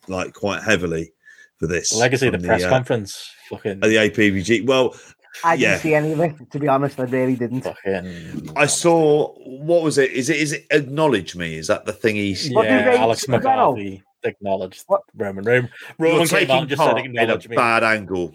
[0.07, 1.15] like quite heavily
[1.61, 3.31] for this legacy of the from press uh, conference.
[3.51, 4.67] Fucking, the APVG.
[4.67, 4.97] Well,
[5.45, 6.99] I didn't see any of it, to be honest.
[6.99, 7.61] I really didn't.
[7.63, 8.53] fucking.
[8.57, 10.11] I saw what was it?
[10.11, 11.55] Is it is it acknowledge me?
[11.57, 13.39] Is that the thing he's What Yeah, Alex Benno?
[13.39, 15.45] McCarthy acknowledged What- Roman.
[15.45, 17.57] Roman, Roman came out taking and just said part in a acknowledge me.
[17.57, 18.35] bad angle?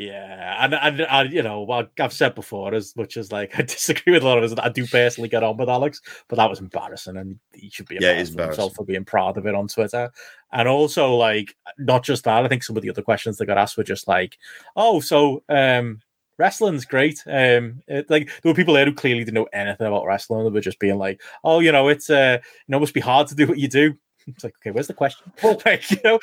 [0.00, 3.62] Yeah, and and, and you know, what I've said before, as much as like I
[3.62, 6.48] disagree with a lot of us, I do personally get on with Alex, but that
[6.48, 9.66] was embarrassing, and he should be Yeah, embarrassed himself for being proud of it on
[9.66, 10.12] Twitter.
[10.52, 13.58] And also, like, not just that, I think some of the other questions that got
[13.58, 14.38] asked were just like,
[14.76, 16.00] "Oh, so um,
[16.38, 20.06] wrestling's great." Um, it, like there were people there who clearly didn't know anything about
[20.06, 20.44] wrestling.
[20.44, 23.00] They were just being like, "Oh, you know, it's uh, you know, it must be
[23.00, 23.96] hard to do what you do."
[24.28, 25.32] It's like, okay, where's the question?
[25.64, 26.18] like, you know,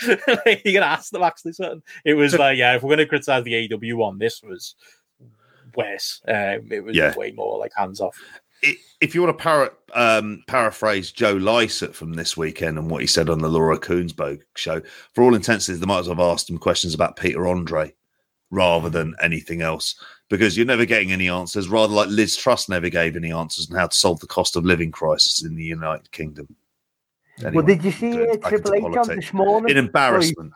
[0.45, 1.83] like, you gotta ask them actually something.
[2.03, 4.75] It was like, yeah, if we're gonna criticize the AW one, this was
[5.75, 6.21] worse.
[6.27, 7.15] Um, it was Yeah.
[7.15, 8.17] way more like hands off.
[9.01, 13.07] If you want to para, um, paraphrase Joe Lycett from this weekend and what he
[13.07, 14.81] said on the Laura Kuenssberg show,
[15.13, 17.93] for all intensities, they might as well have asked him questions about Peter Andre
[18.49, 21.67] rather than anything else because you're never getting any answers.
[21.67, 24.65] Rather like Liz Truss never gave any answers on how to solve the cost of
[24.65, 26.47] living crisis in the United Kingdom.
[27.53, 29.69] Well, did you see doing uh, Triple H on this morning?
[29.71, 30.53] in embarrassment.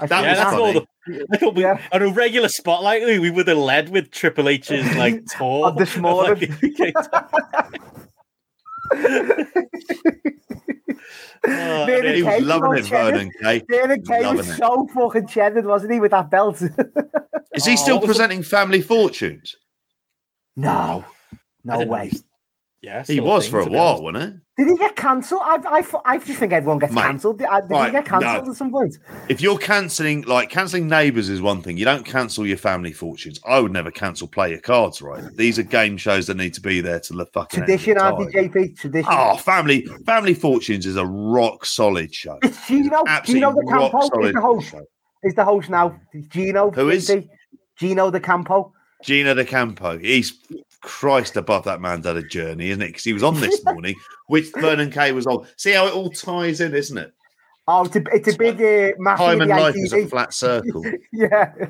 [0.00, 1.26] I That yeah, was that's all the.
[1.32, 1.80] I thought we, Yeah.
[1.92, 5.94] on a regular spotlight, we would have led with Triple H's like tour Of this
[5.96, 6.56] of, morning.
[6.78, 6.94] like.
[11.44, 13.10] Oh, David He it- was loving it, cheddar.
[13.18, 13.62] Vernon Kay.
[13.68, 14.56] David Kay Loving was it.
[14.58, 16.62] so fucking cheddar, wasn't he, with that belt?
[16.62, 19.56] Is he Oh, still what was the- presenting Family Fortunes?
[20.56, 21.04] no,
[21.64, 22.10] no didn't know
[22.84, 22.92] way.
[22.92, 24.38] he's- Yeah, He was for a while, wasn't he?
[24.64, 25.40] Did he get cancelled?
[25.42, 27.38] I, I, I just think everyone gets Mate, cancelled.
[27.38, 28.50] Did, uh, did right, he get cancelled no.
[28.50, 28.98] at some point?
[29.30, 31.78] If you're cancelling, like cancelling neighbours is one thing.
[31.78, 33.40] You don't cancel your Family Fortunes.
[33.46, 35.24] I would never cancel Play Your Cards Right.
[35.36, 37.96] These are game shows that need to be there to the fucking end of Tradition,
[37.96, 38.20] time.
[38.20, 38.78] Andy JP.
[38.78, 39.10] Tradition.
[39.10, 42.38] Oh, Family Family Fortunes is a rock solid show.
[42.42, 43.02] It's Gino.
[43.06, 44.70] Absolutely Gino the rock Campo is the host.
[44.70, 44.84] show.
[45.22, 45.98] Is the host now?
[46.28, 46.70] Gino.
[46.72, 47.08] Who is?
[47.08, 47.28] JP.
[47.78, 48.72] Gino the Campo.
[49.02, 49.98] Gino D'Acampo.
[50.00, 50.38] He's
[50.82, 52.88] Christ above that man's done a journey, isn't it?
[52.88, 53.94] Because he was on this morning,
[54.26, 55.46] which Vernon Kay was on.
[55.56, 57.12] See how it all ties in, isn't it?
[57.68, 60.34] Oh, it's a, it's a big uh, match Time and the life is a flat
[60.34, 60.84] circle.
[61.12, 61.52] Yeah.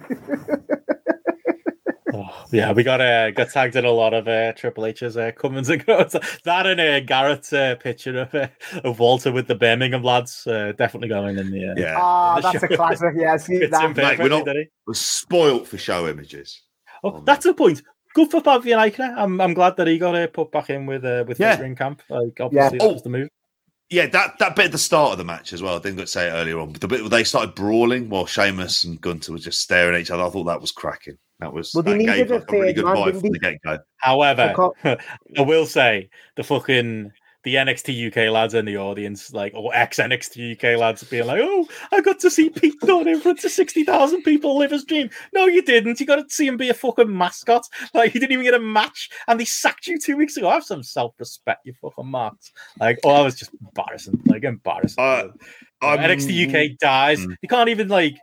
[2.15, 5.33] Oh, yeah, we got uh, got tagged in a lot of uh, Triple H's uh,
[5.33, 6.15] comings and goes.
[6.45, 8.49] That and uh, Garrett's uh, picture of uh,
[8.85, 11.71] of Walter with the Birmingham lads uh, definitely going in the.
[11.71, 11.97] Uh, Yeah.
[11.99, 12.77] Oh, The that's a show.
[12.77, 13.15] classic.
[13.17, 13.97] Yeah, see fits in that.
[13.97, 14.69] Mate, we're not- didn't he?
[14.87, 16.61] was spoilt for show images.
[17.03, 17.83] Oh, that's the point.
[18.15, 19.15] Good for Fabian Aichner.
[19.17, 21.57] I'm I'm glad that he got uh, put back in with uh, with Yeah.
[21.57, 22.03] Fisher in camp.
[22.09, 22.87] Like obviously Yeah.
[22.87, 23.29] that was the move.
[23.91, 25.77] Yeah, that, that bit at the start of the match as well.
[25.77, 28.09] I didn't get to say it earlier on, but the bit where they started brawling
[28.09, 31.19] while Sheamus and Gunther were just staring at each other, I thought that was cracking.
[31.41, 33.79] That was Well, that gave a like, a really good vibe from the get go.
[33.99, 34.55] However,
[35.37, 37.13] I will say the fucking
[37.45, 41.41] the NXT UK lads in the audience, like or ex NXT UK lads, being like,
[41.43, 44.85] "Oh, I got to see Pete Dunne in front of sixty thousand people live his
[44.85, 45.99] dream." No, you didn't.
[45.99, 47.67] You got to see him be a fucking mascot.
[47.95, 50.51] Like you didn't even get a match, and they sacked you two weeks ago.
[50.51, 52.53] Have some self respect, you fucking marks.
[52.79, 54.23] Like, oh, that was just embarrassing.
[54.27, 55.03] Like embarrassing.
[55.03, 55.29] Uh,
[55.83, 57.21] NXT UK dies.
[57.21, 57.37] Mm.
[57.43, 58.17] You can't even like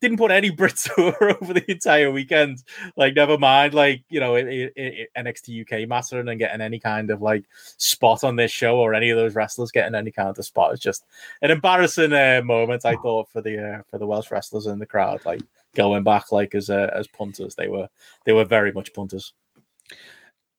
[0.00, 0.90] didn't put any Brits
[1.42, 2.62] over the entire weekend.
[2.96, 6.78] Like, never mind, like you know, it, it, it, NXT UK mastering and getting any
[6.78, 7.44] kind of like
[7.76, 10.72] spot on this show or any of those wrestlers getting any kind of spot.
[10.72, 11.04] It's just
[11.42, 14.86] an embarrassing uh, moment, I thought, for the uh, for the Welsh wrestlers in the
[14.86, 15.20] crowd.
[15.24, 15.42] Like,
[15.74, 17.54] going back like as uh, as punters.
[17.54, 17.88] They were
[18.24, 19.32] they were very much punters.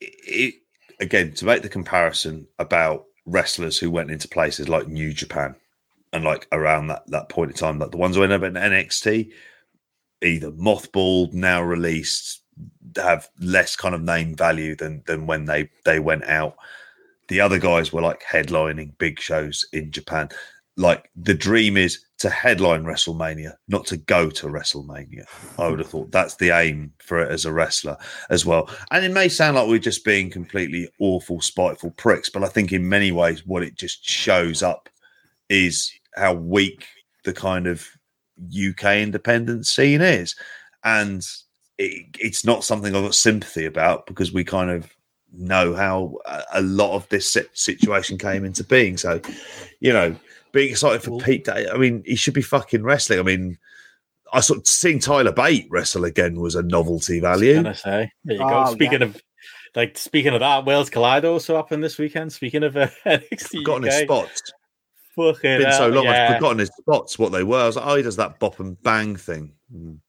[0.02, 0.56] It,
[1.00, 5.56] again, to make the comparison about wrestlers who went into places like New Japan
[6.14, 8.54] and like around that that point in time, like the ones who ended up in
[8.54, 9.32] NXT,
[10.22, 12.42] either mothballed, now released,
[12.96, 16.56] have less kind of name value than than when they they went out.
[17.28, 20.30] The other guys were like headlining big shows in Japan.
[20.78, 25.24] Like the dream is to headline WrestleMania, not to go to WrestleMania.
[25.58, 27.98] I would have thought that's the aim for it as a wrestler
[28.30, 28.70] as well.
[28.92, 32.74] And it may sound like we're just being completely awful, spiteful pricks, but I think
[32.74, 34.90] in many ways what it just shows up
[35.50, 36.86] is how weak
[37.26, 37.88] the kind of
[38.40, 40.36] UK independent scene is.
[40.84, 41.26] And
[41.78, 44.92] it, it's not something I've got sympathy about because we kind of
[45.32, 48.98] know how a, a lot of this situation came into being.
[48.98, 49.22] So,
[49.80, 50.16] you know,
[50.52, 51.46] being excited for Pete.
[51.46, 53.20] Day, I mean, he should be fucking wrestling.
[53.20, 53.58] I mean,
[54.34, 57.56] I sort of seeing Tyler Bate wrestle again was a novelty value.
[57.56, 58.12] Can I say?
[58.24, 58.66] There you go.
[58.68, 59.08] Oh, speaking yeah.
[59.08, 59.22] of
[59.76, 62.34] like speaking of that, Worlds Collide also happened this weekend.
[62.34, 63.94] Speaking of uh, NXT, forgotten UK.
[63.94, 64.54] his spots.
[65.20, 66.30] Fucking been so long, yeah.
[66.30, 67.20] I've forgotten his spots.
[67.20, 67.62] What they were.
[67.62, 69.54] I was like, oh, he does that bop and bang thing.
[69.74, 70.00] Mm.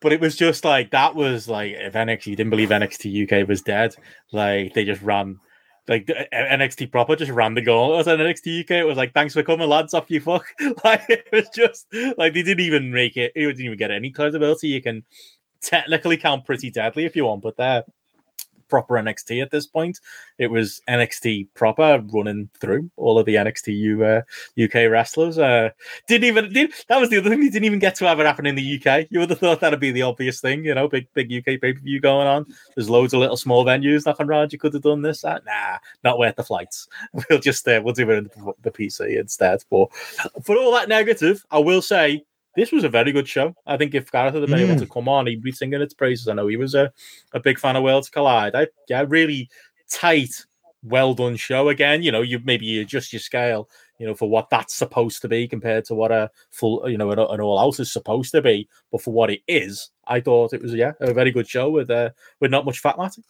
[0.00, 3.62] But it was just like that was like if NXT didn't believe NXT UK was
[3.62, 3.94] dead,
[4.32, 5.38] like they just ran
[5.88, 7.94] like NXT proper just ran the goal.
[7.94, 8.70] It was NXT UK.
[8.70, 9.92] It was like, thanks for coming, lads.
[9.94, 10.46] Off you fuck.
[10.84, 13.32] Like it was just like they didn't even make it.
[13.34, 14.68] It didn't even get any credibility.
[14.68, 15.04] You can
[15.62, 17.84] technically count pretty deadly if you want, but there
[18.70, 20.00] proper NXT at this point.
[20.38, 24.22] It was NXT proper running through all of the NXT U, uh,
[24.62, 25.38] UK wrestlers.
[25.38, 25.70] Uh,
[26.06, 27.40] didn't even did, that was the other thing.
[27.40, 29.08] They didn't even get to have it happen in the UK.
[29.10, 31.72] You would have thought that'd be the obvious thing, you know, big big UK pay
[31.72, 32.46] per view going on.
[32.74, 34.52] There's loads of little small venues knocking around.
[34.52, 35.22] You could have done this.
[35.22, 35.44] That.
[35.44, 36.88] Nah, not worth the flights.
[37.30, 39.62] We'll just uh, we'll do it in the, the PC instead.
[39.70, 39.88] But
[40.42, 42.24] for all that negative, I will say
[42.56, 43.54] this was a very good show.
[43.66, 44.70] I think if Gareth had been mm.
[44.70, 46.28] able to come on, he'd be singing its praises.
[46.28, 46.92] I know he was a,
[47.32, 48.54] a big fan of Worlds Collide.
[48.54, 49.48] I, yeah, really
[49.90, 50.44] tight,
[50.82, 51.68] well done show.
[51.68, 55.22] Again, you know, you maybe you adjust your scale, you know, for what that's supposed
[55.22, 58.32] to be compared to what a full, you know, an, an all out is supposed
[58.32, 58.68] to be.
[58.90, 61.90] But for what it is, I thought it was yeah a very good show with
[61.90, 63.22] uh, with not much fat matter.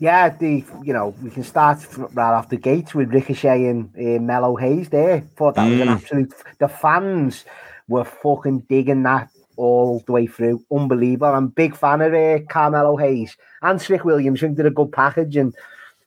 [0.00, 1.80] Yeah, the you know we can start
[2.14, 4.88] right off the gate with Ricochet and uh, Melo Hayes.
[4.88, 5.72] There, thought that mm.
[5.72, 5.96] was an mm.
[5.96, 6.34] absolute.
[6.60, 7.44] The fans
[7.88, 10.64] were fucking digging that all the way through.
[10.70, 11.34] Unbelievable.
[11.34, 14.40] I'm a big fan of uh, Carmelo Hayes and Trick Williams.
[14.40, 15.54] I think did a good package and,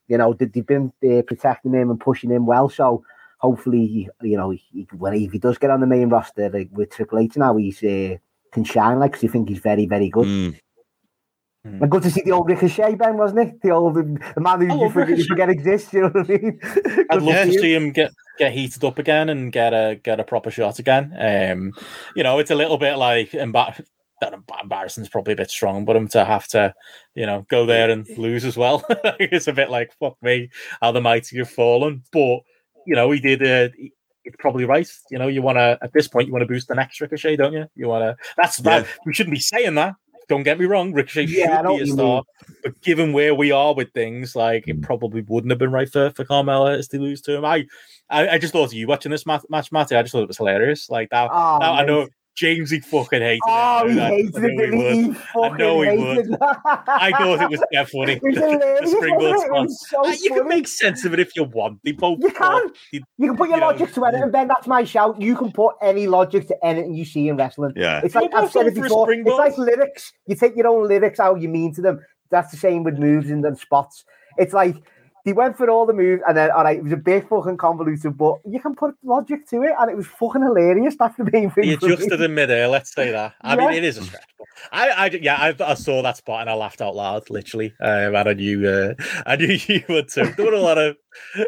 [0.08, 2.70] you know, they've been uh, protecting him and pushing him well.
[2.70, 3.04] So
[3.40, 6.70] hopefully, you know, he, when he, if he does get on the main roster like,
[6.72, 8.18] with Triple H now, he's uh,
[8.52, 10.28] can shine like because you think he's very, very good.
[10.28, 10.60] Mm.
[11.66, 11.82] Mm.
[11.82, 13.62] And good to see the old Ricochet, Ben, wasn't it?
[13.62, 14.04] The old the,
[14.42, 15.94] man who oh, you, forget, you forget exists.
[15.94, 16.60] You know what I mean?
[17.12, 18.12] I'd love to see him get
[18.42, 21.14] get heated up again and get a get a proper shot again.
[21.20, 21.74] Um,
[22.16, 23.86] you know, it's a little bit like embar-
[24.20, 26.74] that embarrassing is probably a bit strong, but him to have to,
[27.14, 28.84] you know, go there and lose as well.
[28.90, 30.50] it's a bit like fuck me,
[30.82, 32.02] how the mighty have fallen.
[32.12, 32.40] But
[32.88, 33.44] you know, he did.
[33.44, 33.70] Uh,
[34.24, 34.90] it's probably right.
[35.12, 37.36] You know, you want to at this point you want to boost the next ricochet,
[37.36, 37.68] don't you?
[37.76, 38.26] You want to.
[38.38, 38.86] That's yeah.
[39.06, 39.94] We shouldn't be saying that
[40.32, 42.24] don't get me wrong, Ricochet yeah, should be a star,
[42.64, 44.82] but given where we are with things, like it mm.
[44.82, 47.44] probably wouldn't have been right for, for Carmelo to lose to him.
[47.44, 47.66] I,
[48.10, 50.30] I, I just thought of you watching this match, match Matty, I just thought it
[50.30, 50.90] was hilarious.
[50.90, 53.92] Like that, oh, that I know James, he fucking hated oh, it.
[53.92, 55.18] he hated it.
[55.36, 56.38] I know he would.
[56.42, 58.14] I thought it was yeah, funny.
[58.24, 59.70] It the, springboard spot.
[59.70, 61.80] So uh, you can make sense of it if you want.
[61.84, 62.20] They both.
[62.22, 62.70] You can.
[62.92, 64.48] you, can put your you logic know, to anything, and Ben.
[64.48, 65.22] That's my shout.
[65.22, 67.74] You can put any logic to anything you see in wrestling.
[67.76, 68.02] Yeah.
[68.04, 69.12] It's like I've said it before.
[69.12, 70.14] It's like lyrics.
[70.28, 72.00] You take your own lyrics, how you mean to them.
[72.30, 74.06] That's the same with moves and then spots.
[74.38, 74.78] It's like
[75.26, 77.58] they went for all the moves, and then all right, it was a bit fucking
[77.58, 80.96] convoluted, but you can put logic to it, and it was fucking hilarious.
[80.98, 81.66] That's the main thing.
[81.66, 82.68] He adjusted in midair.
[82.68, 83.34] Let's say that.
[83.42, 83.68] I yeah.
[83.68, 84.24] mean, it is a stretch.
[84.72, 87.74] I, I, yeah, I, I, saw that spot and I laughed out loud, literally.
[87.80, 88.94] Um, and I knew, uh,
[89.26, 90.34] I knew you would too.
[90.38, 90.98] There were a lot of.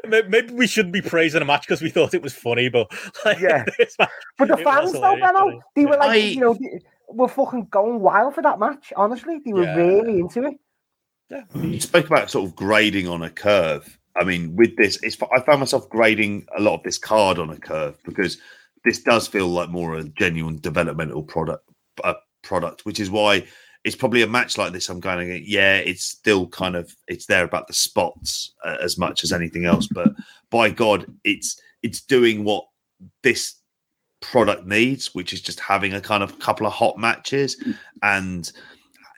[0.08, 2.92] Maybe we shouldn't be praising a match because we thought it was funny, but
[3.26, 3.66] like, yeah.
[4.00, 7.68] Match, but the fans, though, Benno, they were like, I, you know, they were fucking
[7.70, 8.92] going wild for that match.
[8.96, 9.76] Honestly, they were yeah.
[9.76, 10.56] really into it.
[11.30, 11.44] Yeah.
[11.56, 13.98] You spoke about sort of grading on a curve.
[14.16, 17.50] I mean, with this, it's I found myself grading a lot of this card on
[17.50, 18.38] a curve because
[18.86, 21.68] this does feel like more of a genuine developmental product,
[22.04, 23.46] uh, product, which is why
[23.84, 24.90] it's probably a match like this.
[24.90, 29.24] I'm going, yeah, it's still kind of it's there about the spots uh, as much
[29.24, 30.10] as anything else, but
[30.52, 32.66] by God, it's it's doing what
[33.24, 33.56] this
[34.22, 37.62] product needs, which is just having a kind of couple of hot matches
[38.02, 38.52] and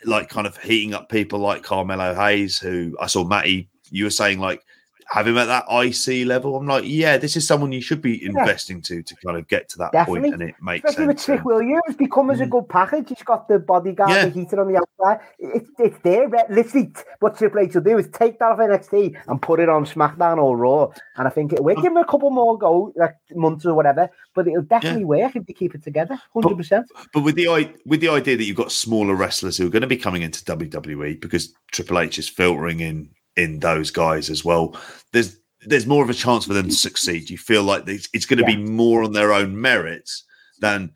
[0.03, 3.69] like kind of heating up people like Carmelo Hayes, who I saw Matty.
[3.89, 4.63] You were saying like
[5.07, 6.55] have him at that IC level.
[6.55, 9.69] I'm like, yeah, this is someone you should be investing to to kind of get
[9.69, 10.31] to that Definitely.
[10.31, 11.25] point, and it makes Especially with sense.
[11.25, 12.49] Trick Williams, become as a Mm.
[12.49, 13.09] good package.
[13.09, 14.25] He's got the bodyguard, Yeah.
[14.25, 15.19] the heater on the outside.
[15.39, 16.27] It's it's there.
[16.27, 19.69] re- Literally, what Triple H will do is take that off NXT and put it
[19.69, 20.89] on SmackDown or Raw.
[21.17, 24.09] And I think it will give him a couple more go, like months or whatever.
[24.33, 26.87] But it'll definitely work if they keep it together, hundred percent.
[27.13, 27.47] But with the
[27.85, 30.43] with the idea that you've got smaller wrestlers who are going to be coming into
[30.45, 34.75] WWE because Triple H is filtering in in those guys as well,
[35.11, 37.29] there's there's more of a chance for them to succeed.
[37.29, 40.23] You feel like it's, it's going to be more on their own merits
[40.59, 40.93] than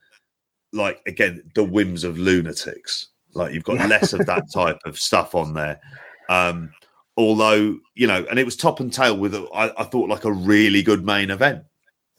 [0.73, 3.07] like again the whims of lunatics.
[3.33, 3.87] Like you've got Yeah.
[3.87, 5.79] less of that type of stuff on there.
[6.29, 6.71] Um,
[7.17, 10.25] although you know, and it was top and tail with a, I, I thought like
[10.25, 11.63] a really good main event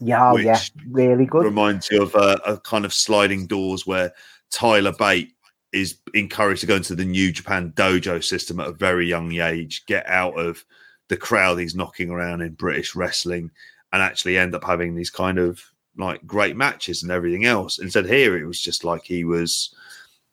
[0.01, 0.59] Yeah, yeah,
[0.89, 1.45] really good.
[1.45, 4.13] reminds you of a, a kind of sliding doors where
[4.51, 5.33] Tyler Bate
[5.73, 9.87] is encouraged to go into the New Japan dojo system at a very young age,
[9.87, 10.65] get out of
[11.09, 13.51] the crowd he's knocking around in British wrestling,
[13.93, 15.63] and actually end up having these kind of
[15.97, 17.79] like great matches and everything else.
[17.79, 19.75] Instead, here it was just like he was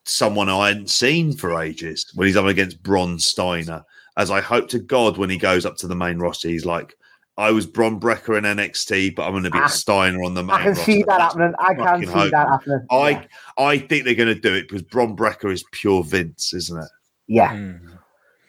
[0.06, 3.83] someone I hadn't seen for ages when he's up against Bron Steiner.
[4.16, 6.95] As I hope to God when he goes up to the main roster, he's like,
[7.40, 10.43] I was Bron Breakker in NXT, but I'm going to be I- Steiner on the
[10.43, 11.53] main I can see that happening.
[11.59, 12.32] I can see hope.
[12.32, 12.85] that happening.
[12.90, 13.24] I yeah.
[13.57, 16.90] I think they're going to do it because Bron Breakker is pure Vince, isn't it?
[17.27, 17.53] yeah.
[17.56, 17.80] Mm.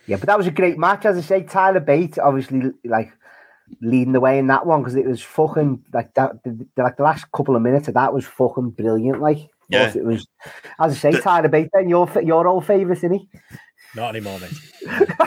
[0.07, 1.05] Yeah, but that was a great match.
[1.05, 3.12] As I say, Tyler Bate obviously like
[3.83, 6.42] leading the way in that one because it was fucking like that.
[6.44, 9.20] The, the- like the last couple of minutes of that was fucking brilliant.
[9.20, 9.92] Like, Yeah.
[9.94, 10.26] It was
[10.78, 11.68] as I say, The- Tyler Bate.
[11.75, 13.28] Then your your old favourite, isn't he?
[13.94, 15.08] Not anymore, mate.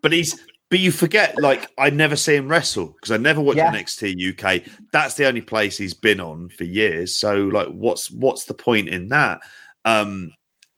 [0.00, 0.40] But he's
[0.70, 3.72] but you forget like I never see him wrestle because I never watch Yeah.
[3.72, 4.70] NXT UK.
[4.92, 7.16] That's the only place he's been on for years.
[7.16, 9.40] So like, what's what's the point in that?
[9.84, 10.32] Um,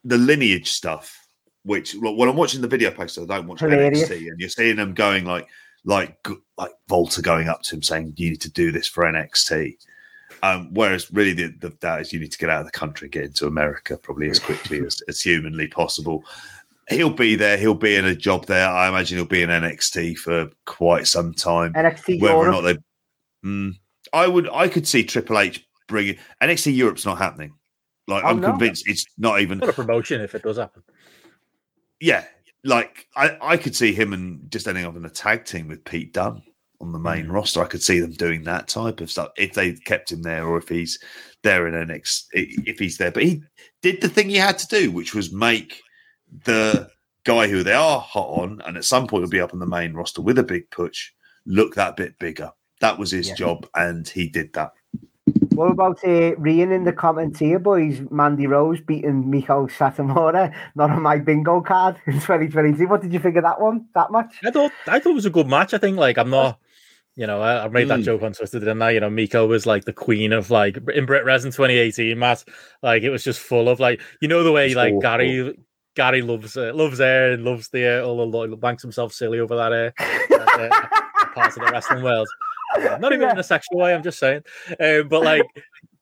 [0.05, 1.27] the lineage stuff,
[1.65, 4.09] which look, when I'm watching the video poster, I don't watch Hilarious.
[4.09, 5.49] NXT, and you're seeing them going like
[5.85, 6.17] like
[6.57, 9.77] like Walter going up to him saying, "You need to do this for NXT."
[10.43, 13.09] Um, whereas really the, the that is you need to get out of the country,
[13.09, 16.25] get into America probably as quickly as, as humanly possible.
[16.91, 17.57] He'll be there.
[17.57, 18.69] He'll be in a job there.
[18.69, 21.73] I imagine he'll be in NXT for quite some time.
[21.75, 22.55] NXT Whether or Europe.
[22.57, 22.79] not they,
[23.49, 23.73] Mm,
[24.13, 27.55] I would, I could see Triple H bringing NXT Europe's not happening.
[28.07, 28.51] Like Oh, I'm no.
[28.51, 29.59] convinced it's not even.
[29.61, 30.83] Not a promotion if it does happen.
[32.01, 32.25] Yeah,
[32.65, 35.85] like I, I could see him and just ending up in a tag team with
[35.85, 36.43] Pete Dunne
[36.81, 37.33] on the main Mm.
[37.33, 37.63] roster.
[37.63, 40.59] I could see them doing that type of stuff if they kept him there, or
[40.59, 40.99] if he's
[41.43, 43.11] there in NXT, if he's there.
[43.11, 43.43] But he
[43.81, 45.81] did the thing he had to do, which was make
[46.45, 46.89] the
[47.25, 49.67] guy who they are hot on, and at some point will be up on the
[49.67, 51.11] main roster with a big push,
[51.47, 52.53] look that bit bigger.
[52.81, 53.35] That was his Yeah.
[53.35, 54.73] job, and he did that.
[55.55, 58.01] What about uh, Rian in the comments here, boys?
[58.11, 62.87] Mandy Rose beating Meiko Satomura, not on my bingo card in 2022.
[62.89, 63.87] What did you think of that one?
[63.95, 64.35] That match?
[64.45, 65.75] I thought I thought it was a good match.
[65.75, 66.59] I think like I'm not,
[67.17, 68.05] you know, I, I made that Mm.
[68.05, 68.93] joke on Twitter, didn't I?
[68.93, 72.45] You know, Meiko was like the queen of like in Brit Res in 2018, Matt.
[72.83, 75.01] Like it was just full of like you know the way It's like awful.
[75.03, 75.59] Gary
[75.97, 79.39] Gary loves uh, loves air and loves the air, all the lo- banks himself silly
[79.41, 79.93] over that air.
[79.99, 80.87] uh,
[81.35, 82.29] parts of the wrestling world.
[82.77, 83.93] Uh, not even in a sexual way.
[83.95, 84.43] I'm just saying,
[84.81, 85.43] um, but like.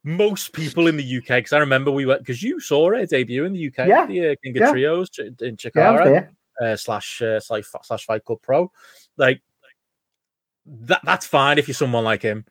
[0.05, 3.45] Most people in the UK, because I remember we went because you saw it debut
[3.45, 4.07] in the UK, Yeah.
[4.07, 4.71] the uh, King of Yeah.
[4.71, 6.29] Trios in Yeah, Chikara
[6.63, 8.73] uh, slash uh, slash slash Fight Club Pro.
[9.19, 9.43] Like
[10.67, 12.47] that that's fine if you're someone like him.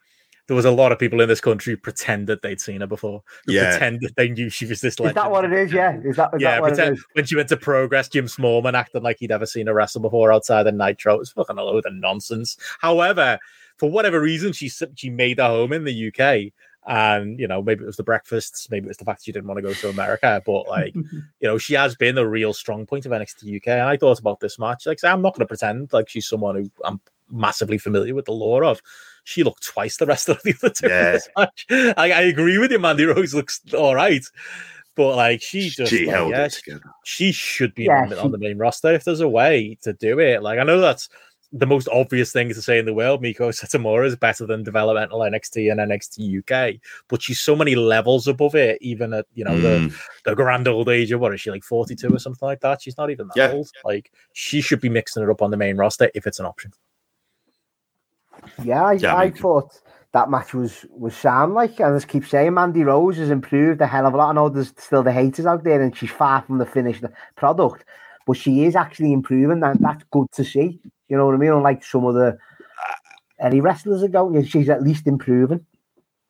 [0.48, 3.22] There was a lot of people in this country who pretended they'd seen her before.
[3.46, 3.70] Who Yeah.
[3.70, 5.72] pretended they knew she was this Is that what it is?
[5.72, 6.00] Yeah.
[6.02, 7.04] Is that, is yeah, that what pretend, is?
[7.12, 10.32] when she went to Progress, Jim Smallman acted like he'd ever seen her wrestle before
[10.32, 11.14] outside the Nitro.
[11.14, 12.56] It was fucking a load of nonsense.
[12.80, 13.38] However,
[13.76, 16.52] for whatever reason, she she made her home in the UK,
[16.86, 19.46] and you know maybe it was the breakfasts, maybe it was the fact she didn't
[19.46, 22.86] want to go to America, but like you know she has been a real strong
[22.86, 23.68] point of NXT UK.
[23.68, 26.56] And I thought about this match, like I'm not going to pretend like she's someone
[26.56, 28.80] who I'm massively familiar with the lore of.
[29.28, 31.12] She looked twice the rest of the other two in Yeah.
[31.12, 31.66] this match.
[31.70, 34.24] I, I agree with you, Mandy Rose looks all right.
[34.96, 36.80] But like she just she like, held yeah, it together.
[37.04, 39.76] she should be Yeah, on, the, she- on the main roster if there's a way
[39.82, 40.42] to do it.
[40.42, 41.10] Like I know that's
[41.52, 43.22] the most obvious thing to say in the world.
[43.22, 48.26] Meiko Satomura is better than developmental NXT and NXT UK, but she's so many levels
[48.28, 48.78] above it.
[48.80, 49.94] Even at you know the Mm.
[50.24, 52.80] the grand old age of what is she like forty two or something like that?
[52.82, 53.52] She's not even that Yeah.
[53.52, 53.68] old.
[53.84, 56.72] Like she should be mixing it up on the main roster if it's an option.
[58.64, 59.80] Yeah, I, Yeah, I I thought
[60.12, 61.80] that match was was sound like.
[61.80, 64.30] I just keep saying Mandy Rose has improved a hell of a lot.
[64.30, 67.04] I know there's still the haters out there, and she's far from the finished
[67.36, 67.84] product,
[68.26, 70.80] but she is actually improving, and that's good to see.
[71.08, 71.52] You know what I mean?
[71.52, 72.94] Unlike some of the uh,
[73.40, 75.64] any wrestlers ago, yeah, she's at least improving.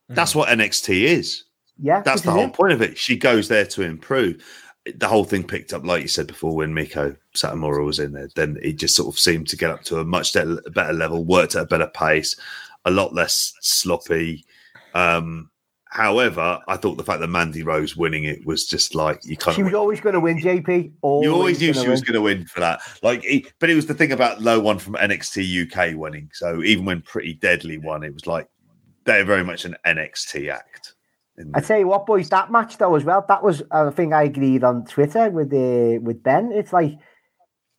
[0.09, 1.45] That's what NXT is.
[1.81, 2.55] Yeah, That's the whole it.
[2.55, 2.99] point of it.
[2.99, 4.43] She goes there to improve.
[4.87, 8.29] The whole thing picked up, like you said before, when Meiko Satomura was in there.
[8.35, 11.57] Then it just sort of seemed to get up to a much better, level, worked
[11.57, 12.37] at a better pace,
[12.85, 14.47] a lot less sloppy.
[14.95, 15.51] Um,
[15.91, 19.53] however, I thought the fact that Mandy Rose winning it was just like you kind
[19.53, 20.93] of She was always going to win, JP.
[21.03, 22.81] Always You always knew she was going to win for that.
[23.03, 26.31] Like, it, but it was the thing about low one from NXT UK winning.
[26.33, 28.49] So even when Pretty Deadly won, it was like
[29.05, 30.95] they're very much an NXT act.
[31.55, 33.25] I tell you what, boys, that match though as well.
[33.29, 36.51] That was a thing I agreed on Twitter with uh, with Ben.
[36.53, 36.95] It's like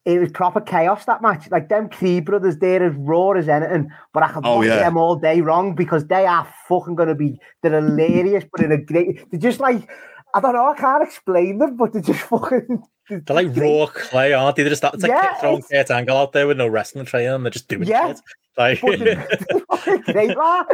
[0.06, 1.50] it was proper chaos that match.
[1.52, 3.90] Like them Creed brothers, they're as raw as anything.
[4.14, 4.78] But I can Oh, yeah.
[4.78, 7.40] them all day wrong because they are fucking gonna be.
[7.62, 9.30] They're hilarious, but in a great.
[9.32, 9.90] They're just like
[10.34, 10.68] I don't know.
[10.68, 12.84] I can't explain them, but they're just fucking.
[13.10, 14.64] They're like raw clay, aren't they?
[14.64, 17.34] They're just it's like Yeah, throwing it's- Kurt Angle out there with no wrestling training,
[17.34, 18.08] and they're just doing Yeah.
[18.10, 18.20] shit.
[18.58, 19.28] Like, they're
[19.72, 20.66] fucking great, man.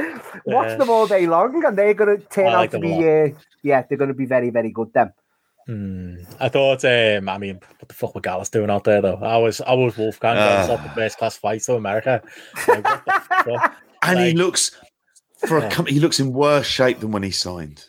[0.45, 0.75] Watch Yeah.
[0.75, 2.93] them all day long, and they're gonna turn like out to be.
[2.93, 3.29] Uh,
[3.63, 4.91] yeah, they're gonna be very, very good.
[4.93, 5.13] Them.
[5.67, 6.15] Hmm.
[6.39, 9.15] I thought, um, I mean, what the fuck were Gallus doing out there though?
[9.15, 10.63] I was, I was Wolfgang Ah.
[10.71, 12.21] uh, the first class flight to America.
[12.67, 13.75] Like, what the fuck?
[14.03, 14.71] and he looks
[15.47, 15.93] for a company.
[15.95, 17.85] He looks in worse shape than when he signed.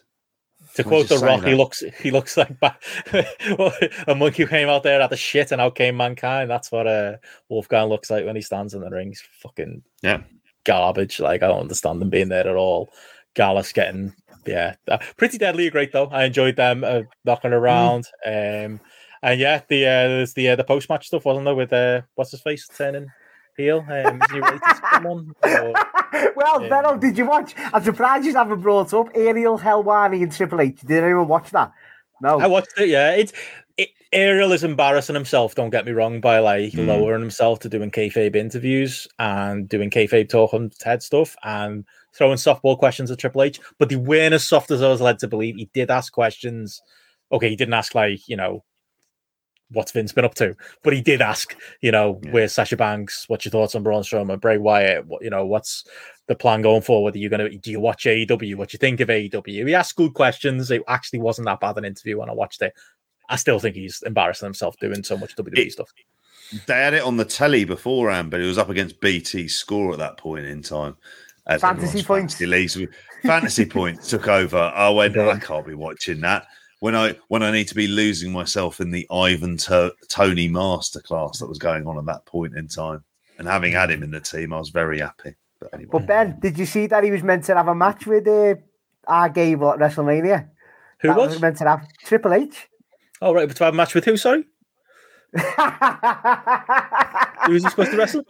[0.77, 2.79] To Can quote The Rock, he looks, he looks like ba-
[4.07, 6.51] a monkey came out there at the shit, and out came mankind.
[6.51, 7.17] That's what a uh,
[7.49, 9.09] Wolfgang looks like when he stands in the ring.
[9.09, 10.23] He's fucking Yeah.
[10.65, 11.19] garbage.
[11.21, 12.91] Like I don't understand them being there at all.
[13.35, 14.15] Gallus getting
[14.47, 16.07] yeah, uh, pretty deadly great though.
[16.07, 18.05] I enjoyed them uh, knocking around.
[18.25, 18.81] Um,
[19.23, 22.03] and yeah, the uh, there's the uh, the post match stuff wasn't there with uh,
[22.15, 23.09] what's his face turning
[23.57, 23.85] heel.
[23.89, 25.33] Um, is he ready to someone?
[25.43, 25.73] Or-
[26.36, 26.68] well, Yeah.
[26.68, 27.55] Venom, did you watch?
[27.73, 30.81] I'm surprised you haven't brought up Ariel Helwani and Triple H.
[30.81, 31.73] Did anyone watch that?
[32.20, 32.41] No.
[32.41, 32.89] I watched it.
[32.89, 33.33] Yeah, it's
[33.76, 35.55] it, Ariel is embarrassing himself.
[35.55, 36.86] Don't get me wrong by like Mm.
[36.86, 41.85] lowering himself to doing kayfabe interviews and doing kayfabe talking TED stuff and
[42.17, 43.60] throwing softball questions at Triple H.
[43.78, 45.57] But they weren't as soft as I was led to believe.
[45.57, 46.81] He did ask questions.
[47.31, 48.65] Okay, he didn't ask like you know
[49.73, 52.31] what's Vince been up to, but he did ask you know Yeah.
[52.33, 53.25] where's Sasha Banks?
[53.28, 55.07] What's your thoughts on Braun Strowman, Bray Wyatt?
[55.07, 55.85] What you know what's
[56.28, 57.15] the plan going forward?
[57.15, 58.55] Are you going to do you watch AEW?
[58.57, 59.67] What do you think of AEW?
[59.67, 60.70] He asked good questions.
[60.70, 62.73] It actually wasn't that bad an interview when I watched it.
[63.28, 65.93] I still think he's embarrassing himself doing so much WWE It- stuff.
[66.67, 69.99] They had it on the telly beforehand, but it was up against BT's score at
[69.99, 70.97] that point in time.
[71.49, 72.35] As Fantasy points.
[72.35, 72.78] fantasy leagues,
[73.25, 74.57] fantasy points took over.
[74.57, 76.47] I went, I can't be watching that
[76.81, 81.39] when I when I need to be losing myself in the Ivan to- Toney masterclass
[81.39, 83.03] that was going on at that point in time.
[83.39, 85.35] And having had him in the team, I was very happy.
[85.61, 88.07] But anyway, But Ben, did you see that he was meant to have a match
[88.07, 88.55] with uh,
[89.07, 90.49] our Gable at WrestleMania?
[91.01, 91.41] Who That was?
[91.41, 92.69] meant to have Triple H?
[93.21, 93.47] Oh, right.
[93.49, 94.17] But to have a match with who?
[94.17, 94.45] Sorry.
[97.47, 98.23] Who was he supposed to wrestle?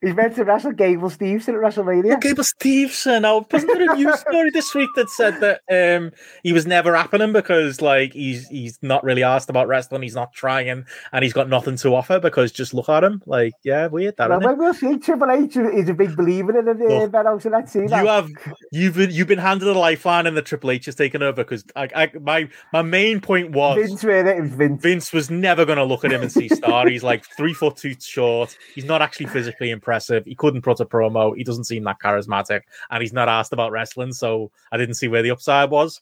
[0.00, 2.20] He's meant to wrestle Gable Stevenson at WrestleMania.
[2.20, 3.22] Gable Stevenson.
[3.22, 6.12] Now, wasn't there a news story this week that said that um,
[6.44, 10.02] he was never happening because, like, he's he's not really asked about wrestling.
[10.02, 13.22] He's not trying, and he's got nothing to offer because just look at him.
[13.26, 14.16] Like, yeah, weird.
[14.18, 14.98] That, Well, well, see.
[14.98, 18.00] Triple H is a big believer in it, uh, Look, Venom, so let's see that.
[18.00, 18.30] You have
[18.70, 21.64] you've been you've been handed a lifeline, and the Triple H has taken over because
[21.74, 24.36] I, I my my main point was Vince with it.
[24.36, 24.80] It was Vince.
[24.80, 26.86] Vince was never going to look at him and see star.
[26.88, 28.56] He's like three foot two short.
[28.76, 29.87] He's not actually physically impressive.
[30.26, 31.36] He couldn't put a promo.
[31.36, 34.12] He doesn't seem that charismatic, and he's not asked about wrestling.
[34.12, 36.00] So I didn't see where the upside was.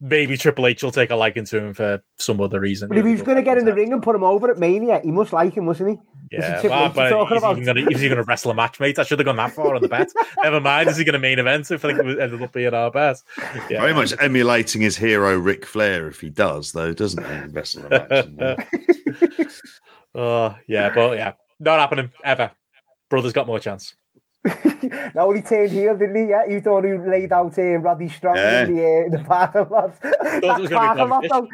[0.00, 2.88] Maybe Triple H will take a liking to him for some other reason.
[2.88, 5.00] But if he's going to get in the ring and put him over at Mania,
[5.02, 5.96] he must like him, mustn't he?
[6.32, 7.58] Yeah, Triple well, but talking is he about.
[7.58, 8.98] even gonna, is he going to wrestle a match, mate?
[8.98, 10.10] I should have gone that far on the bet.
[10.42, 10.90] Never mind.
[10.90, 11.70] Is he going to main event?
[11.70, 13.24] I think it ended up being our best?
[13.70, 13.80] Yeah.
[13.80, 16.08] very much emulating his hero Ric Flair.
[16.08, 17.52] If he does, though, doesn't he?
[17.52, 18.26] Wrestle a match.
[18.26, 19.50] and-
[20.16, 22.52] Oh uh, yeah, but yeah, not happening ever.
[23.14, 23.94] Brother's got more chance.
[25.14, 26.30] no, he turned heel, didn't he?
[26.30, 29.68] Yeah, he thought he laid out uh, Roddy Strong in the, uh, in the parking
[29.70, 29.94] lot.
[30.02, 31.48] it that was gonna be parking lot, though,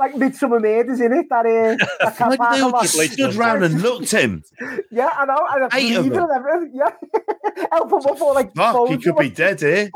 [0.00, 1.26] like Midsomer Murders, in it?
[1.30, 1.86] That, uh,
[2.18, 2.82] that Like, they all lot.
[2.82, 4.42] just stood round and looked him.
[4.90, 5.46] Yeah, I know.
[5.48, 6.24] And I Eight of them.
[6.24, 6.72] and everything.
[6.74, 7.66] Yeah.
[7.70, 8.52] Help him up or like.
[8.54, 9.90] Fuck, he could him be dead here.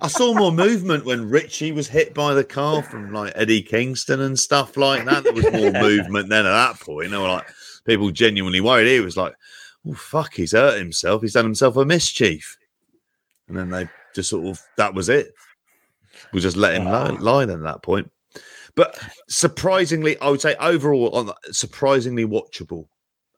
[0.00, 4.20] I saw more movement when Richie was hit by the car from like Eddie Kingston
[4.20, 5.24] and stuff like that.
[5.24, 7.10] There was more movement then at that point.
[7.10, 7.46] They were like
[7.86, 8.88] people genuinely worried.
[8.88, 9.34] He was like,
[9.88, 11.22] "Oh fuck, he's hurt himself.
[11.22, 12.56] He's done himself a mischief."
[13.48, 15.32] And then they just sort of that was it.
[16.32, 18.10] We'll just let him lie, lie then at that point.
[18.74, 18.98] But
[19.28, 22.88] surprisingly, I would say overall, on surprisingly watchable.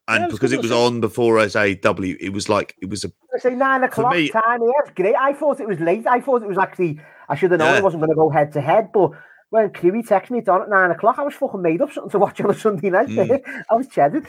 [0.07, 1.75] And Yeah, it because it was on before SAW,
[2.19, 4.61] it was like it was a say nine o'clock me- time.
[4.61, 5.15] Yeah, it's great.
[5.15, 6.07] I thought it was late.
[6.07, 6.99] I thought it was actually.
[7.29, 7.77] I should have known Yeah.
[7.77, 8.91] it wasn't going to go head to head.
[8.91, 9.11] But
[9.51, 12.09] when Kiwi texted me it's on at nine o'clock, I was fucking made up something
[12.11, 13.07] to watch on a Sunday night.
[13.09, 13.63] Mm.
[13.69, 14.25] I was chedded.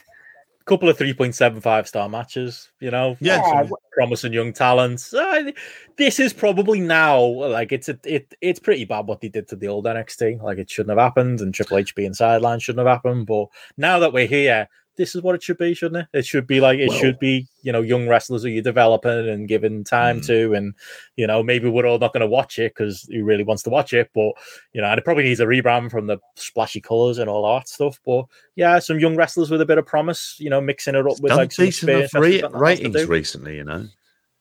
[0.66, 3.42] Couple of 3.75 star matches, you know, Yeah.
[3.66, 5.12] some promising young talents.
[5.12, 5.50] Uh,
[5.96, 9.56] this is probably now like it's a, it it's pretty bad what they did to
[9.56, 10.42] the old NXT.
[10.42, 13.26] Like it shouldn't have happened, and Triple H being sidelined shouldn't have happened.
[13.26, 14.68] But now that we're here,
[15.00, 16.18] this is what it should be, shouldn't it?
[16.18, 19.28] It should be like it Well- should be, you know, young wrestlers who you're developing
[19.30, 20.26] and giving time Mm.
[20.26, 20.74] to, and
[21.16, 23.70] you know, maybe we're all not going to watch it because who really wants to
[23.70, 24.32] watch it, but
[24.74, 27.68] you know, and it probably needs a rebrand from the splashy colors and all that
[27.68, 27.98] stuff.
[28.04, 31.18] But yeah, some young wrestlers with a bit of promise, you know, mixing it up
[31.20, 32.14] with like some decent experience.
[32.14, 33.86] enough wrestlers ra- got nothing else to ratings recently, you know.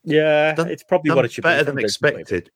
[0.04, 1.66] Yeah, Done- it's probably what it should better be.
[1.66, 2.20] than Vince, maybe.
[2.20, 2.50] expected.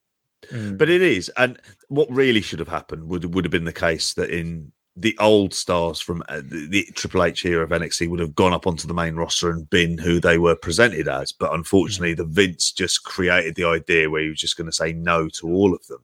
[0.51, 0.77] Mm.
[0.77, 4.13] But it is, and what really should have happened would would have been the case
[4.13, 8.19] that in the old stars from uh, the, the Triple H era of NXT would
[8.21, 11.33] have gone up onto the main roster and been who they were presented as.
[11.33, 14.93] But unfortunately, the Vince just created the idea where he was just going to say
[14.93, 16.01] no to all of them,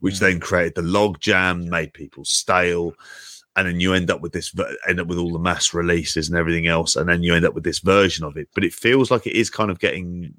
[0.00, 0.20] which Mm.
[0.20, 2.92] then created the log jam, made people stale.
[3.56, 4.54] And then you end up with this,
[4.86, 7.54] end up with all the mass releases and everything else, and then you end up
[7.54, 8.48] with this version of it.
[8.54, 10.34] But it feels like it is kind of getting,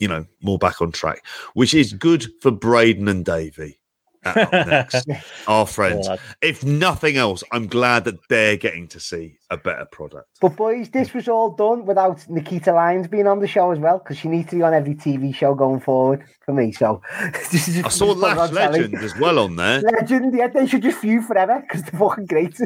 [0.00, 3.79] you know, more back on track, which is good for Braden and Davey.
[4.24, 5.06] At Up next,
[5.48, 6.06] our friends.
[6.06, 6.16] Yeah.
[6.42, 10.28] If nothing else, I'm glad that they're getting to see a better product.
[10.40, 13.98] But boys, this was all done without Nikita Lyons being on the show as well,
[13.98, 16.72] because she needs to be on every TV show going forward for me.
[16.72, 17.00] So
[17.50, 18.80] this is I saw just put Lash telly.
[18.80, 19.80] Legend as well on there.
[20.00, 22.58] Legend, yeah, they should just feud forever because they're fucking great.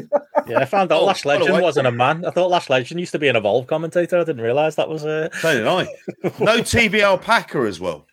[0.47, 2.25] Yeah, I found out Oh, Lash Legend wasn't a man.
[2.25, 4.17] I thought Lash Legend used to be an Evolve commentator.
[4.17, 5.87] I didn't realize that was a So did I.
[6.23, 8.05] No TB Alpaca as well.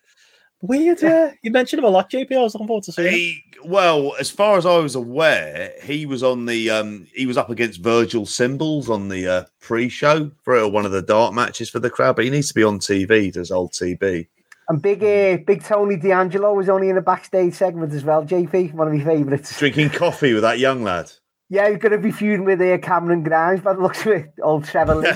[0.62, 1.02] Weird.
[1.02, 2.32] Yeah, you mentioned him a lot, JP.
[2.36, 3.34] I was looking forward to seeing.
[3.34, 3.42] him.
[3.70, 7.50] Well, as far as I was aware, he was on the um he was up
[7.50, 11.90] against Virgil Symbols on the uh, pre-show for one of the dark matches for the
[11.90, 14.26] crowd, but he needs to be on TV, does old TB.
[14.68, 18.24] and big, uh, big Tony D'Angelo was only in a backstage segment as well.
[18.24, 19.58] JP, one of my favourites.
[19.58, 21.12] Drinking coffee with that young lad.
[21.50, 24.94] Yeah, he's going to be feuding with uh, Cameron Grimes, but looks with old Trevor
[24.94, 25.10] Lee.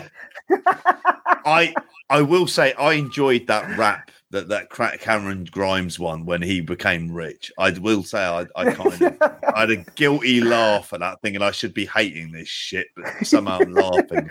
[1.47, 1.75] I
[2.10, 6.61] I will say I enjoyed that rap that that Cra- Cameron Grimes one when he
[6.61, 7.51] became rich.
[7.59, 11.35] I will say I, I kind of I had a guilty laugh at that thing,
[11.35, 14.29] and I should be hating this shit, but somehow I'm laughing.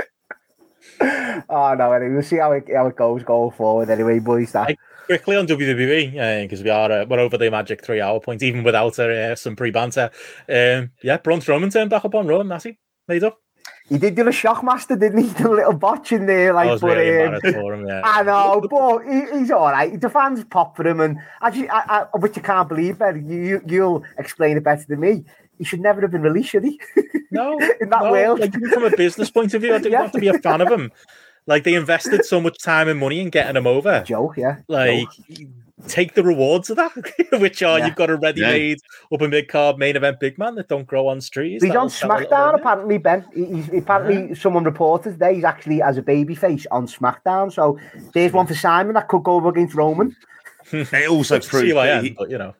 [1.49, 3.89] oh no, anyway, we'll see how it how it goes going forward.
[3.89, 7.83] Anyway, boys, that I- Quickly on WWE because we are uh, we're over the magic
[7.85, 10.09] three hour point, even without uh, some pre banter.
[10.49, 13.37] Um, yeah, Braun Strowman turned back up on Raw, Matty made up.
[13.89, 15.33] He did do a shockmaster, didn't he?
[15.37, 17.87] Did a little botch in there, I like, but really um, for him.
[17.87, 19.99] Yeah, I know, but he, he's all right.
[19.99, 23.27] The fans pop for him, and actually, I, I, which you can't believe, Ben.
[23.29, 25.23] You, you, you'll explain it better than me.
[25.59, 26.81] He should never have been released, should he?
[27.31, 28.39] no, in that no, world.
[28.39, 30.01] like, from a business point of view, I didn't Yeah.
[30.01, 30.91] have to be a fan of him.
[31.47, 34.03] Like they invested so much time and money in getting him over.
[34.05, 34.57] Joke, yeah.
[34.67, 35.07] Like
[35.87, 36.91] take the rewards of that,
[37.39, 37.87] which are Yeah.
[37.87, 38.77] you've got a ready-made
[39.11, 41.61] up a mid card main event big man that don't grow on trees.
[41.61, 43.25] He's that'll on sell a little SmackDown apparently, Ben.
[43.33, 47.51] He- He's apparently someone reported today he's actually as a babyface on SmackDown.
[47.53, 47.79] So
[48.13, 50.15] there's one for Simon that could go over against Roman.
[50.71, 52.55] It also proved CYN, he, but you know,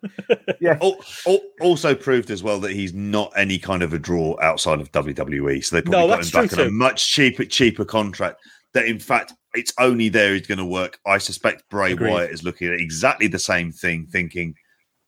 [0.62, 0.78] Yeah.
[0.82, 4.80] al- al- also proved as well that he's not any kind of a draw outside
[4.80, 5.64] of WWE.
[5.64, 8.40] So they probably No, got him back true on a much cheaper cheaper contract.
[8.74, 11.00] That in fact it's only there he's going to work.
[11.06, 12.12] I suspect Bray Agreed.
[12.12, 14.56] Wyatt is looking at exactly the same thing, thinking,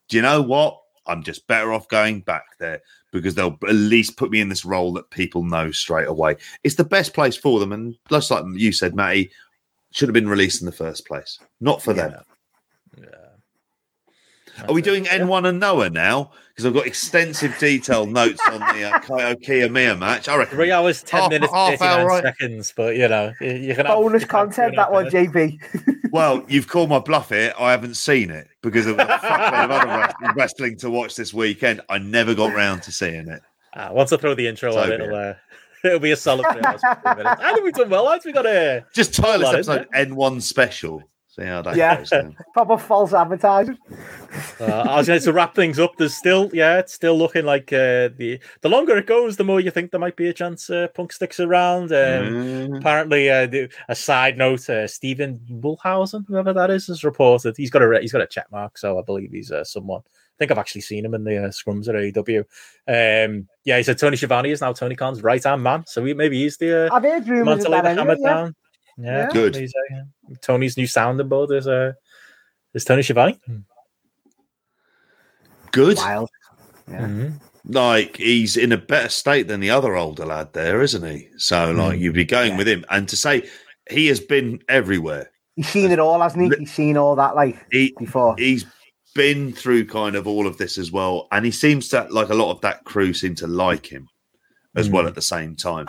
[0.09, 0.79] "Do you know what?
[1.05, 4.65] I'm just better off going back there because they'll at least put me in this
[4.65, 6.35] role that people know straight away.
[6.63, 9.31] It's the best place for them, and just like you said, Matty,
[9.91, 12.13] should have been released in the first place, not for them.
[12.99, 13.05] yeah.
[14.67, 16.31] Are we doing N1 and Noah now?
[16.57, 20.27] Because I've got extensive detailed notes on the uh, Kaito Kiyomiya match.
[20.27, 22.23] I reckon Three hours, ten Half- minutes, half thirty-nine hour, right?
[22.23, 22.73] seconds.
[22.75, 25.03] But you know, you- you can have Bonus you have content, two and that one,
[25.13, 25.33] minutes.
[25.75, 26.09] JP.
[26.11, 27.53] Well, you've called my bluff here.
[27.59, 31.81] I haven't seen it because of the of other wrestling- wrestling to watch this weekend.
[31.89, 33.41] I never got round to seeing it.
[33.75, 35.33] Ah, once I throw the intro So on, it'll uh,
[35.83, 37.39] it'll be a solid three hours, 15 minutes.
[37.43, 38.25] I think we've done well, lads.
[38.25, 41.03] We got a Just title Hold this episode N1 special.
[41.39, 41.97] See how that Yeah.
[41.97, 42.09] goes.
[42.09, 42.35] Then.
[42.53, 43.77] Proper false advertising.
[44.59, 45.95] Uh, I was going to wrap things up.
[45.97, 49.59] There's still, yeah, it's still looking like uh, the the longer it goes, the more
[49.59, 51.91] you think there might be a chance uh, Punk sticks around.
[51.91, 52.27] Um,
[52.67, 52.79] Mm.
[52.79, 57.69] Apparently, uh, the, a side note: uh, Stephen Bullhausen, whoever that is, has reported he's
[57.69, 60.01] got a he's got a check mark, so I believe he's uh, someone.
[60.01, 62.39] I think I've actually seen him in the uh, scrums at AEW.
[62.87, 66.13] Um, yeah, he said Tony Schiavone is now Tony Khan's right hand man, so he,
[66.13, 68.33] maybe he's the uh, I've heard man rumours to lay the hammer anyway, yeah.
[68.33, 68.55] down.
[68.97, 69.29] Yeah, Yeah.
[69.31, 69.55] Good.
[69.55, 71.93] he's, uh, Tony's new sounding board is uh,
[72.73, 73.39] is Tony Schiavone.
[75.71, 75.97] Good.
[75.97, 76.29] Wild.
[76.89, 77.01] Yeah.
[77.01, 77.41] Mhm.
[77.65, 81.29] Like he's in a better state than the other older lad there, isn't he?
[81.37, 82.01] So like Mm.
[82.01, 82.57] you'd be going Yeah.
[82.57, 83.47] with him, and to say
[83.89, 85.31] he has been everywhere.
[85.55, 86.59] He's seen it all, hasn't he?
[86.59, 88.35] He's seen all that like He before.
[88.37, 88.65] he's
[89.15, 92.35] been through kind of all of this as well, and he seems to like a
[92.35, 94.07] lot of that crew seem to like him
[94.75, 95.07] as well Mm.
[95.07, 95.87] at the same time.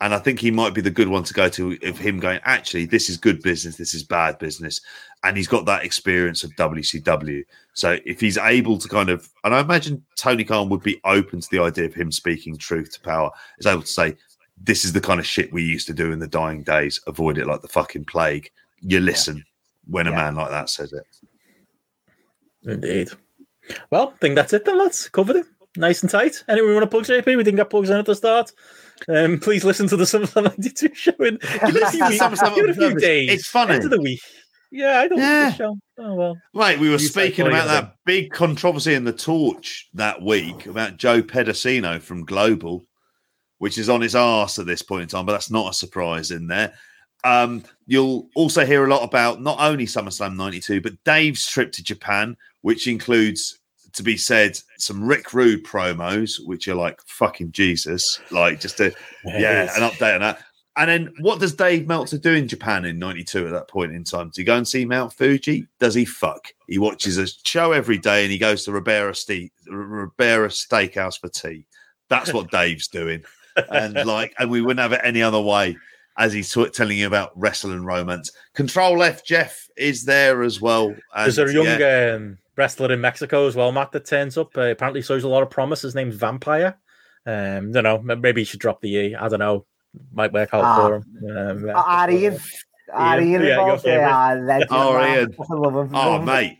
[0.00, 2.40] And I think he might be the good one to go to of him going,
[2.44, 4.80] actually, this is good business, this is bad business.
[5.24, 7.44] And he's got that experience of WCW.
[7.74, 11.40] So if he's able to kind of, and I imagine Tony Khan would be open
[11.40, 14.16] to the idea of him speaking truth to power, is able to say,
[14.62, 17.36] this is the kind of shit we used to do in the dying days, avoid
[17.36, 18.50] it like the fucking plague.
[18.80, 19.42] You listen yeah.
[19.88, 20.16] when a yeah.
[20.16, 21.06] man like that says it.
[22.64, 23.10] Indeed.
[23.90, 25.08] Well, I think that's it then, lads.
[25.10, 25.46] Covered it.
[25.76, 26.42] Nice and tight.
[26.48, 27.36] Anyone want to plug JP?
[27.36, 28.52] We didn't get plugs in at the start.
[29.08, 32.70] Um, please listen to the SummerSlam 92 show in give it a few, give it
[32.70, 33.30] a few days.
[33.30, 33.74] It's funny.
[33.74, 34.20] End of the week.
[34.72, 35.50] Yeah, I don't yeah.
[35.50, 35.78] the show.
[35.98, 36.36] Oh well.
[36.54, 40.96] Right, we were you speaking about that big controversy in the torch that week about
[40.96, 42.84] Joe Pedicino from Global,
[43.58, 46.30] which is on his arse at this point in time, but that's not a surprise
[46.30, 46.72] in there.
[47.24, 51.82] Um, you'll also hear a lot about not only SummerSlam 92, but Dave's trip to
[51.82, 53.59] Japan, which includes
[53.92, 58.94] to be said some Rick Rude promos, which are like fucking Jesus, like just a
[59.24, 60.42] yeah, an update on that.
[60.76, 64.04] And then what does Dave Meltzer do in Japan in 92 at that point in
[64.04, 64.28] time?
[64.28, 65.66] Does he go and see Mount Fuji?
[65.78, 66.54] Does he fuck?
[66.68, 71.28] He watches a show every day and he goes to Ribera, Ste- Ribera Steakhouse for
[71.28, 71.66] tea.
[72.08, 73.24] That's what Dave's doing.
[73.70, 75.76] And like, and we wouldn't have it any other way
[76.16, 78.30] as he's t- telling you about wrestling romance.
[78.54, 80.94] Control F Jeff is there as well.
[81.14, 82.14] And, There's a young yeah.
[82.16, 84.56] um, wrestler in Mexico as well, Matt, that turns up.
[84.56, 85.80] Uh, apparently shows a lot of promise.
[85.80, 86.78] His name's Vampire.
[87.24, 87.98] Um, don't know.
[88.02, 89.14] Maybe he should drop the E.
[89.14, 89.64] I don't know.
[90.12, 91.04] Might work out ah, for him.
[91.36, 92.34] Um, uh, Ian.
[92.34, 92.40] Ian.
[92.92, 95.34] Yeah, yeah, oh, Ian.
[95.94, 96.58] Oh, mate.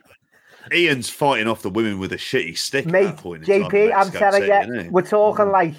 [0.73, 2.87] Ian's fighting off the women with a shitty stick.
[2.87, 5.53] Mate, JP, I'm telling you, we're talking mm.
[5.53, 5.75] like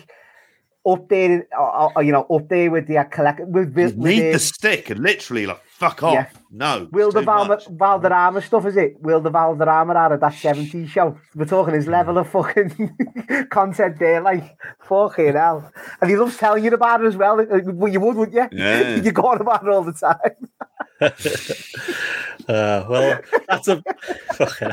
[0.86, 3.42] up there, uh, uh, you know, up there with the uh, collect.
[3.42, 6.14] With, with, need the stick and literally like fuck off.
[6.14, 6.28] Yeah.
[6.52, 9.00] No, Wilmer Val- Valderrama stuff is it?
[9.00, 11.18] Wilmer Valderrama out of that 70s show?
[11.36, 12.98] We're talking his level of fucking
[13.50, 15.72] content there, like fucking hell.
[16.02, 17.38] And he loves telling you about it as well.
[17.38, 18.48] Well, you would, wouldn't you?
[18.58, 18.96] Yeah.
[19.04, 20.50] you go on about it all the time.
[22.48, 23.82] uh, well, that's a
[24.34, 24.72] fucking.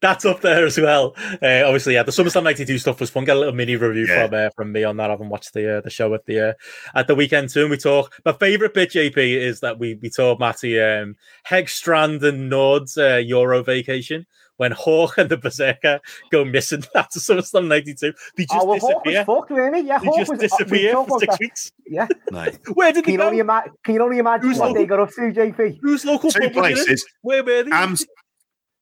[0.00, 1.14] that's up there as well.
[1.42, 3.24] Uh, obviously, yeah, the SummerSlam '92 stuff was fun.
[3.24, 4.26] Get a little mini review yeah.
[4.26, 5.08] from uh, from me on that.
[5.08, 6.52] I haven't watched the uh, the show at the uh,
[6.94, 7.62] at the weekend too.
[7.62, 8.20] And we talk.
[8.26, 11.16] My favorite bit, JP, is that we we told Matty um,
[11.48, 14.26] Hegstrand and Nord's uh, Euro vacation
[14.62, 15.98] when Hawk and the Berserker
[16.30, 18.12] go missing after SummerSlam 92.
[18.36, 19.24] They just oh, well, disappear.
[19.24, 19.80] Hawk was fucked, really.
[19.80, 21.40] Yeah, they Hawk just was, uh, disappear for six that.
[21.40, 21.72] weeks.
[21.84, 22.06] Yeah.
[22.74, 23.30] Where did can they go?
[23.32, 25.78] Ima- can you only imagine who's what local, they got up to, JP?
[25.82, 27.04] Who's local Two places.
[27.22, 27.72] Where were they?
[27.72, 27.96] Am-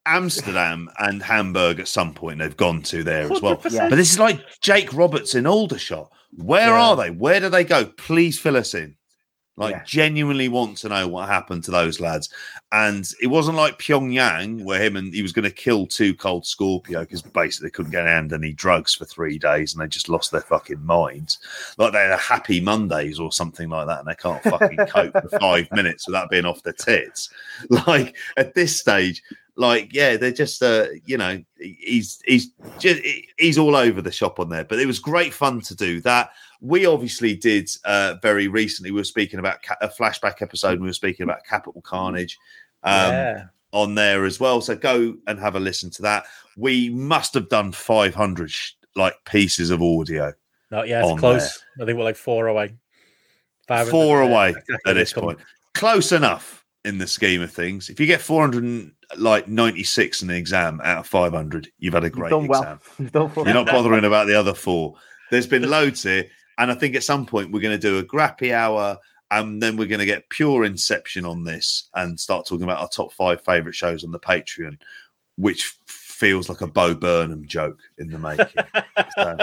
[0.04, 3.58] Amsterdam and Hamburg at some point they've gone to there as well.
[3.70, 3.88] Yeah.
[3.88, 6.12] But this is like Jake Roberts in Aldershot.
[6.32, 6.82] Where yeah.
[6.82, 7.10] are they?
[7.10, 7.86] Where do they go?
[7.86, 8.96] Please fill us in.
[9.60, 9.82] Like, yeah.
[9.84, 12.30] genuinely want to know what happened to those lads.
[12.72, 16.46] And it wasn't like Pyongyang, where him and he was going to kill two cold
[16.46, 20.08] Scorpio because basically they couldn't get hand any drugs for three days and they just
[20.08, 21.40] lost their fucking minds.
[21.76, 25.12] Like they had a happy Mondays or something like that, and they can't fucking cope
[25.12, 27.28] for five minutes without being off their tits.
[27.86, 29.22] Like at this stage,
[29.56, 33.02] like yeah they're just uh you know he's he's just
[33.38, 36.30] he's all over the shop on there but it was great fun to do that
[36.60, 38.90] we obviously did uh, very recently.
[38.90, 40.72] We were speaking about a flashback episode.
[40.72, 42.38] And we were speaking about Capital Carnage
[42.82, 43.44] um, yeah.
[43.72, 44.60] on there as well.
[44.60, 46.24] So go and have a listen to that.
[46.56, 50.32] We must have done 500 sh- like pieces of audio.
[50.70, 51.04] Not yet.
[51.04, 51.64] It's close.
[51.76, 51.84] There.
[51.84, 52.74] I think we're like four away.
[53.88, 54.54] Four away
[54.86, 55.38] at this point.
[55.74, 57.88] Close enough in the scheme of things.
[57.88, 62.10] If you get 400 like 96 in an exam out of 500, you've had a
[62.10, 62.80] great exam.
[63.12, 63.32] Well.
[63.36, 64.94] You're not bothering about the other four.
[65.30, 66.26] There's been loads here.
[66.60, 68.98] And I think at some point we're going to do a grappy hour
[69.30, 72.88] and then we're going to get pure inception on this and start talking about our
[72.88, 74.76] top five favorite shows on the Patreon,
[75.36, 78.46] which feels like a Bo Burnham joke in the making.
[79.16, 79.38] so,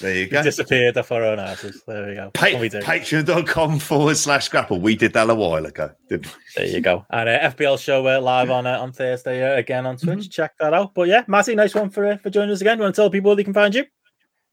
[0.00, 0.38] there you go.
[0.38, 1.82] We disappeared off our own asses.
[1.86, 2.30] There we go.
[2.32, 4.80] Pa- Patreon.com forward slash grapple.
[4.80, 6.42] We did that a while ago, didn't we?
[6.56, 7.04] There you go.
[7.10, 10.20] And uh, FBL show uh, live on uh, on Thursday uh, again on Twitch.
[10.20, 10.30] Mm-hmm.
[10.30, 10.94] Check that out.
[10.94, 12.78] But yeah, Matty, nice one for uh, for joining us again.
[12.78, 13.84] You want to tell people where they can find you?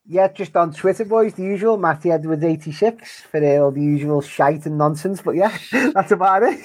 [0.05, 1.77] Yeah, just on Twitter, boys, the usual.
[1.77, 5.21] Matty Edwards 86 for uh, all the usual shite and nonsense.
[5.21, 6.59] But yeah, that's about it.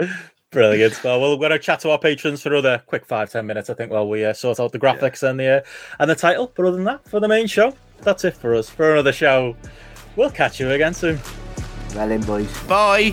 [0.50, 1.04] Brilliant.
[1.04, 3.74] Well, we're going to chat to our patrons for another quick five ten minutes, I
[3.74, 5.30] think, while we uh, sort out the graphics yeah.
[5.30, 5.60] and the uh,
[6.00, 6.50] and the title.
[6.54, 8.70] But other than that, for the main show, that's it for us.
[8.70, 9.54] For another show,
[10.16, 11.20] we'll catch you again soon.
[11.94, 12.50] Well in, boys.
[12.62, 13.10] Bye.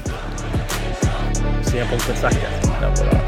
[1.66, 3.11] CM Punk and Sack.
[3.11, 3.25] No,